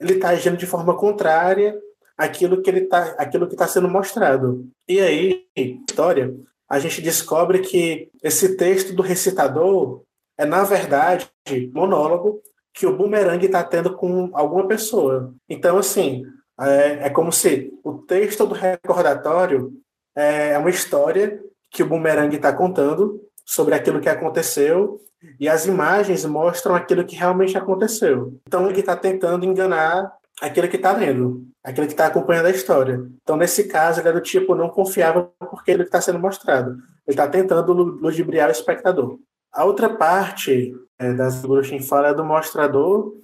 Ele 0.00 0.14
está 0.14 0.30
agindo 0.30 0.56
de 0.56 0.66
forma 0.66 0.96
contrária 0.96 1.78
àquilo 2.16 2.62
que 2.62 2.70
ele 2.70 2.82
tá, 2.82 3.14
aquilo 3.18 3.46
que 3.46 3.54
está 3.54 3.68
sendo 3.68 3.88
mostrado. 3.88 4.66
E 4.88 4.98
aí, 4.98 5.44
história, 5.54 6.34
a 6.68 6.78
gente 6.78 7.02
descobre 7.02 7.58
que 7.58 8.10
esse 8.22 8.56
texto 8.56 8.94
do 8.94 9.02
recitador 9.02 10.02
é, 10.38 10.46
na 10.46 10.64
verdade, 10.64 11.30
monólogo 11.72 12.40
que 12.74 12.86
o 12.86 12.96
Boomerang 12.96 13.44
está 13.44 13.62
tendo 13.62 13.94
com 13.94 14.30
alguma 14.32 14.66
pessoa. 14.66 15.34
Então, 15.48 15.76
assim, 15.76 16.24
é, 16.58 17.06
é, 17.06 17.10
como 17.10 17.30
se 17.30 17.70
o 17.84 17.94
texto 17.98 18.46
do 18.46 18.54
recordatório 18.54 19.72
é, 20.16 20.50
é 20.50 20.58
uma 20.58 20.70
história 20.70 21.40
que 21.72 21.82
o 21.82 21.86
Boomerang 21.86 22.34
está 22.34 22.52
contando 22.52 23.20
sobre 23.44 23.74
aquilo 23.74 24.00
que 24.00 24.08
aconteceu 24.08 25.00
e 25.38 25.48
as 25.48 25.66
imagens 25.66 26.24
mostram 26.24 26.74
aquilo 26.74 27.04
que 27.04 27.16
realmente 27.16 27.56
aconteceu. 27.56 28.38
Então, 28.46 28.68
ele 28.68 28.80
está 28.80 28.96
tentando 28.96 29.44
enganar 29.44 30.12
aquele 30.40 30.68
que 30.68 30.76
está 30.76 30.92
lendo, 30.92 31.46
aquele 31.62 31.86
que 31.86 31.92
está 31.92 32.06
acompanhando 32.06 32.46
a 32.46 32.50
história. 32.50 33.00
Então, 33.22 33.36
nesse 33.36 33.64
caso, 33.64 34.00
ele 34.00 34.08
é 34.08 34.12
do 34.12 34.20
tipo 34.20 34.54
não 34.54 34.68
confiável 34.68 35.32
porque 35.38 35.70
ele 35.70 35.84
está 35.84 36.00
sendo 36.00 36.18
mostrado. 36.18 36.72
Ele 36.72 36.80
está 37.08 37.28
tentando 37.28 37.72
ludibriar 37.72 38.48
o 38.48 38.52
espectador. 38.52 39.18
A 39.52 39.64
outra 39.64 39.88
parte 39.88 40.74
é, 40.98 41.12
das 41.12 41.42
que 41.68 41.82
fala 41.82 42.08
é 42.08 42.14
do 42.14 42.24
mostrador, 42.24 43.14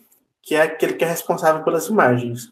que 0.42 0.55
é 0.55 0.62
aquele 0.62 0.94
que 0.94 1.05
é 1.05 1.09
responsável 1.09 1.64
pelas 1.64 1.86
imagens. 1.86 2.49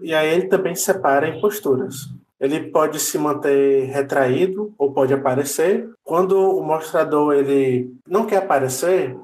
E 0.00 0.14
aí 0.14 0.28
ele 0.28 0.48
também 0.48 0.74
separa 0.74 1.28
em 1.28 1.40
posturas. 1.40 2.08
Ele 2.40 2.70
pode 2.70 2.98
se 2.98 3.18
manter 3.18 3.84
retraído 3.86 4.74
ou 4.78 4.92
pode 4.92 5.12
aparecer. 5.12 5.88
Quando 6.02 6.38
o 6.38 6.62
mostrador 6.62 7.34
ele 7.34 7.92
não 8.08 8.26
quer 8.26 8.38
aparecer, 8.38 9.14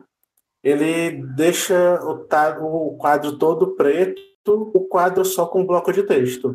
ele 0.63 1.23
deixa 1.35 2.01
o, 2.05 2.27
o 2.63 2.97
quadro 2.99 3.39
todo 3.39 3.75
preto, 3.75 4.21
o 4.47 4.81
quadro 4.87 5.25
só 5.25 5.47
com 5.47 5.63
um 5.63 5.67
bloco 5.67 5.93
de 5.93 6.03
texto. 6.03 6.55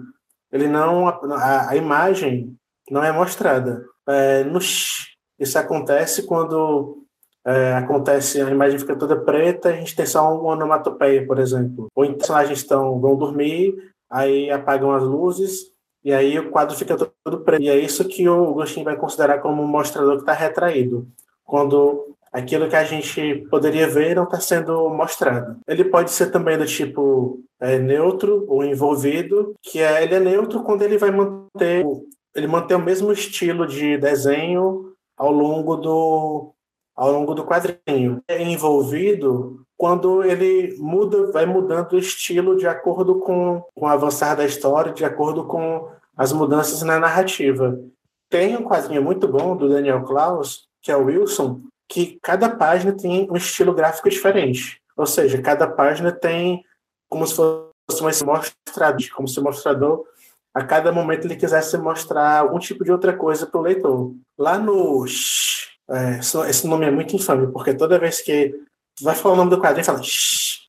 Ele 0.52 0.68
não 0.68 1.08
a, 1.08 1.70
a 1.70 1.76
imagem 1.76 2.56
não 2.90 3.04
é 3.04 3.12
mostrada. 3.12 3.86
É, 4.08 4.44
no, 4.44 4.60
isso 4.60 5.58
acontece 5.58 6.24
quando 6.24 7.06
é, 7.46 7.74
acontece, 7.74 8.42
a 8.42 8.50
imagem 8.50 8.78
fica 8.78 8.96
toda 8.96 9.20
preta, 9.20 9.70
a 9.70 9.74
gente 9.74 9.96
tem 9.96 10.06
só 10.06 10.32
uma 10.38 10.54
onomatopeia, 10.54 11.26
por 11.26 11.40
exemplo. 11.40 11.88
Ou 11.96 12.06
então, 12.06 12.16
os 12.16 12.20
personagens 12.20 12.60
estão, 12.60 13.00
vão 13.00 13.16
dormir, 13.16 13.76
aí 14.10 14.52
apagam 14.52 14.92
as 14.92 15.04
luzes, 15.04 15.71
e 16.04 16.14
aí 16.14 16.38
o 16.40 16.50
quadro 16.50 16.76
fica 16.76 16.96
todo 16.96 17.42
preto. 17.42 17.62
E 17.62 17.70
é 17.70 17.78
isso 17.78 18.08
que 18.08 18.28
o 18.28 18.54
Gostin 18.54 18.84
vai 18.84 18.96
considerar 18.96 19.40
como 19.40 19.62
um 19.62 19.68
mostrador 19.68 20.16
que 20.16 20.22
está 20.22 20.34
retraído. 20.34 21.08
Quando 21.44 22.16
aquilo 22.32 22.70
que 22.70 22.76
a 22.76 22.84
gente 22.84 23.46
poderia 23.50 23.88
ver 23.88 24.16
não 24.16 24.24
está 24.24 24.40
sendo 24.40 24.90
mostrado. 24.90 25.58
Ele 25.68 25.84
pode 25.84 26.12
ser 26.12 26.32
também 26.32 26.58
do 26.58 26.66
tipo 26.66 27.42
é, 27.60 27.78
neutro 27.78 28.46
ou 28.48 28.64
envolvido, 28.64 29.54
que 29.62 29.80
é 29.80 30.04
ele 30.04 30.16
é 30.16 30.20
neutro 30.20 30.64
quando 30.64 30.82
ele 30.82 30.98
vai 30.98 31.12
manter 31.12 31.86
ele 32.36 32.48
mantém 32.48 32.78
o 32.78 32.82
mesmo 32.82 33.12
estilo 33.12 33.68
de 33.68 33.98
desenho 33.98 34.94
ao 35.18 35.32
longo 35.32 35.76
do 35.76 36.54
ao 36.96 37.12
longo 37.12 37.34
do 37.34 37.46
quadrinho. 37.46 38.22
É 38.28 38.42
envolvido 38.42 39.66
quando 39.82 40.24
ele 40.24 40.78
muda, 40.78 41.32
vai 41.32 41.44
mudando 41.44 41.94
o 41.94 41.98
estilo 41.98 42.56
de 42.56 42.68
acordo 42.68 43.16
com, 43.16 43.64
com 43.74 43.86
o 43.86 43.88
avançar 43.88 44.36
da 44.36 44.46
história, 44.46 44.94
de 44.94 45.04
acordo 45.04 45.44
com 45.46 45.90
as 46.16 46.32
mudanças 46.32 46.84
na 46.84 47.00
narrativa. 47.00 47.80
Tem 48.30 48.56
um 48.56 48.64
quadrinho 48.64 49.02
muito 49.02 49.28
bom 49.28 49.58
do 49.58 49.68
Daniel 49.68 50.04
Klaus, 50.04 50.68
que 50.84 50.92
é 50.92 50.96
o 50.96 51.06
Wilson, 51.06 51.62
que 51.90 52.20
cada 52.22 52.48
página 52.48 52.94
tem 52.94 53.28
um 53.32 53.36
estilo 53.36 53.74
gráfico 53.74 54.08
diferente. 54.08 54.80
Ou 54.96 55.08
seja, 55.08 55.42
cada 55.42 55.68
página 55.68 56.12
tem 56.12 56.64
como 57.10 57.26
se 57.26 57.34
fosse 57.34 58.24
um 58.24 58.28
mostrador, 58.28 59.10
como 59.16 59.28
se 59.28 59.40
o 59.40 59.44
mostrador 59.44 60.06
a 60.54 60.64
cada 60.64 60.92
momento 60.92 61.26
ele 61.26 61.36
quisesse 61.36 61.76
mostrar 61.80 62.38
algum 62.38 62.60
tipo 62.60 62.84
de 62.84 62.92
outra 62.92 63.18
coisa 63.18 63.48
para 63.48 63.60
o 63.60 63.64
leitor. 63.64 64.14
Lá 64.38 64.60
no 64.60 65.08
é, 65.90 66.20
esse 66.20 66.68
nome 66.68 66.86
é 66.86 66.92
muito 66.92 67.16
infame, 67.16 67.52
porque 67.52 67.74
toda 67.74 67.98
vez 67.98 68.22
que 68.22 68.54
vai 69.04 69.16
falar 69.16 69.34
o 69.34 69.38
nome 69.38 69.50
do 69.50 69.60
quadrinho, 69.60 69.86
fala 69.86 70.02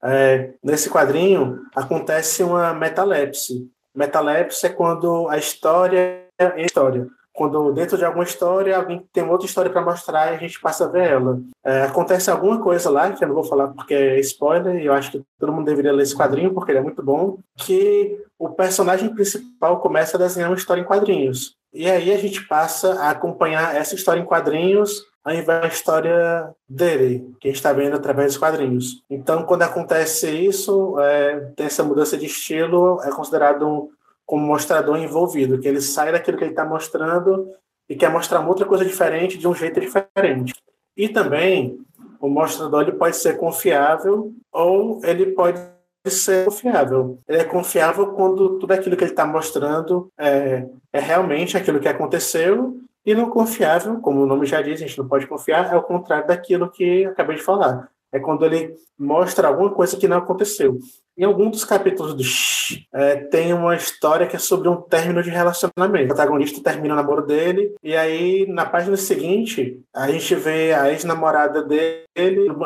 é, 0.04 0.54
nesse 0.62 0.90
quadrinho 0.90 1.60
acontece 1.74 2.42
uma 2.42 2.74
metalepse. 2.74 3.70
Metalepse 3.94 4.66
é 4.66 4.70
quando 4.70 5.28
a 5.28 5.38
história 5.38 6.24
é 6.38 6.64
história. 6.64 7.06
Quando 7.34 7.72
dentro 7.72 7.96
de 7.96 8.04
alguma 8.04 8.24
história 8.24 8.76
alguém 8.76 9.06
tem 9.10 9.24
outra 9.24 9.46
história 9.46 9.70
para 9.70 9.80
mostrar 9.80 10.32
e 10.32 10.36
a 10.36 10.38
gente 10.38 10.60
passa 10.60 10.84
a 10.84 10.88
ver 10.88 11.12
ela. 11.12 11.40
É, 11.64 11.82
acontece 11.82 12.30
alguma 12.30 12.60
coisa 12.60 12.90
lá, 12.90 13.10
que 13.10 13.24
eu 13.24 13.28
não 13.28 13.34
vou 13.34 13.44
falar 13.44 13.68
porque 13.68 13.94
é 13.94 14.20
spoiler, 14.20 14.76
e 14.76 14.86
eu 14.86 14.92
acho 14.92 15.12
que 15.12 15.22
todo 15.38 15.52
mundo 15.52 15.64
deveria 15.64 15.92
ler 15.92 16.02
esse 16.02 16.16
quadrinho 16.16 16.52
porque 16.52 16.72
ele 16.72 16.80
é 16.80 16.82
muito 16.82 17.02
bom, 17.02 17.38
que 17.56 18.18
o 18.38 18.50
personagem 18.50 19.14
principal 19.14 19.80
começa 19.80 20.16
a 20.16 20.20
desenhar 20.20 20.50
uma 20.50 20.56
história 20.56 20.82
em 20.82 20.84
quadrinhos. 20.84 21.56
E 21.72 21.90
aí 21.90 22.12
a 22.12 22.18
gente 22.18 22.46
passa 22.46 22.94
a 23.00 23.10
acompanhar 23.10 23.74
essa 23.74 23.94
história 23.94 24.20
em 24.20 24.24
quadrinhos 24.24 25.10
ao 25.24 25.32
invés 25.32 25.60
da 25.60 25.68
história 25.68 26.54
dele, 26.68 27.34
que 27.40 27.46
a 27.46 27.50
gente 27.50 27.56
está 27.56 27.72
vendo 27.72 27.94
através 27.94 28.32
dos 28.32 28.38
quadrinhos. 28.38 29.02
Então, 29.08 29.44
quando 29.44 29.62
acontece 29.62 30.28
isso, 30.28 30.98
é, 30.98 31.40
tem 31.56 31.66
essa 31.66 31.84
mudança 31.84 32.16
de 32.16 32.26
estilo, 32.26 33.00
é 33.02 33.10
considerado 33.10 33.66
um, 33.66 33.88
como 34.26 34.46
mostrador 34.46 34.98
envolvido, 34.98 35.60
que 35.60 35.68
ele 35.68 35.80
sai 35.80 36.10
daquilo 36.10 36.36
que 36.36 36.44
ele 36.44 36.50
está 36.50 36.64
mostrando 36.64 37.48
e 37.88 37.94
quer 37.94 38.10
mostrar 38.10 38.40
uma 38.40 38.48
outra 38.48 38.66
coisa 38.66 38.84
diferente 38.84 39.38
de 39.38 39.46
um 39.46 39.54
jeito 39.54 39.80
diferente. 39.80 40.54
E 40.96 41.08
também, 41.08 41.78
o 42.20 42.28
mostrador 42.28 42.82
ele 42.82 42.92
pode 42.92 43.16
ser 43.16 43.36
confiável 43.36 44.32
ou 44.52 45.00
ele 45.04 45.26
pode 45.32 45.60
ser 46.10 46.44
confiável. 46.44 47.18
Ele 47.28 47.38
é 47.38 47.44
confiável 47.44 48.08
quando 48.08 48.58
tudo 48.58 48.72
aquilo 48.72 48.96
que 48.96 49.04
ele 49.04 49.12
está 49.12 49.26
mostrando 49.26 50.10
é, 50.18 50.66
é 50.92 51.00
realmente 51.00 51.56
aquilo 51.56 51.80
que 51.80 51.88
aconteceu 51.88 52.76
e 53.04 53.14
não 53.14 53.28
confiável, 53.28 54.00
como 54.00 54.22
o 54.22 54.26
nome 54.26 54.46
já 54.46 54.62
diz, 54.62 54.80
a 54.80 54.86
gente 54.86 54.98
não 54.98 55.08
pode 55.08 55.26
confiar, 55.26 55.72
é 55.72 55.76
o 55.76 55.82
contrário 55.82 56.26
daquilo 56.26 56.70
que 56.70 57.04
acabei 57.04 57.36
de 57.36 57.42
falar. 57.42 57.88
É 58.12 58.20
quando 58.20 58.44
ele 58.44 58.74
mostra 58.98 59.48
alguma 59.48 59.70
coisa 59.70 59.96
que 59.96 60.06
não 60.06 60.18
aconteceu. 60.18 60.78
Em 61.16 61.24
algum 61.24 61.50
dos 61.50 61.64
capítulos 61.64 62.14
do 62.14 62.22
Shhh, 62.22 62.86
é, 62.92 63.16
tem 63.16 63.52
uma 63.52 63.74
história 63.74 64.26
que 64.26 64.36
é 64.36 64.38
sobre 64.38 64.68
um 64.68 64.76
término 64.76 65.22
de 65.22 65.30
relacionamento. 65.30 66.04
O 66.04 66.08
protagonista 66.08 66.62
termina 66.62 66.94
o 66.94 66.96
namoro 66.96 67.26
dele, 67.26 67.74
e 67.82 67.96
aí 67.96 68.46
na 68.46 68.64
página 68.64 68.96
seguinte, 68.96 69.80
a 69.94 70.10
gente 70.10 70.34
vê 70.34 70.72
a 70.72 70.90
ex-namorada 70.90 71.62
dele 71.62 72.06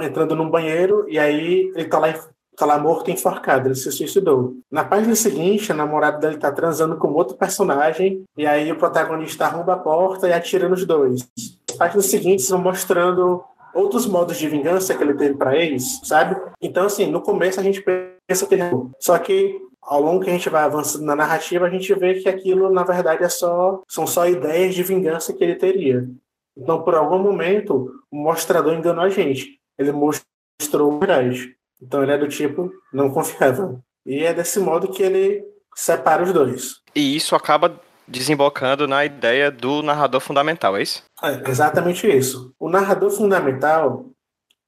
entrando 0.03 0.37
num 0.37 0.51
banheiro, 0.51 1.07
e 1.09 1.19
aí 1.19 1.73
ele 1.75 1.89
tá 1.89 1.99
lá 1.99 2.09
tá 2.57 2.66
lá 2.66 2.78
morto 2.78 3.11
enforcado, 3.11 3.69
ele 3.69 3.74
se 3.74 3.91
suicidou. 3.93 4.55
Na 4.70 4.85
página 4.85 5.15
seguinte, 5.15 5.70
a 5.70 5.74
namorada 5.74 6.19
dele 6.19 6.39
tá 6.39 6.51
transando 6.51 6.97
com 6.97 7.12
outro 7.12 7.37
personagem, 7.37 8.24
e 8.37 8.47
aí 8.47 8.70
o 8.73 8.77
protagonista 8.77 9.45
arromba 9.45 9.74
a 9.74 9.78
porta 9.78 10.28
e 10.28 10.33
atira 10.33 10.69
nos 10.69 10.85
dois. 10.85 11.28
As 11.70 11.77
páginas 11.77 12.07
seguintes 12.07 12.49
vão 12.49 12.61
mostrando 12.61 13.45
outros 13.74 14.07
modos 14.07 14.39
de 14.39 14.49
vingança 14.49 14.95
que 14.95 15.03
ele 15.03 15.15
teve 15.15 15.35
para 15.35 15.55
eles, 15.55 16.01
sabe? 16.03 16.41
Então, 16.62 16.87
assim, 16.87 17.07
no 17.07 17.20
começo 17.20 17.61
a 17.61 17.62
gente 17.62 17.83
pensa 17.83 18.47
que 18.47 18.55
é 18.55 18.70
Só 18.99 19.19
que 19.19 19.61
ao 19.83 20.01
longo 20.01 20.24
que 20.24 20.31
a 20.31 20.33
gente 20.33 20.49
vai 20.49 20.65
avançando 20.65 21.05
na 21.05 21.15
narrativa, 21.15 21.66
a 21.66 21.70
gente 21.70 21.95
vê 21.95 22.15
que 22.15 22.28
aquilo, 22.28 22.70
na 22.70 22.83
verdade, 22.83 23.23
é 23.23 23.28
só, 23.28 23.83
são 23.87 24.07
só 24.07 24.27
ideias 24.27 24.74
de 24.74 24.83
vingança 24.83 25.33
que 25.33 25.45
ele 25.45 25.55
teria. 25.55 26.09
Então, 26.57 26.83
por 26.83 26.95
algum 26.95 27.19
momento, 27.19 27.93
o 28.11 28.16
mostrador 28.16 28.74
enganou 28.74 29.05
a 29.05 29.11
gente. 29.11 29.61
Ele 29.78 29.93
mostrou 29.93 30.99
verdade. 30.99 31.55
Então 31.81 32.03
ele 32.03 32.12
é 32.12 32.19
do 32.19 32.28
tipo 32.28 32.70
não 32.93 33.11
confiável. 33.11 33.81
E 34.05 34.24
é 34.24 34.32
desse 34.32 34.59
modo 34.61 34.90
que 34.90 35.03
ele 35.03 35.44
separa 35.74 36.23
os 36.23 36.32
dois. 36.32 36.81
E 36.94 37.16
isso 37.16 37.35
acaba 37.35 37.81
desembocando 38.09 38.86
na 38.86 39.05
ideia 39.05 39.51
do 39.51 39.82
narrador 39.82 40.20
fundamental, 40.20 40.77
é 40.77 40.82
isso? 40.82 41.03
É 41.23 41.51
exatamente 41.51 42.07
isso. 42.07 42.55
O 42.59 42.69
narrador 42.69 43.11
fundamental 43.11 44.07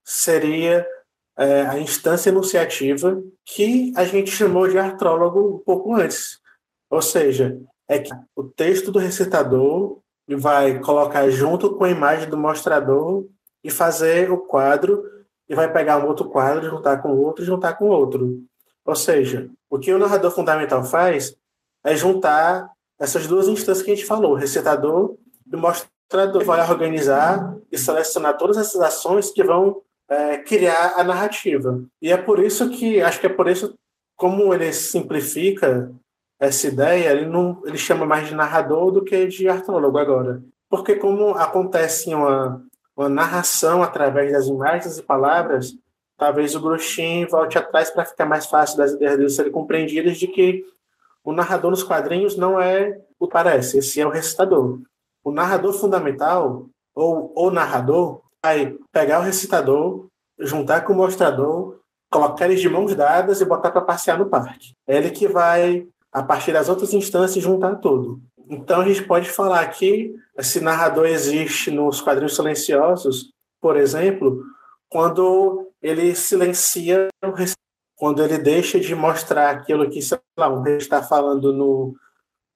seria 0.04 0.86
é, 1.38 1.62
a 1.62 1.78
instância 1.78 2.30
enunciativa 2.30 3.22
que 3.44 3.92
a 3.96 4.04
gente 4.04 4.30
chamou 4.30 4.66
de 4.68 4.76
artrólogo 4.76 5.56
um 5.56 5.58
pouco 5.58 5.94
antes. 5.94 6.40
Ou 6.90 7.00
seja, 7.00 7.56
é 7.86 7.98
que 8.00 8.10
o 8.34 8.42
texto 8.42 8.90
do 8.90 8.98
recitador 8.98 10.00
vai 10.28 10.80
colocar 10.80 11.30
junto 11.30 11.76
com 11.76 11.84
a 11.84 11.90
imagem 11.90 12.28
do 12.28 12.36
mostrador 12.36 13.26
e 13.62 13.70
fazer 13.70 14.30
o 14.30 14.38
quadro 14.38 15.02
e 15.48 15.54
vai 15.54 15.72
pegar 15.72 15.98
um 15.98 16.06
outro 16.06 16.28
quadro, 16.28 16.68
juntar 16.68 16.98
com 16.98 17.10
outro, 17.10 17.44
juntar 17.44 17.74
com 17.74 17.88
outro. 17.88 18.42
Ou 18.84 18.94
seja, 18.94 19.48
o 19.70 19.78
que 19.78 19.92
o 19.92 19.98
narrador 19.98 20.30
fundamental 20.30 20.84
faz 20.84 21.34
é 21.84 21.96
juntar 21.96 22.70
essas 22.98 23.26
duas 23.26 23.48
instâncias 23.48 23.82
que 23.82 23.90
a 23.90 23.94
gente 23.94 24.06
falou, 24.06 24.34
recitador 24.34 25.16
e 25.50 25.56
mostrador. 25.56 26.44
Vai 26.44 26.60
organizar 26.68 27.56
e 27.70 27.78
selecionar 27.78 28.36
todas 28.36 28.56
essas 28.56 28.80
ações 28.80 29.30
que 29.30 29.42
vão 29.42 29.82
é, 30.08 30.38
criar 30.38 30.94
a 30.96 31.04
narrativa. 31.04 31.82
E 32.00 32.10
é 32.10 32.16
por 32.16 32.38
isso 32.38 32.68
que, 32.70 33.00
acho 33.00 33.20
que 33.20 33.26
é 33.26 33.30
por 33.30 33.48
isso, 33.48 33.74
como 34.16 34.52
ele 34.52 34.72
simplifica 34.72 35.90
essa 36.40 36.68
ideia, 36.68 37.10
ele, 37.10 37.26
não, 37.26 37.60
ele 37.64 37.76
chama 37.78 38.06
mais 38.06 38.28
de 38.28 38.34
narrador 38.34 38.90
do 38.90 39.04
que 39.04 39.26
de 39.26 39.48
artrólogo 39.48 39.98
agora. 39.98 40.42
Porque 40.70 40.94
como 40.94 41.30
acontece 41.30 42.14
uma, 42.14 42.64
uma 42.98 43.08
narração 43.08 43.80
através 43.80 44.32
das 44.32 44.46
imagens 44.46 44.98
e 44.98 45.02
palavras, 45.02 45.72
talvez 46.16 46.56
o 46.56 46.60
Grushin 46.60 47.26
volte 47.26 47.56
atrás 47.56 47.90
para 47.90 48.04
ficar 48.04 48.26
mais 48.26 48.46
fácil 48.46 48.76
das 48.76 48.92
ideias 48.92 49.16
dele 49.16 49.30
serem 49.30 49.52
compreendidas 49.52 50.18
de 50.18 50.26
que 50.26 50.64
o 51.22 51.32
narrador 51.32 51.70
nos 51.70 51.84
quadrinhos 51.84 52.36
não 52.36 52.60
é 52.60 53.00
o 53.18 53.28
que 53.28 53.32
parece, 53.32 53.78
esse 53.78 54.00
é 54.00 54.06
o 54.06 54.10
recitador. 54.10 54.80
O 55.22 55.30
narrador 55.30 55.72
fundamental, 55.74 56.66
ou 56.92 57.32
o 57.36 57.50
narrador, 57.50 58.20
vai 58.42 58.76
pegar 58.90 59.20
o 59.20 59.22
recitador, 59.24 60.08
juntar 60.38 60.80
com 60.80 60.92
o 60.92 60.96
mostrador, 60.96 61.78
colocar 62.10 62.46
eles 62.46 62.60
de 62.60 62.68
mãos 62.68 62.94
dadas 62.96 63.40
e 63.40 63.44
botar 63.44 63.70
para 63.70 63.82
passear 63.82 64.18
no 64.18 64.26
parque. 64.26 64.72
É 64.86 64.96
ele 64.96 65.10
que 65.10 65.28
vai 65.28 65.86
a 66.12 66.22
partir 66.22 66.52
das 66.52 66.68
outras 66.68 66.92
instâncias, 66.92 67.44
juntar 67.44 67.76
tudo. 67.76 68.20
Então, 68.50 68.80
a 68.80 68.88
gente 68.88 69.04
pode 69.04 69.28
falar 69.28 69.66
que 69.68 70.14
esse 70.36 70.60
narrador 70.60 71.06
existe 71.06 71.70
nos 71.70 72.00
quadrinhos 72.00 72.34
silenciosos, 72.34 73.30
por 73.60 73.76
exemplo, 73.76 74.42
quando 74.88 75.70
ele 75.82 76.14
silencia, 76.14 77.08
quando 77.96 78.22
ele 78.22 78.38
deixa 78.38 78.80
de 78.80 78.94
mostrar 78.94 79.50
aquilo 79.50 79.90
que, 79.90 80.00
sei 80.00 80.18
lá, 80.38 80.48
um 80.48 80.64
está 80.76 81.02
falando 81.02 81.52
no 81.52 81.94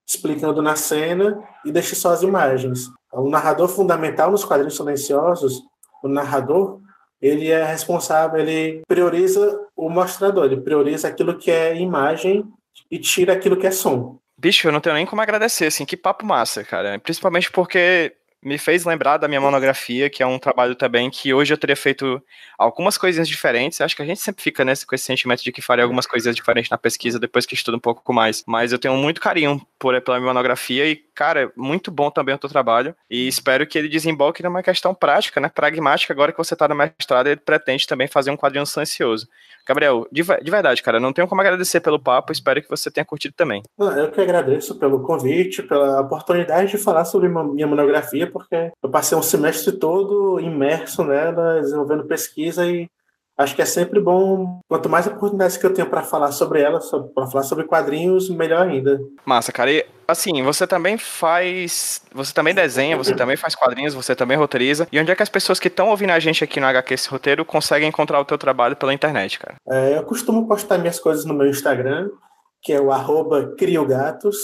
explicando 0.05 0.61
na 0.61 0.75
cena 0.75 1.41
e 1.63 1.71
deixa 1.71 1.95
só 1.95 2.11
as 2.11 2.23
imagens. 2.23 2.89
O 3.11 3.29
narrador 3.29 3.67
fundamental 3.67 4.31
nos 4.31 4.43
quadrinhos 4.43 4.75
silenciosos, 4.75 5.61
o 6.03 6.07
narrador, 6.07 6.81
ele 7.21 7.49
é 7.49 7.63
responsável, 7.63 8.39
ele 8.39 8.81
prioriza 8.87 9.65
o 9.75 9.89
mostrador, 9.89 10.45
ele 10.45 10.59
prioriza 10.59 11.07
aquilo 11.07 11.37
que 11.37 11.49
é 11.49 11.79
imagem 11.79 12.45
e 12.91 12.99
tira 12.99 13.33
aquilo 13.33 13.55
que 13.57 13.67
é 13.67 13.71
som. 13.71 14.19
Bicho, 14.43 14.67
eu 14.67 14.73
não 14.73 14.81
tenho 14.81 14.95
nem 14.95 15.05
como 15.05 15.21
agradecer, 15.21 15.67
assim, 15.67 15.85
que 15.85 15.95
papo 15.95 16.25
massa, 16.25 16.65
cara. 16.65 16.99
Principalmente 16.99 17.49
porque 17.49 18.13
me 18.43 18.57
fez 18.57 18.83
lembrar 18.83 19.15
da 19.15 19.25
minha 19.25 19.39
monografia, 19.39 20.09
que 20.09 20.21
é 20.21 20.27
um 20.27 20.37
trabalho 20.37 20.75
também 20.75 21.09
que 21.09 21.33
hoje 21.33 21.53
eu 21.53 21.57
teria 21.57 21.77
feito 21.77 22.21
algumas 22.57 22.97
coisinhas 22.97 23.29
diferentes. 23.29 23.79
Acho 23.79 23.95
que 23.95 24.01
a 24.01 24.05
gente 24.05 24.19
sempre 24.19 24.43
fica 24.43 24.65
nesse, 24.65 24.85
com 24.85 24.93
esse 24.93 25.05
sentimento 25.05 25.41
de 25.41 25.49
que 25.53 25.61
faria 25.61 25.85
algumas 25.85 26.05
coisas 26.05 26.35
diferentes 26.35 26.69
na 26.69 26.77
pesquisa 26.77 27.17
depois 27.17 27.45
que 27.45 27.53
estuda 27.53 27.77
um 27.77 27.79
pouco 27.79 28.11
mais. 28.11 28.43
Mas 28.45 28.73
eu 28.73 28.79
tenho 28.79 28.97
muito 28.97 29.21
carinho 29.21 29.65
por, 29.79 29.99
pela 30.01 30.19
minha 30.19 30.33
monografia 30.33 30.87
e, 30.87 31.01
cara, 31.13 31.51
muito 31.55 31.91
bom 31.91 32.09
também 32.09 32.35
o 32.35 32.37
teu 32.37 32.49
trabalho. 32.49 32.95
E 33.09 33.27
espero 33.27 33.65
que 33.65 33.77
ele 33.77 33.87
desemboque 33.87 34.43
numa 34.43 34.63
questão 34.63 34.93
prática, 34.93 35.39
né, 35.39 35.49
pragmática. 35.49 36.13
Agora 36.13 36.31
que 36.31 36.37
você 36.37 36.53
está 36.53 36.67
no 36.67 36.75
mestrado, 36.75 37.27
ele 37.27 37.39
pretende 37.39 37.87
também 37.87 38.07
fazer 38.07 38.31
um 38.31 38.37
quadrinho 38.37 38.65
silencioso. 38.65 39.27
Gabriel, 39.65 40.05
de, 40.11 40.21
de, 40.21 40.51
verdade, 40.51 40.83
cara, 40.83 40.99
não 40.99 41.13
tenho 41.13 41.27
como 41.27 41.39
agradecer 41.39 41.79
pelo 41.79 41.97
papo, 41.97 42.33
espero 42.33 42.61
que 42.61 42.69
você 42.69 42.91
tenha 42.91 43.05
curtido 43.05 43.33
também. 43.33 43.63
Eu 43.79 44.11
que 44.11 44.19
agradeço 44.19 44.77
pelo 44.77 45.01
convite, 45.01 45.63
pela 45.63 46.01
oportunidade 46.01 46.71
de 46.71 46.77
falar 46.77 47.05
sobre 47.05 47.29
minha 47.29 47.67
monografia, 47.67 48.29
porque 48.29 48.73
eu 48.81 48.89
passei 48.89 49.17
um 49.17 49.21
semestre 49.21 49.71
todo 49.71 50.37
imerso 50.39 51.05
nela, 51.05 51.61
desenvolvendo 51.61 52.03
pesquisa 52.03 52.65
e 52.69 52.89
acho 53.37 53.55
que 53.55 53.61
é 53.61 53.65
sempre 53.65 53.99
bom, 53.99 54.59
quanto 54.67 54.89
mais 54.89 55.07
oportunidades 55.07 55.57
que 55.57 55.65
eu 55.65 55.73
tenho 55.73 55.89
para 55.89 56.03
falar 56.03 56.31
sobre 56.31 56.61
ela, 56.61 56.79
para 57.13 57.27
falar 57.27 57.43
sobre 57.43 57.65
quadrinhos, 57.65 58.29
melhor 58.29 58.67
ainda. 58.67 58.99
Massa, 59.25 59.51
cara. 59.51 59.71
E 59.71 59.85
assim, 60.07 60.43
você 60.43 60.67
também 60.67 60.97
faz, 60.97 62.01
você 62.13 62.33
também 62.33 62.53
desenha, 62.53 62.97
você 62.97 63.15
também 63.15 63.35
faz 63.35 63.55
quadrinhos, 63.55 63.93
você 63.93 64.15
também 64.15 64.37
roteiriza. 64.37 64.87
E 64.91 64.99
onde 64.99 65.11
é 65.11 65.15
que 65.15 65.23
as 65.23 65.29
pessoas 65.29 65.59
que 65.59 65.67
estão 65.67 65.89
ouvindo 65.89 66.11
a 66.11 66.19
gente 66.19 66.43
aqui 66.43 66.59
no 66.59 66.67
HQ 66.67 66.93
esse 66.93 67.09
roteiro 67.09 67.45
conseguem 67.45 67.89
encontrar 67.89 68.19
o 68.19 68.25
teu 68.25 68.37
trabalho 68.37 68.75
pela 68.75 68.93
internet, 68.93 69.39
cara? 69.39 69.55
É, 69.69 69.97
eu 69.97 70.03
costumo 70.03 70.47
postar 70.47 70.77
minhas 70.77 70.99
coisas 70.99 71.25
no 71.25 71.33
meu 71.33 71.47
Instagram, 71.47 72.09
que 72.61 72.71
é 72.71 72.79
o 72.79 72.91
arroba 72.91 73.53
criogatos. 73.57 74.37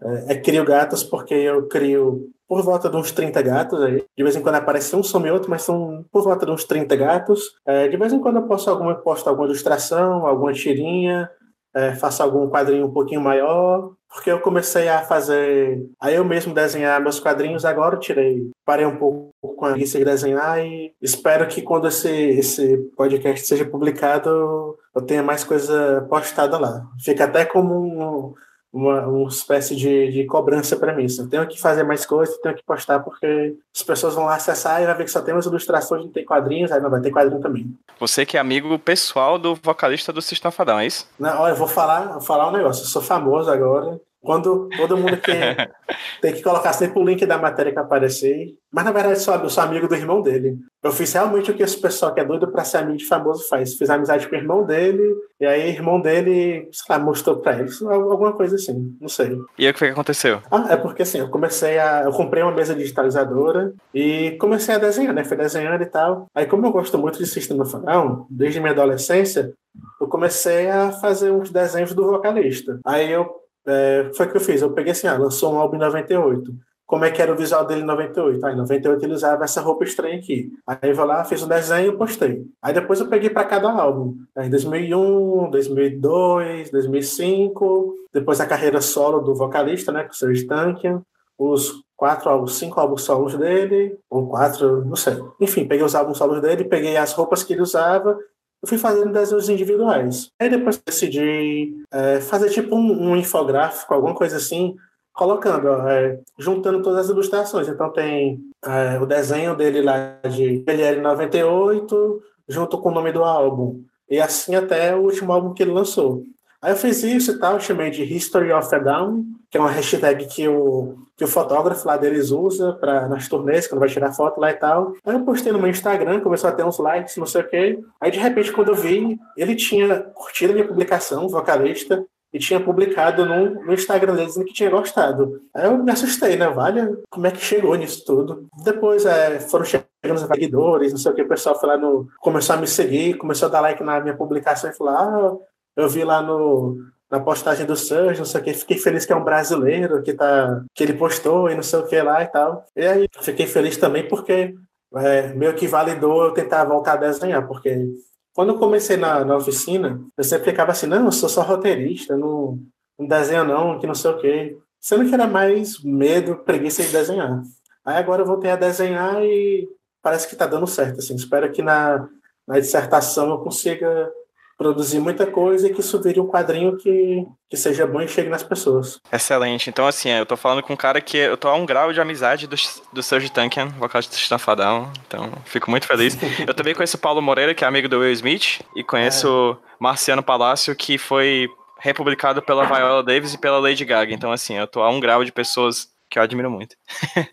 É, 0.00 0.32
é 0.32 0.40
crio 0.40 0.64
gatos 0.64 1.02
porque 1.02 1.34
eu 1.34 1.66
crio 1.68 2.30
por 2.48 2.62
volta 2.62 2.88
de 2.88 2.96
uns 2.96 3.12
30 3.12 3.42
gatos 3.42 3.82
aí. 3.82 4.04
De 4.16 4.22
vez 4.22 4.34
em 4.34 4.42
quando 4.42 4.54
aparece 4.54 4.96
um, 4.96 5.02
some 5.02 5.30
outro, 5.30 5.50
mas 5.50 5.62
são 5.62 6.04
por 6.10 6.24
volta 6.24 6.46
de 6.46 6.52
uns 6.52 6.64
30 6.64 6.96
gatos. 6.96 7.42
É, 7.66 7.88
de 7.88 7.96
vez 7.96 8.12
em 8.12 8.20
quando 8.20 8.36
eu 8.36 8.46
posto 8.46 8.70
alguma, 8.70 8.94
posto 8.94 9.28
alguma 9.28 9.46
ilustração, 9.46 10.26
alguma 10.26 10.52
tirinha, 10.52 11.30
é, 11.74 11.94
faço 11.94 12.22
algum 12.22 12.48
quadrinho 12.48 12.86
um 12.86 12.92
pouquinho 12.92 13.20
maior, 13.20 13.92
porque 14.08 14.30
eu 14.32 14.40
comecei 14.40 14.88
a 14.88 15.02
fazer, 15.02 15.86
a 16.00 16.10
eu 16.10 16.24
mesmo 16.24 16.54
desenhar 16.54 17.00
meus 17.00 17.20
quadrinhos, 17.20 17.64
agora 17.64 17.94
eu 17.94 18.00
tirei, 18.00 18.50
parei 18.64 18.86
um 18.86 18.96
pouco 18.96 19.30
com 19.40 19.66
a 19.66 19.72
de 19.76 20.04
desenhar 20.04 20.64
e 20.64 20.92
espero 21.02 21.46
que 21.46 21.60
quando 21.60 21.88
esse, 21.88 22.10
esse 22.10 22.78
podcast 22.96 23.46
seja 23.46 23.64
publicado, 23.64 24.76
eu 24.94 25.02
tenha 25.02 25.22
mais 25.22 25.44
coisa 25.44 26.06
postada 26.08 26.58
lá. 26.58 26.82
Fica 27.04 27.24
até 27.24 27.44
como 27.44 27.74
um, 27.74 28.34
uma, 28.72 29.06
uma 29.06 29.28
espécie 29.28 29.74
de, 29.74 30.10
de 30.10 30.24
cobrança 30.26 30.76
para 30.76 30.94
mim. 30.94 31.06
Eu 31.18 31.28
tenho 31.28 31.46
que 31.46 31.60
fazer 31.60 31.82
mais 31.82 32.04
coisas, 32.04 32.36
tenho 32.38 32.54
que 32.54 32.64
postar, 32.64 33.00
porque 33.00 33.56
as 33.74 33.82
pessoas 33.82 34.14
vão 34.14 34.24
lá 34.24 34.34
acessar 34.34 34.82
e 34.82 34.86
vai 34.86 34.94
ver 34.94 35.04
que 35.04 35.10
só 35.10 35.20
tem 35.20 35.34
umas 35.34 35.46
ilustrações, 35.46 36.04
não 36.04 36.12
tem 36.12 36.24
quadrinhos, 36.24 36.70
aí 36.70 36.80
não 36.80 36.90
vai 36.90 37.00
ter 37.00 37.10
quadrinho 37.10 37.40
também. 37.40 37.74
Você 37.98 38.24
que 38.26 38.36
é 38.36 38.40
amigo 38.40 38.78
pessoal 38.78 39.38
do 39.38 39.54
vocalista 39.54 40.12
do 40.12 40.22
Sistema 40.22 40.52
Fadão, 40.52 40.78
é 40.78 40.86
isso? 40.86 41.08
Não, 41.18 41.40
olha, 41.40 41.52
eu 41.52 41.56
vou 41.56 41.68
falar, 41.68 42.12
vou 42.12 42.20
falar 42.20 42.48
um 42.48 42.52
negócio. 42.52 42.82
Eu 42.82 42.88
sou 42.88 43.02
famoso 43.02 43.50
agora. 43.50 44.00
Quando 44.28 44.68
todo 44.76 44.94
mundo 44.94 45.16
quer, 45.16 45.70
tem 46.20 46.34
que 46.34 46.42
colocar 46.42 46.74
sempre 46.74 47.00
o 47.00 47.02
link 47.02 47.24
da 47.24 47.38
matéria 47.38 47.72
que 47.72 47.78
aparecer. 47.78 48.48
Mas 48.70 48.84
na 48.84 48.92
verdade 48.92 49.20
sou, 49.20 49.34
eu 49.36 49.48
sou 49.48 49.64
amigo 49.64 49.88
do 49.88 49.94
irmão 49.94 50.20
dele. 50.20 50.58
Eu 50.82 50.92
fiz 50.92 51.10
realmente 51.14 51.50
o 51.50 51.54
que 51.54 51.62
esse 51.62 51.80
pessoal 51.80 52.12
que 52.12 52.20
é 52.20 52.24
doido 52.26 52.46
pra 52.52 52.62
ser 52.62 52.76
amigo 52.76 52.98
de 52.98 53.06
famoso 53.06 53.48
faz. 53.48 53.72
Fiz 53.72 53.88
amizade 53.88 54.28
com 54.28 54.36
o 54.36 54.38
irmão 54.38 54.66
dele, 54.66 55.02
e 55.40 55.46
aí 55.46 55.70
o 55.70 55.72
irmão 55.72 55.98
dele, 55.98 56.68
sei 56.70 56.94
lá, 56.94 56.98
mostrou 57.02 57.36
pra 57.36 57.58
ele. 57.58 57.70
Alguma 57.90 58.34
coisa 58.34 58.56
assim, 58.56 58.94
não 59.00 59.08
sei. 59.08 59.34
E 59.58 59.64
aí 59.64 59.70
o 59.70 59.72
que 59.72 59.78
foi 59.78 59.88
que 59.88 59.94
aconteceu? 59.94 60.42
Ah, 60.50 60.66
é 60.68 60.76
porque 60.76 61.00
assim, 61.00 61.20
eu 61.20 61.30
comecei 61.30 61.78
a. 61.78 62.02
Eu 62.02 62.12
comprei 62.12 62.42
uma 62.42 62.52
mesa 62.52 62.74
digitalizadora 62.74 63.72
e 63.94 64.36
comecei 64.38 64.74
a 64.74 64.78
desenhar, 64.78 65.14
né? 65.14 65.24
Fui 65.24 65.38
desenhando 65.38 65.82
e 65.82 65.86
tal. 65.86 66.26
Aí, 66.34 66.44
como 66.44 66.66
eu 66.66 66.70
gosto 66.70 66.98
muito 66.98 67.18
de 67.18 67.24
sistema 67.24 67.64
fanal, 67.64 68.26
desde 68.28 68.60
minha 68.60 68.72
adolescência, 68.72 69.54
eu 69.98 70.06
comecei 70.06 70.68
a 70.68 70.92
fazer 70.92 71.30
uns 71.30 71.48
desenhos 71.48 71.94
do 71.94 72.04
vocalista. 72.04 72.78
Aí 72.84 73.10
eu 73.10 73.47
é, 73.68 74.10
foi 74.14 74.26
o 74.26 74.30
que 74.30 74.36
eu 74.36 74.40
fiz. 74.40 74.62
Eu 74.62 74.72
peguei 74.72 74.92
assim, 74.92 75.06
ah, 75.06 75.16
lançou 75.16 75.52
um 75.52 75.58
álbum 75.58 75.76
em 75.76 75.80
98. 75.80 76.52
Como 76.86 77.04
é 77.04 77.10
que 77.10 77.20
era 77.20 77.30
o 77.30 77.36
visual 77.36 77.66
dele 77.66 77.82
em 77.82 77.84
98? 77.84 78.46
Aí, 78.46 78.54
em 78.54 78.56
98 78.56 79.04
ele 79.04 79.12
usava 79.12 79.44
essa 79.44 79.60
roupa 79.60 79.84
estranha 79.84 80.16
aqui. 80.16 80.50
Aí 80.66 80.78
eu 80.82 80.94
vou 80.94 81.04
lá, 81.04 81.22
fiz 81.22 81.42
um 81.42 81.48
desenho 81.48 81.92
e 81.92 81.96
postei. 81.96 82.46
Aí 82.62 82.72
depois 82.72 82.98
eu 82.98 83.08
peguei 83.08 83.28
para 83.28 83.44
cada 83.44 83.70
álbum. 83.70 84.16
Aí, 84.34 84.48
2001, 84.48 85.50
2002, 85.50 86.70
2005. 86.70 87.94
Depois 88.12 88.40
a 88.40 88.46
carreira 88.46 88.80
solo 88.80 89.20
do 89.20 89.34
vocalista, 89.34 89.92
né, 89.92 90.04
com 90.04 90.12
o 90.12 90.16
Serge 90.16 90.46
Tankian. 90.46 91.02
Os 91.36 91.84
quatro 91.94 92.30
álbuns, 92.30 92.56
cinco 92.56 92.80
álbuns 92.80 93.02
solos 93.02 93.36
dele, 93.36 93.98
ou 94.08 94.26
quatro, 94.28 94.84
não 94.84 94.96
sei. 94.96 95.14
Enfim, 95.40 95.66
peguei 95.66 95.84
os 95.84 95.94
álbuns 95.94 96.16
solos 96.16 96.40
dele, 96.40 96.64
peguei 96.64 96.96
as 96.96 97.12
roupas 97.12 97.42
que 97.42 97.52
ele 97.52 97.62
usava 97.62 98.18
eu 98.62 98.68
fui 98.68 98.78
fazendo 98.78 99.12
desenhos 99.12 99.48
individuais. 99.48 100.30
Aí 100.38 100.48
depois 100.48 100.80
decidi 100.84 101.74
é, 101.90 102.20
fazer 102.20 102.50
tipo 102.50 102.74
um, 102.74 103.10
um, 103.10 103.16
infográfico, 103.16 103.94
alguma 103.94 104.14
coisa 104.14 104.36
assim, 104.36 104.74
colocando, 105.12 105.68
é, 105.88 106.18
juntando 106.38 106.82
todas 106.82 107.04
as 107.04 107.10
ilustrações. 107.10 107.68
Então 107.68 107.92
tem 107.92 108.40
é, 108.64 108.98
o 108.98 109.06
desenho 109.06 109.54
dele 109.54 109.82
lá 109.82 110.18
de 110.28 110.58
PLL 110.60 111.00
98, 111.00 112.22
junto 112.48 112.78
com 112.78 112.88
o 112.88 112.94
nome 112.94 113.12
do 113.12 113.22
álbum. 113.22 113.82
E 114.10 114.20
assim 114.20 114.54
até 114.54 114.94
o 114.94 115.02
último 115.02 115.32
álbum 115.32 115.52
que 115.52 115.62
ele 115.62 115.72
lançou. 115.72 116.24
Aí 116.60 116.72
eu 116.72 116.76
fiz 116.76 117.02
isso 117.02 117.32
e 117.32 117.38
tal, 117.38 117.60
chamei 117.60 117.90
de 117.90 118.02
History 118.02 118.52
of 118.52 118.68
Down, 118.80 119.24
que 119.50 119.56
é 119.56 119.60
uma 119.60 119.70
hashtag 119.70 120.26
que 120.26 120.48
o, 120.48 120.96
que 121.16 121.24
o 121.24 121.28
fotógrafo 121.28 121.86
lá 121.86 121.96
deles 121.96 122.30
usa 122.30 122.72
para 122.74 123.08
nas 123.08 123.28
turnês, 123.28 123.66
quando 123.66 123.80
vai 123.80 123.88
tirar 123.88 124.12
foto 124.12 124.40
lá 124.40 124.50
e 124.50 124.54
tal. 124.54 124.92
Aí 125.06 125.14
eu 125.14 125.24
postei 125.24 125.52
no 125.52 125.58
meu 125.58 125.70
Instagram, 125.70 126.20
começou 126.20 126.50
a 126.50 126.52
ter 126.52 126.64
uns 126.64 126.78
likes, 126.78 127.16
não 127.16 127.26
sei 127.26 127.42
o 127.42 127.48
quê. 127.48 127.78
Aí 128.00 128.10
de 128.10 128.18
repente, 128.18 128.52
quando 128.52 128.68
eu 128.68 128.74
vi, 128.74 129.18
ele 129.36 129.54
tinha 129.54 130.00
curtido 130.14 130.52
a 130.52 130.54
minha 130.54 130.68
publicação, 130.68 131.28
vocalista, 131.28 132.04
e 132.32 132.38
e 132.38 132.38
tinha 132.38 132.60
publicado 132.60 133.24
no, 133.24 133.64
no 133.64 133.72
Instagram 133.72 134.14
dele 134.14 134.26
dizendo 134.26 134.46
que 134.46 134.52
tinha 134.52 134.70
gostado. 134.70 135.40
Aí 135.54 135.64
eu 135.64 135.78
me 135.78 135.90
assustei, 135.90 136.36
né? 136.36 136.48
Vale, 136.48 136.98
como 137.10 137.26
é 137.26 137.30
que 137.30 137.40
chegou 137.40 137.74
nisso 137.74 138.04
tudo? 138.04 138.48
Depois 138.62 139.06
é, 139.06 139.40
foram 139.40 139.64
chegando 139.64 139.86
os 140.14 140.20
seguidores, 140.20 140.92
não 140.92 140.98
sei 140.98 141.12
o 141.12 141.14
que, 141.14 141.22
o 141.22 141.28
pessoal 141.28 141.58
foi 141.58 141.70
lá 141.70 141.76
no. 141.76 142.06
começou 142.18 142.54
a 142.54 142.58
me 142.58 142.66
seguir, 142.66 143.16
começou 143.16 143.48
a 143.48 143.50
dar 143.50 143.60
like 143.60 143.82
na 143.82 144.00
minha 144.00 144.16
publicação 144.16 144.70
e 144.70 144.74
falou: 144.74 144.94
ah, 144.94 145.36
eu 145.78 145.88
vi 145.88 146.02
lá 146.02 146.20
no, 146.20 146.76
na 147.08 147.20
postagem 147.20 147.64
do 147.64 147.76
Surge, 147.76 148.18
não 148.18 148.26
sei 148.26 148.40
o 148.40 148.44
que, 148.44 148.52
fiquei 148.52 148.76
feliz 148.76 149.06
que 149.06 149.12
é 149.12 149.16
um 149.16 149.22
brasileiro 149.22 150.02
que, 150.02 150.12
tá, 150.12 150.64
que 150.74 150.82
ele 150.82 150.94
postou 150.94 151.48
e 151.48 151.54
não 151.54 151.62
sei 151.62 151.78
o 151.78 151.86
que 151.86 152.02
lá 152.02 152.22
e 152.22 152.26
tal. 152.26 152.66
E 152.74 152.84
aí 152.84 153.08
fiquei 153.20 153.46
feliz 153.46 153.76
também 153.76 154.06
porque 154.08 154.56
é, 154.96 155.28
meio 155.34 155.54
que 155.54 155.68
validou 155.68 156.24
eu 156.24 156.32
tentar 156.32 156.64
voltar 156.64 156.94
a 156.94 156.96
desenhar, 156.96 157.46
porque 157.46 157.86
quando 158.34 158.50
eu 158.50 158.58
comecei 158.58 158.96
na, 158.96 159.24
na 159.24 159.36
oficina, 159.36 160.00
eu 160.16 160.24
sempre 160.24 160.50
ficava 160.50 160.72
assim, 160.72 160.86
não, 160.86 161.06
eu 161.06 161.12
sou 161.12 161.28
só 161.28 161.42
roteirista, 161.42 162.16
não, 162.16 162.58
não 162.98 163.06
desenho 163.06 163.44
não, 163.44 163.78
que 163.78 163.86
não 163.86 163.94
sei 163.94 164.10
o 164.10 164.18
quê. 164.18 164.58
Sendo 164.80 165.08
que 165.08 165.14
era 165.14 165.26
mais 165.26 165.82
medo, 165.82 166.36
preguiça 166.36 166.82
de 166.82 166.90
desenhar. 166.90 167.42
Aí 167.84 167.96
agora 167.96 168.22
eu 168.22 168.26
voltei 168.26 168.50
a 168.50 168.56
desenhar 168.56 169.22
e 169.22 169.68
parece 170.02 170.26
que 170.26 170.34
está 170.34 170.46
dando 170.46 170.66
certo, 170.66 170.98
assim. 170.98 171.14
Espero 171.14 171.50
que 171.50 171.62
na, 171.62 172.08
na 172.46 172.58
dissertação 172.58 173.30
eu 173.30 173.38
consiga 173.38 174.10
produzir 174.58 174.98
muita 174.98 175.24
coisa 175.24 175.68
e 175.68 175.72
que 175.72 175.80
isso 175.80 176.02
vire 176.02 176.20
um 176.20 176.26
quadrinho 176.26 176.76
que, 176.76 177.24
que 177.48 177.56
seja 177.56 177.86
bom 177.86 178.02
e 178.02 178.08
chegue 178.08 178.28
nas 178.28 178.42
pessoas. 178.42 179.00
Excelente. 179.10 179.70
Então, 179.70 179.86
assim, 179.86 180.10
eu 180.10 180.26
tô 180.26 180.36
falando 180.36 180.64
com 180.64 180.72
um 180.72 180.76
cara 180.76 181.00
que 181.00 181.16
eu 181.16 181.36
tô 181.36 181.46
a 181.46 181.54
um 181.54 181.64
grau 181.64 181.92
de 181.92 182.00
amizade 182.00 182.48
do, 182.48 182.56
do 182.92 183.00
Serge 183.00 183.30
Tankian, 183.30 183.68
vocalista 183.78 184.16
do 184.16 184.18
Stanfadão. 184.18 184.92
Então, 185.06 185.30
fico 185.44 185.70
muito 185.70 185.86
feliz. 185.86 186.18
eu 186.44 186.52
também 186.52 186.74
conheço 186.74 186.96
o 186.96 187.00
Paulo 187.00 187.22
Moreira, 187.22 187.54
que 187.54 187.64
é 187.64 187.68
amigo 187.68 187.88
do 187.88 188.00
Will 188.00 188.12
Smith, 188.12 188.60
e 188.74 188.82
conheço 188.82 189.56
é. 189.56 189.68
Marciano 189.78 190.24
Palácio, 190.24 190.74
que 190.74 190.98
foi 190.98 191.48
republicado 191.78 192.42
pela 192.42 192.66
Viola 192.66 193.04
Davis 193.04 193.34
e 193.34 193.38
pela 193.38 193.60
Lady 193.60 193.84
Gaga. 193.84 194.12
Então, 194.12 194.32
assim, 194.32 194.54
eu 194.54 194.66
tô 194.66 194.82
a 194.82 194.90
um 194.90 194.98
grau 194.98 195.22
de 195.22 195.30
pessoas 195.30 195.88
que 196.08 196.18
eu 196.18 196.22
admiro 196.22 196.50
muito. 196.50 196.76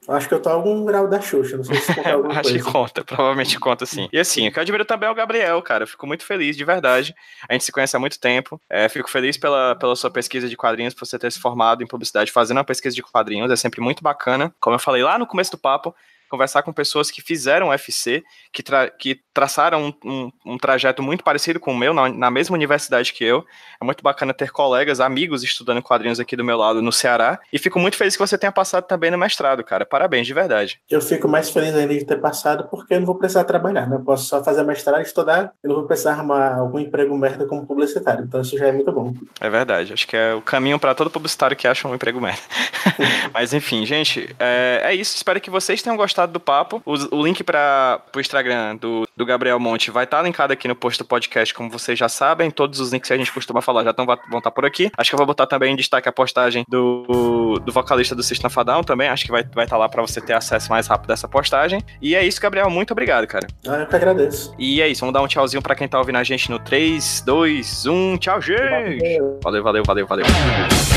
Acho 0.07 0.27
que 0.27 0.33
eu 0.33 0.41
tô 0.41 0.49
a 0.49 0.53
algum 0.53 0.83
grau 0.85 1.07
da 1.07 1.21
Xuxa, 1.21 1.57
não 1.57 1.63
sei 1.63 1.75
se 1.77 1.93
conta 1.95 2.11
alguma 2.13 2.33
Acho 2.33 2.49
coisa. 2.49 2.57
que 2.65 2.71
conta, 2.71 3.03
provavelmente 3.03 3.59
conta 3.59 3.85
sim. 3.85 4.09
E 4.11 4.19
assim, 4.19 4.47
o 4.47 4.51
que 4.51 4.59
eu 4.59 4.61
admiro 4.61 4.85
também 4.85 5.07
é 5.07 5.11
o 5.11 5.15
Gabriel, 5.15 5.61
cara. 5.61 5.83
Eu 5.83 5.87
fico 5.87 6.05
muito 6.05 6.25
feliz, 6.25 6.57
de 6.57 6.65
verdade. 6.65 7.15
A 7.47 7.53
gente 7.53 7.63
se 7.63 7.71
conhece 7.71 7.95
há 7.95 7.99
muito 7.99 8.19
tempo. 8.19 8.59
É, 8.69 8.89
fico 8.89 9.09
feliz 9.09 9.37
pela, 9.37 9.75
pela 9.75 9.95
sua 9.95 10.11
pesquisa 10.11 10.49
de 10.49 10.57
quadrinhos, 10.57 10.93
por 10.93 11.05
você 11.05 11.17
ter 11.17 11.31
se 11.31 11.39
formado 11.39 11.83
em 11.83 11.87
publicidade 11.87 12.31
fazendo 12.31 12.57
uma 12.57 12.63
pesquisa 12.63 12.95
de 12.95 13.01
quadrinhos. 13.01 13.51
É 13.51 13.55
sempre 13.55 13.81
muito 13.81 14.03
bacana. 14.03 14.53
Como 14.59 14.75
eu 14.75 14.79
falei 14.79 15.03
lá 15.03 15.17
no 15.17 15.25
começo 15.27 15.51
do 15.51 15.57
papo, 15.57 15.95
conversar 16.29 16.63
com 16.63 16.73
pessoas 16.73 17.11
que 17.11 17.21
fizeram 17.21 17.69
UFC, 17.69 18.23
que, 18.51 18.63
tra 18.63 18.89
que 18.89 19.19
traçaram 19.33 19.87
um, 19.87 20.09
um, 20.09 20.31
um, 20.45 20.57
trajeto 20.57 21.03
muito 21.03 21.23
parecido 21.23 21.59
com 21.59 21.71
o 21.71 21.77
meu, 21.77 21.93
na, 21.93 22.09
na, 22.09 22.31
mesma 22.31 22.55
universidade 22.55 23.13
que 23.13 23.23
eu. 23.23 23.45
É 23.81 23.85
muito 23.85 24.01
bacana 24.01 24.33
ter 24.33 24.51
colegas, 24.51 24.99
amigos 24.99 25.43
estudando 25.43 25.81
quadrinhos 25.81 26.19
aqui 26.19 26.35
do 26.35 26.43
meu 26.43 26.57
lado 26.57 26.81
no 26.81 26.91
Ceará. 26.91 27.39
E 27.51 27.59
fico 27.59 27.79
muito 27.79 27.97
feliz 27.97 28.15
que 28.15 28.25
você 28.25 28.37
tenha 28.37 28.51
passado 28.51 28.85
também 28.85 29.11
no 29.11 29.17
mestrado, 29.17 29.63
cara. 29.63 29.85
Parabéns, 29.85 30.25
de 30.25 30.33
verdade. 30.33 30.79
Eu 30.89 31.01
fico 31.01 31.27
mais 31.27 31.49
feliz 31.49 31.75
ainda 31.75 31.93
de 31.93 32.05
ter 32.05 32.19
passado 32.19 32.67
porque 32.69 32.93
eu 32.93 32.99
não 32.99 33.05
vou 33.05 33.15
precisar 33.15 33.43
trabalhar, 33.43 33.87
né? 33.87 33.97
Eu 33.97 34.03
posso 34.03 34.25
só 34.25 34.43
fazer 34.43 34.63
mestrado, 34.63 35.01
estudar, 35.01 35.53
eu 35.63 35.69
não 35.69 35.75
vou 35.75 35.85
precisar 35.85 36.11
arrumar 36.11 36.55
algum 36.55 36.79
emprego 36.79 37.17
merda 37.17 37.45
como 37.45 37.65
publicitário. 37.65 38.25
Então 38.25 38.41
isso 38.41 38.57
já 38.57 38.67
é 38.67 38.71
muito 38.71 38.91
bom. 38.91 39.13
É 39.39 39.49
verdade. 39.49 39.93
Acho 39.93 40.07
que 40.07 40.15
é 40.15 40.33
o 40.33 40.41
caminho 40.41 40.79
para 40.79 40.95
todo 40.95 41.09
publicitário 41.09 41.55
que 41.55 41.67
acha 41.67 41.87
um 41.87 41.95
emprego 41.95 42.19
merda. 42.19 42.41
Mas 43.33 43.53
enfim, 43.53 43.85
gente, 43.85 44.33
é, 44.39 44.81
é 44.83 44.95
isso. 44.95 45.15
Espero 45.15 45.41
que 45.41 45.49
vocês 45.49 45.81
tenham 45.81 45.97
gostado 45.97 46.14
gostado 46.15 46.31
do 46.31 46.39
papo. 46.39 46.81
O, 46.85 47.17
o 47.17 47.23
link 47.23 47.43
para 47.43 48.01
o 48.15 48.19
Instagram 48.19 48.77
do, 48.77 49.07
do 49.15 49.25
Gabriel 49.25 49.59
Monte 49.59 49.91
vai 49.91 50.05
estar 50.05 50.17
tá 50.17 50.23
linkado 50.23 50.53
aqui 50.53 50.67
no 50.67 50.75
post 50.75 50.97
do 51.03 51.05
podcast, 51.05 51.53
como 51.53 51.69
vocês 51.69 51.99
já 51.99 52.07
sabem. 52.07 52.49
Todos 52.49 52.79
os 52.79 52.93
links 52.93 53.07
que 53.07 53.13
a 53.13 53.17
gente 53.17 53.31
costuma 53.31 53.61
falar 53.61 53.83
já 53.83 53.93
tão, 53.93 54.05
vão 54.05 54.15
estar 54.15 54.41
tá 54.41 54.51
por 54.51 54.65
aqui. 54.65 54.89
Acho 54.97 55.11
que 55.11 55.15
eu 55.15 55.17
vou 55.17 55.27
botar 55.27 55.45
também 55.45 55.73
em 55.73 55.75
destaque 55.75 56.07
a 56.07 56.11
postagem 56.11 56.63
do, 56.67 57.59
do 57.63 57.71
vocalista 57.71 58.15
do 58.15 58.23
System 58.23 58.49
Fadão 58.49 58.81
também. 58.81 59.09
Acho 59.09 59.25
que 59.25 59.31
vai 59.31 59.41
estar 59.41 59.53
vai 59.53 59.67
tá 59.67 59.77
lá 59.77 59.89
para 59.89 60.01
você 60.01 60.21
ter 60.21 60.33
acesso 60.33 60.69
mais 60.69 60.87
rápido 60.87 61.07
dessa 61.07 61.27
postagem. 61.27 61.83
E 62.01 62.15
é 62.15 62.25
isso, 62.25 62.39
Gabriel. 62.39 62.69
Muito 62.69 62.91
obrigado, 62.91 63.27
cara. 63.27 63.47
Ah, 63.67 63.79
eu 63.79 63.87
que 63.87 63.95
agradeço. 63.95 64.55
E 64.57 64.81
é 64.81 64.87
isso. 64.87 65.01
Vamos 65.01 65.13
dar 65.13 65.21
um 65.21 65.27
tchauzinho 65.27 65.61
para 65.61 65.75
quem 65.75 65.87
tá 65.87 65.99
ouvindo 65.99 66.17
a 66.17 66.23
gente 66.23 66.49
no 66.49 66.59
3, 66.59 67.21
2, 67.25 67.85
1. 67.85 68.17
Tchau, 68.17 68.41
gente! 68.41 69.19
Valeu, 69.43 69.63
valeu, 69.63 69.83
valeu, 69.83 70.07
valeu. 70.07 70.25
Ah, 70.25 70.94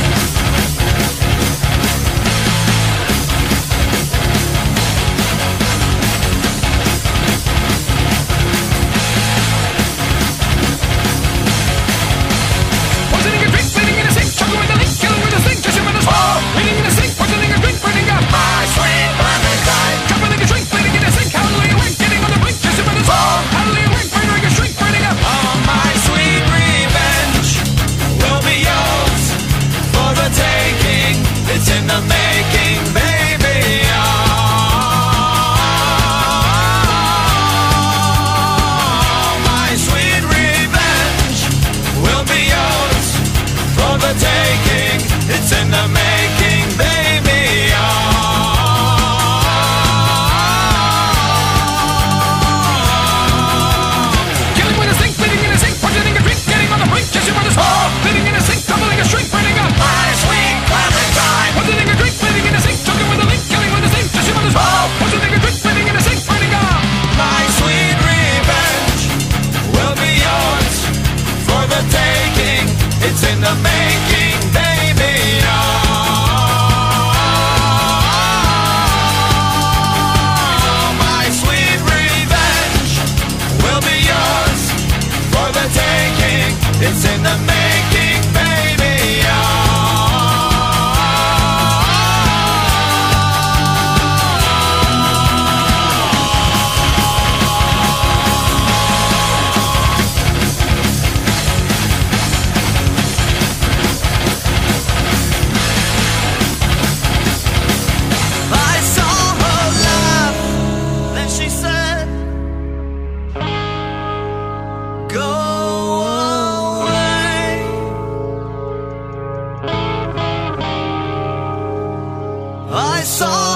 song 123.18 123.47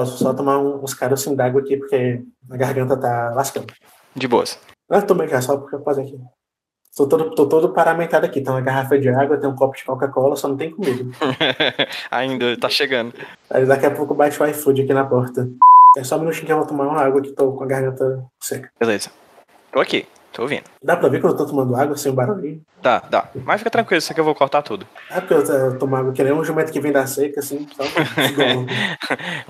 posso 0.00 0.16
só 0.16 0.32
tomar 0.32 0.58
uns 0.58 0.94
carocinhos 0.94 1.36
d'água 1.36 1.60
aqui, 1.60 1.76
porque 1.76 2.22
a 2.50 2.56
garganta 2.56 2.96
tá 2.96 3.32
lascando. 3.34 3.66
De 4.16 4.26
boas. 4.26 4.58
Ah, 4.88 5.02
tomei 5.02 5.28
já, 5.28 5.40
só 5.42 5.58
porque 5.58 5.76
eu 5.76 5.82
fazer 5.82 6.02
aqui. 6.02 6.18
Tô 6.96 7.06
todo, 7.06 7.34
tô 7.34 7.46
todo 7.46 7.72
paramentado 7.72 8.26
aqui. 8.26 8.40
Tem 8.40 8.52
uma 8.52 8.62
garrafa 8.62 8.98
de 8.98 9.08
água, 9.08 9.38
tem 9.38 9.48
um 9.48 9.54
copo 9.54 9.76
de 9.76 9.84
Coca-Cola, 9.84 10.36
só 10.36 10.48
não 10.48 10.56
tem 10.56 10.70
comida. 10.70 11.04
Ainda, 12.10 12.56
tá 12.58 12.68
chegando. 12.68 13.14
Aí 13.48 13.64
daqui 13.66 13.86
a 13.86 13.90
pouco 13.90 14.14
bate 14.14 14.42
o 14.42 14.46
iFood 14.46 14.82
aqui 14.82 14.94
na 14.94 15.04
porta. 15.04 15.48
É 15.96 16.02
só 16.02 16.16
um 16.16 16.20
minutinho 16.20 16.46
que 16.46 16.52
eu 16.52 16.56
vou 16.56 16.66
tomar 16.66 16.88
uma 16.88 17.00
água 17.00 17.20
que 17.20 17.32
tô 17.32 17.52
com 17.52 17.64
a 17.64 17.66
garganta 17.66 18.24
seca. 18.40 18.70
Beleza. 18.78 19.10
Tô 19.70 19.80
aqui, 19.80 20.06
tô 20.32 20.42
ouvindo. 20.42 20.64
Dá 20.82 20.96
pra 20.96 21.08
ver 21.08 21.20
quando 21.20 21.32
eu 21.32 21.38
tô 21.38 21.46
tomando 21.46 21.74
água 21.76 21.96
sem 21.96 22.12
o 22.12 22.14
barulhinho? 22.14 22.62
Dá, 22.82 23.00
dá. 23.00 23.28
Mas 23.44 23.60
fica 23.60 23.70
tranquilo, 23.70 23.98
isso 23.98 24.10
aqui 24.10 24.20
eu 24.20 24.24
vou 24.24 24.34
cortar 24.34 24.62
tudo. 24.62 24.86
É 25.10 25.20
porque 25.20 25.34
eu, 25.34 25.78
tomo 25.78 25.96
água 25.96 26.12
que 26.12 26.22
nem 26.22 26.32
um 26.32 26.44
jumento 26.44 26.72
que 26.72 26.80
vem 26.80 26.92
da 26.92 27.06
seca, 27.06 27.40
assim. 27.40 27.66
Só 27.76 27.82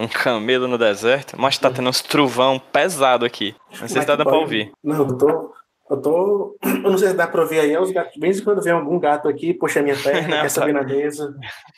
um 0.03 0.09
camelo 0.09 0.67
no 0.67 0.79
deserto. 0.79 1.35
Mas 1.39 1.59
tá 1.59 1.71
tendo 1.71 1.89
uns 1.89 2.03
trovão 2.03 2.59
pesado 2.59 3.25
aqui. 3.25 3.55
Não 3.81 3.89
sei 3.89 4.01
se 4.01 4.07
tá 4.07 4.17
dando 4.17 4.29
pra 4.29 4.39
ouvir. 4.39 4.73
Não, 4.83 4.97
eu 4.97 5.19
tô. 5.19 5.55
Eu 5.91 5.97
tô. 5.97 6.57
Eu 6.63 6.91
não 6.91 6.97
sei 6.97 7.09
se 7.09 7.15
dá 7.15 7.27
pra 7.27 7.43
ouvir 7.43 7.59
aí, 7.59 7.73
é 7.73 7.81
os 7.81 7.91
gatos. 7.91 8.15
De 8.15 8.21
vez 8.21 8.39
em 8.39 8.45
quando 8.45 8.63
vem 8.63 8.73
algum 8.73 8.99
gato 8.99 9.29
aqui, 9.29 9.53
puxa 9.53 9.81
a 9.81 9.83
minha 9.83 9.97
perna, 10.01 10.23
não, 10.23 10.29
quer 10.29 10.43
tá... 10.43 10.49
subir 10.49 10.73
na 10.73 10.85
mesa. 10.85 11.35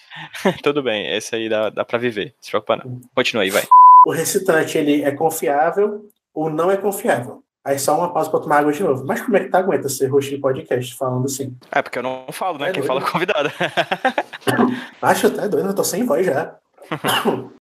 Tudo 0.62 0.82
bem, 0.82 1.16
esse 1.16 1.34
aí 1.34 1.48
dá, 1.48 1.70
dá 1.70 1.84
pra 1.84 1.98
viver. 1.98 2.34
Se 2.40 2.50
preocupa 2.50 2.76
não. 2.76 3.00
Continua 3.14 3.42
aí, 3.42 3.50
vai. 3.50 3.62
O 4.06 4.12
recitante, 4.12 4.76
ele 4.76 5.02
é 5.02 5.12
confiável 5.12 6.06
ou 6.34 6.50
não 6.50 6.70
é 6.70 6.76
confiável? 6.76 7.42
Aí 7.64 7.78
só 7.78 7.97
uma 7.97 8.12
pausa 8.12 8.28
pra 8.28 8.40
tomar 8.40 8.59
água 8.59 8.72
de 8.72 8.82
novo. 8.82 9.05
Mas 9.06 9.20
como 9.20 9.36
é 9.36 9.40
que 9.40 9.48
tá 9.48 9.59
aguenta 9.59 9.89
ser 9.89 10.09
host 10.09 10.30
de 10.30 10.39
podcast 10.39 10.97
falando 10.97 11.26
assim? 11.26 11.56
É, 11.70 11.80
porque 11.80 11.98
eu 11.98 12.02
não 12.02 12.26
falo, 12.32 12.59
né? 12.59 12.70
É 12.70 12.72
Quem 12.72 12.82
doido. 12.82 12.89
fala 12.89 13.01
é 13.01 13.10
convidado. 13.10 13.51
Acho 15.01 15.28
até 15.28 15.48
doido, 15.48 15.68
eu 15.68 15.74
tô 15.74 15.84
sem 15.84 16.05
voz 16.05 16.26
já. 16.26 16.56